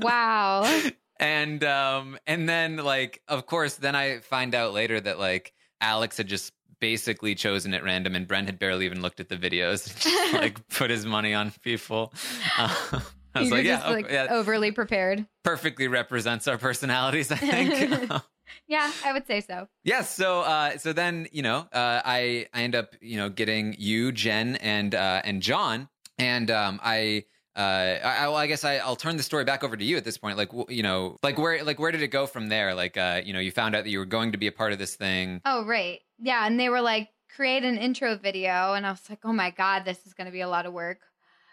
Wow. 0.00 0.80
And 1.20 1.62
um, 1.64 2.18
and 2.26 2.48
then 2.48 2.76
like 2.78 3.22
of 3.28 3.46
course, 3.46 3.74
then 3.74 3.94
I 3.94 4.18
find 4.20 4.54
out 4.54 4.72
later 4.72 5.00
that 5.00 5.18
like 5.18 5.52
Alex 5.80 6.16
had 6.16 6.26
just 6.26 6.52
basically 6.80 7.34
chosen 7.34 7.74
at 7.74 7.82
random, 7.82 8.14
and 8.14 8.26
Brent 8.26 8.46
had 8.46 8.58
barely 8.58 8.86
even 8.86 9.02
looked 9.02 9.20
at 9.20 9.28
the 9.28 9.36
videos, 9.36 9.98
just 10.00 10.32
like 10.34 10.66
put 10.68 10.90
his 10.90 11.04
money 11.06 11.34
on 11.34 11.52
people. 11.62 12.12
Uh, 12.58 13.00
I 13.34 13.40
was 13.40 13.50
like, 13.50 13.64
yeah, 13.64 13.76
just 13.76 13.86
okay, 13.86 13.94
like 13.94 14.10
yeah, 14.10 14.26
overly 14.30 14.72
prepared. 14.72 15.26
perfectly 15.44 15.86
represents 15.86 16.48
our 16.48 16.58
personalities, 16.58 17.30
I 17.30 17.36
think. 17.36 18.10
Yeah, 18.66 18.90
I 19.04 19.12
would 19.12 19.26
say 19.26 19.42
so. 19.42 19.68
yes. 19.84 20.14
So, 20.14 20.40
uh, 20.40 20.78
so 20.78 20.94
then 20.94 21.28
you 21.32 21.42
know, 21.42 21.68
uh, 21.70 22.00
I 22.04 22.46
I 22.54 22.62
end 22.62 22.74
up 22.74 22.94
you 23.00 23.18
know 23.18 23.28
getting 23.28 23.76
you, 23.78 24.10
Jen, 24.10 24.56
and 24.56 24.94
uh, 24.94 25.20
and 25.24 25.42
John, 25.42 25.88
and 26.18 26.50
um, 26.50 26.80
I. 26.82 27.24
Uh, 27.56 27.60
I, 28.04 28.16
I- 28.18 28.28
well, 28.28 28.36
I 28.36 28.46
guess 28.46 28.64
I, 28.64 28.76
I'll 28.76 28.94
turn 28.94 29.16
the 29.16 29.22
story 29.24 29.42
back 29.44 29.64
over 29.64 29.76
to 29.76 29.84
you 29.84 29.96
at 29.96 30.04
this 30.04 30.16
point. 30.16 30.36
Like, 30.38 30.50
you 30.68 30.84
know, 30.84 31.16
like 31.24 31.38
where, 31.38 31.64
like 31.64 31.80
where 31.80 31.90
did 31.90 32.02
it 32.02 32.08
go 32.08 32.24
from 32.24 32.48
there? 32.48 32.72
Like, 32.72 32.96
uh, 32.96 33.20
you 33.24 33.32
know, 33.32 33.40
you 33.40 33.50
found 33.50 33.74
out 33.74 33.82
that 33.82 33.90
you 33.90 33.98
were 33.98 34.04
going 34.04 34.30
to 34.30 34.38
be 34.38 34.46
a 34.46 34.52
part 34.52 34.72
of 34.72 34.78
this 34.78 34.94
thing. 34.94 35.40
Oh, 35.44 35.64
right. 35.64 35.98
Yeah. 36.18 36.46
And 36.46 36.58
they 36.58 36.68
were 36.68 36.80
like, 36.80 37.08
create 37.34 37.64
an 37.64 37.76
intro 37.76 38.16
video. 38.16 38.72
And 38.72 38.86
I 38.86 38.90
was 38.90 39.08
like, 39.08 39.20
oh 39.24 39.32
my 39.32 39.50
God, 39.50 39.84
this 39.84 40.06
is 40.06 40.14
going 40.14 40.26
to 40.26 40.32
be 40.32 40.40
a 40.40 40.48
lot 40.48 40.66
of 40.66 40.72
work. 40.72 41.00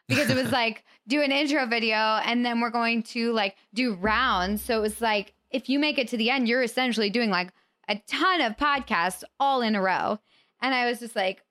Because 0.07 0.29
it 0.29 0.35
was 0.35 0.51
like, 0.51 0.83
do 1.07 1.21
an 1.21 1.31
intro 1.31 1.65
video 1.65 1.95
and 1.95 2.45
then 2.45 2.61
we're 2.61 2.69
going 2.69 3.03
to 3.03 3.31
like 3.33 3.55
do 3.73 3.93
rounds. 3.93 4.63
So 4.63 4.77
it 4.77 4.81
was 4.81 5.01
like, 5.01 5.33
if 5.51 5.69
you 5.69 5.79
make 5.79 5.97
it 5.97 6.07
to 6.09 6.17
the 6.17 6.29
end, 6.29 6.47
you're 6.47 6.63
essentially 6.63 7.09
doing 7.09 7.29
like 7.29 7.51
a 7.87 7.95
ton 8.07 8.41
of 8.41 8.57
podcasts 8.57 9.23
all 9.39 9.61
in 9.61 9.75
a 9.75 9.81
row. 9.81 10.19
And 10.61 10.73
I 10.73 10.89
was 10.89 10.99
just 10.99 11.15
like, 11.15 11.41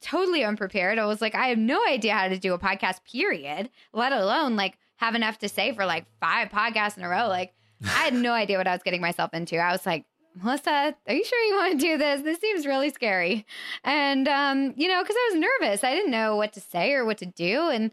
totally 0.00 0.44
unprepared. 0.44 0.98
I 0.98 1.06
was 1.06 1.20
like, 1.20 1.34
I 1.34 1.48
have 1.48 1.58
no 1.58 1.84
idea 1.86 2.14
how 2.14 2.28
to 2.28 2.38
do 2.38 2.54
a 2.54 2.58
podcast, 2.58 3.04
period, 3.04 3.70
let 3.92 4.12
alone 4.12 4.56
like 4.56 4.78
have 4.96 5.14
enough 5.14 5.38
to 5.38 5.48
say 5.48 5.74
for 5.74 5.84
like 5.84 6.06
five 6.20 6.48
podcasts 6.48 6.96
in 6.96 7.04
a 7.04 7.08
row. 7.08 7.28
Like, 7.28 7.52
I 7.84 8.04
had 8.04 8.14
no 8.14 8.32
idea 8.32 8.56
what 8.56 8.66
I 8.66 8.72
was 8.72 8.82
getting 8.82 9.02
myself 9.02 9.34
into. 9.34 9.58
I 9.58 9.72
was 9.72 9.84
like, 9.84 10.06
Melissa, 10.42 10.94
are 11.06 11.14
you 11.14 11.24
sure 11.24 11.42
you 11.44 11.56
want 11.56 11.72
to 11.80 11.86
do 11.86 11.96
this? 11.98 12.20
This 12.22 12.38
seems 12.40 12.66
really 12.66 12.90
scary. 12.90 13.46
And, 13.84 14.28
um, 14.28 14.74
you 14.76 14.86
know, 14.88 15.02
because 15.02 15.16
I 15.16 15.30
was 15.32 15.40
nervous. 15.60 15.82
I 15.84 15.94
didn't 15.94 16.10
know 16.10 16.36
what 16.36 16.52
to 16.54 16.60
say 16.60 16.92
or 16.92 17.04
what 17.04 17.18
to 17.18 17.26
do. 17.26 17.68
And, 17.70 17.90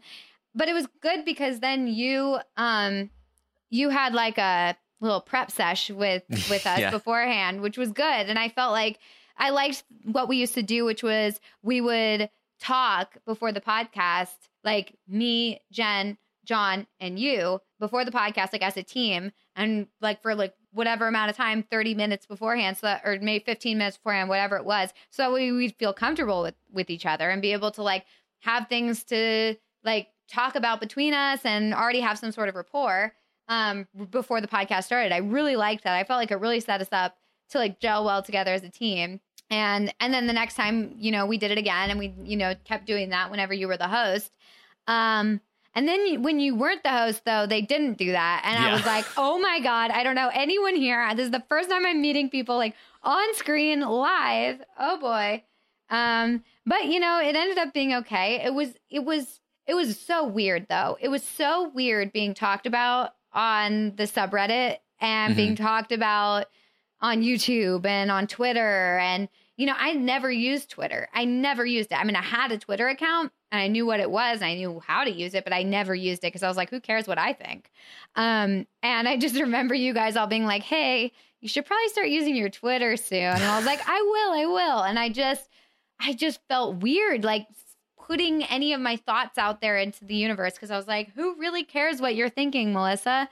but 0.54 0.68
it 0.68 0.74
was 0.74 0.86
good 1.00 1.24
because 1.24 1.60
then 1.60 1.86
you, 1.86 2.38
um, 2.56 3.10
you 3.70 3.88
had 3.88 4.12
like 4.12 4.38
a 4.38 4.76
little 5.00 5.20
prep 5.20 5.50
sesh 5.50 5.90
with, 5.90 6.22
with 6.28 6.66
us 6.66 6.80
Yeah. 6.80 6.90
beforehand, 6.90 7.60
which 7.62 7.78
was 7.78 7.92
good. 7.92 8.04
And 8.28 8.38
I 8.38 8.48
felt 8.50 8.72
like 8.72 8.98
I 9.38 9.50
liked 9.50 9.82
what 10.04 10.28
we 10.28 10.36
used 10.36 10.54
to 10.54 10.62
do, 10.62 10.84
which 10.84 11.02
was 11.02 11.40
we 11.62 11.80
would 11.80 12.28
talk 12.60 13.16
before 13.26 13.52
the 13.52 13.60
podcast, 13.60 14.28
like 14.62 14.96
me, 15.08 15.60
Jen, 15.72 16.18
John, 16.44 16.86
and 17.00 17.18
you 17.18 17.60
before 17.80 18.04
the 18.04 18.12
podcast, 18.12 18.52
like 18.52 18.62
as 18.62 18.76
a 18.76 18.82
team, 18.82 19.32
and 19.56 19.86
like 20.00 20.22
for 20.22 20.34
like 20.34 20.54
whatever 20.72 21.06
amount 21.06 21.30
of 21.30 21.36
time, 21.36 21.62
30 21.70 21.94
minutes 21.94 22.26
beforehand, 22.26 22.76
so 22.76 22.86
that, 22.86 23.02
or 23.04 23.18
maybe 23.20 23.44
15 23.44 23.78
minutes 23.78 23.96
beforehand, 23.96 24.28
whatever 24.28 24.56
it 24.56 24.64
was. 24.64 24.92
So 25.10 25.32
we, 25.32 25.52
we'd 25.52 25.76
feel 25.76 25.92
comfortable 25.92 26.42
with, 26.42 26.54
with 26.72 26.90
each 26.90 27.06
other 27.06 27.30
and 27.30 27.40
be 27.40 27.52
able 27.52 27.70
to 27.72 27.82
like 27.82 28.04
have 28.40 28.68
things 28.68 29.04
to 29.04 29.56
like 29.84 30.08
talk 30.28 30.56
about 30.56 30.80
between 30.80 31.14
us 31.14 31.40
and 31.44 31.74
already 31.74 32.00
have 32.00 32.18
some 32.18 32.32
sort 32.32 32.48
of 32.48 32.54
rapport 32.54 33.12
um 33.48 33.86
before 34.10 34.40
the 34.40 34.48
podcast 34.48 34.84
started. 34.84 35.12
I 35.12 35.18
really 35.18 35.56
liked 35.56 35.84
that. 35.84 35.94
I 35.94 36.04
felt 36.04 36.18
like 36.18 36.30
it 36.30 36.36
really 36.36 36.60
set 36.60 36.80
us 36.80 36.88
up 36.92 37.16
to 37.50 37.58
like 37.58 37.78
gel 37.78 38.04
well 38.04 38.22
together 38.22 38.54
as 38.54 38.64
a 38.64 38.70
team. 38.70 39.20
And 39.50 39.94
and 40.00 40.14
then 40.14 40.26
the 40.26 40.32
next 40.32 40.54
time, 40.54 40.94
you 40.96 41.12
know, 41.12 41.26
we 41.26 41.36
did 41.36 41.50
it 41.50 41.58
again 41.58 41.90
and 41.90 41.98
we, 41.98 42.14
you 42.24 42.36
know, 42.36 42.54
kept 42.64 42.86
doing 42.86 43.10
that 43.10 43.30
whenever 43.30 43.52
you 43.52 43.68
were 43.68 43.76
the 43.76 43.88
host. 43.88 44.34
Um 44.86 45.40
and 45.74 45.86
then 45.88 46.06
you- 46.06 46.20
when 46.20 46.40
you 46.40 46.54
weren't 46.54 46.82
the 46.82 46.90
host 46.90 47.24
though, 47.24 47.46
they 47.46 47.60
didn't 47.62 47.94
do 47.98 48.12
that. 48.12 48.42
And 48.44 48.62
I 48.64 48.72
was 48.72 48.86
like, 48.86 49.04
"Oh 49.16 49.38
my 49.38 49.60
god, 49.60 49.90
I 49.90 50.02
don't 50.02 50.14
know 50.14 50.30
anyone 50.32 50.76
here. 50.76 51.06
This 51.14 51.26
is 51.26 51.30
the 51.30 51.44
first 51.48 51.68
time 51.70 51.84
I'm 51.86 52.00
meeting 52.00 52.30
people 52.30 52.56
like 52.56 52.74
on 53.02 53.34
screen 53.34 53.80
live. 53.80 54.62
Oh 54.78 54.98
boy." 54.98 55.42
Um 55.90 56.42
but 56.66 56.86
you 56.86 57.00
know, 57.00 57.20
it 57.20 57.36
ended 57.36 57.58
up 57.58 57.72
being 57.74 57.94
okay. 57.94 58.42
It 58.44 58.54
was 58.54 58.74
it 58.90 59.04
was 59.04 59.40
it 59.66 59.74
was 59.74 59.98
so 59.98 60.26
weird 60.26 60.66
though. 60.68 60.96
It 61.00 61.08
was 61.08 61.22
so 61.22 61.68
weird 61.68 62.12
being 62.12 62.34
talked 62.34 62.66
about 62.66 63.14
on 63.32 63.96
the 63.96 64.04
subreddit 64.04 64.78
and 65.00 65.34
being 65.36 65.56
talked 65.56 65.92
about 65.92 66.46
on 67.00 67.22
YouTube 67.22 67.84
and 67.84 68.10
on 68.10 68.26
Twitter. 68.26 68.98
And, 68.98 69.28
you 69.56 69.66
know, 69.66 69.74
I 69.76 69.92
never 69.92 70.30
used 70.30 70.70
Twitter. 70.70 71.08
I 71.12 71.24
never 71.26 71.66
used 71.66 71.92
it. 71.92 71.96
I 71.96 72.04
mean, 72.04 72.16
I 72.16 72.22
had 72.22 72.52
a 72.52 72.58
Twitter 72.58 72.88
account 72.88 73.32
and 73.54 73.62
I 73.62 73.68
knew 73.68 73.86
what 73.86 74.00
it 74.00 74.10
was 74.10 74.38
and 74.38 74.46
I 74.46 74.56
knew 74.56 74.82
how 74.84 75.04
to 75.04 75.12
use 75.12 75.32
it, 75.32 75.44
but 75.44 75.52
I 75.52 75.62
never 75.62 75.94
used 75.94 76.24
it 76.24 76.26
because 76.26 76.42
I 76.42 76.48
was 76.48 76.56
like, 76.56 76.70
who 76.70 76.80
cares 76.80 77.06
what 77.06 77.18
I 77.18 77.32
think? 77.32 77.70
Um, 78.16 78.66
and 78.82 79.08
I 79.08 79.16
just 79.16 79.36
remember 79.40 79.76
you 79.76 79.94
guys 79.94 80.16
all 80.16 80.26
being 80.26 80.44
like, 80.44 80.64
hey, 80.64 81.12
you 81.40 81.48
should 81.48 81.64
probably 81.64 81.88
start 81.90 82.08
using 82.08 82.34
your 82.34 82.48
Twitter 82.48 82.96
soon. 82.96 83.22
And 83.22 83.44
I 83.44 83.56
was 83.56 83.64
like, 83.64 83.78
I 83.86 84.02
will, 84.02 84.32
I 84.32 84.46
will. 84.46 84.82
And 84.82 84.98
I 84.98 85.08
just, 85.08 85.48
I 86.00 86.14
just 86.14 86.40
felt 86.48 86.82
weird, 86.82 87.22
like 87.22 87.46
putting 87.96 88.42
any 88.42 88.72
of 88.72 88.80
my 88.80 88.96
thoughts 88.96 89.38
out 89.38 89.60
there 89.60 89.78
into 89.78 90.04
the 90.04 90.16
universe 90.16 90.54
because 90.54 90.72
I 90.72 90.76
was 90.76 90.88
like, 90.88 91.12
who 91.14 91.36
really 91.38 91.62
cares 91.62 92.00
what 92.00 92.16
you're 92.16 92.28
thinking, 92.28 92.72
Melissa? 92.72 93.28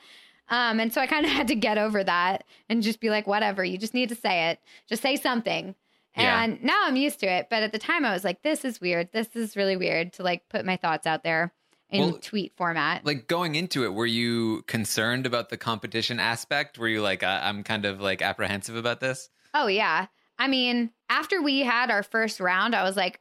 Um, 0.50 0.78
and 0.78 0.92
so 0.92 1.00
I 1.00 1.08
kind 1.08 1.26
of 1.26 1.32
had 1.38 1.48
to 1.48 1.56
get 1.56 1.78
over 1.78 2.04
that 2.04 2.44
and 2.68 2.80
just 2.80 3.00
be 3.00 3.10
like, 3.10 3.26
whatever, 3.26 3.64
you 3.64 3.76
just 3.76 3.92
need 3.92 4.10
to 4.10 4.14
say 4.14 4.50
it. 4.50 4.60
Just 4.88 5.02
say 5.02 5.16
something. 5.16 5.74
Yeah. 6.16 6.42
And 6.44 6.62
now 6.62 6.82
I'm 6.84 6.96
used 6.96 7.20
to 7.20 7.26
it. 7.26 7.48
But 7.50 7.62
at 7.62 7.72
the 7.72 7.78
time, 7.78 8.04
I 8.04 8.12
was 8.12 8.24
like, 8.24 8.42
this 8.42 8.64
is 8.64 8.80
weird. 8.80 9.10
This 9.12 9.34
is 9.34 9.56
really 9.56 9.76
weird 9.76 10.12
to 10.14 10.22
like 10.22 10.48
put 10.48 10.64
my 10.64 10.76
thoughts 10.76 11.06
out 11.06 11.22
there 11.24 11.52
in 11.90 12.00
Well, 12.00 12.18
tweet 12.20 12.52
format. 12.56 13.04
Like 13.04 13.28
going 13.28 13.54
into 13.54 13.84
it, 13.84 13.94
were 13.94 14.06
you 14.06 14.62
concerned 14.62 15.26
about 15.26 15.48
the 15.48 15.56
competition 15.56 16.20
aspect? 16.20 16.78
Were 16.78 16.88
you 16.88 17.02
like, 17.02 17.22
I- 17.22 17.48
I'm 17.48 17.62
kind 17.62 17.84
of 17.84 18.00
like 18.00 18.20
apprehensive 18.22 18.76
about 18.76 19.00
this? 19.00 19.30
Oh 19.54 19.66
yeah. 19.66 20.06
I 20.38 20.48
mean, 20.48 20.90
after 21.08 21.40
we 21.42 21.60
had 21.60 21.90
our 21.90 22.02
first 22.02 22.40
round, 22.40 22.74
I 22.74 22.82
was 22.82 22.96
like 22.96 23.20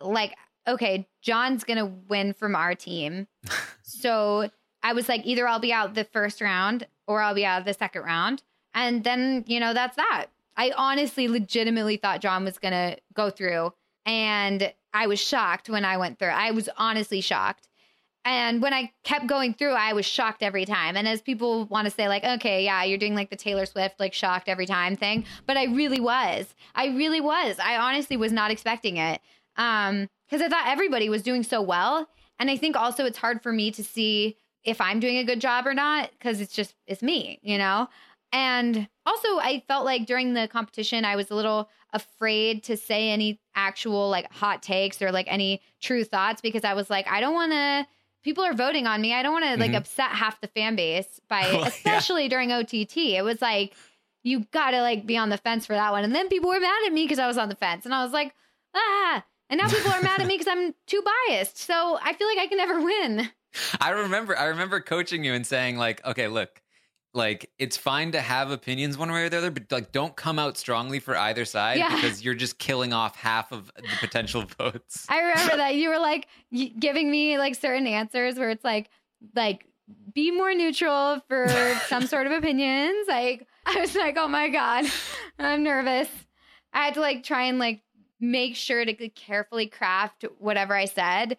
like 0.00 0.34
okay, 0.68 1.08
John's 1.22 1.64
going 1.64 1.78
to 1.78 1.86
win 1.86 2.32
from 2.34 2.54
our 2.54 2.74
team. 2.74 3.26
so, 3.82 4.50
I 4.82 4.92
was 4.92 5.08
like 5.08 5.26
either 5.26 5.48
I'll 5.48 5.58
be 5.58 5.72
out 5.72 5.94
the 5.94 6.04
first 6.04 6.40
round 6.40 6.86
or 7.06 7.20
I'll 7.22 7.34
be 7.34 7.44
out 7.44 7.64
the 7.64 7.74
second 7.74 8.02
round. 8.02 8.42
And 8.72 9.02
then, 9.02 9.44
you 9.46 9.58
know, 9.60 9.74
that's 9.74 9.96
that. 9.96 10.26
I 10.60 10.72
honestly 10.76 11.26
legitimately 11.26 11.96
thought 11.96 12.20
John 12.20 12.44
was 12.44 12.58
going 12.58 12.72
to 12.72 12.98
go 13.14 13.30
through 13.30 13.72
and 14.04 14.70
I 14.92 15.06
was 15.06 15.18
shocked 15.18 15.70
when 15.70 15.86
I 15.86 15.96
went 15.96 16.18
through. 16.18 16.28
I 16.28 16.50
was 16.50 16.68
honestly 16.76 17.22
shocked. 17.22 17.66
And 18.26 18.60
when 18.60 18.74
I 18.74 18.92
kept 19.02 19.26
going 19.26 19.54
through, 19.54 19.72
I 19.72 19.94
was 19.94 20.04
shocked 20.04 20.42
every 20.42 20.66
time. 20.66 20.98
And 20.98 21.08
as 21.08 21.22
people 21.22 21.64
want 21.64 21.86
to 21.86 21.90
say, 21.90 22.08
like, 22.08 22.24
okay, 22.24 22.62
yeah, 22.62 22.84
you're 22.84 22.98
doing 22.98 23.14
like 23.14 23.30
the 23.30 23.36
Taylor 23.36 23.64
Swift, 23.64 23.98
like 23.98 24.12
shocked 24.12 24.50
every 24.50 24.66
time 24.66 24.96
thing. 24.96 25.24
But 25.46 25.56
I 25.56 25.64
really 25.64 25.98
was. 25.98 26.54
I 26.74 26.88
really 26.88 27.22
was. 27.22 27.58
I 27.58 27.78
honestly 27.78 28.18
was 28.18 28.30
not 28.30 28.50
expecting 28.50 28.98
it. 28.98 29.22
Um, 29.56 30.10
because 30.28 30.42
I 30.42 30.50
thought 30.50 30.68
everybody 30.68 31.08
was 31.08 31.22
doing 31.22 31.42
so 31.42 31.62
well. 31.62 32.06
And 32.38 32.50
I 32.50 32.58
think 32.58 32.76
also 32.76 33.06
it's 33.06 33.16
hard 33.16 33.42
for 33.42 33.50
me 33.50 33.70
to 33.70 33.82
see 33.82 34.36
if 34.62 34.78
I'm 34.78 35.00
doing 35.00 35.16
a 35.16 35.24
good 35.24 35.40
job 35.40 35.66
or 35.66 35.72
not, 35.72 36.10
because 36.10 36.42
it's 36.42 36.52
just 36.52 36.74
it's 36.86 37.02
me, 37.02 37.38
you 37.42 37.56
know? 37.56 37.88
And 38.32 38.88
also 39.06 39.38
I 39.38 39.62
felt 39.66 39.84
like 39.84 40.06
during 40.06 40.34
the 40.34 40.48
competition 40.48 41.04
I 41.04 41.16
was 41.16 41.30
a 41.30 41.34
little 41.34 41.68
afraid 41.92 42.62
to 42.64 42.76
say 42.76 43.10
any 43.10 43.40
actual 43.54 44.08
like 44.08 44.32
hot 44.32 44.62
takes 44.62 45.02
or 45.02 45.10
like 45.10 45.26
any 45.28 45.60
true 45.80 46.04
thoughts 46.04 46.40
because 46.40 46.64
I 46.64 46.74
was 46.74 46.88
like, 46.90 47.08
I 47.08 47.20
don't 47.20 47.34
wanna 47.34 47.86
people 48.22 48.44
are 48.44 48.52
voting 48.54 48.86
on 48.86 49.00
me. 49.00 49.14
I 49.14 49.22
don't 49.22 49.32
want 49.32 49.46
to 49.46 49.56
like 49.56 49.70
Mhm. 49.70 49.76
upset 49.78 50.10
half 50.10 50.40
the 50.42 50.46
fan 50.48 50.76
base 50.76 51.20
by 51.28 51.40
yeah. 51.52 51.66
especially 51.66 52.28
during 52.28 52.52
OTT. 52.52 53.16
It 53.16 53.22
was 53.24 53.40
like 53.40 53.74
you 54.22 54.40
got 54.52 54.72
to 54.72 54.82
like 54.82 55.06
be 55.06 55.16
on 55.16 55.30
the 55.30 55.38
fence 55.38 55.64
for 55.64 55.72
that 55.72 55.90
one. 55.92 56.04
And 56.04 56.14
then 56.14 56.28
people 56.28 56.50
were 56.50 56.60
mad 56.60 56.82
at 56.86 56.92
me 56.92 57.04
because 57.04 57.18
I 57.18 57.26
was 57.26 57.38
on 57.38 57.48
the 57.48 57.54
fence, 57.56 57.86
and 57.86 57.94
I 57.94 58.04
was 58.04 58.12
like, 58.12 58.34
ah. 58.74 59.24
And 59.48 59.58
now 59.58 59.66
people 59.68 59.90
are 59.90 60.02
mad 60.02 60.20
at 60.20 60.26
me 60.26 60.34
because 60.36 60.46
I'm 60.52 60.74
too 60.86 61.02
biased. 61.30 61.56
So 61.56 61.98
I 62.02 62.12
feel 62.12 62.26
like 62.28 62.36
I 62.38 62.46
can 62.46 62.58
never 62.58 62.80
win. 62.82 63.30
I 63.80 63.88
remember 63.90 64.36
I 64.38 64.44
remember 64.48 64.80
coaching 64.80 65.24
you 65.24 65.32
and 65.32 65.46
saying 65.46 65.78
like, 65.78 66.04
okay, 66.04 66.28
look, 66.28 66.60
like 67.12 67.50
it's 67.58 67.76
fine 67.76 68.12
to 68.12 68.20
have 68.20 68.50
opinions 68.50 68.96
one 68.96 69.10
way 69.10 69.24
or 69.24 69.28
the 69.28 69.38
other, 69.38 69.50
but 69.50 69.64
like 69.70 69.92
don't 69.92 70.14
come 70.16 70.38
out 70.38 70.56
strongly 70.56 71.00
for 71.00 71.16
either 71.16 71.44
side 71.44 71.78
Yeah. 71.78 71.94
because 71.94 72.24
you're 72.24 72.34
just 72.34 72.58
killing 72.58 72.92
off 72.92 73.16
half 73.16 73.50
of 73.52 73.72
the 73.76 73.82
potential 74.00 74.44
votes. 74.58 75.06
I 75.08 75.20
remember 75.20 75.56
that 75.56 75.74
you 75.74 75.88
were 75.88 75.98
like 75.98 76.28
giving 76.78 77.10
me 77.10 77.36
like 77.38 77.54
certain 77.56 77.86
answers 77.86 78.36
where 78.38 78.50
it's 78.50 78.64
like, 78.64 78.90
like 79.34 79.66
be 80.14 80.30
more 80.30 80.54
neutral 80.54 81.20
for 81.28 81.48
some 81.88 82.06
sort 82.06 82.26
of 82.26 82.32
opinions. 82.32 83.08
Like 83.08 83.46
I 83.66 83.80
was 83.80 83.94
like, 83.96 84.16
oh 84.16 84.28
my 84.28 84.48
god, 84.48 84.84
I'm 85.38 85.62
nervous. 85.64 86.08
I 86.72 86.84
had 86.84 86.94
to 86.94 87.00
like 87.00 87.24
try 87.24 87.44
and 87.44 87.58
like 87.58 87.80
make 88.20 88.54
sure 88.54 88.84
to 88.84 89.08
carefully 89.08 89.66
craft 89.66 90.24
whatever 90.38 90.76
I 90.76 90.84
said. 90.84 91.38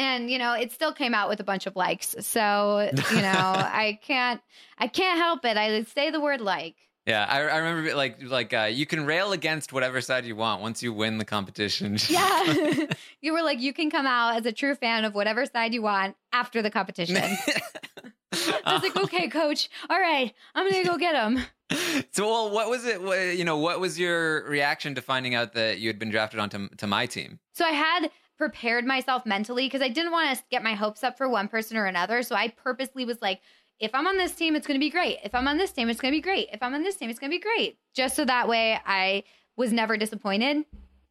And 0.00 0.30
you 0.30 0.38
know, 0.38 0.54
it 0.54 0.72
still 0.72 0.94
came 0.94 1.12
out 1.12 1.28
with 1.28 1.40
a 1.40 1.44
bunch 1.44 1.66
of 1.66 1.76
likes. 1.76 2.16
So, 2.20 2.90
you 3.10 3.20
know, 3.20 3.30
I 3.30 3.98
can't 4.02 4.40
I 4.78 4.86
can't 4.86 5.18
help 5.18 5.44
it. 5.44 5.58
I 5.58 5.82
say 5.82 6.10
the 6.10 6.20
word 6.20 6.40
like. 6.40 6.76
Yeah, 7.06 7.26
I, 7.28 7.40
I 7.40 7.56
remember 7.58 7.94
like 7.94 8.22
like 8.22 8.54
uh, 8.54 8.70
you 8.72 8.86
can 8.86 9.04
rail 9.04 9.32
against 9.32 9.74
whatever 9.74 10.00
side 10.00 10.24
you 10.24 10.36
want 10.36 10.62
once 10.62 10.82
you 10.82 10.92
win 10.94 11.18
the 11.18 11.26
competition. 11.26 11.98
Yeah. 12.08 12.86
you 13.20 13.34
were 13.34 13.42
like, 13.42 13.60
you 13.60 13.74
can 13.74 13.90
come 13.90 14.06
out 14.06 14.36
as 14.36 14.46
a 14.46 14.52
true 14.52 14.74
fan 14.74 15.04
of 15.04 15.14
whatever 15.14 15.44
side 15.44 15.74
you 15.74 15.82
want 15.82 16.16
after 16.32 16.62
the 16.62 16.70
competition. 16.70 17.16
I 17.16 18.72
was 18.72 18.82
like, 18.82 18.96
okay, 18.96 19.28
coach. 19.28 19.68
All 19.90 20.00
right, 20.00 20.32
I'm 20.54 20.70
gonna 20.70 20.84
go 20.84 20.96
get 20.96 21.14
him. 21.14 21.44
so, 22.10 22.26
well, 22.26 22.50
what 22.50 22.70
was 22.70 22.86
it? 22.86 23.02
What, 23.02 23.36
you 23.36 23.44
know, 23.44 23.58
what 23.58 23.80
was 23.80 23.98
your 23.98 24.48
reaction 24.48 24.94
to 24.94 25.02
finding 25.02 25.34
out 25.34 25.52
that 25.54 25.78
you 25.78 25.88
had 25.88 25.98
been 25.98 26.10
drafted 26.10 26.40
onto 26.40 26.68
to 26.68 26.86
my 26.86 27.06
team? 27.06 27.38
So 27.52 27.66
I 27.66 27.70
had 27.70 28.10
prepared 28.40 28.86
myself 28.86 29.26
mentally 29.26 29.66
because 29.66 29.82
I 29.82 29.90
didn't 29.90 30.12
want 30.12 30.34
to 30.34 30.42
get 30.50 30.62
my 30.62 30.72
hopes 30.72 31.04
up 31.04 31.18
for 31.18 31.28
one 31.28 31.46
person 31.46 31.76
or 31.76 31.84
another. 31.84 32.22
So 32.22 32.34
I 32.34 32.48
purposely 32.48 33.04
was 33.04 33.20
like, 33.20 33.42
if 33.78 33.94
I'm 33.94 34.06
on 34.06 34.16
this 34.16 34.34
team, 34.34 34.56
it's 34.56 34.66
gonna 34.66 34.78
be 34.78 34.88
great. 34.88 35.18
If 35.22 35.34
I'm 35.34 35.46
on 35.46 35.58
this 35.58 35.72
team, 35.72 35.90
it's 35.90 36.00
gonna 36.00 36.10
be 36.10 36.22
great. 36.22 36.48
If 36.50 36.62
I'm 36.62 36.72
on 36.72 36.82
this 36.82 36.96
team, 36.96 37.10
it's 37.10 37.18
gonna 37.18 37.28
be 37.28 37.38
great. 37.38 37.76
Just 37.94 38.16
so 38.16 38.24
that 38.24 38.48
way 38.48 38.80
I 38.86 39.24
was 39.58 39.74
never 39.74 39.98
disappointed. 39.98 40.64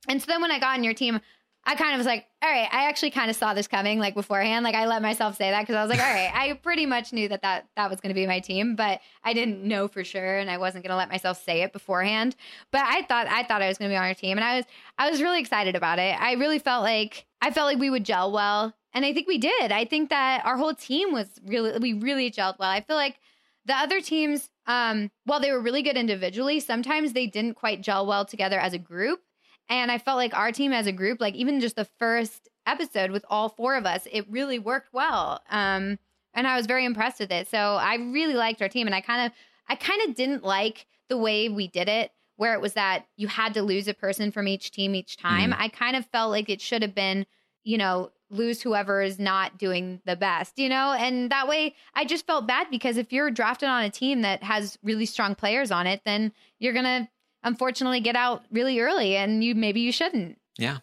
And 0.07 0.19
so 0.19 0.25
then 0.27 0.41
when 0.41 0.49
I 0.49 0.57
got 0.57 0.75
on 0.75 0.83
your 0.83 0.95
team, 0.95 1.19
I 1.65 1.75
kind 1.75 1.93
of 1.93 1.97
was 1.97 2.07
like, 2.07 2.25
all 2.41 2.49
right, 2.49 2.67
I 2.71 2.87
actually 2.87 3.11
kind 3.11 3.29
of 3.29 3.35
saw 3.35 3.53
this 3.53 3.67
coming 3.67 3.99
like 3.99 4.15
beforehand. 4.15 4.63
Like 4.63 4.75
I 4.75 4.87
let 4.87 5.01
myself 5.01 5.35
say 5.35 5.51
that 5.51 5.61
because 5.61 5.75
I 5.75 5.81
was 5.83 5.89
like, 5.89 5.99
all 5.99 6.13
right, 6.13 6.31
I 6.33 6.53
pretty 6.53 6.85
much 6.85 7.13
knew 7.13 7.27
that 7.27 7.41
that, 7.41 7.67
that 7.75 7.89
was 7.89 7.99
going 7.99 8.09
to 8.09 8.19
be 8.19 8.25
my 8.25 8.39
team, 8.39 8.75
but 8.75 9.01
I 9.23 9.33
didn't 9.33 9.63
know 9.63 9.87
for 9.87 10.03
sure. 10.03 10.37
And 10.37 10.49
I 10.49 10.57
wasn't 10.57 10.83
going 10.83 10.91
to 10.91 10.97
let 10.97 11.09
myself 11.09 11.43
say 11.43 11.61
it 11.61 11.73
beforehand. 11.73 12.35
But 12.71 12.81
I 12.85 13.03
thought, 13.03 13.27
I 13.27 13.43
thought 13.43 13.61
I 13.61 13.67
was 13.67 13.77
going 13.77 13.89
to 13.89 13.93
be 13.93 13.97
on 13.97 14.05
your 14.05 14.15
team 14.15 14.37
and 14.37 14.45
I 14.45 14.57
was, 14.57 14.65
I 14.97 15.09
was 15.11 15.21
really 15.21 15.39
excited 15.39 15.75
about 15.75 15.99
it. 15.99 16.19
I 16.19 16.33
really 16.33 16.59
felt 16.59 16.83
like, 16.83 17.25
I 17.41 17.51
felt 17.51 17.67
like 17.67 17.77
we 17.77 17.89
would 17.89 18.05
gel 18.05 18.31
well. 18.31 18.73
And 18.93 19.05
I 19.05 19.13
think 19.13 19.27
we 19.27 19.37
did. 19.37 19.71
I 19.71 19.85
think 19.85 20.09
that 20.09 20.43
our 20.45 20.57
whole 20.57 20.73
team 20.73 21.11
was 21.11 21.29
really, 21.45 21.77
we 21.77 21.93
really 21.93 22.31
gelled 22.31 22.57
well. 22.57 22.69
I 22.69 22.81
feel 22.81 22.95
like 22.95 23.19
the 23.65 23.75
other 23.75 24.01
teams, 24.01 24.49
um, 24.65 25.11
while 25.25 25.39
they 25.39 25.51
were 25.51 25.59
really 25.59 25.83
good 25.83 25.97
individually, 25.97 26.59
sometimes 26.59 27.13
they 27.13 27.27
didn't 27.27 27.53
quite 27.53 27.81
gel 27.81 28.07
well 28.07 28.25
together 28.25 28.59
as 28.59 28.73
a 28.73 28.79
group. 28.79 29.21
And 29.69 29.91
I 29.91 29.99
felt 29.99 30.17
like 30.17 30.35
our 30.35 30.51
team 30.51 30.73
as 30.73 30.87
a 30.87 30.91
group, 30.91 31.21
like 31.21 31.35
even 31.35 31.59
just 31.59 31.75
the 31.75 31.87
first 31.99 32.49
episode 32.65 33.11
with 33.11 33.23
all 33.29 33.49
four 33.49 33.75
of 33.75 33.85
us, 33.85 34.07
it 34.11 34.29
really 34.29 34.59
worked 34.59 34.93
well. 34.93 35.41
Um, 35.49 35.99
and 36.33 36.47
I 36.47 36.57
was 36.57 36.65
very 36.65 36.85
impressed 36.85 37.19
with 37.19 37.31
it. 37.31 37.47
So 37.47 37.57
I 37.57 37.95
really 37.95 38.33
liked 38.33 38.61
our 38.61 38.69
team. 38.69 38.87
And 38.87 38.95
I 38.95 39.01
kind 39.01 39.25
of, 39.25 39.31
I 39.67 39.75
kind 39.75 40.01
of 40.07 40.15
didn't 40.15 40.43
like 40.43 40.87
the 41.07 41.17
way 41.17 41.49
we 41.49 41.67
did 41.67 41.87
it, 41.87 42.11
where 42.37 42.53
it 42.53 42.61
was 42.61 42.73
that 42.73 43.05
you 43.15 43.27
had 43.27 43.53
to 43.55 43.61
lose 43.61 43.87
a 43.87 43.93
person 43.93 44.31
from 44.31 44.47
each 44.47 44.71
team 44.71 44.95
each 44.95 45.17
time. 45.17 45.53
I 45.57 45.67
kind 45.67 45.95
of 45.95 46.05
felt 46.07 46.31
like 46.31 46.49
it 46.49 46.61
should 46.61 46.81
have 46.81 46.95
been, 46.95 47.25
you 47.63 47.77
know, 47.77 48.11
lose 48.31 48.61
whoever 48.61 49.01
is 49.01 49.19
not 49.19 49.57
doing 49.57 50.01
the 50.05 50.15
best, 50.15 50.57
you 50.59 50.69
know? 50.69 50.93
And 50.93 51.31
that 51.31 51.47
way 51.47 51.75
I 51.95 52.05
just 52.05 52.27
felt 52.27 52.47
bad 52.47 52.67
because 52.69 52.97
if 52.97 53.11
you're 53.11 53.31
drafted 53.31 53.69
on 53.69 53.83
a 53.83 53.89
team 53.89 54.21
that 54.21 54.43
has 54.43 54.77
really 54.83 55.05
strong 55.05 55.35
players 55.35 55.71
on 55.71 55.87
it, 55.87 56.01
then 56.05 56.31
you're 56.59 56.73
going 56.73 56.85
to 56.85 57.09
unfortunately 57.43 57.99
get 57.99 58.15
out 58.15 58.43
really 58.51 58.79
early 58.79 59.15
and 59.15 59.43
you 59.43 59.55
maybe 59.55 59.81
you 59.81 59.91
shouldn't. 59.91 60.37
Yeah. 60.57 60.79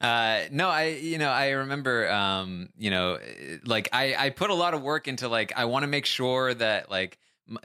Uh, 0.00 0.44
no, 0.50 0.68
I, 0.68 0.84
you 0.84 1.18
know, 1.18 1.30
I 1.30 1.50
remember, 1.50 2.10
um, 2.10 2.70
you 2.78 2.90
know, 2.90 3.18
like 3.64 3.88
I, 3.92 4.14
I 4.18 4.30
put 4.30 4.50
a 4.50 4.54
lot 4.54 4.72
of 4.72 4.82
work 4.82 5.06
into 5.08 5.28
like, 5.28 5.52
I 5.54 5.66
want 5.66 5.82
to 5.82 5.86
make 5.86 6.06
sure 6.06 6.54
that 6.54 6.90
like, 6.90 7.18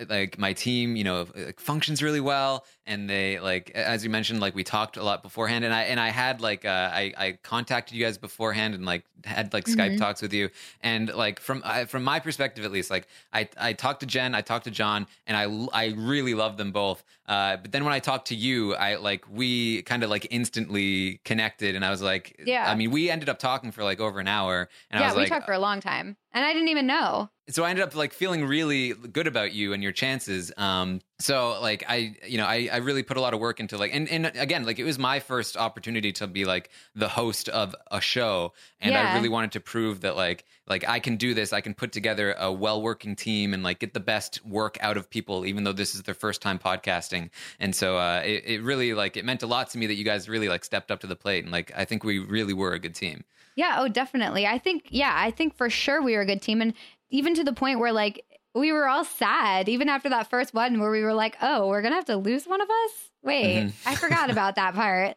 like 0.09 0.37
my 0.39 0.53
team, 0.53 0.95
you 0.95 1.03
know, 1.03 1.27
like, 1.35 1.59
functions 1.59 2.01
really 2.01 2.19
well, 2.19 2.65
and 2.85 3.09
they 3.09 3.39
like, 3.39 3.71
as 3.71 4.03
you 4.03 4.09
mentioned, 4.09 4.39
like 4.39 4.55
we 4.55 4.63
talked 4.63 4.97
a 4.97 5.03
lot 5.03 5.21
beforehand, 5.23 5.63
and 5.65 5.73
I 5.73 5.83
and 5.83 5.99
I 5.99 6.09
had 6.09 6.41
like, 6.41 6.65
uh, 6.65 6.89
I 6.91 7.13
I 7.17 7.31
contacted 7.43 7.95
you 7.97 8.03
guys 8.03 8.17
beforehand, 8.17 8.73
and 8.75 8.85
like 8.85 9.03
had 9.23 9.53
like 9.53 9.65
Skype 9.65 9.91
Mhm. 9.95 9.97
talks 9.97 10.21
with 10.21 10.33
you, 10.33 10.49
and 10.81 11.13
like 11.13 11.39
from 11.39 11.61
I, 11.65 11.85
from 11.85 12.03
my 12.03 12.19
perspective 12.19 12.65
at 12.65 12.71
least, 12.71 12.89
like 12.89 13.07
I 13.33 13.47
I 13.57 13.73
talked 13.73 13.99
to 14.01 14.05
Jen, 14.05 14.35
I 14.35 14.41
talked 14.41 14.65
to 14.65 14.71
John, 14.71 15.07
and 15.27 15.35
I 15.37 15.43
I 15.73 15.93
really 15.95 16.33
love 16.33 16.57
them 16.57 16.71
both. 16.71 17.03
Uh, 17.27 17.57
but 17.57 17.71
then 17.71 17.83
when 17.83 17.93
I 17.93 17.99
talked 17.99 18.27
to 18.27 18.35
you, 18.35 18.75
I 18.75 18.95
like 18.95 19.25
we 19.29 19.81
kind 19.83 20.03
of 20.03 20.09
like 20.09 20.27
instantly 20.31 21.19
connected, 21.25 21.75
and 21.75 21.83
I 21.83 21.89
was 21.89 22.01
like, 22.01 22.35
Yeah. 22.45 22.69
I 22.69 22.75
mean, 22.75 22.91
we 22.91 23.09
ended 23.09 23.29
up 23.29 23.39
talking 23.39 23.71
for 23.71 23.83
like 23.83 23.99
over 23.99 24.19
an 24.19 24.27
hour, 24.27 24.69
and 24.89 24.99
I 24.99 25.01
yeah, 25.03 25.07
was 25.07 25.15
we 25.15 25.21
like, 25.21 25.29
talked 25.29 25.45
for 25.45 25.53
a 25.53 25.59
long 25.59 25.79
time 25.79 26.17
and 26.33 26.45
I 26.45 26.53
didn't 26.53 26.67
even 26.67 26.85
know. 26.85 27.29
So 27.47 27.63
I 27.63 27.69
ended 27.69 27.85
up 27.85 27.93
like 27.95 28.11
feeling 28.11 28.45
really 28.45 28.93
good 28.93 29.27
about 29.27 29.53
you 29.53 29.73
and 29.73 29.83
your 29.83 29.91
chances. 29.91 30.51
Um, 30.57 30.99
so 31.19 31.59
like 31.61 31.83
I, 31.87 32.15
you 32.25 32.37
know, 32.37 32.45
I, 32.45 32.69
I 32.71 32.77
really 32.77 33.03
put 33.03 33.17
a 33.17 33.21
lot 33.21 33.35
of 33.35 33.39
work 33.39 33.59
into 33.59 33.77
like, 33.77 33.93
and, 33.93 34.09
and 34.09 34.25
again, 34.35 34.65
like 34.65 34.79
it 34.79 34.83
was 34.83 34.97
my 34.97 35.19
first 35.19 35.55
opportunity 35.55 36.11
to 36.13 36.27
be 36.27 36.43
like 36.45 36.71
the 36.95 37.07
host 37.07 37.47
of 37.49 37.75
a 37.91 38.01
show. 38.01 38.53
And 38.79 38.93
Yeah. 38.93 39.11
I 39.11 39.15
really 39.15 39.29
wanted 39.29 39.51
to 39.51 39.59
prove 39.59 40.01
that 40.01 40.15
like, 40.15 40.43
like 40.67 40.87
I 40.89 40.99
can 40.99 41.17
do 41.17 41.35
this. 41.35 41.53
I 41.53 41.61
can 41.61 41.75
put 41.75 41.91
together 41.91 42.33
a 42.33 42.51
well 42.51 42.81
working 42.81 43.15
team 43.15 43.53
and 43.53 43.61
like 43.61 43.77
get 43.77 43.93
the 43.93 43.99
best 43.99 44.43
work 44.43 44.77
out 44.81 44.97
of 44.97 45.07
people, 45.07 45.45
even 45.45 45.63
though 45.63 45.73
this 45.73 45.93
is 45.93 46.01
their 46.01 46.15
first 46.15 46.41
time 46.41 46.57
podcasting. 46.57 47.29
And 47.59 47.75
so, 47.75 47.97
uh, 47.97 48.23
it, 48.25 48.43
it 48.45 48.63
really 48.63 48.95
like, 48.95 49.17
it 49.17 49.23
meant 49.23 49.43
a 49.43 49.47
lot 49.47 49.69
to 49.69 49.77
me 49.77 49.85
that 49.85 49.95
you 49.95 50.03
guys 50.03 50.27
really 50.27 50.49
like 50.49 50.65
stepped 50.65 50.89
up 50.89 50.99
to 51.01 51.07
the 51.07 51.15
plate. 51.15 51.43
And 51.43 51.51
like, 51.51 51.71
I 51.75 51.85
think 51.85 52.03
we 52.03 52.17
really 52.17 52.53
were 52.53 52.73
a 52.73 52.79
good 52.79 52.95
team. 52.95 53.23
Yeah, 53.57 53.77
oh, 53.79 53.87
definitely. 53.87 54.45
I 54.45 54.57
think, 54.57 54.87
yeah, 54.89 55.13
I 55.15 55.31
think 55.31 55.55
for 55.55 55.69
sure 55.69 56.01
we 56.01 56.15
were 56.15 56.21
a 56.21 56.25
good 56.25 56.41
team. 56.41 56.61
And 56.61 56.73
even 57.15 57.33
to 57.35 57.43
the 57.43 57.53
point 57.53 57.79
where, 57.79 57.91
like, 57.93 58.23
we 58.53 58.71
were 58.71 58.87
all 58.87 59.03
sad, 59.05 59.67
even 59.69 59.89
after 59.89 60.09
that 60.09 60.29
first 60.29 60.53
one 60.53 60.79
where 60.79 60.91
we 60.91 61.01
were 61.01 61.13
like, 61.13 61.35
oh, 61.41 61.67
we're 61.67 61.81
to 61.81 61.89
have 61.89 62.05
to 62.05 62.17
lose 62.17 62.45
one 62.47 62.61
of 62.61 62.69
us? 62.69 62.91
Wait, 63.21 63.65
Mhm. 63.65 63.73
I 63.85 63.95
forgot 63.95 64.29
about 64.29 64.55
that 64.55 64.73
part. 64.83 65.15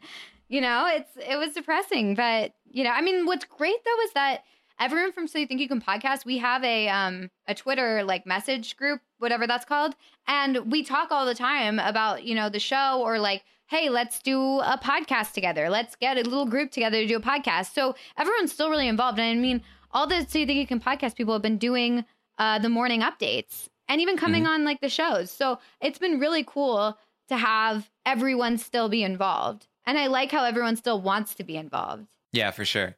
You 0.49 0.61
know, 0.61 0.87
it's, 0.91 1.11
it 1.17 1.37
was 1.37 1.53
depressing. 1.55 2.15
But, 2.15 2.53
you 2.71 2.83
know, 2.85 2.91
I 2.91 3.01
mean, 3.01 3.27
what's 3.27 3.45
great 3.45 3.77
though 3.85 4.03
is 4.05 4.13
that 4.15 4.43
everyone 4.81 5.13
from 5.13 5.27
So 5.29 5.39
You 5.39 5.47
Think 5.47 5.61
You 5.61 5.69
Can 5.69 5.81
podcast, 5.81 6.25
we 6.25 6.39
have 6.39 6.65
a, 6.65 6.89
um, 6.89 7.31
a 7.47 7.55
Twitter 7.55 8.03
like 8.03 8.27
message 8.27 8.77
group, 8.77 9.01
whatever 9.19 9.47
that's 9.47 9.65
called. 9.65 9.95
And 10.27 10.71
we 10.73 10.83
talk 10.83 11.11
all 11.13 11.27
the 11.27 11.35
time 11.35 11.79
about, 11.79 12.25
you 12.25 12.35
know, 12.35 12.49
the 12.49 12.61
show 12.61 13.01
or 13.05 13.19
like, 13.19 13.45
hey, 13.67 13.91
let's 13.91 14.21
do 14.23 14.61
a 14.61 14.81
podcast 14.83 15.33
together. 15.33 15.69
Let's 15.69 15.95
get 15.95 16.17
a 16.17 16.23
little 16.23 16.47
group 16.47 16.71
together 16.71 17.03
to 17.03 17.07
do 17.07 17.17
a 17.17 17.21
podcast. 17.21 17.75
So 17.75 17.95
everyone's 18.17 18.51
still 18.53 18.71
really 18.71 18.89
involved. 18.89 19.19
And 19.19 19.39
I 19.39 19.41
mean, 19.41 19.63
all 19.91 20.07
the 20.07 20.27
So 20.27 20.39
You 20.39 20.47
Think 20.47 20.59
You 20.59 20.67
Can 20.67 20.81
podcast 20.81 21.17
people 21.17 21.33
have 21.33 21.43
been 21.43 21.59
doing 21.59 22.05
uh, 22.39 22.59
the 22.59 22.69
morning 22.69 23.01
updates 23.01 23.69
and 23.89 24.01
even 24.01 24.17
coming 24.17 24.47
on 24.47 24.65
like 24.65 24.81
the 24.81 24.89
shows. 24.89 25.31
So 25.31 25.59
it's 25.81 25.99
been 25.99 26.21
really 26.21 26.45
cool 26.45 26.99
to 27.29 27.37
have 27.37 27.91
everyone 28.05 28.59
still 28.59 28.89
be 28.89 29.03
involved. 29.03 29.67
And 29.87 29.99
I 29.99 30.07
like 30.07 30.31
how 30.31 30.45
everyone 30.45 30.77
still 30.77 31.01
wants 31.01 31.35
to 31.37 31.45
be 31.45 31.57
involved. 31.57 32.07
Yeah, 32.33 32.51
for 32.51 32.65
sure. 32.65 32.97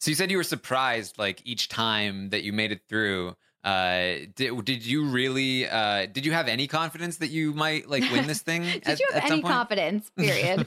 So 0.00 0.10
you 0.10 0.14
said 0.14 0.30
you 0.30 0.36
were 0.36 0.44
surprised 0.44 1.18
like 1.18 1.40
each 1.44 1.68
time 1.68 2.30
that 2.30 2.42
you 2.42 2.52
made 2.52 2.72
it 2.72 2.82
through. 2.88 3.34
Uh, 3.64 4.18
did 4.36 4.64
did 4.64 4.86
you 4.86 5.06
really? 5.06 5.68
Uh, 5.68 6.06
did 6.06 6.24
you 6.24 6.32
have 6.32 6.46
any 6.46 6.66
confidence 6.66 7.16
that 7.16 7.30
you 7.30 7.52
might 7.52 7.88
like 7.88 8.02
win 8.12 8.26
this 8.26 8.40
thing? 8.40 8.62
Did 8.84 8.86
at, 8.86 9.00
you 9.00 9.08
have 9.12 9.24
any 9.24 9.42
confidence? 9.42 10.10
Period. 10.16 10.60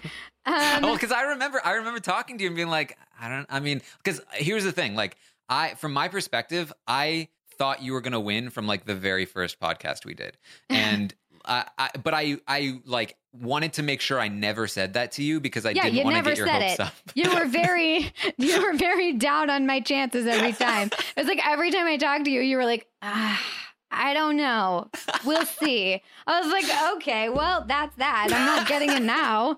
um, 0.45 0.81
well, 0.81 0.93
because 0.93 1.11
I 1.11 1.21
remember, 1.21 1.61
I 1.63 1.75
remember 1.75 2.01
talking 2.01 2.37
to 2.37 2.43
you 2.43 2.49
and 2.49 2.55
being 2.55 2.67
like, 2.67 2.97
I 3.19 3.29
don't. 3.29 3.45
I 3.49 3.61
mean, 3.61 3.81
because 4.03 4.21
here's 4.33 4.65
the 4.65 4.73
thing. 4.73 4.93
Like, 4.95 5.15
I, 5.49 5.73
from 5.75 5.93
my 5.93 6.07
perspective, 6.07 6.71
I 6.87 7.29
thought 7.57 7.81
you 7.81 7.93
were 7.93 8.01
gonna 8.01 8.19
win 8.19 8.49
from 8.49 8.67
like 8.67 8.85
the 8.85 8.95
very 8.95 9.25
first 9.25 9.59
podcast 9.59 10.05
we 10.05 10.13
did, 10.13 10.37
and. 10.69 11.13
I, 11.43 11.65
I, 11.75 11.89
but 12.03 12.13
I, 12.13 12.37
I 12.47 12.79
like 12.85 13.17
wanted 13.33 13.73
to 13.73 13.81
make 13.81 13.99
sure 13.99 14.19
I 14.19 14.27
never 14.27 14.67
said 14.67 14.93
that 14.93 15.13
to 15.13 15.23
you 15.23 15.39
because 15.39 15.65
I 15.65 15.71
yeah, 15.71 15.89
didn't 15.89 16.03
want 16.03 16.17
to 16.17 16.21
get 16.21 16.37
your 16.37 16.45
said 16.45 16.61
hopes 16.61 16.73
it. 16.75 16.79
up. 16.79 16.93
You 17.15 17.33
were 17.33 17.45
very, 17.47 18.13
you 18.37 18.61
were 18.61 18.73
very 18.77 19.13
down 19.13 19.49
on 19.49 19.65
my 19.65 19.79
chances 19.79 20.27
every 20.27 20.53
time. 20.67 20.91
It 20.91 21.17
was 21.17 21.25
like 21.25 21.43
every 21.43 21.71
time 21.71 21.87
I 21.87 21.97
talked 21.97 22.25
to 22.25 22.31
you, 22.31 22.41
you 22.41 22.57
were 22.57 22.65
like, 22.65 22.85
ah, 23.01 23.41
I 23.89 24.13
don't 24.13 24.37
know. 24.37 24.89
We'll 25.25 25.47
see. 25.47 26.01
I 26.27 26.41
was 26.41 26.51
like, 26.51 26.95
okay, 26.97 27.29
well, 27.29 27.65
that's 27.67 27.95
that. 27.95 28.27
I'm 28.31 28.45
not 28.45 28.67
getting 28.67 28.91
it 28.91 29.01
now. 29.01 29.57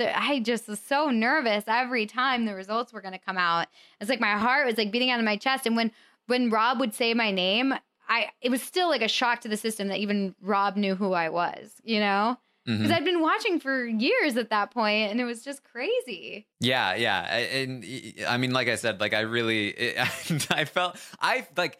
I 0.00 0.40
just 0.40 0.68
was 0.68 0.80
so 0.80 1.10
nervous 1.10 1.64
every 1.66 2.06
time 2.06 2.44
the 2.44 2.54
results 2.54 2.92
were 2.92 3.00
going 3.00 3.12
to 3.12 3.18
come 3.18 3.38
out. 3.38 3.68
It's 4.00 4.10
like 4.10 4.20
my 4.20 4.32
heart 4.32 4.66
was 4.66 4.78
like 4.78 4.90
beating 4.90 5.10
out 5.10 5.18
of 5.18 5.24
my 5.24 5.36
chest. 5.36 5.66
And 5.66 5.76
when 5.76 5.92
when 6.26 6.50
Rob 6.50 6.78
would 6.80 6.94
say 6.94 7.14
my 7.14 7.30
name, 7.30 7.74
I 8.08 8.30
it 8.40 8.50
was 8.50 8.62
still 8.62 8.88
like 8.88 9.02
a 9.02 9.08
shock 9.08 9.40
to 9.42 9.48
the 9.48 9.56
system 9.56 9.88
that 9.88 9.98
even 9.98 10.34
Rob 10.40 10.76
knew 10.76 10.94
who 10.94 11.12
I 11.12 11.28
was. 11.28 11.74
You 11.84 12.00
know, 12.00 12.38
mm-hmm. 12.68 12.82
because 12.82 12.96
I'd 12.96 13.04
been 13.04 13.20
watching 13.20 13.60
for 13.60 13.86
years 13.86 14.36
at 14.36 14.50
that 14.50 14.72
point, 14.72 15.10
and 15.10 15.20
it 15.20 15.24
was 15.24 15.42
just 15.42 15.64
crazy. 15.64 16.46
Yeah, 16.60 16.94
yeah, 16.94 17.22
and 17.36 17.84
I 18.26 18.36
mean, 18.36 18.52
like 18.52 18.68
I 18.68 18.76
said, 18.76 19.00
like 19.00 19.14
I 19.14 19.20
really, 19.20 19.98
I 19.98 20.64
felt, 20.64 20.96
I 21.20 21.46
like, 21.56 21.78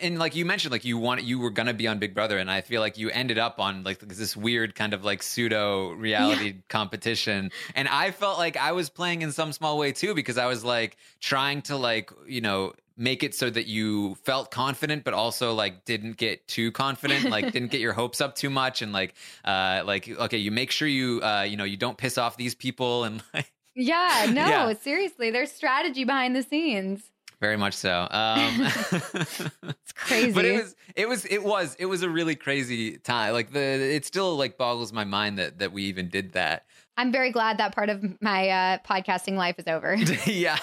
and 0.00 0.18
like 0.18 0.34
you 0.34 0.44
mentioned, 0.44 0.72
like 0.72 0.84
you 0.84 0.98
want, 0.98 1.22
you 1.24 1.38
were 1.38 1.50
gonna 1.50 1.74
be 1.74 1.86
on 1.86 1.98
Big 1.98 2.14
Brother, 2.14 2.38
and 2.38 2.50
I 2.50 2.60
feel 2.62 2.80
like 2.80 2.96
you 2.98 3.10
ended 3.10 3.38
up 3.38 3.60
on 3.60 3.84
like 3.84 3.98
this 4.00 4.36
weird 4.36 4.74
kind 4.74 4.94
of 4.94 5.04
like 5.04 5.22
pseudo 5.22 5.90
reality 5.92 6.56
competition, 6.68 7.50
and 7.74 7.88
I 7.88 8.10
felt 8.10 8.38
like 8.38 8.56
I 8.56 8.72
was 8.72 8.88
playing 8.88 9.22
in 9.22 9.32
some 9.32 9.52
small 9.52 9.78
way 9.78 9.92
too 9.92 10.14
because 10.14 10.38
I 10.38 10.46
was 10.46 10.64
like 10.64 10.96
trying 11.20 11.62
to 11.62 11.76
like 11.76 12.10
you 12.26 12.40
know 12.40 12.72
make 12.96 13.22
it 13.22 13.32
so 13.34 13.48
that 13.48 13.66
you 13.68 14.16
felt 14.24 14.50
confident 14.50 15.04
but 15.04 15.14
also 15.14 15.54
like 15.54 15.84
didn't 15.84 16.16
get 16.16 16.46
too 16.48 16.72
confident 16.72 17.30
like 17.30 17.52
didn't 17.52 17.70
get 17.70 17.80
your 17.80 17.92
hopes 17.92 18.20
up 18.20 18.34
too 18.34 18.50
much 18.50 18.82
and 18.82 18.92
like 18.92 19.14
uh 19.44 19.82
like 19.86 20.08
okay 20.08 20.38
you 20.38 20.50
make 20.50 20.72
sure 20.72 20.88
you 20.88 21.20
uh 21.22 21.42
you 21.42 21.56
know 21.56 21.62
you 21.62 21.76
don't 21.76 21.96
piss 21.96 22.18
off 22.18 22.36
these 22.36 22.56
people 22.56 23.04
and 23.04 23.22
like 23.32 23.52
Yeah, 23.74 24.26
no, 24.32 24.70
Yeah. 24.70 24.72
seriously, 24.74 25.30
there's 25.30 25.52
strategy 25.52 26.04
behind 26.04 26.34
the 26.34 26.42
scenes. 26.42 27.10
Very 27.40 27.56
much 27.56 27.74
so. 27.74 28.08
Um, 28.10 28.60
It's 28.92 29.92
crazy. 29.94 30.32
But 30.34 30.44
it 30.44 30.56
was, 30.62 30.76
it 30.96 31.08
was, 31.08 31.24
it 31.24 31.42
was, 31.44 31.76
it 31.78 31.86
was 31.86 32.02
a 32.02 32.10
really 32.10 32.34
crazy 32.34 32.98
time. 32.98 33.32
Like 33.32 33.52
the, 33.52 33.60
it 33.60 34.04
still 34.04 34.36
like 34.36 34.58
boggles 34.58 34.92
my 34.92 35.04
mind 35.04 35.38
that 35.38 35.58
that 35.58 35.72
we 35.72 35.84
even 35.84 36.08
did 36.08 36.32
that. 36.32 36.64
I'm 36.96 37.12
very 37.12 37.30
glad 37.30 37.58
that 37.58 37.74
part 37.74 37.90
of 37.90 38.20
my 38.20 38.48
uh, 38.48 38.78
podcasting 38.78 39.36
life 39.36 39.54
is 39.58 39.66
over. 39.68 39.96
Yeah. 40.26 40.58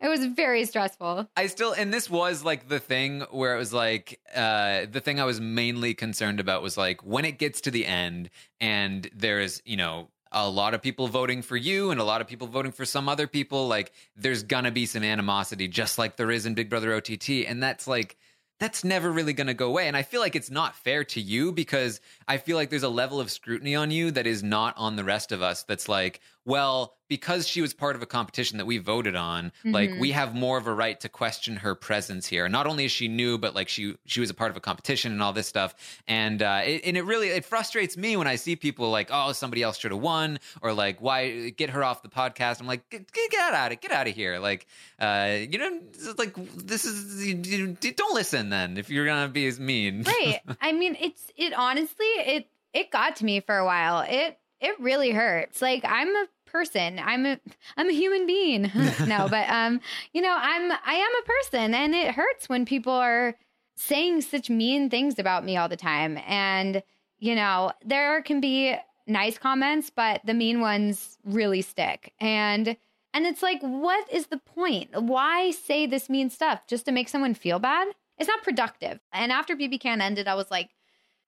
It 0.00 0.08
was 0.08 0.24
very 0.24 0.64
stressful. 0.64 1.28
I 1.36 1.46
still, 1.46 1.72
and 1.72 1.94
this 1.94 2.10
was 2.10 2.42
like 2.42 2.68
the 2.68 2.80
thing 2.80 3.20
where 3.30 3.54
it 3.54 3.58
was 3.58 3.72
like, 3.72 4.18
uh, 4.34 4.86
the 4.90 5.00
thing 5.00 5.20
I 5.20 5.24
was 5.24 5.40
mainly 5.40 5.94
concerned 5.94 6.40
about 6.40 6.60
was 6.62 6.76
like 6.76 7.04
when 7.04 7.24
it 7.24 7.38
gets 7.38 7.60
to 7.62 7.70
the 7.70 7.86
end 7.86 8.30
and 8.60 9.08
there's, 9.14 9.62
you 9.64 9.76
know. 9.76 10.08
A 10.32 10.48
lot 10.48 10.74
of 10.74 10.82
people 10.82 11.08
voting 11.08 11.42
for 11.42 11.56
you 11.56 11.90
and 11.90 12.00
a 12.00 12.04
lot 12.04 12.20
of 12.20 12.26
people 12.26 12.46
voting 12.46 12.72
for 12.72 12.84
some 12.84 13.08
other 13.08 13.26
people. 13.26 13.66
Like, 13.68 13.92
there's 14.16 14.42
gonna 14.42 14.70
be 14.70 14.86
some 14.86 15.02
animosity, 15.02 15.68
just 15.68 15.98
like 15.98 16.16
there 16.16 16.30
is 16.30 16.46
in 16.46 16.54
Big 16.54 16.70
Brother 16.70 16.94
OTT. 16.94 17.46
And 17.46 17.62
that's 17.62 17.86
like, 17.86 18.16
that's 18.60 18.84
never 18.84 19.10
really 19.10 19.32
to 19.48 19.54
go 19.54 19.68
away. 19.68 19.88
And 19.88 19.96
I 19.96 20.02
feel 20.02 20.20
like 20.20 20.36
it's 20.36 20.50
not 20.50 20.76
fair 20.76 21.02
to 21.04 21.20
you 21.20 21.50
because 21.50 22.00
I 22.30 22.38
feel 22.38 22.56
like 22.56 22.70
there's 22.70 22.82
a 22.84 22.88
level 22.88 23.20
of 23.20 23.30
scrutiny 23.30 23.74
on 23.74 23.90
you 23.90 24.10
that 24.12 24.26
is 24.26 24.42
not 24.42 24.74
on 24.76 24.96
the 24.96 25.04
rest 25.04 25.32
of 25.32 25.42
us. 25.42 25.62
That's 25.64 25.88
like, 25.88 26.20
well, 26.44 26.94
because 27.08 27.46
she 27.46 27.60
was 27.60 27.74
part 27.74 27.96
of 27.96 28.02
a 28.02 28.06
competition 28.06 28.58
that 28.58 28.66
we 28.66 28.78
voted 28.78 29.16
on, 29.16 29.50
like 29.64 29.90
Mhm. 29.90 30.00
we 30.00 30.12
have 30.12 30.32
more 30.34 30.56
of 30.58 30.66
a 30.68 30.72
right 30.72 30.98
to 31.00 31.08
question 31.08 31.56
her 31.56 31.74
presence 31.74 32.24
here. 32.26 32.48
Not 32.48 32.66
only 32.68 32.84
is 32.84 32.92
she 32.92 33.08
new, 33.08 33.36
but 33.36 33.52
like 33.54 33.68
she 33.68 33.96
she 34.06 34.20
was 34.20 34.30
a 34.30 34.34
part 34.34 34.50
of 34.52 34.56
a 34.56 34.60
competition 34.60 35.10
and 35.12 35.20
all 35.22 35.32
this 35.32 35.48
stuff. 35.48 35.74
And 36.06 36.40
uh, 36.40 36.62
it, 36.64 36.82
and 36.84 36.96
it 36.96 37.02
really 37.02 37.28
it 37.28 37.44
frustrates 37.44 37.96
me 37.96 38.16
when 38.16 38.28
I 38.28 38.36
see 38.36 38.54
people 38.54 38.90
like, 38.90 39.08
oh, 39.12 39.32
somebody 39.32 39.62
else 39.64 39.76
should 39.76 39.90
have 39.90 40.00
won, 40.00 40.38
or 40.62 40.72
like, 40.72 41.00
why 41.02 41.50
get 41.50 41.70
her 41.70 41.82
off 41.82 42.02
the 42.02 42.08
podcast? 42.08 42.60
I'm 42.60 42.66
like, 42.68 42.88
get, 42.90 43.10
get 43.12 43.52
out 43.52 43.72
of 43.72 43.80
get 43.80 43.90
out 43.90 44.06
of 44.06 44.14
here. 44.14 44.38
Like, 44.38 44.66
uh, 45.00 45.36
you 45.50 45.58
know, 45.58 45.80
it's 45.92 46.16
like 46.18 46.34
this 46.56 46.84
is 46.84 47.26
you, 47.26 47.36
you- 47.44 47.76
don't 47.92 48.14
listen 48.14 48.50
then 48.50 48.78
if 48.78 48.88
you're 48.88 49.04
gonna 49.06 49.28
be 49.28 49.46
as 49.48 49.58
mean. 49.58 50.04
Right. 50.04 50.40
I 50.60 50.70
mean, 50.72 50.96
it's 51.00 51.24
it 51.36 51.52
honestly 51.54 52.06
it 52.26 52.46
it 52.72 52.90
got 52.90 53.16
to 53.16 53.24
me 53.24 53.40
for 53.40 53.56
a 53.56 53.64
while. 53.64 54.04
It 54.08 54.38
it 54.60 54.78
really 54.80 55.10
hurts. 55.10 55.62
Like 55.62 55.84
I'm 55.84 56.14
a 56.14 56.26
person. 56.46 56.98
I'm 56.98 57.26
a 57.26 57.40
I'm 57.76 57.88
a 57.88 57.92
human 57.92 58.26
being. 58.26 58.62
no, 59.06 59.28
but 59.28 59.48
um, 59.48 59.80
you 60.12 60.22
know, 60.22 60.36
I'm 60.38 60.72
I 60.72 60.94
am 60.94 61.10
a 61.22 61.26
person 61.26 61.74
and 61.74 61.94
it 61.94 62.14
hurts 62.14 62.48
when 62.48 62.64
people 62.64 62.92
are 62.92 63.36
saying 63.76 64.20
such 64.20 64.50
mean 64.50 64.90
things 64.90 65.18
about 65.18 65.44
me 65.44 65.56
all 65.56 65.68
the 65.68 65.76
time. 65.76 66.18
And 66.26 66.82
you 67.18 67.34
know, 67.34 67.72
there 67.84 68.22
can 68.22 68.40
be 68.40 68.74
nice 69.06 69.38
comments, 69.38 69.90
but 69.90 70.20
the 70.24 70.34
mean 70.34 70.60
ones 70.60 71.18
really 71.24 71.62
stick. 71.62 72.12
And 72.20 72.76
and 73.12 73.26
it's 73.26 73.42
like, 73.42 73.60
what 73.60 74.10
is 74.12 74.26
the 74.26 74.38
point? 74.38 74.90
Why 75.02 75.50
say 75.50 75.86
this 75.86 76.08
mean 76.08 76.30
stuff 76.30 76.66
just 76.66 76.84
to 76.84 76.92
make 76.92 77.08
someone 77.08 77.34
feel 77.34 77.58
bad? 77.58 77.88
It's 78.18 78.28
not 78.28 78.44
productive. 78.44 79.00
And 79.12 79.32
after 79.32 79.56
BB 79.56 79.80
Can 79.80 80.00
ended, 80.00 80.28
I 80.28 80.34
was 80.34 80.50
like, 80.50 80.70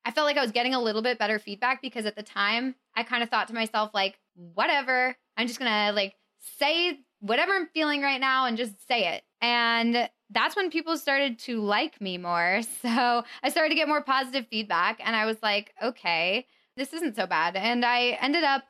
I 0.04 0.10
felt 0.10 0.26
like 0.26 0.36
I 0.36 0.42
was 0.42 0.52
getting 0.52 0.74
a 0.74 0.80
little 0.80 1.02
bit 1.02 1.18
better 1.18 1.38
feedback 1.38 1.80
because 1.80 2.06
at 2.06 2.16
the 2.16 2.22
time 2.22 2.74
I 2.96 3.02
kind 3.02 3.22
of 3.22 3.30
thought 3.30 3.48
to 3.48 3.54
myself, 3.54 3.90
like, 3.94 4.18
whatever, 4.34 5.16
I'm 5.36 5.46
just 5.46 5.58
gonna 5.58 5.92
like 5.92 6.14
say 6.58 6.98
whatever 7.20 7.52
I'm 7.52 7.68
feeling 7.68 8.02
right 8.02 8.20
now 8.20 8.46
and 8.46 8.56
just 8.56 8.86
say 8.86 9.14
it. 9.14 9.22
And 9.40 10.08
that's 10.30 10.56
when 10.56 10.70
people 10.70 10.96
started 10.96 11.38
to 11.40 11.60
like 11.60 12.00
me 12.00 12.18
more. 12.18 12.60
So 12.82 13.24
I 13.42 13.48
started 13.48 13.70
to 13.70 13.74
get 13.74 13.88
more 13.88 14.02
positive 14.02 14.46
feedback 14.48 15.00
and 15.04 15.14
I 15.14 15.24
was 15.24 15.36
like, 15.42 15.72
okay, 15.82 16.46
this 16.76 16.92
isn't 16.92 17.16
so 17.16 17.26
bad. 17.26 17.54
And 17.54 17.84
I 17.84 18.18
ended 18.20 18.44
up 18.44 18.64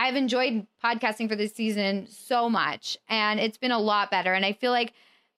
I've 0.00 0.14
enjoyed 0.14 0.64
podcasting 0.82 1.28
for 1.28 1.34
this 1.34 1.54
season 1.54 2.06
so 2.06 2.48
much 2.48 2.96
and 3.08 3.40
it's 3.40 3.58
been 3.58 3.72
a 3.72 3.80
lot 3.80 4.12
better. 4.12 4.32
And 4.32 4.44
I 4.44 4.52
feel 4.52 4.70
like 4.70 4.92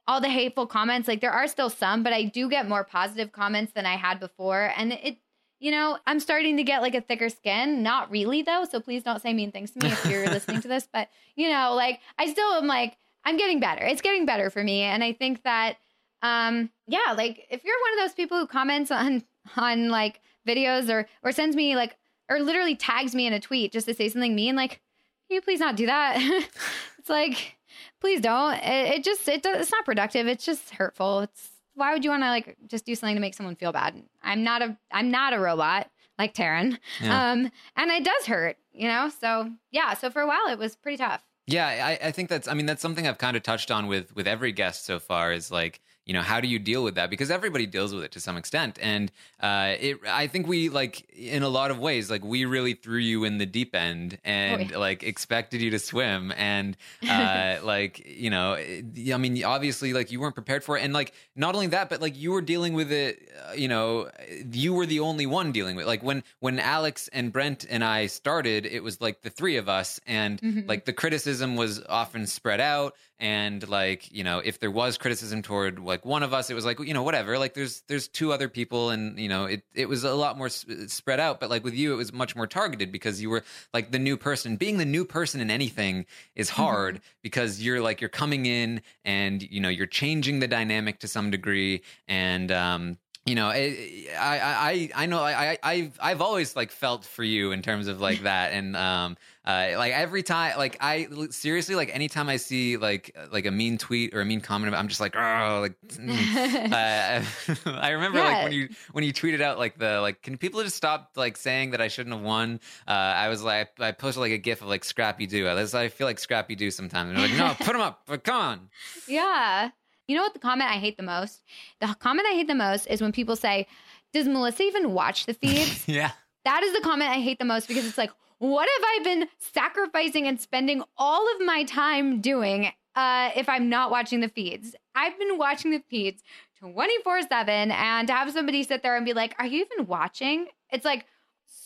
all 0.06 0.20
the 0.20 0.28
hateful 0.28 0.66
comments, 0.66 1.08
like 1.08 1.20
there 1.22 1.32
are 1.32 1.48
still 1.48 1.70
some, 1.70 2.02
but 2.02 2.12
I 2.12 2.24
do 2.24 2.48
get 2.48 2.68
more 2.68 2.84
positive 2.84 3.32
comments 3.32 3.72
than 3.72 3.86
I 3.86 3.96
had 3.96 4.20
before. 4.20 4.72
And 4.76 4.92
it, 4.92 5.16
you 5.60 5.70
know, 5.70 5.98
I'm 6.06 6.18
starting 6.18 6.56
to 6.56 6.64
get 6.64 6.82
like 6.82 6.94
a 6.94 7.00
thicker 7.00 7.28
skin. 7.28 7.82
Not 7.82 8.10
really 8.10 8.42
though. 8.42 8.64
So 8.64 8.80
please 8.80 9.02
don't 9.02 9.22
say 9.22 9.32
mean 9.32 9.52
things 9.52 9.70
to 9.72 9.84
me 9.84 9.92
if 9.92 10.04
you're 10.06 10.26
listening 10.30 10.62
to 10.62 10.68
this. 10.68 10.88
But, 10.92 11.08
you 11.36 11.50
know, 11.50 11.74
like 11.74 12.00
I 12.18 12.30
still 12.30 12.52
am 12.54 12.66
like, 12.66 12.96
I'm 13.24 13.36
getting 13.36 13.60
better. 13.60 13.84
It's 13.84 14.00
getting 14.00 14.26
better 14.26 14.50
for 14.50 14.64
me. 14.64 14.82
And 14.82 15.04
I 15.04 15.12
think 15.12 15.42
that 15.44 15.76
um, 16.22 16.70
yeah, 16.86 17.14
like 17.16 17.46
if 17.50 17.64
you're 17.64 17.80
one 17.80 17.98
of 17.98 18.08
those 18.08 18.14
people 18.14 18.38
who 18.38 18.46
comments 18.46 18.90
on 18.90 19.22
on 19.56 19.88
like 19.88 20.20
videos 20.46 20.90
or 20.90 21.06
or 21.22 21.32
sends 21.32 21.56
me 21.56 21.76
like 21.76 21.96
or 22.28 22.40
literally 22.40 22.76
tags 22.76 23.14
me 23.14 23.26
in 23.26 23.32
a 23.32 23.40
tweet 23.40 23.72
just 23.72 23.86
to 23.86 23.94
say 23.94 24.08
something 24.08 24.34
mean, 24.34 24.56
like, 24.56 24.80
can 25.28 25.36
you 25.36 25.40
please 25.40 25.60
not 25.60 25.76
do 25.76 25.86
that? 25.86 26.16
it's 26.98 27.08
like, 27.08 27.56
please 28.00 28.20
don't. 28.20 28.54
It, 28.54 28.98
it 28.98 29.04
just 29.04 29.28
it 29.28 29.42
does, 29.42 29.62
it's 29.62 29.72
not 29.72 29.84
productive. 29.84 30.26
It's 30.26 30.44
just 30.44 30.70
hurtful. 30.70 31.20
It's 31.20 31.49
why 31.74 31.92
would 31.92 32.04
you 32.04 32.10
want 32.10 32.22
to 32.22 32.28
like 32.28 32.56
just 32.66 32.84
do 32.84 32.94
something 32.94 33.16
to 33.16 33.20
make 33.20 33.34
someone 33.34 33.56
feel 33.56 33.72
bad? 33.72 34.02
I'm 34.22 34.42
not 34.44 34.62
a 34.62 34.76
I'm 34.90 35.10
not 35.10 35.32
a 35.32 35.38
robot 35.38 35.90
like 36.18 36.34
Taran. 36.34 36.78
Yeah. 37.00 37.32
Um, 37.32 37.50
and 37.76 37.90
it 37.90 38.04
does 38.04 38.26
hurt, 38.26 38.56
you 38.72 38.88
know. 38.88 39.10
So 39.20 39.50
yeah, 39.70 39.94
so 39.94 40.10
for 40.10 40.22
a 40.22 40.26
while 40.26 40.48
it 40.48 40.58
was 40.58 40.76
pretty 40.76 40.98
tough. 40.98 41.24
Yeah, 41.46 41.66
I, 41.66 42.08
I 42.08 42.10
think 42.12 42.28
that's. 42.28 42.46
I 42.46 42.54
mean, 42.54 42.66
that's 42.66 42.82
something 42.82 43.08
I've 43.08 43.18
kind 43.18 43.36
of 43.36 43.42
touched 43.42 43.70
on 43.70 43.88
with 43.88 44.14
with 44.14 44.28
every 44.28 44.52
guest 44.52 44.84
so 44.84 45.00
far. 45.00 45.32
Is 45.32 45.50
like, 45.50 45.80
you 46.06 46.14
know, 46.14 46.22
how 46.22 46.40
do 46.40 46.48
you 46.48 46.58
deal 46.58 46.82
with 46.82 46.94
that? 46.96 47.10
Because 47.10 47.30
everybody 47.30 47.66
deals 47.66 47.94
with 47.94 48.02
it 48.04 48.12
to 48.12 48.20
some 48.20 48.36
extent, 48.36 48.78
and 48.82 49.12
uh, 49.40 49.74
it. 49.78 49.98
I 50.08 50.26
think 50.26 50.46
we 50.48 50.68
like 50.68 51.08
in 51.10 51.42
a 51.42 51.48
lot 51.48 51.70
of 51.70 51.78
ways, 51.78 52.10
like 52.10 52.24
we 52.24 52.44
really 52.46 52.74
threw 52.74 52.98
you 52.98 53.24
in 53.24 53.38
the 53.38 53.46
deep 53.46 53.74
end 53.76 54.18
and 54.24 54.62
Oh, 54.62 54.64
yeah. 54.72 54.76
like 54.78 55.02
expected 55.02 55.60
you 55.60 55.70
to 55.70 55.78
swim, 55.78 56.32
and 56.36 56.76
uh, 57.08 57.58
like 57.62 58.04
you 58.06 58.30
know, 58.30 58.54
I 58.54 58.82
mean, 59.18 59.44
obviously, 59.44 59.92
like 59.92 60.10
you 60.10 60.20
weren't 60.20 60.34
prepared 60.34 60.64
for 60.64 60.76
it, 60.76 60.82
and 60.84 60.92
like 60.92 61.12
not 61.36 61.54
only 61.54 61.68
that, 61.68 61.88
but 61.90 62.00
like 62.00 62.16
you 62.18 62.32
were 62.32 62.42
dealing 62.42 62.74
with 62.74 62.90
it. 62.90 63.28
Uh, 63.48 63.52
you 63.52 63.68
know, 63.68 64.10
you 64.52 64.72
were 64.74 64.86
the 64.86 65.00
only 65.00 65.26
one 65.26 65.52
dealing 65.52 65.76
with. 65.76 65.84
It. 65.84 65.88
Like 65.88 66.02
when 66.02 66.24
when 66.40 66.58
Alex 66.58 67.08
and 67.12 67.32
Brent 67.32 67.66
and 67.70 67.84
I 67.84 68.06
started, 68.06 68.66
it 68.66 68.82
was 68.82 69.00
like 69.00 69.22
the 69.22 69.30
three 69.30 69.56
of 69.56 69.68
us, 69.68 70.00
and 70.06 70.40
Mhm. 70.40 70.68
like 70.68 70.86
the 70.86 70.92
criticism 70.92 71.56
was 71.56 71.82
often 71.88 72.26
spread 72.26 72.60
out 72.60 72.96
and 73.20 73.68
like 73.68 74.10
you 74.10 74.24
know 74.24 74.38
if 74.38 74.58
there 74.58 74.70
was 74.70 74.96
criticism 74.96 75.42
toward 75.42 75.78
like 75.78 76.04
one 76.04 76.22
of 76.22 76.32
us 76.32 76.48
it 76.48 76.54
was 76.54 76.64
like 76.64 76.80
you 76.80 76.94
know 76.94 77.02
whatever 77.02 77.38
like 77.38 77.52
there's 77.54 77.82
there's 77.82 78.08
two 78.08 78.32
other 78.32 78.48
people 78.48 78.90
and 78.90 79.18
you 79.18 79.28
know 79.28 79.44
it 79.44 79.62
it 79.74 79.88
was 79.88 80.04
a 80.04 80.14
lot 80.14 80.38
more 80.38 80.46
s- 80.46 80.64
spread 80.88 81.20
out. 81.20 81.38
But 81.38 81.50
like 81.50 81.62
with 81.62 81.74
you 81.74 81.92
it 81.92 81.96
was 81.96 82.12
much 82.12 82.34
more 82.34 82.46
targeted 82.46 82.90
because 82.90 83.20
you 83.20 83.30
were 83.30 83.44
like 83.74 83.90
the 83.90 83.98
new 83.98 84.16
person. 84.16 84.56
Being 84.56 84.78
the 84.78 84.84
new 84.84 85.04
person 85.04 85.40
in 85.40 85.50
anything 85.50 86.06
is 86.34 86.50
hard 86.50 87.00
because 87.22 87.62
you're 87.62 87.82
like 87.82 88.00
you're 88.00 88.08
coming 88.10 88.46
in 88.46 88.80
and 89.04 89.42
you 89.42 89.60
know 89.60 89.68
you're 89.68 89.86
changing 89.86 90.40
the 90.40 90.48
dynamic 90.48 90.98
to 91.00 91.08
some 91.08 91.30
degree. 91.30 91.82
And 92.08 92.50
um 92.50 92.98
you 93.26 93.34
know, 93.34 93.48
I, 93.48 94.06
I, 94.18 94.40
I, 94.40 94.90
I 95.02 95.06
know, 95.06 95.20
I, 95.22 95.50
I, 95.50 95.58
I've, 95.62 95.98
I've 96.02 96.20
always 96.22 96.56
like 96.56 96.72
felt 96.72 97.04
for 97.04 97.22
you 97.22 97.52
in 97.52 97.60
terms 97.62 97.86
of 97.86 98.00
like 98.00 98.22
that, 98.22 98.52
and 98.52 98.74
um, 98.74 99.16
uh, 99.50 99.78
like 99.78 99.92
every 99.92 100.22
time, 100.22 100.56
like 100.58 100.76
I 100.80 101.08
seriously, 101.30 101.74
like 101.74 101.94
anytime 101.94 102.28
I 102.28 102.36
see 102.36 102.76
like 102.76 103.16
like 103.32 103.46
a 103.46 103.50
mean 103.50 103.78
tweet 103.78 104.14
or 104.14 104.20
a 104.20 104.24
mean 104.24 104.40
comment, 104.40 104.74
I'm 104.74 104.88
just 104.88 105.00
like, 105.00 105.16
oh, 105.16 105.60
like. 105.62 105.74
mm. 105.88 106.72
uh, 107.66 107.70
I 107.80 107.90
remember 107.90 108.18
like 108.18 108.44
when 108.44 108.52
you 108.52 108.68
when 108.92 109.04
you 109.04 109.12
tweeted 109.12 109.40
out 109.40 109.58
like 109.58 109.78
the 109.78 110.00
like, 110.00 110.22
can 110.22 110.38
people 110.38 110.62
just 110.62 110.76
stop 110.76 111.10
like 111.16 111.36
saying 111.36 111.70
that 111.70 111.80
I 111.80 111.88
shouldn't 111.88 112.14
have 112.14 112.24
won? 112.24 112.60
Uh, 112.86 112.92
I 112.92 113.28
was 113.28 113.42
like, 113.42 113.70
I 113.80 113.92
posted 113.92 114.20
like 114.20 114.32
a 114.32 114.38
gif 114.38 114.62
of 114.62 114.68
like 114.68 114.84
Scrappy 114.84 115.26
Doo. 115.26 115.48
I 115.48 115.88
feel 115.88 116.06
like 116.06 116.18
Scrappy 116.18 116.54
Doo 116.54 116.70
sometimes. 116.70 117.10
And 117.10 117.18
they're 117.18 117.28
like, 117.28 117.36
no, 117.36 117.54
put 117.64 117.72
them 117.72 117.80
up, 117.80 118.02
but 118.06 118.24
come 118.24 118.36
on. 118.36 118.68
Yeah. 119.08 119.70
You 120.06 120.16
know 120.16 120.22
what 120.22 120.32
the 120.34 120.40
comment 120.40 120.70
I 120.70 120.74
hate 120.74 120.96
the 120.96 121.02
most? 121.02 121.42
The 121.80 121.94
comment 122.00 122.26
I 122.30 122.34
hate 122.34 122.48
the 122.48 122.54
most 122.54 122.86
is 122.86 123.00
when 123.00 123.12
people 123.12 123.36
say, 123.36 123.66
Does 124.12 124.26
Melissa 124.26 124.64
even 124.64 124.92
watch 124.92 125.26
the 125.26 125.34
feeds? 125.34 125.86
yeah. 125.88 126.12
that 126.44 126.62
is 126.62 126.72
the 126.72 126.80
comment 126.80 127.10
I 127.10 127.20
hate 127.20 127.38
the 127.38 127.44
most 127.44 127.68
because 127.68 127.86
it's 127.86 127.98
like, 127.98 128.10
what 128.40 128.68
have 128.68 128.84
I 128.84 129.00
been 129.04 129.28
sacrificing 129.38 130.26
and 130.26 130.40
spending 130.40 130.82
all 130.98 131.26
of 131.36 131.40
my 131.46 131.62
time 131.64 132.20
doing 132.20 132.72
uh, 132.96 133.30
if 133.36 133.48
I'm 133.48 133.68
not 133.68 133.90
watching 133.90 134.20
the 134.20 134.28
feeds? 134.28 134.74
I've 134.94 135.16
been 135.18 135.38
watching 135.38 135.70
the 135.70 135.82
feeds 135.88 136.22
24 136.58 137.22
7 137.22 137.70
and 137.70 138.08
to 138.08 138.14
have 138.14 138.30
somebody 138.32 138.62
sit 138.64 138.82
there 138.82 138.96
and 138.96 139.04
be 139.06 139.12
like, 139.12 139.34
Are 139.38 139.46
you 139.46 139.64
even 139.72 139.86
watching? 139.86 140.46
It's 140.70 140.84
like, 140.84 141.06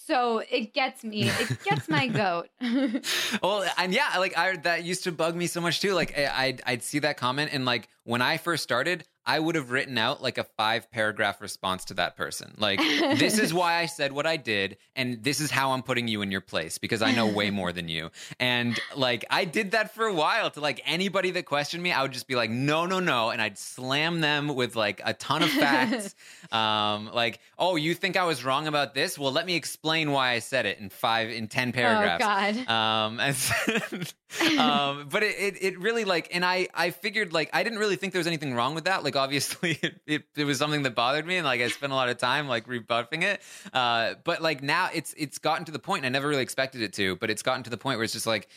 so 0.06 0.42
it 0.50 0.74
gets 0.74 1.02
me. 1.02 1.28
It 1.28 1.62
gets 1.64 1.88
my 1.88 2.06
goat. 2.22 2.48
well 3.42 3.64
and 3.78 3.94
yeah 3.94 4.18
like 4.18 4.36
i 4.36 4.56
that 4.58 4.84
used 4.84 5.04
to 5.04 5.12
bug 5.12 5.34
me 5.34 5.46
so 5.46 5.60
much 5.60 5.80
too 5.80 5.94
like 5.94 6.16
I- 6.18 6.44
i'd 6.46 6.62
i'd 6.66 6.82
see 6.82 6.98
that 7.00 7.16
comment 7.16 7.50
and 7.52 7.64
like 7.64 7.88
when 8.04 8.20
i 8.20 8.36
first 8.36 8.62
started 8.62 9.04
i 9.26 9.38
would 9.38 9.54
have 9.54 9.70
written 9.70 9.96
out 9.98 10.22
like 10.22 10.38
a 10.38 10.44
five 10.44 10.90
paragraph 10.90 11.40
response 11.40 11.84
to 11.86 11.94
that 11.94 12.16
person. 12.16 12.54
Like 12.58 12.78
this 12.78 13.38
is 13.38 13.52
why 13.60 13.76
i 13.76 13.86
said 13.86 14.12
what 14.12 14.26
i 14.26 14.36
did 14.36 14.76
and 14.96 15.22
this 15.22 15.40
is 15.40 15.50
how 15.50 15.72
i'm 15.72 15.82
putting 15.82 16.08
you 16.08 16.22
in 16.22 16.30
your 16.30 16.40
place 16.40 16.78
because 16.78 17.02
i 17.02 17.10
know 17.12 17.26
way 17.26 17.50
more 17.50 17.72
than 17.72 17.88
you. 17.88 18.10
And 18.38 18.78
like 18.96 19.24
i 19.30 19.44
did 19.44 19.70
that 19.72 19.94
for 19.94 20.06
a 20.06 20.14
while 20.14 20.50
to 20.50 20.60
like 20.60 20.80
anybody 20.84 21.30
that 21.32 21.46
questioned 21.46 21.82
me 21.82 21.92
i 21.92 22.02
would 22.02 22.12
just 22.12 22.26
be 22.28 22.34
like 22.34 22.50
no 22.50 22.86
no 22.86 23.00
no 23.00 23.30
and 23.30 23.40
i'd 23.40 23.58
slam 23.58 24.20
them 24.20 24.54
with 24.54 24.76
like 24.76 25.00
a 25.04 25.14
ton 25.14 25.42
of 25.42 25.50
facts. 25.50 26.14
Um 26.52 27.10
like 27.12 27.40
oh 27.58 27.76
you 27.76 27.94
think 27.94 28.16
i 28.16 28.24
was 28.24 28.44
wrong 28.44 28.66
about 28.66 28.94
this? 28.94 29.18
Well 29.18 29.32
let 29.32 29.46
me 29.46 29.56
explain 29.56 30.10
why 30.12 30.30
i 30.32 30.38
said 30.38 30.66
it 30.66 30.78
in 30.78 30.88
five 30.90 31.30
in 31.30 31.48
ten 31.48 31.72
paragraphs. 31.72 32.22
Oh, 32.24 32.62
God. 32.66 32.68
um, 32.68 33.20
and 33.20 33.34
um, 34.58 35.08
but 35.10 35.22
it, 35.22 35.36
it, 35.38 35.62
it 35.62 35.78
really 35.78 36.04
like, 36.04 36.34
and 36.34 36.44
I, 36.44 36.68
I 36.74 36.90
figured 36.90 37.32
like, 37.32 37.50
I 37.52 37.62
didn't 37.62 37.78
really 37.78 37.96
think 37.96 38.12
there 38.12 38.20
was 38.20 38.26
anything 38.26 38.54
wrong 38.54 38.74
with 38.74 38.84
that. 38.84 39.04
Like, 39.04 39.16
obviously 39.16 39.78
it, 39.82 39.94
it, 40.06 40.22
it 40.36 40.44
was 40.44 40.58
something 40.58 40.82
that 40.82 40.94
bothered 40.94 41.26
me 41.26 41.36
and 41.36 41.44
like, 41.44 41.60
I 41.60 41.68
spent 41.68 41.92
a 41.92 41.96
lot 41.96 42.08
of 42.08 42.18
time 42.18 42.48
like 42.48 42.68
rebuffing 42.68 43.22
it. 43.22 43.40
Uh, 43.72 44.14
but 44.24 44.42
like 44.42 44.62
now 44.62 44.88
it's, 44.92 45.14
it's 45.16 45.38
gotten 45.38 45.64
to 45.66 45.72
the 45.72 45.78
point 45.78 46.04
and 46.04 46.14
I 46.14 46.18
never 46.18 46.28
really 46.28 46.42
expected 46.42 46.82
it 46.82 46.92
to, 46.94 47.16
but 47.16 47.30
it's 47.30 47.42
gotten 47.42 47.62
to 47.64 47.70
the 47.70 47.78
point 47.78 47.98
where 47.98 48.04
it's 48.04 48.12
just 48.12 48.26
like, 48.26 48.48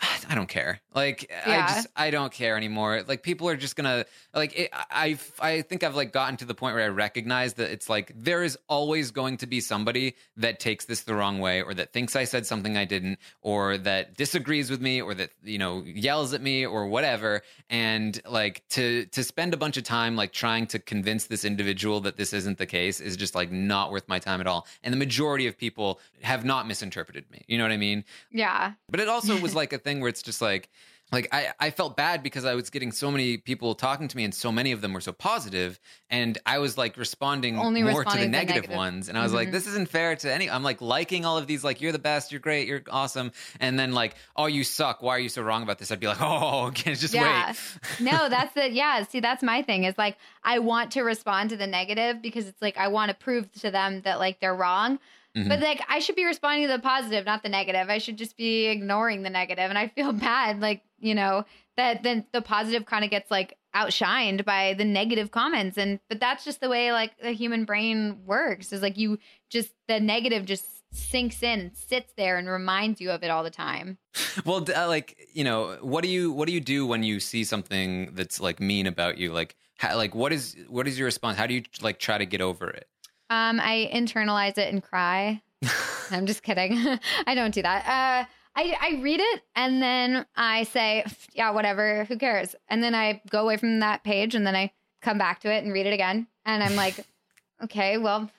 I 0.28 0.34
don't 0.34 0.48
care. 0.48 0.80
Like 0.94 1.30
Yeah. 1.30 1.66
I 1.66 1.74
just 1.74 1.88
I 1.96 2.10
don't 2.10 2.32
care 2.32 2.56
anymore. 2.56 3.02
Like 3.06 3.22
people 3.22 3.48
are 3.48 3.56
just 3.56 3.76
gonna 3.76 4.04
like 4.34 4.58
it, 4.58 4.70
I 4.72 5.18
I 5.40 5.62
think 5.62 5.82
I've 5.82 5.96
like 5.96 6.12
gotten 6.12 6.36
to 6.38 6.44
the 6.44 6.54
point 6.54 6.74
where 6.74 6.84
I 6.84 6.88
recognize 6.88 7.54
that 7.54 7.70
it's 7.70 7.88
like 7.88 8.12
there 8.14 8.42
is 8.42 8.58
always 8.68 9.10
going 9.10 9.36
to 9.38 9.46
be 9.46 9.60
somebody 9.60 10.14
that 10.36 10.60
takes 10.60 10.84
this 10.84 11.02
the 11.02 11.14
wrong 11.14 11.38
way 11.40 11.62
or 11.62 11.74
that 11.74 11.92
thinks 11.92 12.16
I 12.16 12.24
said 12.24 12.46
something 12.46 12.76
I 12.76 12.84
didn't 12.84 13.18
or 13.42 13.78
that 13.78 14.16
disagrees 14.16 14.70
with 14.70 14.80
me 14.80 15.00
or 15.00 15.14
that 15.14 15.30
you 15.42 15.58
know 15.58 15.82
yells 15.84 16.32
at 16.34 16.42
me 16.42 16.66
or 16.66 16.86
whatever. 16.86 17.42
And 17.70 18.20
like 18.28 18.62
to 18.70 19.06
to 19.06 19.24
spend 19.24 19.54
a 19.54 19.56
bunch 19.56 19.76
of 19.76 19.84
time 19.84 20.16
like 20.16 20.32
trying 20.32 20.66
to 20.68 20.78
convince 20.78 21.26
this 21.26 21.44
individual 21.44 22.00
that 22.00 22.16
this 22.16 22.32
isn't 22.32 22.58
the 22.58 22.66
case 22.66 23.00
is 23.00 23.16
just 23.16 23.34
like 23.34 23.50
not 23.50 23.90
worth 23.90 24.08
my 24.08 24.18
time 24.18 24.40
at 24.40 24.46
all. 24.46 24.66
And 24.82 24.92
the 24.92 24.98
majority 24.98 25.46
of 25.46 25.58
people 25.58 26.00
have 26.22 26.44
not 26.44 26.66
misinterpreted 26.66 27.30
me. 27.30 27.42
You 27.46 27.58
know 27.58 27.64
what 27.64 27.72
I 27.72 27.76
mean? 27.76 28.04
yeah. 28.30 28.72
But 28.90 29.00
it 29.00 29.08
also 29.08 29.38
was 29.40 29.54
like 29.54 29.72
a 29.72 29.78
thing 29.88 30.00
where 30.00 30.08
it's 30.08 30.22
just 30.22 30.40
like, 30.42 30.68
like 31.10 31.26
I, 31.32 31.48
I 31.58 31.70
felt 31.70 31.96
bad 31.96 32.22
because 32.22 32.44
I 32.44 32.54
was 32.54 32.68
getting 32.68 32.92
so 32.92 33.10
many 33.10 33.38
people 33.38 33.74
talking 33.74 34.08
to 34.08 34.16
me 34.18 34.24
and 34.24 34.34
so 34.34 34.52
many 34.52 34.72
of 34.72 34.82
them 34.82 34.92
were 34.92 35.00
so 35.00 35.12
positive 35.12 35.80
and 36.10 36.36
I 36.44 36.58
was 36.58 36.76
like 36.76 36.98
responding 36.98 37.58
Only 37.58 37.82
more 37.82 37.92
to 37.92 37.98
responding 38.00 38.20
the 38.20 38.26
to 38.26 38.30
the 38.30 38.36
negative, 38.36 38.54
negative. 38.70 38.76
ones 38.76 39.08
and 39.08 39.16
I 39.16 39.22
was 39.22 39.32
like 39.32 39.48
Mhm. 39.48 39.52
this 39.52 39.66
isn't 39.68 39.88
fair 39.88 40.16
to 40.16 40.30
any 40.30 40.50
I'm 40.50 40.62
like 40.62 40.82
liking 40.82 41.24
all 41.24 41.38
of 41.38 41.46
these 41.46 41.64
like 41.64 41.80
you're 41.80 41.92
the 41.92 41.98
best 41.98 42.30
you're 42.30 42.42
great 42.42 42.68
you're 42.68 42.82
awesome 42.90 43.32
and 43.58 43.78
then 43.78 43.92
like 43.92 44.16
oh 44.36 44.44
you 44.46 44.64
suck 44.64 45.00
why 45.00 45.16
are 45.16 45.18
you 45.18 45.30
so 45.30 45.40
wrong 45.40 45.62
about 45.62 45.78
this 45.78 45.90
I'd 45.90 45.98
be 45.98 46.08
like 46.08 46.20
oh 46.32 46.66
okay 46.66 46.94
just 46.94 47.14
Yeah. 47.14 47.54
wait 47.54 47.56
no, 48.00 48.28
that's 48.34 48.52
the 48.52 48.70
yeah. 48.70 49.02
See, 49.04 49.20
that's 49.20 49.42
my 49.42 49.62
thing. 49.62 49.84
Is 49.84 49.96
like 49.96 50.18
I 50.44 50.58
want 50.58 50.90
to 50.92 51.00
respond 51.04 51.48
to 51.50 51.56
the 51.56 51.66
negative 51.66 52.20
because 52.20 52.46
it's 52.46 52.60
like 52.60 52.76
I 52.76 52.88
want 52.88 53.08
to 53.08 53.14
prove 53.16 53.50
to 53.62 53.70
them 53.70 54.02
that 54.02 54.18
like 54.18 54.40
they're 54.40 54.54
wrong. 54.54 54.98
Mhm. 55.36 55.48
But 55.48 55.60
like 55.60 55.82
I 55.88 55.98
should 55.98 56.16
be 56.16 56.24
responding 56.24 56.66
to 56.66 56.72
the 56.72 56.78
positive, 56.80 57.24
not 57.26 57.42
the 57.42 57.48
negative. 57.48 57.88
I 57.88 57.98
should 57.98 58.16
just 58.16 58.36
be 58.36 58.66
ignoring 58.66 59.22
the 59.22 59.30
negative, 59.30 59.68
and 59.70 59.78
I 59.78 59.88
feel 59.88 60.12
bad, 60.28 60.60
like 60.60 60.82
you 60.98 61.14
know 61.14 61.44
that 61.76 62.02
then 62.02 62.26
the 62.32 62.42
positive 62.42 62.86
kind 62.86 63.04
of 63.04 63.10
gets 63.10 63.30
like 63.30 63.56
outshined 63.74 64.44
by 64.44 64.74
the 64.74 64.84
negative 64.84 65.30
comments, 65.30 65.76
and 65.78 66.00
but 66.08 66.18
that's 66.20 66.44
just 66.44 66.60
the 66.60 66.68
way 66.68 66.92
like 66.92 67.12
the 67.22 67.32
human 67.32 67.64
brain 67.64 68.20
works. 68.26 68.72
Is 68.72 68.82
like 68.82 68.96
you 68.96 69.18
just 69.50 69.70
the 69.86 70.00
negative 70.00 70.44
just 70.44 70.64
sinks 70.90 71.42
in 71.42 71.60
and 71.60 71.76
sits 71.76 72.14
there 72.16 72.38
and 72.38 72.48
reminds 72.48 72.98
you 73.00 73.10
of 73.10 73.22
it 73.22 73.28
all 73.28 73.44
the 73.44 73.50
time. 73.50 73.98
well 74.46 74.64
uh, 74.74 74.88
like 74.88 75.16
you 75.32 75.44
know 75.44 75.76
what 75.82 76.02
do 76.02 76.08
you 76.08 76.32
what 76.32 76.46
do 76.48 76.54
you 76.54 76.60
do 76.60 76.86
when 76.86 77.02
you 77.02 77.20
see 77.20 77.44
something 77.44 78.10
that's 78.14 78.40
like 78.40 78.58
mean 78.58 78.86
about 78.86 79.18
you 79.18 79.30
like 79.32 79.54
how, 79.76 79.94
like 79.96 80.14
what 80.14 80.32
is 80.32 80.56
what 80.68 80.88
is 80.88 80.98
your 80.98 81.04
response 81.04 81.36
how 81.36 81.46
do 81.46 81.52
you 81.52 81.62
like 81.82 81.98
try 81.98 82.16
to 82.16 82.24
get 82.24 82.40
over 82.40 82.70
it 82.70 82.88
Um, 83.30 83.60
I 83.60 83.90
internalize 83.92 84.58
it 84.58 84.72
and 84.72 84.82
cry. 84.82 85.42
I'm 86.10 86.26
just 86.26 86.42
kidding. 86.42 86.98
I 87.26 87.34
don't 87.34 87.52
do 87.52 87.62
that. 87.62 87.86
Uh, 87.86 88.28
I, 88.56 88.76
I 88.80 89.00
read 89.00 89.20
it 89.20 89.42
and 89.54 89.80
then 89.82 90.26
I 90.34 90.64
say, 90.64 91.04
yeah, 91.32 91.50
whatever, 91.50 92.04
who 92.04 92.16
cares? 92.16 92.56
And 92.68 92.82
then 92.82 92.94
I 92.94 93.22
go 93.30 93.42
away 93.42 93.56
from 93.56 93.80
that 93.80 94.02
page 94.02 94.34
and 94.34 94.46
then 94.46 94.56
I 94.56 94.72
come 95.00 95.18
back 95.18 95.40
to 95.40 95.52
it 95.52 95.62
and 95.62 95.72
read 95.72 95.86
it 95.86 95.92
again. 95.92 96.26
And 96.44 96.62
I'm 96.62 96.74
like, 96.74 97.06
okay, 97.64 97.98
well, 97.98 98.30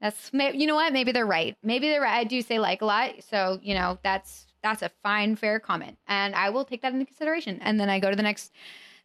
that's, 0.00 0.30
you 0.32 0.66
know 0.66 0.74
what? 0.74 0.92
Maybe 0.92 1.12
they're 1.12 1.26
right. 1.26 1.56
Maybe 1.62 1.88
they're 1.88 2.00
right. 2.00 2.18
I 2.18 2.24
do 2.24 2.40
say 2.40 2.58
like 2.58 2.82
a 2.82 2.86
lot. 2.86 3.10
So, 3.28 3.58
you 3.62 3.74
know, 3.74 3.98
that's, 4.02 4.46
that's 4.62 4.82
a 4.82 4.90
fine, 5.02 5.36
fair 5.36 5.60
comment. 5.60 5.98
And 6.06 6.34
I 6.34 6.50
will 6.50 6.64
take 6.64 6.82
that 6.82 6.92
into 6.92 7.04
consideration. 7.04 7.58
And 7.60 7.78
then 7.78 7.90
I 7.90 7.98
go 7.98 8.10
to 8.10 8.16
the 8.16 8.22
next 8.22 8.52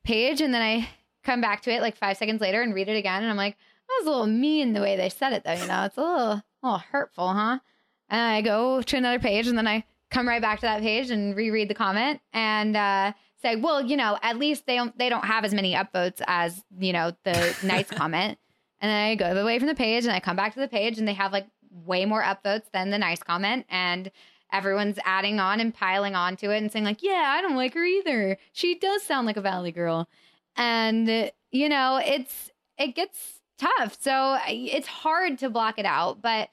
page 0.04 0.40
and 0.40 0.54
then 0.54 0.62
I 0.62 0.88
come 1.24 1.42
back 1.42 1.62
to 1.64 1.72
it 1.72 1.82
like 1.82 1.98
five 1.98 2.16
seconds 2.16 2.40
later 2.40 2.62
and 2.62 2.74
read 2.74 2.88
it 2.88 2.96
again. 2.96 3.22
And 3.22 3.30
I'm 3.30 3.38
like, 3.38 3.58
that 3.88 4.00
was 4.00 4.08
a 4.08 4.10
little 4.10 4.28
mean 4.28 4.74
the 4.74 4.82
way 4.82 4.96
they 4.96 5.10
said 5.10 5.34
it, 5.34 5.44
though. 5.44 5.54
You 5.54 5.68
know, 5.68 5.86
it's 5.86 5.98
a 5.98 6.02
little, 6.02 6.32
a 6.32 6.44
little 6.64 6.80
hurtful, 6.80 7.34
huh? 7.34 7.60
And 8.10 8.22
I 8.22 8.42
go 8.42 8.82
to 8.82 8.98
another 8.98 9.20
page, 9.20 9.48
and 9.48 9.58
then 9.58 9.68
I 9.68 9.84
come 10.10 10.28
right 10.28 10.42
back 10.42 10.60
to 10.60 10.66
that 10.66 10.82
page 10.82 11.10
and 11.10 11.36
reread 11.36 11.70
the 11.70 11.74
comment. 11.74 12.22
And 12.34 12.76
uh, 12.76 13.14
say, 13.42 13.56
well, 13.56 13.82
you 13.84 13.98
know, 13.98 14.18
at 14.22 14.38
least 14.38 14.66
they 14.66 14.76
don't 14.76 14.98
they 14.98 15.10
don't 15.10 15.26
have 15.26 15.46
as 15.46 15.54
many 15.54 15.74
upvotes 15.74 16.22
as 16.28 16.64
you 16.80 16.94
know 16.94 17.12
the 17.24 17.56
nice 17.64 17.90
comment. 17.90 18.38
And 18.80 18.90
then 18.90 18.98
I 18.98 19.16
go 19.16 19.42
away 19.42 19.58
from 19.60 19.68
the 19.68 19.76
page 19.76 20.06
and 20.06 20.14
I 20.14 20.20
come 20.20 20.36
back 20.36 20.54
to 20.54 20.60
the 20.60 20.68
page 20.68 21.00
and 21.00 21.08
they 21.08 21.14
have 21.14 21.32
like 21.32 21.48
way 21.72 22.06
more 22.06 22.22
upvotes 22.22 22.70
than 22.72 22.92
the 22.92 22.98
nice 22.98 23.24
comment 23.24 23.66
and 23.70 24.12
everyone's 24.52 25.00
adding 25.04 25.40
on 25.40 25.60
and 25.60 25.74
piling 25.74 26.16
on 26.16 26.36
to 26.38 26.52
it 26.52 26.58
and 26.58 26.72
saying 26.72 26.86
like, 26.86 27.04
yeah, 27.04 27.34
I 27.36 27.42
don't 27.42 27.56
like 27.56 27.74
her 27.74 27.84
either. 27.84 28.38
She 28.54 28.76
does 28.76 29.04
sound 29.04 29.26
like 29.26 29.38
a 29.38 29.42
valley 29.42 29.72
girl. 29.72 30.08
And 30.56 31.32
you 31.52 31.70
know, 31.70 32.00
it's 32.04 32.52
it 32.78 32.96
gets 32.96 33.37
tough. 33.58 33.98
So 34.00 34.38
it's 34.48 34.88
hard 34.88 35.38
to 35.40 35.50
block 35.50 35.80
it 35.80 35.86
out, 35.86 36.22
but 36.22 36.50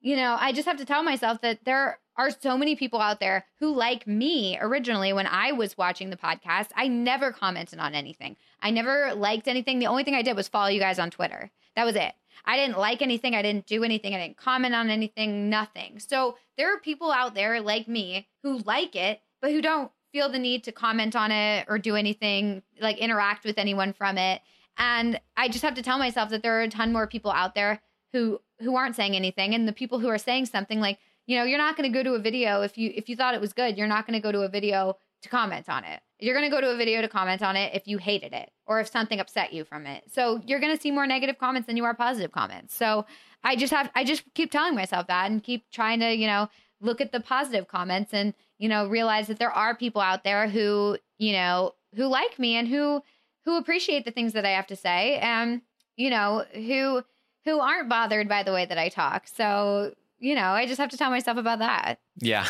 you 0.00 0.16
know, 0.16 0.36
I 0.38 0.52
just 0.52 0.68
have 0.68 0.76
to 0.78 0.84
tell 0.84 1.02
myself 1.02 1.40
that 1.40 1.64
there 1.64 1.98
are 2.16 2.30
so 2.30 2.58
many 2.58 2.76
people 2.76 3.00
out 3.00 3.20
there 3.20 3.44
who 3.58 3.74
like 3.74 4.06
me 4.06 4.58
originally 4.60 5.12
when 5.12 5.26
I 5.26 5.52
was 5.52 5.78
watching 5.78 6.10
the 6.10 6.16
podcast. 6.16 6.68
I 6.76 6.88
never 6.88 7.32
commented 7.32 7.78
on 7.78 7.94
anything. 7.94 8.36
I 8.60 8.70
never 8.70 9.14
liked 9.14 9.48
anything. 9.48 9.78
The 9.78 9.86
only 9.86 10.04
thing 10.04 10.14
I 10.14 10.22
did 10.22 10.36
was 10.36 10.48
follow 10.48 10.68
you 10.68 10.80
guys 10.80 10.98
on 10.98 11.10
Twitter. 11.10 11.50
That 11.76 11.84
was 11.84 11.96
it. 11.96 12.12
I 12.44 12.56
didn't 12.56 12.78
like 12.78 13.02
anything. 13.02 13.34
I 13.34 13.42
didn't 13.42 13.66
do 13.66 13.84
anything. 13.84 14.14
I 14.14 14.18
didn't 14.18 14.36
comment 14.36 14.74
on 14.74 14.90
anything, 14.90 15.48
nothing. 15.50 15.98
So 15.98 16.36
there 16.56 16.74
are 16.74 16.80
people 16.80 17.12
out 17.12 17.34
there 17.34 17.60
like 17.60 17.88
me 17.88 18.28
who 18.42 18.58
like 18.58 18.96
it, 18.96 19.20
but 19.40 19.50
who 19.50 19.60
don't 19.60 19.90
feel 20.12 20.28
the 20.28 20.38
need 20.38 20.64
to 20.64 20.72
comment 20.72 21.14
on 21.14 21.30
it 21.30 21.66
or 21.68 21.78
do 21.78 21.94
anything, 21.94 22.62
like 22.80 22.98
interact 22.98 23.44
with 23.44 23.58
anyone 23.58 23.92
from 23.92 24.18
it. 24.18 24.40
And 24.78 25.20
I 25.36 25.48
just 25.48 25.64
have 25.64 25.74
to 25.74 25.82
tell 25.82 25.98
myself 25.98 26.30
that 26.30 26.42
there 26.42 26.58
are 26.58 26.62
a 26.62 26.68
ton 26.68 26.92
more 26.92 27.06
people 27.06 27.30
out 27.30 27.54
there 27.54 27.82
who 28.12 28.40
who 28.60 28.76
aren't 28.76 28.96
saying 28.96 29.14
anything. 29.14 29.54
And 29.54 29.68
the 29.68 29.72
people 29.72 29.98
who 29.98 30.08
are 30.08 30.18
saying 30.18 30.46
something 30.46 30.80
like 30.80 30.98
you 31.26 31.36
know 31.36 31.44
you're 31.44 31.58
not 31.58 31.76
going 31.76 31.90
to 31.90 31.96
go 31.96 32.02
to 32.02 32.14
a 32.14 32.18
video 32.18 32.62
if 32.62 32.78
you 32.78 32.92
if 32.94 33.08
you 33.08 33.16
thought 33.16 33.34
it 33.34 33.40
was 33.40 33.52
good 33.52 33.76
you're 33.76 33.86
not 33.86 34.06
going 34.06 34.18
to 34.18 34.22
go 34.22 34.32
to 34.32 34.40
a 34.40 34.48
video 34.48 34.96
to 35.22 35.28
comment 35.28 35.68
on 35.68 35.84
it. 35.84 36.00
You're 36.20 36.34
going 36.34 36.48
to 36.48 36.54
go 36.54 36.60
to 36.60 36.70
a 36.70 36.76
video 36.76 37.02
to 37.02 37.08
comment 37.08 37.42
on 37.42 37.56
it 37.56 37.74
if 37.74 37.88
you 37.88 37.98
hated 37.98 38.32
it 38.32 38.50
or 38.66 38.80
if 38.80 38.88
something 38.88 39.18
upset 39.18 39.52
you 39.52 39.64
from 39.64 39.86
it. 39.86 40.04
So 40.08 40.40
you're 40.46 40.60
going 40.60 40.74
to 40.74 40.80
see 40.80 40.92
more 40.92 41.06
negative 41.06 41.38
comments 41.38 41.66
than 41.66 41.76
you 41.76 41.84
are 41.84 41.94
positive 41.94 42.32
comments. 42.32 42.74
So 42.74 43.04
i 43.44 43.56
just 43.56 43.72
have 43.72 43.90
i 43.94 44.04
just 44.04 44.22
keep 44.34 44.50
telling 44.50 44.74
myself 44.74 45.06
that 45.06 45.30
and 45.30 45.42
keep 45.42 45.70
trying 45.70 46.00
to 46.00 46.14
you 46.14 46.26
know 46.26 46.48
look 46.80 47.00
at 47.00 47.12
the 47.12 47.20
positive 47.20 47.68
comments 47.68 48.12
and 48.12 48.34
you 48.58 48.68
know 48.68 48.88
realize 48.88 49.26
that 49.26 49.38
there 49.38 49.50
are 49.50 49.76
people 49.76 50.00
out 50.00 50.24
there 50.24 50.48
who 50.48 50.96
you 51.18 51.32
know 51.32 51.72
who 51.94 52.06
like 52.06 52.38
me 52.38 52.56
and 52.56 52.68
who 52.68 53.02
who 53.48 53.56
appreciate 53.56 54.04
the 54.04 54.10
things 54.10 54.32
that 54.34 54.44
i 54.44 54.50
have 54.50 54.66
to 54.66 54.76
say 54.76 55.18
and 55.18 55.62
you 55.96 56.10
know 56.10 56.44
who 56.52 57.02
who 57.48 57.60
aren't 57.60 57.88
bothered 57.88 58.28
by 58.28 58.42
the 58.42 58.52
way 58.52 58.66
that 58.66 58.78
I 58.78 58.88
talk. 58.88 59.26
So, 59.26 59.94
you 60.18 60.34
know, 60.34 60.50
I 60.50 60.66
just 60.66 60.78
have 60.78 60.90
to 60.90 60.96
tell 60.96 61.10
myself 61.10 61.38
about 61.38 61.60
that. 61.60 62.00
Yeah. 62.16 62.46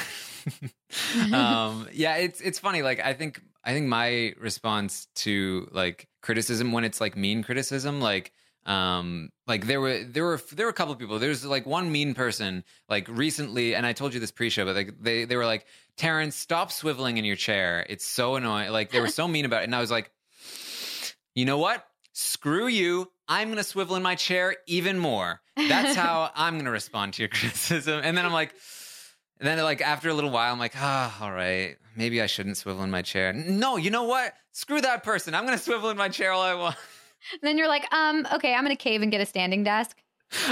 um, 1.33 1.89
yeah, 1.93 2.17
it's 2.17 2.41
it's 2.41 2.59
funny. 2.59 2.83
Like 2.83 3.01
I 3.01 3.15
think 3.15 3.41
I 3.65 3.73
think 3.73 3.87
my 3.87 4.35
response 4.39 5.07
to 5.17 5.69
like 5.73 6.09
criticism 6.23 6.73
when 6.73 6.85
it's 6.85 7.01
like 7.01 7.17
mean 7.17 7.43
criticism, 7.43 8.01
like 8.01 8.33
um 8.67 9.31
like 9.47 9.67
there 9.67 9.81
were 9.81 10.03
there 10.05 10.25
were 10.25 10.41
there 10.53 10.67
were 10.67 10.71
a 10.71 10.75
couple 10.75 10.93
of 10.93 10.99
people 10.99 11.19
there's 11.19 11.43
like 11.43 11.65
one 11.65 11.91
mean 11.91 12.13
person 12.13 12.63
like 12.91 13.09
recently 13.09 13.75
and 13.75 13.87
i 13.87 13.95
told 13.95 14.13
you 14.13 14.21
this 14.21 14.33
pre-show 14.33 14.67
but 14.67 14.77
like 14.77 14.93
they 15.01 15.25
they 15.25 15.37
were 15.37 15.47
like 15.47 15.65
terrence 15.97 16.37
stop 16.37 16.69
swiveling 16.69 17.17
in 17.17 17.25
your 17.25 17.37
chair 17.37 17.87
it's 17.89 18.05
so 18.05 18.35
annoying 18.35 18.71
like 18.71 18.91
they 18.91 19.01
were 19.01 19.09
so 19.09 19.27
mean 19.27 19.47
about 19.47 19.63
it 19.63 19.65
and 19.65 19.75
i 19.75 19.81
was 19.81 19.91
like 19.91 20.11
you 21.39 21.45
know 21.45 21.59
what 21.59 21.85
screw 22.13 22.67
you 22.67 23.11
I'm 23.29 23.49
going 23.49 23.59
to 23.59 23.65
swivel 23.65 23.95
in 23.95 24.03
my 24.03 24.15
chair 24.15 24.57
even 24.67 24.99
more. 24.99 25.41
That's 25.57 25.95
how 26.03 26.31
I'm 26.35 26.55
going 26.55 26.65
to 26.65 26.71
respond 26.71 27.15
to 27.15 27.23
your 27.23 27.29
criticism. 27.29 28.01
And 28.03 28.17
then 28.17 28.25
I'm 28.25 28.33
like, 28.33 28.55
and 29.39 29.47
then 29.47 29.59
like 29.63 29.83
after 29.83 30.09
a 30.09 30.15
little 30.15 30.31
while, 30.31 30.53
I'm 30.53 30.59
like, 30.59 30.73
ah, 30.77 31.17
oh, 31.21 31.25
all 31.27 31.33
right, 31.33 31.77
maybe 31.95 32.23
I 32.23 32.27
shouldn't 32.27 32.57
swivel 32.57 32.83
in 32.83 32.91
my 32.91 33.03
chair. 33.03 33.33
No, 33.33 33.77
you 33.77 33.91
know 33.91 34.05
what? 34.05 34.33
Screw 34.53 34.81
that 34.81 35.05
person. 35.05 35.35
I'm 35.35 35.45
going 35.45 35.57
to 35.57 35.63
swivel 35.63 35.91
in 35.91 35.97
my 35.97 36.09
chair 36.09 36.33
all 36.33 36.43
I 36.43 36.55
want. 36.55 36.77
then 37.43 37.59
you're 37.59 37.69
like, 37.69 37.93
um, 37.93 38.27
okay, 38.33 38.55
I'm 38.55 38.65
going 38.65 38.77
to 38.77 38.83
cave 38.83 39.03
and 39.03 39.11
get 39.11 39.21
a 39.21 39.27
standing 39.27 39.63
desk. 39.63 39.97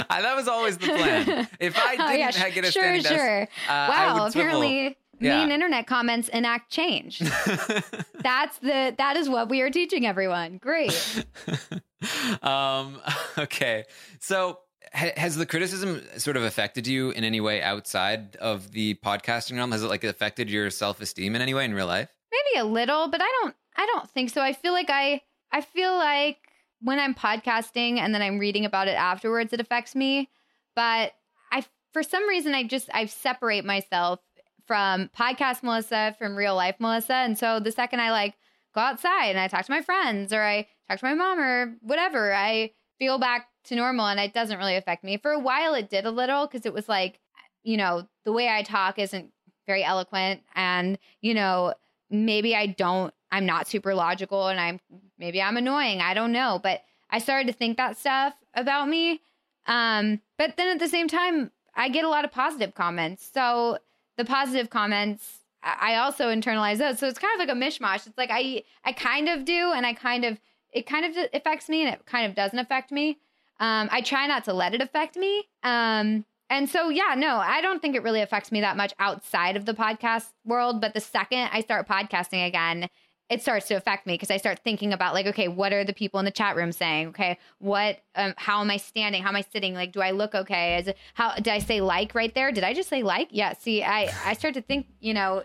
I, 0.09 0.21
that 0.21 0.35
was 0.35 0.47
always 0.47 0.77
the 0.77 0.87
plan. 0.87 1.47
If 1.59 1.77
I 1.77 1.91
didn't 1.91 2.07
oh, 2.07 2.11
yeah, 2.11 2.49
get 2.49 2.65
a 2.65 2.71
sure, 2.71 2.81
standing 2.81 3.03
sure. 3.03 3.17
desk, 3.17 3.51
uh, 3.67 3.87
wow, 3.89 4.25
apparently 4.25 4.97
yeah. 5.19 5.39
mean 5.39 5.51
internet 5.51 5.87
comments 5.87 6.29
enact 6.29 6.71
change. 6.71 7.19
That's 8.23 8.57
the 8.59 8.93
that 8.97 9.15
is 9.17 9.29
what 9.29 9.49
we 9.49 9.61
are 9.61 9.69
teaching 9.69 10.05
everyone. 10.05 10.57
Great. 10.57 11.25
um, 12.41 12.99
okay, 13.37 13.85
so 14.19 14.59
ha- 14.93 15.13
has 15.17 15.35
the 15.35 15.45
criticism 15.45 16.01
sort 16.17 16.37
of 16.37 16.43
affected 16.43 16.87
you 16.87 17.11
in 17.11 17.23
any 17.23 17.41
way 17.41 17.61
outside 17.61 18.35
of 18.37 18.71
the 18.71 18.95
podcasting 18.95 19.55
realm? 19.55 19.71
Has 19.71 19.83
it 19.83 19.87
like 19.87 20.03
affected 20.03 20.49
your 20.49 20.69
self 20.69 21.01
esteem 21.01 21.35
in 21.35 21.41
any 21.41 21.53
way 21.53 21.65
in 21.65 21.73
real 21.73 21.87
life? 21.87 22.09
Maybe 22.31 22.59
a 22.59 22.65
little, 22.65 23.09
but 23.09 23.21
I 23.21 23.39
don't. 23.41 23.55
I 23.75 23.85
don't 23.85 24.09
think 24.09 24.29
so. 24.29 24.41
I 24.41 24.53
feel 24.53 24.73
like 24.73 24.89
I. 24.89 25.21
I 25.51 25.61
feel 25.61 25.95
like 25.95 26.37
when 26.81 26.99
I'm 26.99 27.15
podcasting 27.15 27.99
and 27.99 28.13
then 28.13 28.21
I'm 28.21 28.37
reading 28.37 28.65
about 28.65 28.87
it 28.87 28.95
afterwards, 28.95 29.53
it 29.53 29.61
affects 29.61 29.95
me. 29.95 30.29
But 30.75 31.13
I, 31.51 31.63
for 31.93 32.03
some 32.03 32.27
reason, 32.27 32.53
I 32.53 32.63
just 32.63 32.89
I 32.93 33.05
separate 33.05 33.65
myself 33.65 34.19
from 34.67 35.09
podcast 35.17 35.63
Melissa, 35.63 36.15
from 36.19 36.35
real 36.35 36.55
life 36.55 36.75
Melissa. 36.79 37.13
And 37.13 37.37
so 37.37 37.59
the 37.59 37.71
second 37.71 38.01
I 38.01 38.11
like 38.11 38.35
go 38.75 38.81
outside 38.81 39.29
and 39.29 39.39
I 39.39 39.47
talk 39.47 39.65
to 39.65 39.71
my 39.71 39.81
friends 39.81 40.33
or 40.33 40.43
I 40.43 40.67
talk 40.87 40.99
to 40.99 41.05
my 41.05 41.13
mom 41.13 41.39
or 41.39 41.75
whatever, 41.81 42.33
I 42.33 42.71
feel 42.99 43.17
back 43.17 43.47
to 43.65 43.75
normal 43.75 44.07
and 44.07 44.19
it 44.19 44.33
doesn't 44.33 44.57
really 44.57 44.75
affect 44.75 45.03
me. 45.03 45.17
For 45.17 45.31
a 45.31 45.39
while, 45.39 45.73
it 45.73 45.89
did 45.89 46.05
a 46.05 46.11
little 46.11 46.45
because 46.45 46.65
it 46.65 46.73
was 46.73 46.89
like, 46.89 47.19
you 47.63 47.77
know, 47.77 48.07
the 48.25 48.31
way 48.31 48.49
I 48.49 48.63
talk 48.63 48.99
isn't 48.99 49.31
very 49.65 49.83
eloquent. 49.83 50.41
And, 50.55 50.97
you 51.21 51.33
know, 51.33 51.73
maybe 52.09 52.55
I 52.55 52.67
don't, 52.67 53.13
I'm 53.31 53.45
not 53.45 53.67
super 53.67 53.93
logical 53.93 54.47
and 54.47 54.59
I'm, 54.59 54.79
maybe 55.17 55.41
I'm 55.41 55.57
annoying. 55.57 56.01
I 56.01 56.13
don't 56.13 56.31
know. 56.31 56.59
But 56.61 56.81
I 57.09 57.19
started 57.19 57.47
to 57.47 57.53
think 57.53 57.77
that 57.77 57.97
stuff 57.97 58.33
about 58.53 58.87
me. 58.87 59.21
Um, 59.65 60.21
but 60.37 60.55
then 60.57 60.69
at 60.69 60.79
the 60.79 60.87
same 60.87 61.07
time, 61.07 61.51
I 61.75 61.89
get 61.89 62.05
a 62.05 62.09
lot 62.09 62.25
of 62.25 62.31
positive 62.31 62.73
comments. 62.73 63.29
So 63.33 63.77
the 64.17 64.25
positive 64.25 64.69
comments, 64.69 65.39
I 65.63 65.95
also 65.95 66.27
internalize 66.27 66.77
those. 66.77 66.99
So 66.99 67.07
it's 67.07 67.19
kind 67.19 67.39
of 67.39 67.47
like 67.47 67.55
a 67.55 67.59
mishmash. 67.59 68.07
It's 68.07 68.17
like 68.17 68.29
I 68.31 68.63
I 68.83 68.91
kind 68.91 69.29
of 69.29 69.45
do, 69.45 69.71
and 69.73 69.85
I 69.85 69.93
kind 69.93 70.25
of 70.25 70.39
it 70.73 70.85
kind 70.85 71.05
of 71.05 71.29
affects 71.33 71.69
me, 71.69 71.85
and 71.85 71.93
it 71.93 72.05
kind 72.05 72.25
of 72.25 72.35
doesn't 72.35 72.59
affect 72.59 72.91
me. 72.91 73.17
Um, 73.59 73.89
I 73.91 74.01
try 74.01 74.27
not 74.27 74.43
to 74.45 74.53
let 74.53 74.73
it 74.73 74.81
affect 74.81 75.15
me. 75.15 75.43
Um, 75.63 76.25
and 76.49 76.69
so, 76.69 76.89
yeah, 76.89 77.15
no, 77.17 77.37
I 77.37 77.61
don't 77.61 77.81
think 77.81 77.95
it 77.95 78.03
really 78.03 78.21
affects 78.21 78.51
me 78.51 78.61
that 78.61 78.77
much 78.77 78.93
outside 78.99 79.57
of 79.57 79.65
the 79.65 79.73
podcast 79.73 80.27
world. 80.45 80.79
But 80.79 80.93
the 80.93 81.01
second 81.01 81.49
I 81.51 81.61
start 81.61 81.87
podcasting 81.87 82.47
again, 82.47 82.87
it 83.29 83.41
starts 83.41 83.67
to 83.67 83.73
affect 83.73 84.07
me 84.07 84.13
because 84.13 84.31
I 84.31 84.37
start 84.37 84.59
thinking 84.63 84.93
about 84.93 85.13
like, 85.13 85.25
okay, 85.27 85.49
what 85.49 85.73
are 85.73 85.83
the 85.83 85.93
people 85.93 86.19
in 86.19 86.25
the 86.25 86.31
chat 86.31 86.55
room 86.55 86.71
saying? 86.71 87.07
Okay, 87.07 87.37
what, 87.59 87.99
um, 88.15 88.33
how 88.37 88.61
am 88.61 88.69
I 88.71 88.77
standing? 88.77 89.21
How 89.21 89.29
am 89.29 89.35
I 89.35 89.41
sitting? 89.51 89.73
Like, 89.73 89.91
do 89.91 90.01
I 90.01 90.11
look 90.11 90.33
okay? 90.33 90.77
Is 90.77 90.87
it, 90.87 90.97
how 91.13 91.35
did 91.35 91.49
I 91.49 91.59
say 91.59 91.81
like 91.81 92.15
right 92.15 92.33
there? 92.33 92.51
Did 92.51 92.63
I 92.63 92.73
just 92.73 92.87
say 92.87 93.03
like? 93.03 93.27
Yeah. 93.31 93.53
See, 93.53 93.83
I 93.83 94.09
I 94.25 94.33
start 94.33 94.53
to 94.53 94.61
think, 94.61 94.87
you 95.01 95.13
know, 95.13 95.43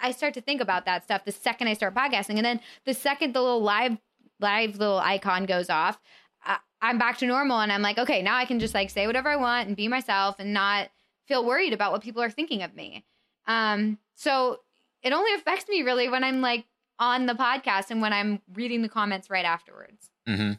I 0.00 0.12
start 0.12 0.34
to 0.34 0.40
think 0.40 0.60
about 0.60 0.84
that 0.84 1.04
stuff 1.04 1.24
the 1.24 1.32
second 1.32 1.68
I 1.68 1.74
start 1.74 1.94
podcasting, 1.94 2.36
and 2.36 2.44
then 2.44 2.60
the 2.84 2.94
second 2.94 3.34
the 3.34 3.42
little 3.42 3.62
live 3.62 3.98
live 4.38 4.78
little 4.78 4.98
icon 4.98 5.46
goes 5.46 5.68
off, 5.68 5.98
I, 6.44 6.58
I'm 6.80 6.98
back 6.98 7.18
to 7.18 7.26
normal, 7.26 7.58
and 7.60 7.72
I'm 7.72 7.82
like, 7.82 7.98
okay, 7.98 8.22
now 8.22 8.36
I 8.36 8.44
can 8.44 8.60
just 8.60 8.74
like 8.74 8.90
say 8.90 9.06
whatever 9.06 9.30
I 9.30 9.36
want 9.36 9.66
and 9.66 9.76
be 9.76 9.88
myself 9.88 10.36
and 10.38 10.52
not 10.52 10.90
feel 11.26 11.44
worried 11.44 11.72
about 11.72 11.90
what 11.90 12.02
people 12.02 12.22
are 12.22 12.30
thinking 12.30 12.62
of 12.62 12.74
me. 12.76 13.04
Um, 13.48 13.98
so 14.14 14.60
it 15.02 15.12
only 15.12 15.34
affects 15.34 15.68
me 15.68 15.82
really 15.82 16.08
when 16.08 16.22
I'm 16.22 16.40
like 16.40 16.66
on 16.98 17.26
the 17.26 17.34
podcast 17.34 17.90
and 17.90 18.00
when 18.00 18.12
I'm 18.12 18.40
reading 18.54 18.82
the 18.82 18.88
comments 18.88 19.30
right 19.30 19.44
afterwards. 19.44 20.10
Mm-hmm. 20.28 20.52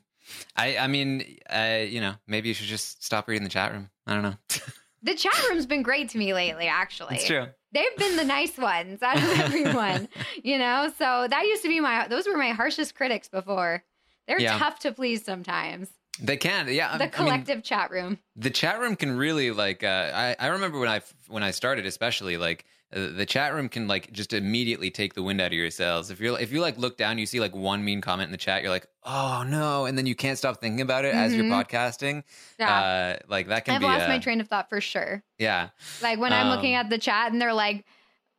I, 0.56 0.78
I 0.78 0.88
mean, 0.88 1.38
uh, 1.50 1.80
you 1.88 2.02
know, 2.02 2.16
maybe 2.28 2.50
you 2.50 2.54
should 2.54 2.68
just 2.68 3.04
stop 3.04 3.28
reading 3.28 3.44
the 3.44 3.50
chat 3.50 3.72
room. 3.72 3.90
I 4.06 4.14
don't 4.14 4.24
know. 4.24 4.36
the 5.04 5.16
chat 5.16 5.34
room's 5.50 5.66
been 5.66 5.84
great 5.84 6.10
to 6.10 6.18
me 6.18 6.34
lately, 6.34 6.68
actually. 6.68 7.16
It's 7.16 7.26
true. 7.26 7.48
They've 7.72 7.98
been 7.98 8.16
the 8.18 8.24
nice 8.26 8.58
ones 8.58 9.02
out 9.02 9.18
of 9.18 9.24
everyone, 9.40 10.10
you 10.44 10.58
know? 10.58 10.92
So 10.98 11.28
that 11.30 11.44
used 11.44 11.64
to 11.64 11.70
be 11.70 11.80
my, 11.80 12.08
those 12.08 12.28
were 12.28 12.38
my 12.38 12.50
harshest 12.50 12.96
critics 12.96 13.28
before. 13.28 13.84
They're 14.28 14.40
yeah. 14.40 14.58
tough 14.58 14.80
to 14.80 14.92
please 14.92 15.24
sometimes. 15.24 15.90
They 16.20 16.38
can, 16.38 16.68
yeah. 16.70 16.98
The 16.98 17.08
collective 17.08 17.54
I 17.54 17.56
mean, 17.56 17.64
chat 17.64 17.92
room. 17.92 18.20
The 18.36 18.50
chat 18.50 18.80
room 18.80 18.96
can 18.96 19.18
really 19.18 19.52
like. 19.52 19.84
Uh, 19.84 20.12
I 20.14 20.36
I 20.40 20.48
remember 20.48 20.80
when 20.80 20.90
I 20.90 21.02
when 21.28 21.44
I 21.44 21.52
started, 21.52 21.86
especially 21.86 22.38
like 22.38 22.66
the 22.92 23.26
chat 23.26 23.54
room 23.54 23.68
can 23.68 23.88
like 23.88 24.12
just 24.14 24.32
immediately 24.32 24.90
take 24.90 25.14
the 25.14 25.22
wind 25.22 25.42
out 25.42 25.48
of 25.48 25.54
your 25.54 25.70
sails. 25.70 26.10
If 26.10 26.22
you're 26.22 26.40
if 26.40 26.54
you 26.54 26.62
like 26.62 26.78
look 26.78 26.98
down, 26.98 27.18
you 27.18 27.26
see 27.26 27.40
like 27.40 27.54
one 27.54 27.84
mean 27.84 28.00
comment 28.00 28.28
in 28.28 28.32
the 28.32 28.38
chat, 28.38 28.62
you're 28.62 28.72
like, 28.72 28.88
oh 29.04 29.44
no, 29.46 29.86
and 29.86 29.98
then 29.98 30.06
you 30.06 30.16
can't 30.16 30.38
stop 30.38 30.62
thinking 30.62 30.80
about 30.80 31.04
it 31.04 31.10
mm-hmm. 31.10 31.20
as 31.20 31.36
you're 31.36 31.44
mm-hmm. 31.44 31.54
podcasting. 31.54 32.24
Yeah, 32.58 32.74
uh, 32.74 33.18
like 33.28 33.48
that 33.48 33.66
can. 33.66 33.76
I've 33.76 33.82
be, 33.82 33.88
lost 33.88 34.08
my 34.08 34.20
train 34.20 34.40
of 34.40 34.48
thought 34.48 34.70
for 34.70 34.80
sure. 34.80 35.22
Yeah, 35.38 35.70
like 36.02 36.20
when 36.20 36.32
I'm 36.32 36.48
looking 36.48 36.76
um, 36.76 36.86
at 36.86 36.90
the 36.90 36.98
chat 36.98 37.32
and 37.32 37.42
they're 37.42 37.54
like, 37.54 37.86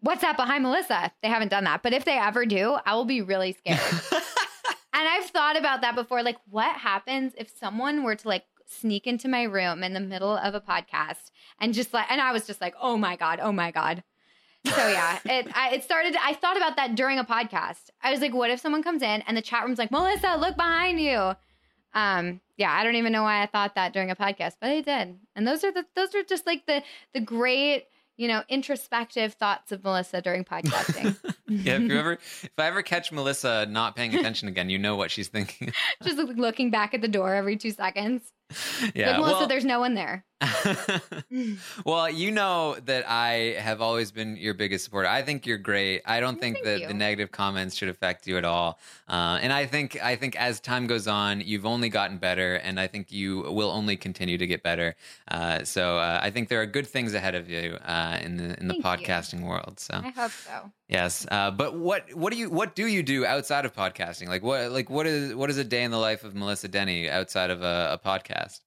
"What's 0.01 0.23
that 0.23 0.39
behind 0.39 0.63
Melissa?" 0.63 1.13
They 1.23 1.29
haven't 1.29 1.49
done 1.49 1.65
that, 1.65 1.83
but 1.83 1.93
if 1.93 2.07
they 2.07 2.19
ever 2.19 2.47
do, 2.47 2.79
I 2.87 2.95
will 2.95 3.05
be 3.05 3.21
really 3.21 3.53
scared. 3.53 3.81
and 4.13 4.23
I've 4.95 5.27
thought 5.27 5.59
about 5.59 5.83
that 5.83 5.95
before. 5.95 6.23
Like, 6.23 6.39
what 6.49 6.75
happens 6.75 7.35
if 7.37 7.51
someone 7.55 8.03
were 8.03 8.15
to 8.15 8.29
like 8.29 8.45
sneak 8.67 9.07
into 9.07 9.29
my 9.29 9.43
room 9.43 9.83
in 9.83 9.93
the 9.93 10.01
middle 10.01 10.37
of 10.37 10.55
a 10.55 10.61
podcast 10.61 11.31
and 11.59 11.73
just 11.73 11.93
like, 11.95 12.11
and 12.11 12.21
I 12.21 12.33
was 12.33 12.47
just 12.47 12.63
like, 12.63 12.75
oh 12.81 12.97
my 12.97 13.17
god, 13.17 13.41
oh 13.43 13.53
my 13.53 13.71
god 13.71 14.03
So 14.67 14.89
yeah, 14.89 15.19
it 15.25 15.49
I, 15.55 15.75
it 15.75 15.85
started. 15.85 16.17
I 16.21 16.35
thought 16.35 16.57
about 16.57 16.77
that 16.77 16.95
during 16.95 17.19
a 17.19 17.25
podcast. 17.25 17.91
I 18.03 18.11
was 18.11 18.21
like, 18.21 18.35
what 18.35 18.51
if 18.51 18.61
someone 18.61 18.83
comes 18.83 19.03
in 19.03 19.23
and 19.23 19.37
the 19.37 19.43
chat 19.43 19.65
room's 19.65 19.79
like, 19.79 19.91
Melissa, 19.91 20.37
look 20.37 20.57
behind 20.57 21.01
you. 21.01 21.33
Um, 21.95 22.41
yeah, 22.57 22.73
I 22.73 22.85
don't 22.85 22.97
even 22.97 23.13
know 23.13 23.23
why 23.23 23.43
I 23.43 23.47
thought 23.47 23.77
that 23.77 23.93
during 23.93 24.11
a 24.11 24.17
podcast, 24.17 24.55
but 24.61 24.71
I 24.71 24.81
did. 24.81 25.19
And 25.35 25.47
those 25.47 25.65
are 25.65 25.73
the 25.73 25.85
those 25.95 26.15
are 26.15 26.23
just 26.23 26.47
like 26.47 26.67
the 26.67 26.83
the 27.15 27.21
great 27.21 27.85
you 28.19 28.27
know, 28.27 28.43
introspective 28.49 29.35
thoughts 29.35 29.71
of 29.71 29.83
Melissa 29.85 30.21
during 30.21 30.45
podcasting. 30.45 31.17
yeah, 31.49 31.77
if 31.77 31.83
you 31.83 31.97
ever 31.97 32.13
if 32.15 32.51
I 32.59 32.67
ever 32.67 32.83
catch 32.83 33.13
Melissa 33.13 33.67
not 33.71 33.95
paying 33.95 34.13
attention 34.15 34.49
again, 34.49 34.69
you 34.69 34.77
know 34.77 34.97
what 34.97 35.13
she's 35.13 35.29
thinking. 35.29 35.73
Just 36.03 36.19
looking 36.19 36.71
back 36.71 36.95
at 36.95 37.01
the 37.01 37.09
door 37.09 37.33
every 37.35 37.57
two 37.57 37.71
seconds. 37.71 38.33
Yeah, 38.95 39.11
like, 39.11 39.21
Melissa, 39.21 39.39
well, 39.41 39.49
there's 39.49 39.65
no 39.65 39.81
one 39.81 39.95
there. 39.95 40.25
well, 41.85 42.09
you 42.09 42.31
know 42.31 42.77
that 42.85 43.05
I 43.09 43.57
have 43.59 43.83
always 43.83 44.11
been 44.11 44.37
your 44.37 44.55
biggest 44.55 44.85
supporter. 44.85 45.09
I 45.09 45.23
think 45.23 45.47
you're 45.47 45.59
great. 45.59 46.03
I 46.07 46.21
don't 46.21 46.41
think 46.41 46.57
thank 46.57 46.67
that 46.67 46.81
you. 46.81 46.89
the 46.89 46.95
negative 46.95 47.31
comments 47.31 47.75
should 47.75 47.89
affect 47.89 48.27
you 48.27 48.39
at 48.39 48.45
all. 48.45 48.79
Uh, 49.09 49.39
and 49.43 49.53
I 49.53 49.67
think 49.67 50.03
I 50.03 50.17
think 50.17 50.37
as 50.37 50.61
time 50.61 50.87
goes 50.87 51.07
on, 51.07 51.41
you've 51.41 51.67
only 51.67 51.89
gotten 51.89 52.19
better, 52.19 52.57
and 52.57 52.79
I 52.81 52.87
think 52.87 53.13
you 53.13 53.41
will 53.43 53.71
only 53.71 53.97
continue 53.97 54.39
to 54.39 54.47
get 54.47 54.63
better. 54.63 54.95
Uh, 55.29 55.65
so 55.65 55.99
uh, 55.99 56.21
I 56.23 56.31
think 56.31 56.49
there 56.49 56.63
are 56.63 56.67
good 56.67 56.87
things 56.87 57.15
ahead 57.15 57.35
of 57.35 57.51
you 57.51 57.77
uh, 57.85 58.19
in 58.23 58.37
the 58.37 58.59
in 58.61 58.69
the 58.69 58.75
Thank 58.81 59.01
you. 59.01 59.07
podcasting 59.07 59.43
world. 59.43 59.81
So 59.81 59.95
I 59.95 60.11
hope 60.11 60.33
so. 60.33 60.73
Yes, 60.89 61.27
uh, 61.31 61.51
but 61.51 61.75
what 61.75 62.15
what 62.15 62.33
do 62.33 62.39
you 62.39 62.51
what 62.51 62.75
do 62.75 62.87
you 62.87 63.03
do 63.03 63.25
outside 63.25 63.65
of 63.65 63.75
podcasting? 63.75 64.29
Like 64.29 64.43
what 64.43 64.71
like 64.73 64.91
what 64.91 65.07
is 65.07 65.35
what 65.35 65.51
is 65.51 65.59
a 65.59 65.65
day 65.65 65.83
in 65.83 65.91
the 65.91 65.99
life 65.99 66.25
of 66.25 66.35
Melissa 66.35 66.69
Denny 66.69 67.09
outside 67.09 67.51
of 67.51 67.63
a, 67.63 67.99
a 68.03 68.07
podcast? 68.09 68.61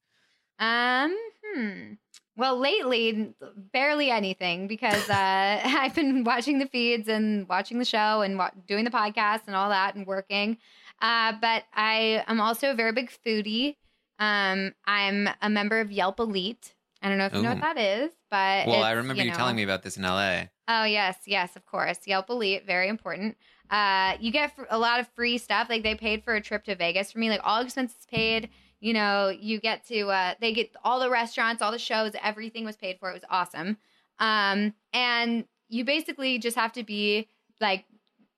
Um, 0.60 1.16
hmm. 1.44 1.94
Well, 2.38 2.58
lately, 2.58 3.34
barely 3.74 4.10
anything 4.10 4.68
because 4.68 5.10
uh, 5.10 5.14
I've 5.64 5.94
been 5.94 6.24
watching 6.24 6.60
the 6.60 6.68
feeds 6.68 7.08
and 7.08 7.48
watching 7.50 7.78
the 7.80 7.86
show 7.86 8.22
and 8.22 8.38
wa- 8.38 8.52
doing 8.68 8.86
the 8.86 8.92
podcast 8.92 9.42
and 9.48 9.56
all 9.56 9.70
that 9.70 9.96
and 9.96 10.08
working. 10.08 10.58
Uh, 11.02 11.34
but 11.42 11.64
I 11.74 12.24
am 12.28 12.40
also 12.40 12.72
a 12.72 12.74
very 12.74 12.94
big 12.94 13.12
foodie. 13.26 13.76
Um, 14.20 14.74
I'm 14.86 15.30
a 15.42 15.50
member 15.50 15.80
of 15.82 15.92
Yelp 15.92 16.20
Elite. 16.20 16.74
I 17.02 17.10
don't 17.10 17.18
know 17.18 17.26
if 17.26 17.34
you 17.34 17.42
know 17.42 17.50
what 17.50 17.62
that 17.62 17.78
is, 17.80 18.12
but 18.30 18.68
Well, 18.68 18.84
I 18.84 18.92
remember 18.92 19.24
you, 19.24 19.32
know- 19.32 19.36
telling 19.36 19.56
me 19.56 19.64
about 19.64 19.82
this 19.82 19.98
in 19.98 20.04
LA. 20.04 20.44
Oh 20.74 20.86
yes, 20.86 21.18
yes, 21.26 21.58
of 21.58 21.66
course. 21.66 22.00
Yelp 22.06 22.30
Elite, 22.30 22.66
very 22.66 22.88
important. 22.88 23.36
Uh, 23.70 24.16
you 24.22 24.32
get 24.32 24.54
a 24.70 24.78
lot 24.78 25.02
of 25.02 25.08
free 25.10 25.38
stuff. 25.38 25.70
Like 25.70 25.84
they 25.84 25.96
paid 25.96 26.24
for 26.24 26.34
a 26.36 26.42
trip 26.42 26.64
to 26.66 26.76
Vegas 26.76 27.12
for 27.12 27.20
me, 27.20 27.30
like 27.30 27.42
all 27.44 27.62
expenses 27.62 28.06
paid. 28.10 28.50
You 28.80 28.94
know, 28.94 29.28
you 29.28 29.60
get 29.60 29.86
to 29.88 30.08
uh, 30.08 30.36
they 30.40 30.54
get 30.54 30.74
all 30.86 31.02
the 31.02 31.10
restaurants, 31.10 31.62
all 31.62 31.74
the 31.74 31.78
shows, 31.78 32.14
everything 32.24 32.64
was 32.64 32.78
paid 32.78 33.00
for. 33.00 33.10
It 33.10 33.14
was 33.14 33.26
awesome. 33.30 33.78
Um, 34.20 34.74
and 34.94 35.44
you 35.68 35.84
basically 35.84 36.40
just 36.40 36.56
have 36.56 36.72
to 36.74 36.84
be 36.84 37.28
like 37.60 37.84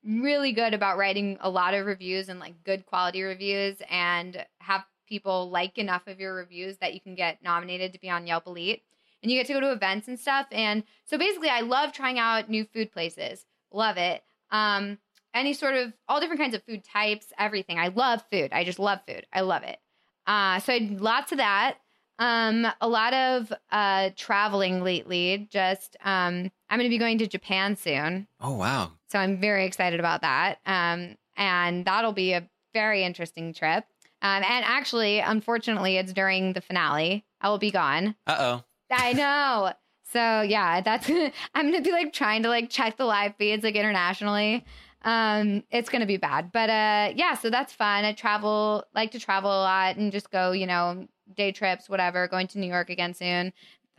really 0.04 0.54
good 0.54 0.74
about 0.74 0.98
writing 0.98 1.38
a 1.40 1.50
lot 1.52 1.76
of 1.76 1.86
reviews 1.86 2.30
and 2.30 2.40
like 2.40 2.64
good 2.64 2.88
quality 2.88 3.22
reviews 3.22 3.78
and 3.92 4.44
have 4.58 4.84
people 5.08 5.52
like 5.52 5.78
enough 5.78 6.08
of 6.08 6.20
your 6.20 6.34
reviews 6.34 6.78
that 6.78 6.96
you 6.96 7.00
can 7.00 7.14
get 7.14 7.44
nominated 7.44 7.94
to 7.94 8.00
be 8.00 8.10
on 8.10 8.26
Yelp 8.26 8.48
Elite. 8.48 8.82
And 9.24 9.32
you 9.32 9.40
get 9.40 9.48
to 9.48 9.54
go 9.54 9.62
to 9.62 9.72
events 9.72 10.08
and 10.08 10.20
stuff. 10.20 10.48
And 10.52 10.84
so 11.06 11.18
basically, 11.18 11.50
I 11.50 11.62
love 11.62 11.94
trying 11.94 12.20
out 12.20 12.50
new 12.50 12.66
food 12.66 12.92
places. 12.92 13.46
Love 13.72 13.98
it. 13.98 14.22
Um, 14.52 15.00
any 15.34 15.54
sort 15.54 15.74
of 15.76 15.94
all 16.08 16.20
different 16.20 16.42
kinds 16.42 16.54
of 16.54 16.64
food 16.64 16.84
types, 16.84 17.28
everything. 17.40 17.80
I 17.80 17.88
love 17.88 18.24
food. 18.32 18.52
I 18.54 18.64
just 18.64 18.80
love 18.80 19.00
food. 19.08 19.26
I 19.34 19.42
love 19.42 19.64
it. 19.64 19.80
Uh, 20.28 20.60
so 20.60 20.74
I 20.74 20.80
did 20.80 21.02
lots 21.02 21.32
of 21.32 21.40
that. 21.40 21.78
Um, 22.20 22.68
a 22.80 22.88
lot 22.88 23.14
of 23.14 23.52
uh, 23.72 24.12
traveling 24.16 24.84
lately. 24.84 25.48
Just 25.52 25.98
um, 26.04 26.52
I'm 26.70 26.80
going 26.80 26.90
to 26.90 26.90
be 26.90 27.00
going 27.00 27.18
to 27.18 27.28
Japan 27.28 27.76
soon. 27.76 28.28
Oh 28.40 28.54
wow. 28.54 28.92
So 29.10 29.20
I'm 29.20 29.40
very 29.40 29.66
excited 29.66 30.00
about 30.00 30.22
that. 30.22 30.60
Um, 30.66 31.18
and 31.36 31.86
that'll 31.86 32.14
be 32.14 32.34
a 32.34 32.48
very 32.74 33.04
interesting 33.04 33.54
trip. 33.54 33.86
Um, 34.22 34.44
and 34.44 34.66
actually, 34.66 35.20
unfortunately, 35.20 35.98
it's 35.98 36.14
during 36.14 36.54
the 36.54 36.62
finale. 36.62 37.26
I 37.42 37.50
will 37.50 37.58
be 37.58 37.72
gone. 37.72 38.16
Uh 38.28 38.36
oh. 38.40 38.64
I 39.00 39.14
know. 39.14 39.74
So 40.12 40.42
yeah, 40.42 40.82
that's 40.82 41.10
I'm 41.56 41.72
gonna 41.72 41.82
be 41.82 41.92
like 41.92 42.14
trying 42.14 42.44
to 42.44 42.50
like 42.50 42.70
check 42.70 42.98
the 42.98 43.06
live 43.06 43.36
feeds 43.38 43.64
like 43.64 43.76
internationally. 43.76 44.64
Um, 45.04 45.64
it's 45.72 45.90
gonna 45.90 46.06
be 46.06 46.18
bad, 46.18 46.52
but 46.52 46.70
uh, 46.70 47.14
yeah. 47.16 47.34
So 47.36 47.50
that's 47.50 47.74
fun. 47.74 48.06
I 48.06 48.14
travel, 48.14 48.86
like 48.96 49.12
to 49.12 49.20
travel 49.20 49.50
a 49.52 49.62
lot 49.64 49.98
and 49.98 50.12
just 50.12 50.32
go, 50.32 50.52
you 50.52 50.66
know, 50.68 51.08
day 51.36 51.52
trips, 51.52 51.90
whatever. 51.90 52.28
Going 52.28 52.48
to 52.48 52.60
New 52.60 52.68
York 52.68 52.90
again 52.90 53.14
soon. 53.14 53.52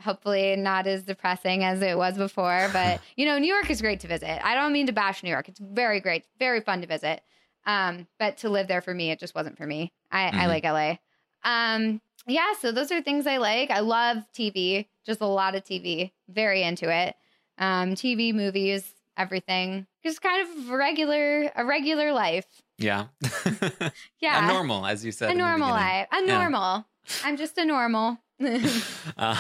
Hopefully, 0.03 0.57
not 0.57 0.87
as 0.87 1.03
depressing 1.05 1.63
as 1.65 1.81
it 1.83 1.97
was 1.99 2.17
before, 2.17 2.69
but 2.73 3.01
you 3.17 3.27
know, 3.27 3.39
New 3.39 3.53
York 3.53 3.71
is 3.71 3.81
great 3.81 4.01
to 4.01 4.09
visit. 4.09 4.45
I 4.45 4.55
don't 4.55 4.73
mean 4.73 4.87
to 4.87 4.93
bash 4.93 5.23
New 5.23 5.31
York. 5.31 5.49
It's 5.49 5.61
very 5.61 6.01
great, 6.01 6.25
very 6.39 6.61
fun 6.61 6.81
to 6.81 6.87
visit. 6.87 7.23
Um, 7.67 8.07
but 8.19 8.39
to 8.39 8.51
live 8.51 8.69
there 8.69 8.83
for 8.83 8.93
me, 8.95 9.11
it 9.11 9.19
just 9.19 9.35
wasn't 9.35 9.57
for 9.57 9.67
me. 9.67 9.93
I, 10.13 10.27
I 10.29 10.31
Mhm. 10.45 10.49
like 10.49 10.65
LA. 10.65 10.99
Um, 11.45 12.01
yeah, 12.27 12.53
so 12.61 12.73
those 12.73 12.91
are 12.93 13.03
things 13.03 13.27
I 13.27 13.37
like. 13.39 13.71
I 13.71 13.81
love 13.81 14.19
TV, 14.35 14.87
just 15.05 15.21
a 15.21 15.27
lot 15.27 15.55
of 15.55 15.65
TV. 15.65 16.13
Very 16.29 16.63
into 16.63 16.89
it. 16.91 17.15
Um, 17.59 17.95
TV, 17.95 18.35
movies, 18.35 18.93
everything. 19.17 19.87
Just 20.03 20.21
kind 20.23 20.47
of 20.49 20.71
regular, 20.71 21.51
a 21.55 21.65
regular 21.65 22.13
life. 22.13 22.47
Yeah. 22.79 23.07
Yeah, 24.21 24.45
A 24.49 24.53
normal, 24.53 24.87
as 24.87 25.05
you 25.05 25.13
said. 25.13 25.31
a 25.31 25.35
normal 25.35 25.71
life. 25.71 26.09
A 26.11 26.25
Yeah. 26.25 26.39
normal. 26.39 26.87
I'm 27.23 27.37
just 27.37 27.59
a 27.59 27.65
normal. 27.65 28.19
to 28.39 28.57
Um, 29.19 29.37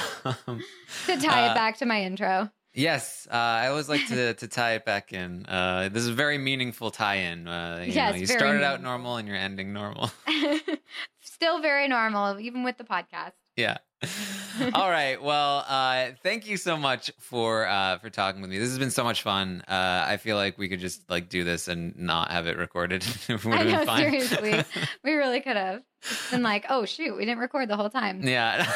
tie 1.06 1.47
Uh, 1.47 1.51
it 1.51 1.55
back 1.55 1.78
to 1.78 1.86
my 1.86 2.02
intro. 2.02 2.51
Yes, 2.74 3.26
uh, 3.30 3.34
I 3.34 3.68
always 3.68 3.88
like 3.88 4.06
to 4.09 4.34
to 4.42 4.48
tie 4.48 4.72
it 4.74 4.84
back 4.84 5.12
in. 5.12 5.46
Uh, 5.46 5.88
this 5.90 6.02
is 6.02 6.09
a 6.10 6.12
very 6.14 6.38
meaningful 6.38 6.90
tie-in. 6.90 7.48
Uh, 7.48 7.82
you 7.86 7.92
Yes, 7.94 8.12
know, 8.12 8.18
you 8.20 8.26
started 8.26 8.62
out 8.62 8.82
normal 8.82 9.16
and 9.16 9.26
you're 9.26 9.36
ending 9.36 9.72
normal. 9.72 10.10
Still 11.20 11.60
very 11.60 11.88
normal, 11.88 12.38
even 12.40 12.62
with 12.64 12.76
the 12.78 12.84
podcast. 12.84 13.32
yeah. 13.56 13.78
All 14.74 14.89
right. 14.89 15.20
Well, 15.20 15.64
uh, 15.68 16.10
thank 16.22 16.47
you 16.47 16.56
so 16.56 16.76
much 16.76 17.10
for 17.18 17.66
uh, 17.66 17.98
for 17.98 18.10
talking 18.10 18.40
with 18.40 18.51
me. 18.51 18.59
This 18.59 18.68
has 18.68 18.78
been 18.78 18.90
so 18.90 19.02
much 19.02 19.22
fun. 19.22 19.62
Uh, 19.66 20.05
I 20.06 20.16
feel 20.16 20.36
like 20.36 20.59
we 20.59 20.68
could 20.68 20.81
just 20.81 21.09
like 21.10 21.28
do 21.28 21.44
this 21.44 21.68
and 21.68 21.97
not 21.98 22.31
have 22.31 22.47
it 22.47 22.56
recorded. 22.56 23.05
it 23.28 23.47
I 23.47 23.62
know, 23.64 23.97
seriously. 23.97 24.64
We 25.02 25.12
really 25.12 25.40
could 25.40 25.56
have. 25.56 25.82
It's 26.02 26.31
been 26.31 26.43
like, 26.43 26.66
oh 26.68 26.85
shoot, 26.85 27.16
we 27.16 27.24
didn't 27.24 27.40
record 27.40 27.68
the 27.68 27.76
whole 27.76 27.90
time. 27.90 28.22
Yeah. 28.22 28.66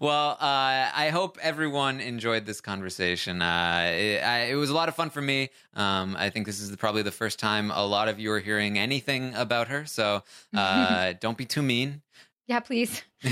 well, 0.00 0.30
uh, 0.32 0.36
I 0.40 1.10
hope 1.12 1.38
everyone 1.42 2.00
enjoyed 2.00 2.46
this 2.46 2.60
conversation. 2.60 3.42
Uh, 3.42 3.92
it, 3.92 4.22
I, 4.22 4.38
it 4.50 4.54
was 4.54 4.70
a 4.70 4.74
lot 4.74 4.88
of 4.88 4.94
fun 4.94 5.10
for 5.10 5.20
me. 5.20 5.50
Um, 5.74 6.16
I 6.18 6.30
think 6.30 6.46
this 6.46 6.60
is 6.60 6.74
probably 6.76 7.02
the 7.02 7.12
first 7.12 7.38
time 7.38 7.70
a 7.70 7.84
lot 7.84 8.08
of 8.08 8.18
you 8.18 8.32
are 8.32 8.40
hearing 8.40 8.78
anything 8.78 9.34
about 9.34 9.68
her. 9.68 9.86
So 9.86 10.22
uh, 10.54 11.14
don't 11.20 11.36
be 11.36 11.44
too 11.44 11.62
mean. 11.62 12.02
Yeah, 12.48 12.60
please. 12.60 13.02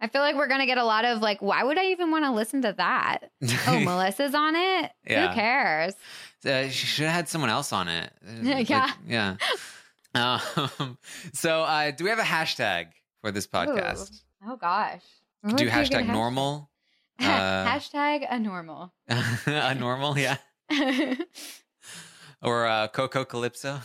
I 0.00 0.08
feel 0.08 0.20
like 0.22 0.36
we're 0.36 0.46
gonna 0.48 0.66
get 0.66 0.78
a 0.78 0.84
lot 0.84 1.04
of 1.04 1.20
like, 1.20 1.40
why 1.42 1.62
would 1.64 1.78
I 1.78 1.86
even 1.86 2.10
want 2.10 2.24
to 2.24 2.30
listen 2.30 2.62
to 2.62 2.74
that? 2.76 3.30
Oh, 3.66 3.80
Melissa's 3.84 4.34
on 4.34 4.54
it. 4.54 4.92
Yeah. 5.08 5.28
Who 5.28 5.34
cares? 5.34 5.94
Uh, 6.44 6.64
she 6.68 6.86
should 6.86 7.06
have 7.06 7.14
had 7.14 7.28
someone 7.28 7.50
else 7.50 7.72
on 7.72 7.88
it. 7.88 8.12
Like, 8.42 8.68
Yeah. 8.68 8.90
yeah. 9.06 9.36
Um, 10.14 10.96
so, 11.34 11.62
uh, 11.62 11.90
do 11.90 12.04
we 12.04 12.10
have 12.10 12.18
a 12.18 12.22
hashtag 12.22 12.86
for 13.20 13.30
this 13.32 13.46
podcast? 13.46 14.12
Ooh. 14.46 14.52
Oh 14.52 14.56
gosh. 14.56 15.02
What 15.42 15.56
Do 15.56 15.64
would 15.64 15.70
be 15.72 15.78
a 15.78 15.84
good 15.84 15.90
hashtag 15.92 16.04
hash- 16.06 16.12
normal? 16.14 16.70
Uh, 17.18 17.24
hashtag 17.66 18.26
a 18.30 18.38
normal. 18.38 18.92
a 19.46 19.74
normal, 19.74 20.18
yeah. 20.18 20.36
Or 22.42 22.66
uh, 22.66 22.88
Coco 22.88 23.24
Calypso? 23.24 23.80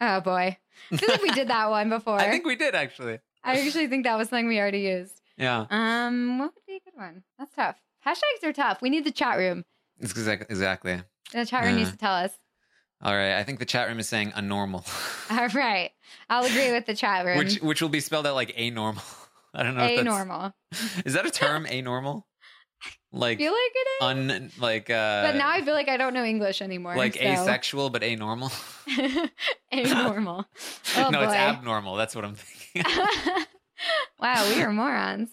oh 0.00 0.20
boy. 0.20 0.56
I 0.92 0.96
feel 0.96 1.08
like 1.10 1.22
we 1.22 1.30
did 1.30 1.48
that 1.48 1.70
one 1.70 1.88
before. 1.88 2.16
I 2.20 2.30
think 2.30 2.46
we 2.46 2.56
did 2.56 2.74
actually. 2.74 3.18
I 3.44 3.60
actually 3.60 3.86
think 3.86 4.04
that 4.04 4.16
was 4.18 4.28
something 4.28 4.48
we 4.48 4.58
already 4.58 4.80
used. 4.80 5.20
Yeah. 5.36 5.66
Um, 5.70 6.38
what 6.38 6.52
would 6.54 6.66
be 6.66 6.74
a 6.76 6.80
good 6.80 6.96
one? 6.98 7.22
That's 7.38 7.54
tough. 7.54 7.76
Hashtags 8.06 8.44
are 8.46 8.52
tough. 8.52 8.82
We 8.82 8.90
need 8.90 9.04
the 9.04 9.10
chat 9.10 9.38
room. 9.38 9.64
It's 9.98 10.12
exact- 10.12 10.50
exactly. 10.50 11.00
The 11.32 11.46
chat 11.46 11.62
room 11.64 11.72
Yeah. 11.72 11.78
needs 11.78 11.92
to 11.92 11.96
tell 11.96 12.12
us. 12.14 12.32
All 13.02 13.14
right. 13.14 13.38
I 13.38 13.44
think 13.44 13.58
the 13.58 13.64
chat 13.64 13.88
room 13.88 13.98
is 13.98 14.08
saying 14.08 14.32
a 14.34 14.42
normal, 14.42 14.84
All 15.30 15.48
right. 15.48 15.90
I'll 16.28 16.44
agree 16.44 16.72
with 16.72 16.84
the 16.86 16.94
chat 16.94 17.24
room. 17.26 17.38
which 17.38 17.56
which 17.60 17.80
will 17.80 17.88
be 17.88 18.00
spelled 18.00 18.26
out 18.26 18.34
like 18.34 18.52
a 18.56 18.70
normal. 18.70 19.02
I 19.54 19.62
don't 19.62 19.74
know. 19.76 19.84
if 19.86 20.00
a 20.00 20.04
normal. 20.04 20.52
Is 21.04 21.14
that 21.14 21.24
a 21.26 21.30
term? 21.30 21.66
A 21.68 21.80
normal? 21.82 22.26
I 23.12 23.16
Like 23.16 23.38
feel 23.38 23.52
like 23.52 23.72
it 23.74 23.88
is. 23.88 24.02
un 24.02 24.50
like 24.58 24.88
uh 24.90 25.22
but 25.22 25.36
now 25.36 25.48
I 25.48 25.62
feel 25.62 25.74
like 25.74 25.88
I 25.88 25.96
don't 25.96 26.14
know 26.14 26.24
English 26.24 26.62
anymore. 26.62 26.96
like 26.96 27.14
so. 27.14 27.20
asexual 27.20 27.90
but 27.90 28.02
anormal. 28.02 28.50
a 29.72 29.82
normal. 29.84 30.46
Oh, 30.96 31.08
no, 31.10 31.22
it's 31.22 31.32
abnormal. 31.32 31.96
That's 31.96 32.14
what 32.14 32.24
I'm 32.24 32.34
thinking. 32.36 32.84
wow, 34.20 34.48
we 34.54 34.62
are 34.62 34.72
morons. 34.72 35.30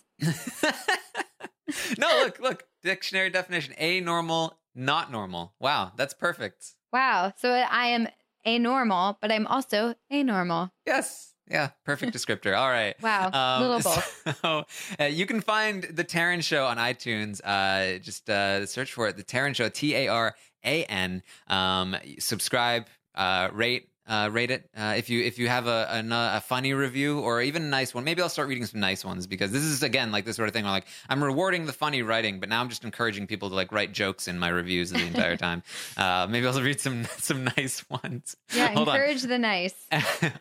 no, 1.98 2.08
look, 2.24 2.40
look. 2.40 2.64
Dictionary 2.84 3.30
definition: 3.30 3.74
a 3.78 4.00
normal, 4.02 4.58
not 4.76 5.12
normal. 5.12 5.54
Wow, 5.60 5.92
that's 5.98 6.14
perfect. 6.14 6.74
Wow. 6.94 7.34
So 7.38 7.52
I 7.52 7.88
am 7.88 8.08
a 8.46 8.60
normal, 8.60 9.18
but 9.22 9.32
I'm 9.32 9.46
also 9.48 9.96
a 10.10 10.24
normal. 10.24 10.72
Yes, 10.86 11.34
Yeah, 11.50 11.70
perfect 11.86 12.14
descriptor. 12.18 12.58
All 12.58 12.70
right. 12.70 12.96
Wow, 13.02 13.60
little 13.62 13.80
both. 13.80 14.38
So, 14.42 14.66
uh, 15.00 15.06
you 15.06 15.26
can 15.26 15.42
find 15.42 15.84
The 15.84 16.04
Taran 16.04 16.44
Show 16.44 16.66
on 16.66 16.78
iTunes. 16.78 17.40
Uh, 17.44 18.00
just 18.00 18.30
uh, 18.30 18.66
search 18.66 18.94
for 18.94 19.08
it. 19.08 19.18
The 19.18 19.24
Taran 19.24 19.56
Show, 19.56 19.70
T 19.70 19.96
A 19.96 20.08
R 20.10 20.36
A 20.66 20.84
N. 20.86 21.24
Um, 21.48 21.96
subscribe, 22.20 22.88
uh, 23.16 23.50
rate. 23.54 23.90
Uh, 24.10 24.30
rate 24.32 24.52
it 24.52 24.70
uh, 24.78 24.94
if 24.96 25.10
you 25.10 25.22
if 25.22 25.38
you 25.38 25.50
have 25.50 25.68
a, 25.68 25.86
a 25.92 26.38
a 26.38 26.40
funny 26.40 26.74
review 26.74 27.20
or 27.20 27.42
even 27.42 27.64
a 27.64 27.68
nice 27.68 27.94
one. 27.94 28.06
Maybe 28.06 28.22
I'll 28.22 28.30
start 28.30 28.48
reading 28.48 28.66
some 28.66 28.80
nice 28.80 29.04
ones 29.04 29.28
because 29.28 29.52
this 29.52 29.64
is 29.64 29.84
again 29.84 30.14
like 30.14 30.24
this 30.24 30.38
sort 30.38 30.48
of 30.48 30.54
thing 30.54 30.64
where 30.64 30.72
like 30.72 30.88
I'm 31.10 31.22
rewarding 31.22 31.66
the 31.66 31.74
funny 31.74 32.04
writing, 32.04 32.40
but 32.40 32.48
now 32.48 32.62
I'm 32.62 32.70
just 32.70 32.86
encouraging 32.86 33.28
people 33.28 33.50
to 33.50 33.56
like 33.56 33.74
write 33.74 33.92
jokes 33.92 34.30
in 34.30 34.40
my 34.40 34.48
reviews 34.48 34.92
the 34.92 35.06
entire 35.06 35.36
time. 35.48 35.62
Uh, 35.98 36.26
maybe 36.30 36.48
I'll 36.48 36.54
read 36.62 36.80
some 36.80 37.04
some 37.18 37.44
nice 37.58 37.84
ones. 37.90 38.38
Yeah, 38.56 38.70
Hold 38.76 38.88
on. 38.88 38.96
encourage 38.96 39.24
the 39.24 39.40
nice. 39.40 39.76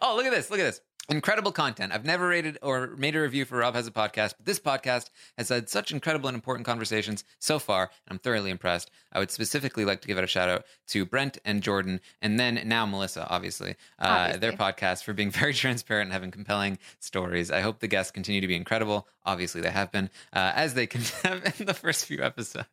oh, 0.01 0.15
look 0.15 0.27
at 0.27 0.31
this. 0.33 0.49
Look 0.49 0.61
at 0.61 0.67
this. 0.67 0.81
Incredible 1.09 1.53
content. 1.53 1.93
I've 1.93 2.05
never 2.05 2.27
rated 2.27 2.59
or 2.63 2.89
made 2.97 3.15
a 3.15 3.21
review 3.21 3.45
for 3.45 3.59
Rob 3.59 3.77
Has 3.77 3.87
a 3.87 3.93
Podcast, 3.93 4.35
but 4.37 4.45
this 4.45 4.59
podcast 4.59 5.11
has 5.39 5.49
had 5.51 5.69
such 5.69 5.93
incredible 5.93 6.29
and 6.29 6.35
important 6.35 6.67
conversations 6.67 7.23
so 7.39 7.61
far, 7.61 7.83
and 7.83 8.15
I'm 8.15 8.19
thoroughly 8.19 8.51
impressed. 8.51 8.91
I 9.13 9.21
would 9.21 9.31
specifically 9.31 9.85
like 9.85 10.01
to 10.01 10.09
give 10.09 10.19
out 10.19 10.25
a 10.25 10.27
shout 10.27 10.49
out 10.49 10.65
to 10.89 11.07
Brent 11.07 11.39
and 11.45 11.63
Jordan, 11.63 12.01
and 12.21 12.41
then 12.41 12.61
now 12.65 12.87
Melissa, 12.87 13.25
obviously, 13.31 13.77
uh, 14.01 14.07
Obviously. 14.09 14.41
their 14.41 14.53
podcast 14.55 15.05
for 15.05 15.13
being 15.13 15.31
very 15.43 15.55
transparent 15.55 16.07
and 16.07 16.13
having 16.13 16.33
compelling 16.33 16.77
stories. 16.99 17.53
I 17.53 17.61
hope 17.61 17.79
the 17.79 17.87
guests 17.87 18.11
continue 18.11 18.41
to 18.41 18.49
be 18.49 18.57
incredible. 18.57 19.07
Obviously, 19.25 19.61
they 19.61 19.71
have 19.71 19.93
been, 19.93 20.11
uh, 20.33 20.53
as 20.57 20.75
they 20.75 20.87
can 20.89 21.03
have 21.23 21.55
in 21.61 21.67
the 21.67 21.75
first 21.75 22.05
few 22.07 22.21
episodes. 22.25 22.67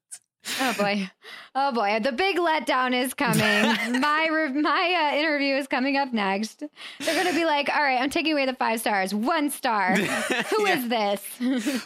Oh 0.59 0.75
boy, 0.77 1.09
oh 1.55 1.71
boy, 1.71 1.99
the 2.01 2.11
big 2.11 2.37
letdown 2.37 2.93
is 2.93 3.13
coming. 3.13 3.39
my 4.01 4.27
re- 4.31 4.61
my 4.61 5.11
uh, 5.13 5.17
interview 5.17 5.55
is 5.55 5.67
coming 5.67 5.97
up 5.97 6.13
next. 6.13 6.63
They're 6.99 7.15
gonna 7.15 7.37
be 7.37 7.45
like, 7.45 7.69
"All 7.73 7.81
right, 7.81 7.99
I'm 7.99 8.09
taking 8.09 8.33
away 8.33 8.45
the 8.45 8.53
five 8.53 8.79
stars. 8.79 9.13
One 9.13 9.49
star. 9.49 9.95
Who 9.95 10.65
is 10.65 10.89
this?" 10.89 11.21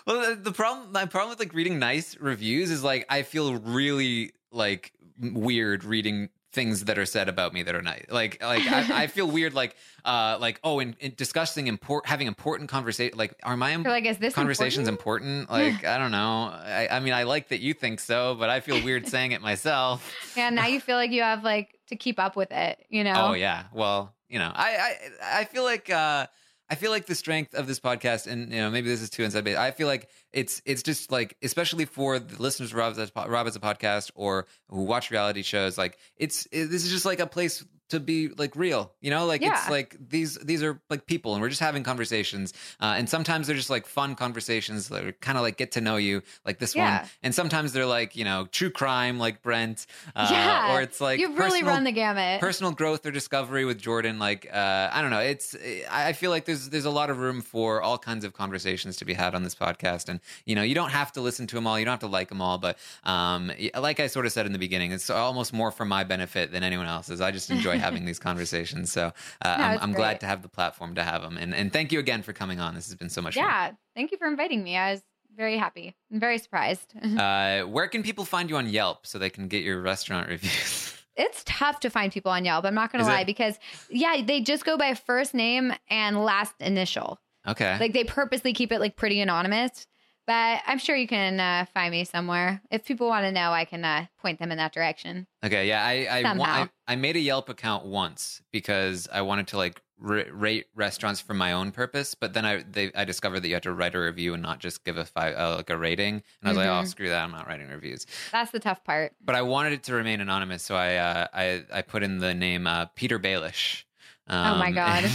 well 0.06 0.30
the, 0.30 0.40
the 0.42 0.52
problem 0.52 0.92
my 0.92 1.06
problem 1.06 1.30
with 1.30 1.40
like 1.40 1.54
reading 1.54 1.80
nice 1.80 2.18
reviews 2.20 2.72
is 2.72 2.84
like 2.84 3.06
i 3.10 3.22
feel 3.22 3.56
really 3.56 4.32
like 4.52 4.94
weird 5.20 5.84
reading 5.84 6.30
things 6.58 6.86
that 6.86 6.98
are 6.98 7.06
said 7.06 7.28
about 7.30 7.50
me 7.56 7.62
that 7.68 7.76
are 7.80 7.86
nice 7.94 8.06
like 8.10 8.34
like 8.42 8.66
I, 8.78 9.04
I 9.04 9.08
feel 9.16 9.28
weird 9.38 9.54
like 9.54 9.76
uh 10.04 10.38
like 10.46 10.60
oh 10.64 10.80
in, 10.84 10.96
in 11.00 11.14
discussing 11.16 11.68
important 11.68 12.10
having 12.10 12.28
important 12.36 12.68
conversation 12.78 13.18
like 13.18 13.34
are 13.44 13.56
my 13.56 13.74
im- 13.74 13.84
like, 13.84 14.06
"Is 14.14 14.18
this 14.18 14.34
conversations 14.34 14.88
important?" 14.88 15.50
important, 15.50 15.52
like 15.76 15.86
i 15.94 15.98
don't 16.02 16.12
know 16.20 16.50
I, 16.82 16.88
I 16.96 17.00
mean 17.00 17.14
i 17.14 17.24
like 17.24 17.46
that 17.50 17.62
you 17.62 17.74
think 17.84 18.00
so 18.00 18.36
but 18.40 18.50
i 18.50 18.60
feel 18.60 18.80
weird 18.88 19.08
saying 19.08 19.32
it 19.34 19.42
myself 19.42 20.00
Yeah, 20.36 20.50
now 20.52 20.68
you 20.68 20.80
feel 20.80 20.98
like 20.98 21.12
you 21.12 21.24
have 21.24 21.44
like 21.44 21.70
to 21.90 21.96
keep 21.96 22.20
up 22.20 22.36
with 22.36 22.52
it. 22.52 22.86
You 22.90 23.04
know? 23.04 23.30
Oh 23.30 23.34
yeah. 23.34 23.66
Well, 23.74 24.14
you 24.30 24.40
know, 24.40 24.52
I 24.54 24.70
I 24.88 25.40
I 25.42 25.44
feel 25.46 25.64
like 25.64 25.90
uh 25.90 26.28
I 26.70 26.76
feel 26.76 26.92
like 26.92 27.06
the 27.06 27.16
strength 27.16 27.54
of 27.54 27.66
this 27.66 27.80
podcast, 27.80 28.28
and 28.28 28.52
you 28.52 28.60
know, 28.60 28.70
maybe 28.70 28.90
this 28.90 29.02
is 29.02 29.10
too 29.10 29.24
inside 29.24 29.46
base. 29.46 29.58
I 29.58 29.72
feel 29.72 29.88
like 29.88 30.10
it's 30.34 30.62
it's 30.66 30.84
just 30.84 31.12
like, 31.12 31.38
especially 31.42 31.86
for 31.86 32.20
the 32.20 32.42
listeners 32.42 32.72
of 32.72 32.78
Rob 32.78 32.98
Has 32.98 33.56
a 33.56 33.60
Podcast 33.60 34.12
or 34.16 34.48
who 34.70 34.84
watch 34.84 35.10
reality 35.10 35.44
shows, 35.44 35.78
like 35.78 35.98
it's 36.18 36.46
it, 36.52 36.66
this 36.66 36.84
is 36.84 36.92
just 36.92 37.06
like 37.06 37.20
a 37.20 37.28
place 37.28 37.64
to 37.90 38.00
be 38.00 38.28
like 38.30 38.56
real, 38.56 38.92
you 39.02 39.10
know, 39.10 39.26
like 39.26 39.42
it's 39.42 39.70
like 39.70 39.96
these 40.10 40.36
these 40.40 40.62
are 40.64 40.80
like 40.90 41.06
people, 41.06 41.34
and 41.34 41.42
we're 41.42 41.50
just 41.50 41.62
having 41.62 41.84
conversations, 41.84 42.54
uh, 42.82 42.96
and 42.98 43.10
sometimes 43.10 43.48
they're 43.48 43.56
just 43.56 43.70
like 43.70 43.86
fun 43.86 44.16
conversations 44.16 44.90
that 44.90 45.06
are 45.06 45.12
kind 45.14 45.38
of 45.38 45.42
like 45.44 45.58
get 45.58 45.72
to 45.74 45.82
know 45.82 45.96
you, 45.98 46.22
like 46.46 46.60
this 46.60 46.76
Yeah. 46.76 47.00
one, 47.02 47.10
and 47.24 47.34
sometimes 47.36 47.74
they're 47.74 47.86
like 47.86 48.16
you 48.16 48.26
know 48.26 48.48
true 48.52 48.70
crime, 48.70 49.20
like 49.20 49.42
Brent, 49.42 49.86
uh, 50.16 50.28
yeah. 50.32 50.76
or 50.76 50.82
it's 50.82 51.00
like 51.02 51.20
you've 51.20 51.38
really 51.38 51.62
personal- 51.62 51.74
run 51.74 51.84
the 51.84 51.92
gamut. 51.92 52.40
personal 52.40 52.72
growth 52.72 53.06
or 53.06 53.12
discovery 53.12 53.66
with 53.66 53.80
Jordan. 53.80 54.20
Like, 54.20 54.48
uh, 54.54 54.90
I 54.92 55.02
don't 55.02 55.12
know. 55.12 55.20
It's 55.20 55.56
I 55.90 56.10
I 56.10 56.14
feel 56.14 56.32
like 56.32 56.46
there's 56.46 56.70
there's 56.70 56.86
a 56.86 56.90
lot 56.92 57.10
of 57.10 57.20
room 57.20 57.42
for 57.42 57.82
all 57.82 57.98
kinds 57.98 58.24
of 58.26 58.34
conversations 58.34 58.98
to 58.98 59.06
be 59.06 59.14
had 59.14 59.34
on 59.36 59.44
this 59.44 59.56
podcast, 59.56 60.10
and 60.10 60.20
you 60.46 60.56
know, 60.56 60.62
you 60.64 60.76
don't 60.76 60.92
have 60.92 61.12
to 61.14 61.22
listen 61.22 61.48
to 61.48 61.56
them 61.56 61.68
all, 61.68 61.78
you 61.80 61.86
don't 61.86 61.94
have 61.94 62.00
to 62.02 62.08
like 62.08 62.30
them 62.30 62.42
all, 62.42 62.58
but 62.58 62.78
um, 63.04 63.52
like 63.78 64.00
I 64.00 64.08
sort 64.08 64.26
of 64.26 64.32
said 64.32 64.46
in 64.46 64.52
the 64.54 64.60
beginning, 64.60 64.92
it's 64.92 65.10
almost 65.10 65.54
more 65.54 65.72
for 65.72 65.86
my 65.86 66.04
benefit 66.04 66.52
than 66.52 66.64
anyone 66.64 66.86
else's. 66.88 67.22
I 67.22 67.32
just 67.32 67.50
enjoy 67.58 67.77
having 67.78 68.06
these 68.06 68.20
conversations, 68.20 68.92
so 68.92 69.14
uh, 69.42 69.56
No, 69.58 69.64
I'm, 69.64 69.80
I'm 69.82 69.94
glad 69.94 70.20
to 70.22 70.26
have 70.26 70.42
the 70.42 70.50
platform 70.50 70.96
to 70.96 71.04
have 71.04 71.22
them, 71.22 71.38
and 71.38 71.54
and 71.54 71.72
thank 71.72 71.92
you 71.92 72.00
again 72.00 72.22
for 72.24 72.34
coming 72.34 72.60
on. 72.60 72.76
This 72.76 72.88
has 72.88 72.96
been 72.96 73.10
so 73.10 73.22
much 73.22 73.36
fun. 73.36 73.44
yeah. 73.44 73.72
Thank 73.96 74.12
you 74.12 74.18
for 74.18 74.28
inviting 74.28 74.64
me. 74.64 74.78
I 74.78 74.92
was 74.92 75.02
very 75.36 75.58
happy 75.58 75.96
and 76.12 76.20
very 76.20 76.38
surprised. 76.38 76.94
Uh, 77.18 77.62
where 77.64 77.88
can 77.88 78.04
people 78.04 78.26
find 78.26 78.50
you 78.50 78.58
on 78.58 78.68
Yelp 78.70 79.06
so 79.08 79.18
they 79.20 79.30
can 79.30 79.48
get 79.48 79.64
your 79.64 79.82
restaurant 79.82 80.28
reviews? 80.36 80.94
it's 81.16 81.44
tough 81.46 81.80
to 81.80 81.90
find 81.90 82.12
people 82.12 82.32
on 82.32 82.46
Yelp. 82.46 82.64
I'm 82.66 82.76
not 82.76 82.92
going 82.92 83.04
to 83.04 83.10
it? 83.10 83.14
lie 83.14 83.24
because 83.24 83.58
yeah, 83.90 84.22
they 84.24 84.40
just 84.42 84.66
go 84.66 84.78
by 84.78 84.94
first 84.94 85.34
name 85.34 85.74
and 85.90 86.24
last 86.24 86.54
initial. 86.60 87.20
okay. 87.48 87.78
Like 87.80 87.94
they 87.94 88.04
purposely 88.04 88.54
keep 88.54 88.72
it 88.72 88.80
like 88.80 88.96
pretty 88.96 89.20
anonymous. 89.20 89.88
But 90.28 90.62
I'm 90.68 90.78
sure 90.78 90.96
you 90.96 91.08
can 91.08 91.40
uh, 91.40 91.66
find 91.74 91.90
me 91.92 92.04
somewhere. 92.04 92.62
If 92.70 92.84
people 92.84 93.08
want 93.08 93.24
to 93.26 93.32
know, 93.32 93.52
I 93.52 93.64
can 93.66 93.86
uh, 93.86 94.08
point 94.20 94.40
them 94.40 94.52
in 94.52 94.58
that 94.58 94.74
direction. 94.74 95.26
Okay, 95.44 95.68
yeah, 95.68 95.84
I 95.84 96.18
I, 96.18 96.22
Somehow. 96.24 96.68
I 96.88 96.94
I 96.94 96.96
made 96.98 97.16
a 97.16 97.20
Yelp 97.20 97.48
account 97.50 97.86
once 97.86 98.42
because 98.52 99.08
I 99.12 99.22
wanted 99.22 99.48
to 99.48 99.58
like 99.58 99.82
ra- 99.98 100.24
rate 100.32 100.66
restaurants 100.76 101.22
for 101.22 101.34
my 101.34 101.54
own 101.54 101.72
purpose, 101.72 102.14
but 102.14 102.34
then 102.34 102.46
I 102.46 102.64
they 102.70 102.92
I 102.94 103.06
discovered 103.06 103.40
that 103.40 103.48
you 103.48 103.54
had 103.54 103.64
to 103.64 103.72
write 103.74 103.96
a 103.96 104.00
review 104.00 104.34
and 104.34 104.44
not 104.44 104.60
just 104.60 104.84
give 104.84 104.98
a 104.98 105.06
five 105.06 105.36
uh, 105.38 105.56
like 105.56 105.70
a 105.70 105.78
rating, 105.78 106.16
and 106.16 106.24
I 106.44 106.50
was 106.50 106.58
like, 106.58 106.68
oh 106.68 106.82
Mhm. 106.84 106.88
screw 106.88 107.08
that, 107.10 107.24
I'm 107.24 107.32
not 107.32 107.48
writing 107.48 107.70
reviews. 107.70 108.06
That's 108.34 108.52
the 108.52 108.60
tough 108.60 108.84
part. 108.84 109.14
But 109.24 109.36
I 109.36 109.44
wanted 109.44 109.74
it 109.74 109.84
to 109.84 109.94
remain 109.94 110.20
anonymous, 110.20 110.62
so 110.64 110.76
I 110.76 110.96
uh, 110.96 111.28
I 111.34 111.64
I 111.72 111.82
put 111.84 112.04
in 112.04 112.18
the 112.18 112.34
name 112.34 112.68
uh, 112.68 112.88
Petyr 112.98 113.18
Baelish. 113.20 113.86
Oh 114.30 114.58
my 114.58 114.68
Um, 114.70 114.74
God. 114.76 115.10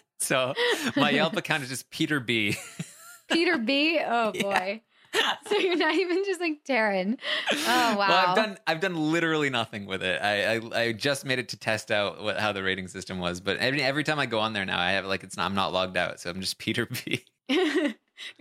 so 0.20 0.54
my 0.96 1.10
Yelp 1.10 1.36
account 1.42 1.64
is 1.64 1.68
just 1.68 1.90
Peter 1.90 2.18
B. 2.18 2.56
Peter 3.28 3.58
B. 3.58 4.00
Oh 4.04 4.32
Yeah. 4.34 4.42
boy. 4.42 4.82
So 5.48 5.56
you're 5.56 5.76
not 5.76 5.94
even 5.94 6.22
just 6.24 6.40
like 6.40 6.60
Taran. 6.68 7.18
Oh 7.52 7.56
wow. 7.64 7.96
Well, 7.96 8.12
I've 8.12 8.36
done 8.36 8.58
I've 8.66 8.80
done 8.80 9.10
literally 9.10 9.48
nothing 9.50 9.86
with 9.86 10.02
it. 10.02 10.20
I 10.20 10.56
I, 10.56 10.82
I 10.82 10.92
just 10.92 11.24
made 11.24 11.38
it 11.38 11.48
to 11.50 11.56
test 11.56 11.90
out 11.90 12.22
what, 12.22 12.38
how 12.38 12.52
the 12.52 12.62
rating 12.62 12.88
system 12.88 13.18
was, 13.18 13.40
but 13.40 13.56
every 13.56 13.82
every 13.82 14.04
time 14.04 14.18
I 14.18 14.26
go 14.26 14.38
on 14.38 14.52
there 14.52 14.66
now, 14.66 14.78
I 14.78 14.92
have 14.92 15.06
like 15.06 15.24
it's 15.24 15.36
not 15.36 15.46
I'm 15.46 15.54
not 15.54 15.72
logged 15.72 15.96
out, 15.96 16.20
so 16.20 16.28
I'm 16.30 16.40
just 16.40 16.58
Peter 16.58 16.86
B. 16.86 17.24
You're 17.48 17.94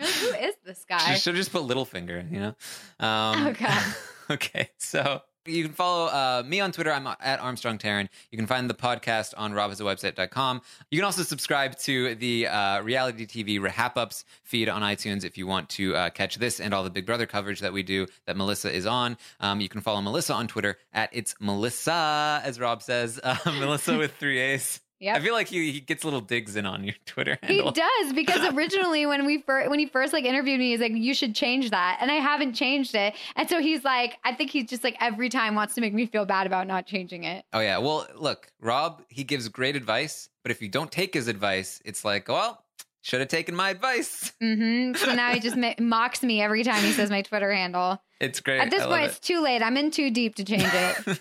like, 0.07 0.15
who 0.15 0.33
is 0.33 0.55
this 0.65 0.83
guy? 0.87 1.15
Should 1.15 1.35
have 1.35 1.43
just 1.43 1.51
put 1.51 1.63
Littlefinger, 1.63 2.31
you 2.31 2.39
know. 2.39 2.55
Um, 2.99 3.47
Oh, 3.47 3.53
God. 3.57 3.95
okay, 4.31 4.69
so 4.77 5.21
you 5.47 5.63
can 5.63 5.73
follow 5.73 6.07
uh, 6.07 6.43
me 6.45 6.59
on 6.59 6.71
Twitter. 6.71 6.91
I'm 6.91 7.07
at 7.07 7.39
Armstrong 7.39 7.77
Taran. 7.77 8.09
You 8.31 8.37
can 8.37 8.47
find 8.47 8.69
the 8.69 8.73
podcast 8.73 9.33
on 9.37 9.53
robhasawebsite.com. 9.53 10.61
You 10.91 10.99
can 10.99 11.05
also 11.05 11.23
subscribe 11.23 11.77
to 11.79 12.15
the 12.15 12.47
uh, 12.47 12.81
reality 12.81 13.25
TV 13.25 13.59
RHAPups 13.59 14.23
feed 14.43 14.69
on 14.69 14.81
iTunes 14.81 15.23
if 15.23 15.37
you 15.37 15.47
want 15.47 15.69
to 15.69 15.95
uh, 15.95 16.09
catch 16.09 16.37
this 16.37 16.59
and 16.59 16.73
all 16.73 16.83
the 16.83 16.89
Big 16.89 17.05
Brother 17.05 17.25
coverage 17.25 17.59
that 17.61 17.73
we 17.73 17.83
do 17.83 18.07
that 18.25 18.37
Melissa 18.37 18.71
is 18.73 18.85
on. 18.85 19.17
Um, 19.39 19.61
you 19.61 19.69
can 19.69 19.81
follow 19.81 20.01
Melissa 20.01 20.33
on 20.33 20.47
Twitter 20.47 20.77
at 20.93 21.09
it's 21.11 21.35
Melissa, 21.39 22.41
as 22.43 22.59
Rob 22.59 22.81
says, 22.81 23.19
uh, 23.23 23.37
Melissa 23.45 23.97
with 23.97 24.13
three 24.15 24.39
A's. 24.39 24.81
Yep. 24.99 25.15
I 25.15 25.19
feel 25.19 25.33
like 25.33 25.47
he, 25.47 25.71
he 25.71 25.79
gets 25.79 26.03
little 26.03 26.21
digs 26.21 26.55
in 26.55 26.65
on 26.65 26.83
your 26.83 26.95
Twitter 27.05 27.37
He 27.43 27.61
does 27.61 28.13
because 28.13 28.43
originally 28.53 29.05
when 29.05 29.25
we 29.25 29.41
first 29.41 29.69
when 29.69 29.79
he 29.79 29.85
first 29.85 30.13
like 30.13 30.25
interviewed 30.25 30.59
me, 30.59 30.71
he's 30.71 30.79
like, 30.79 30.93
"You 30.93 31.13
should 31.13 31.35
change 31.35 31.69
that," 31.69 31.97
and 32.01 32.09
I 32.11 32.15
haven't 32.15 32.53
changed 32.53 32.95
it. 32.95 33.13
And 33.35 33.47
so 33.47 33.61
he's 33.61 33.83
like, 33.83 34.17
I 34.23 34.33
think 34.33 34.49
he's 34.49 34.69
just 34.69 34.83
like 34.83 34.97
every 34.99 35.29
time 35.29 35.55
wants 35.55 35.75
to 35.75 35.81
make 35.81 35.93
me 35.93 36.05
feel 36.05 36.25
bad 36.25 36.47
about 36.47 36.67
not 36.67 36.87
changing 36.87 37.23
it. 37.25 37.45
Oh 37.53 37.59
yeah. 37.59 37.77
Well, 37.77 38.07
look, 38.15 38.51
Rob, 38.59 39.03
he 39.09 39.23
gives 39.23 39.47
great 39.49 39.75
advice, 39.75 40.29
but 40.43 40.51
if 40.51 40.61
you 40.61 40.69
don't 40.69 40.91
take 40.91 41.13
his 41.13 41.27
advice, 41.27 41.79
it's 41.85 42.03
like, 42.03 42.27
well, 42.27 42.63
should 43.01 43.19
have 43.19 43.29
taken 43.29 43.55
my 43.55 43.69
advice. 43.69 44.33
hmm 44.41 44.93
So 44.95 45.13
now 45.13 45.31
he 45.33 45.39
just 45.47 45.55
ma- 45.55 45.75
mocks 45.79 46.23
me 46.23 46.41
every 46.41 46.63
time 46.63 46.83
he 46.83 46.91
says 46.91 47.09
my 47.09 47.21
Twitter 47.21 47.53
handle. 47.53 48.01
It's 48.19 48.39
great. 48.39 48.59
At 48.59 48.71
this 48.71 48.83
point, 48.83 49.03
love 49.03 49.09
it's 49.11 49.19
too 49.19 49.41
late. 49.41 49.61
I'm 49.61 49.77
in 49.77 49.91
too 49.91 50.09
deep 50.09 50.35
to 50.35 50.43
change 50.43 50.63
it. 50.63 51.19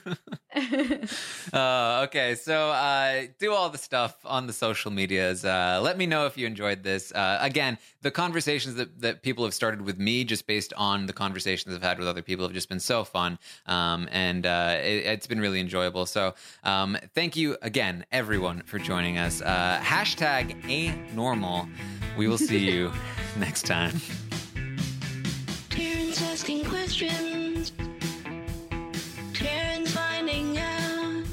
it. 0.55 1.10
uh, 1.52 2.05
okay, 2.06 2.35
so 2.35 2.70
uh, 2.70 3.24
do 3.39 3.52
all 3.52 3.68
the 3.68 3.78
stuff 3.78 4.16
on 4.24 4.47
the 4.47 4.52
social 4.52 4.90
medias. 4.90 5.44
Uh, 5.44 5.81
let 5.82 5.98
me 5.98 6.06
know 6.06 6.24
if 6.24 6.39
you 6.39 6.47
enjoyed 6.47 6.82
this. 6.82 7.12
Uh, 7.12 7.39
again, 7.40 7.77
the 8.01 8.10
conversations 8.10 8.77
that, 8.77 9.01
that 9.01 9.23
people 9.23 9.44
have 9.44 9.52
started 9.52 9.82
with 9.82 9.98
me, 9.98 10.24
just 10.24 10.47
based 10.47 10.73
on 10.74 11.06
the 11.06 11.12
conversations 11.12 11.74
I've 11.74 11.82
had 11.82 11.98
with 11.98 12.09
other 12.09 12.23
people, 12.23 12.47
have 12.47 12.55
just 12.55 12.70
been 12.70 12.81
so 12.81 13.05
fun, 13.05 13.39
um, 13.66 14.09
and 14.10 14.47
uh, 14.47 14.78
it, 14.78 15.05
it's 15.05 15.27
been 15.27 15.40
really 15.40 15.60
enjoyable. 15.60 16.06
So, 16.06 16.35
um, 16.64 16.97
thank 17.14 17.36
you 17.36 17.59
again, 17.60 18.06
everyone, 18.10 18.62
for 18.64 18.78
joining 18.78 19.18
us. 19.18 19.43
Uh, 19.43 19.78
hashtag 19.82 20.56
ain't 20.68 21.14
normal. 21.14 21.68
We 22.16 22.28
will 22.28 22.39
see 22.39 22.70
you 22.70 22.90
next 23.36 23.66
time. 23.66 24.01
Questions. 26.98 27.73
Taran's 29.35 29.93
finding 29.93 30.56
out. 30.56 31.24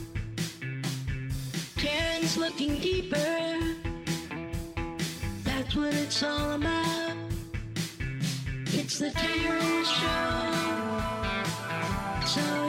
Taran's 1.78 2.36
looking 2.36 2.76
deeper. 2.80 3.60
That's 5.46 5.74
what 5.74 5.94
it's 5.94 6.22
all 6.22 6.52
about. 6.52 7.16
It's 8.74 9.00
the 9.00 9.12
Karen 9.12 9.86
Show. 9.86 10.52
So 12.26 12.68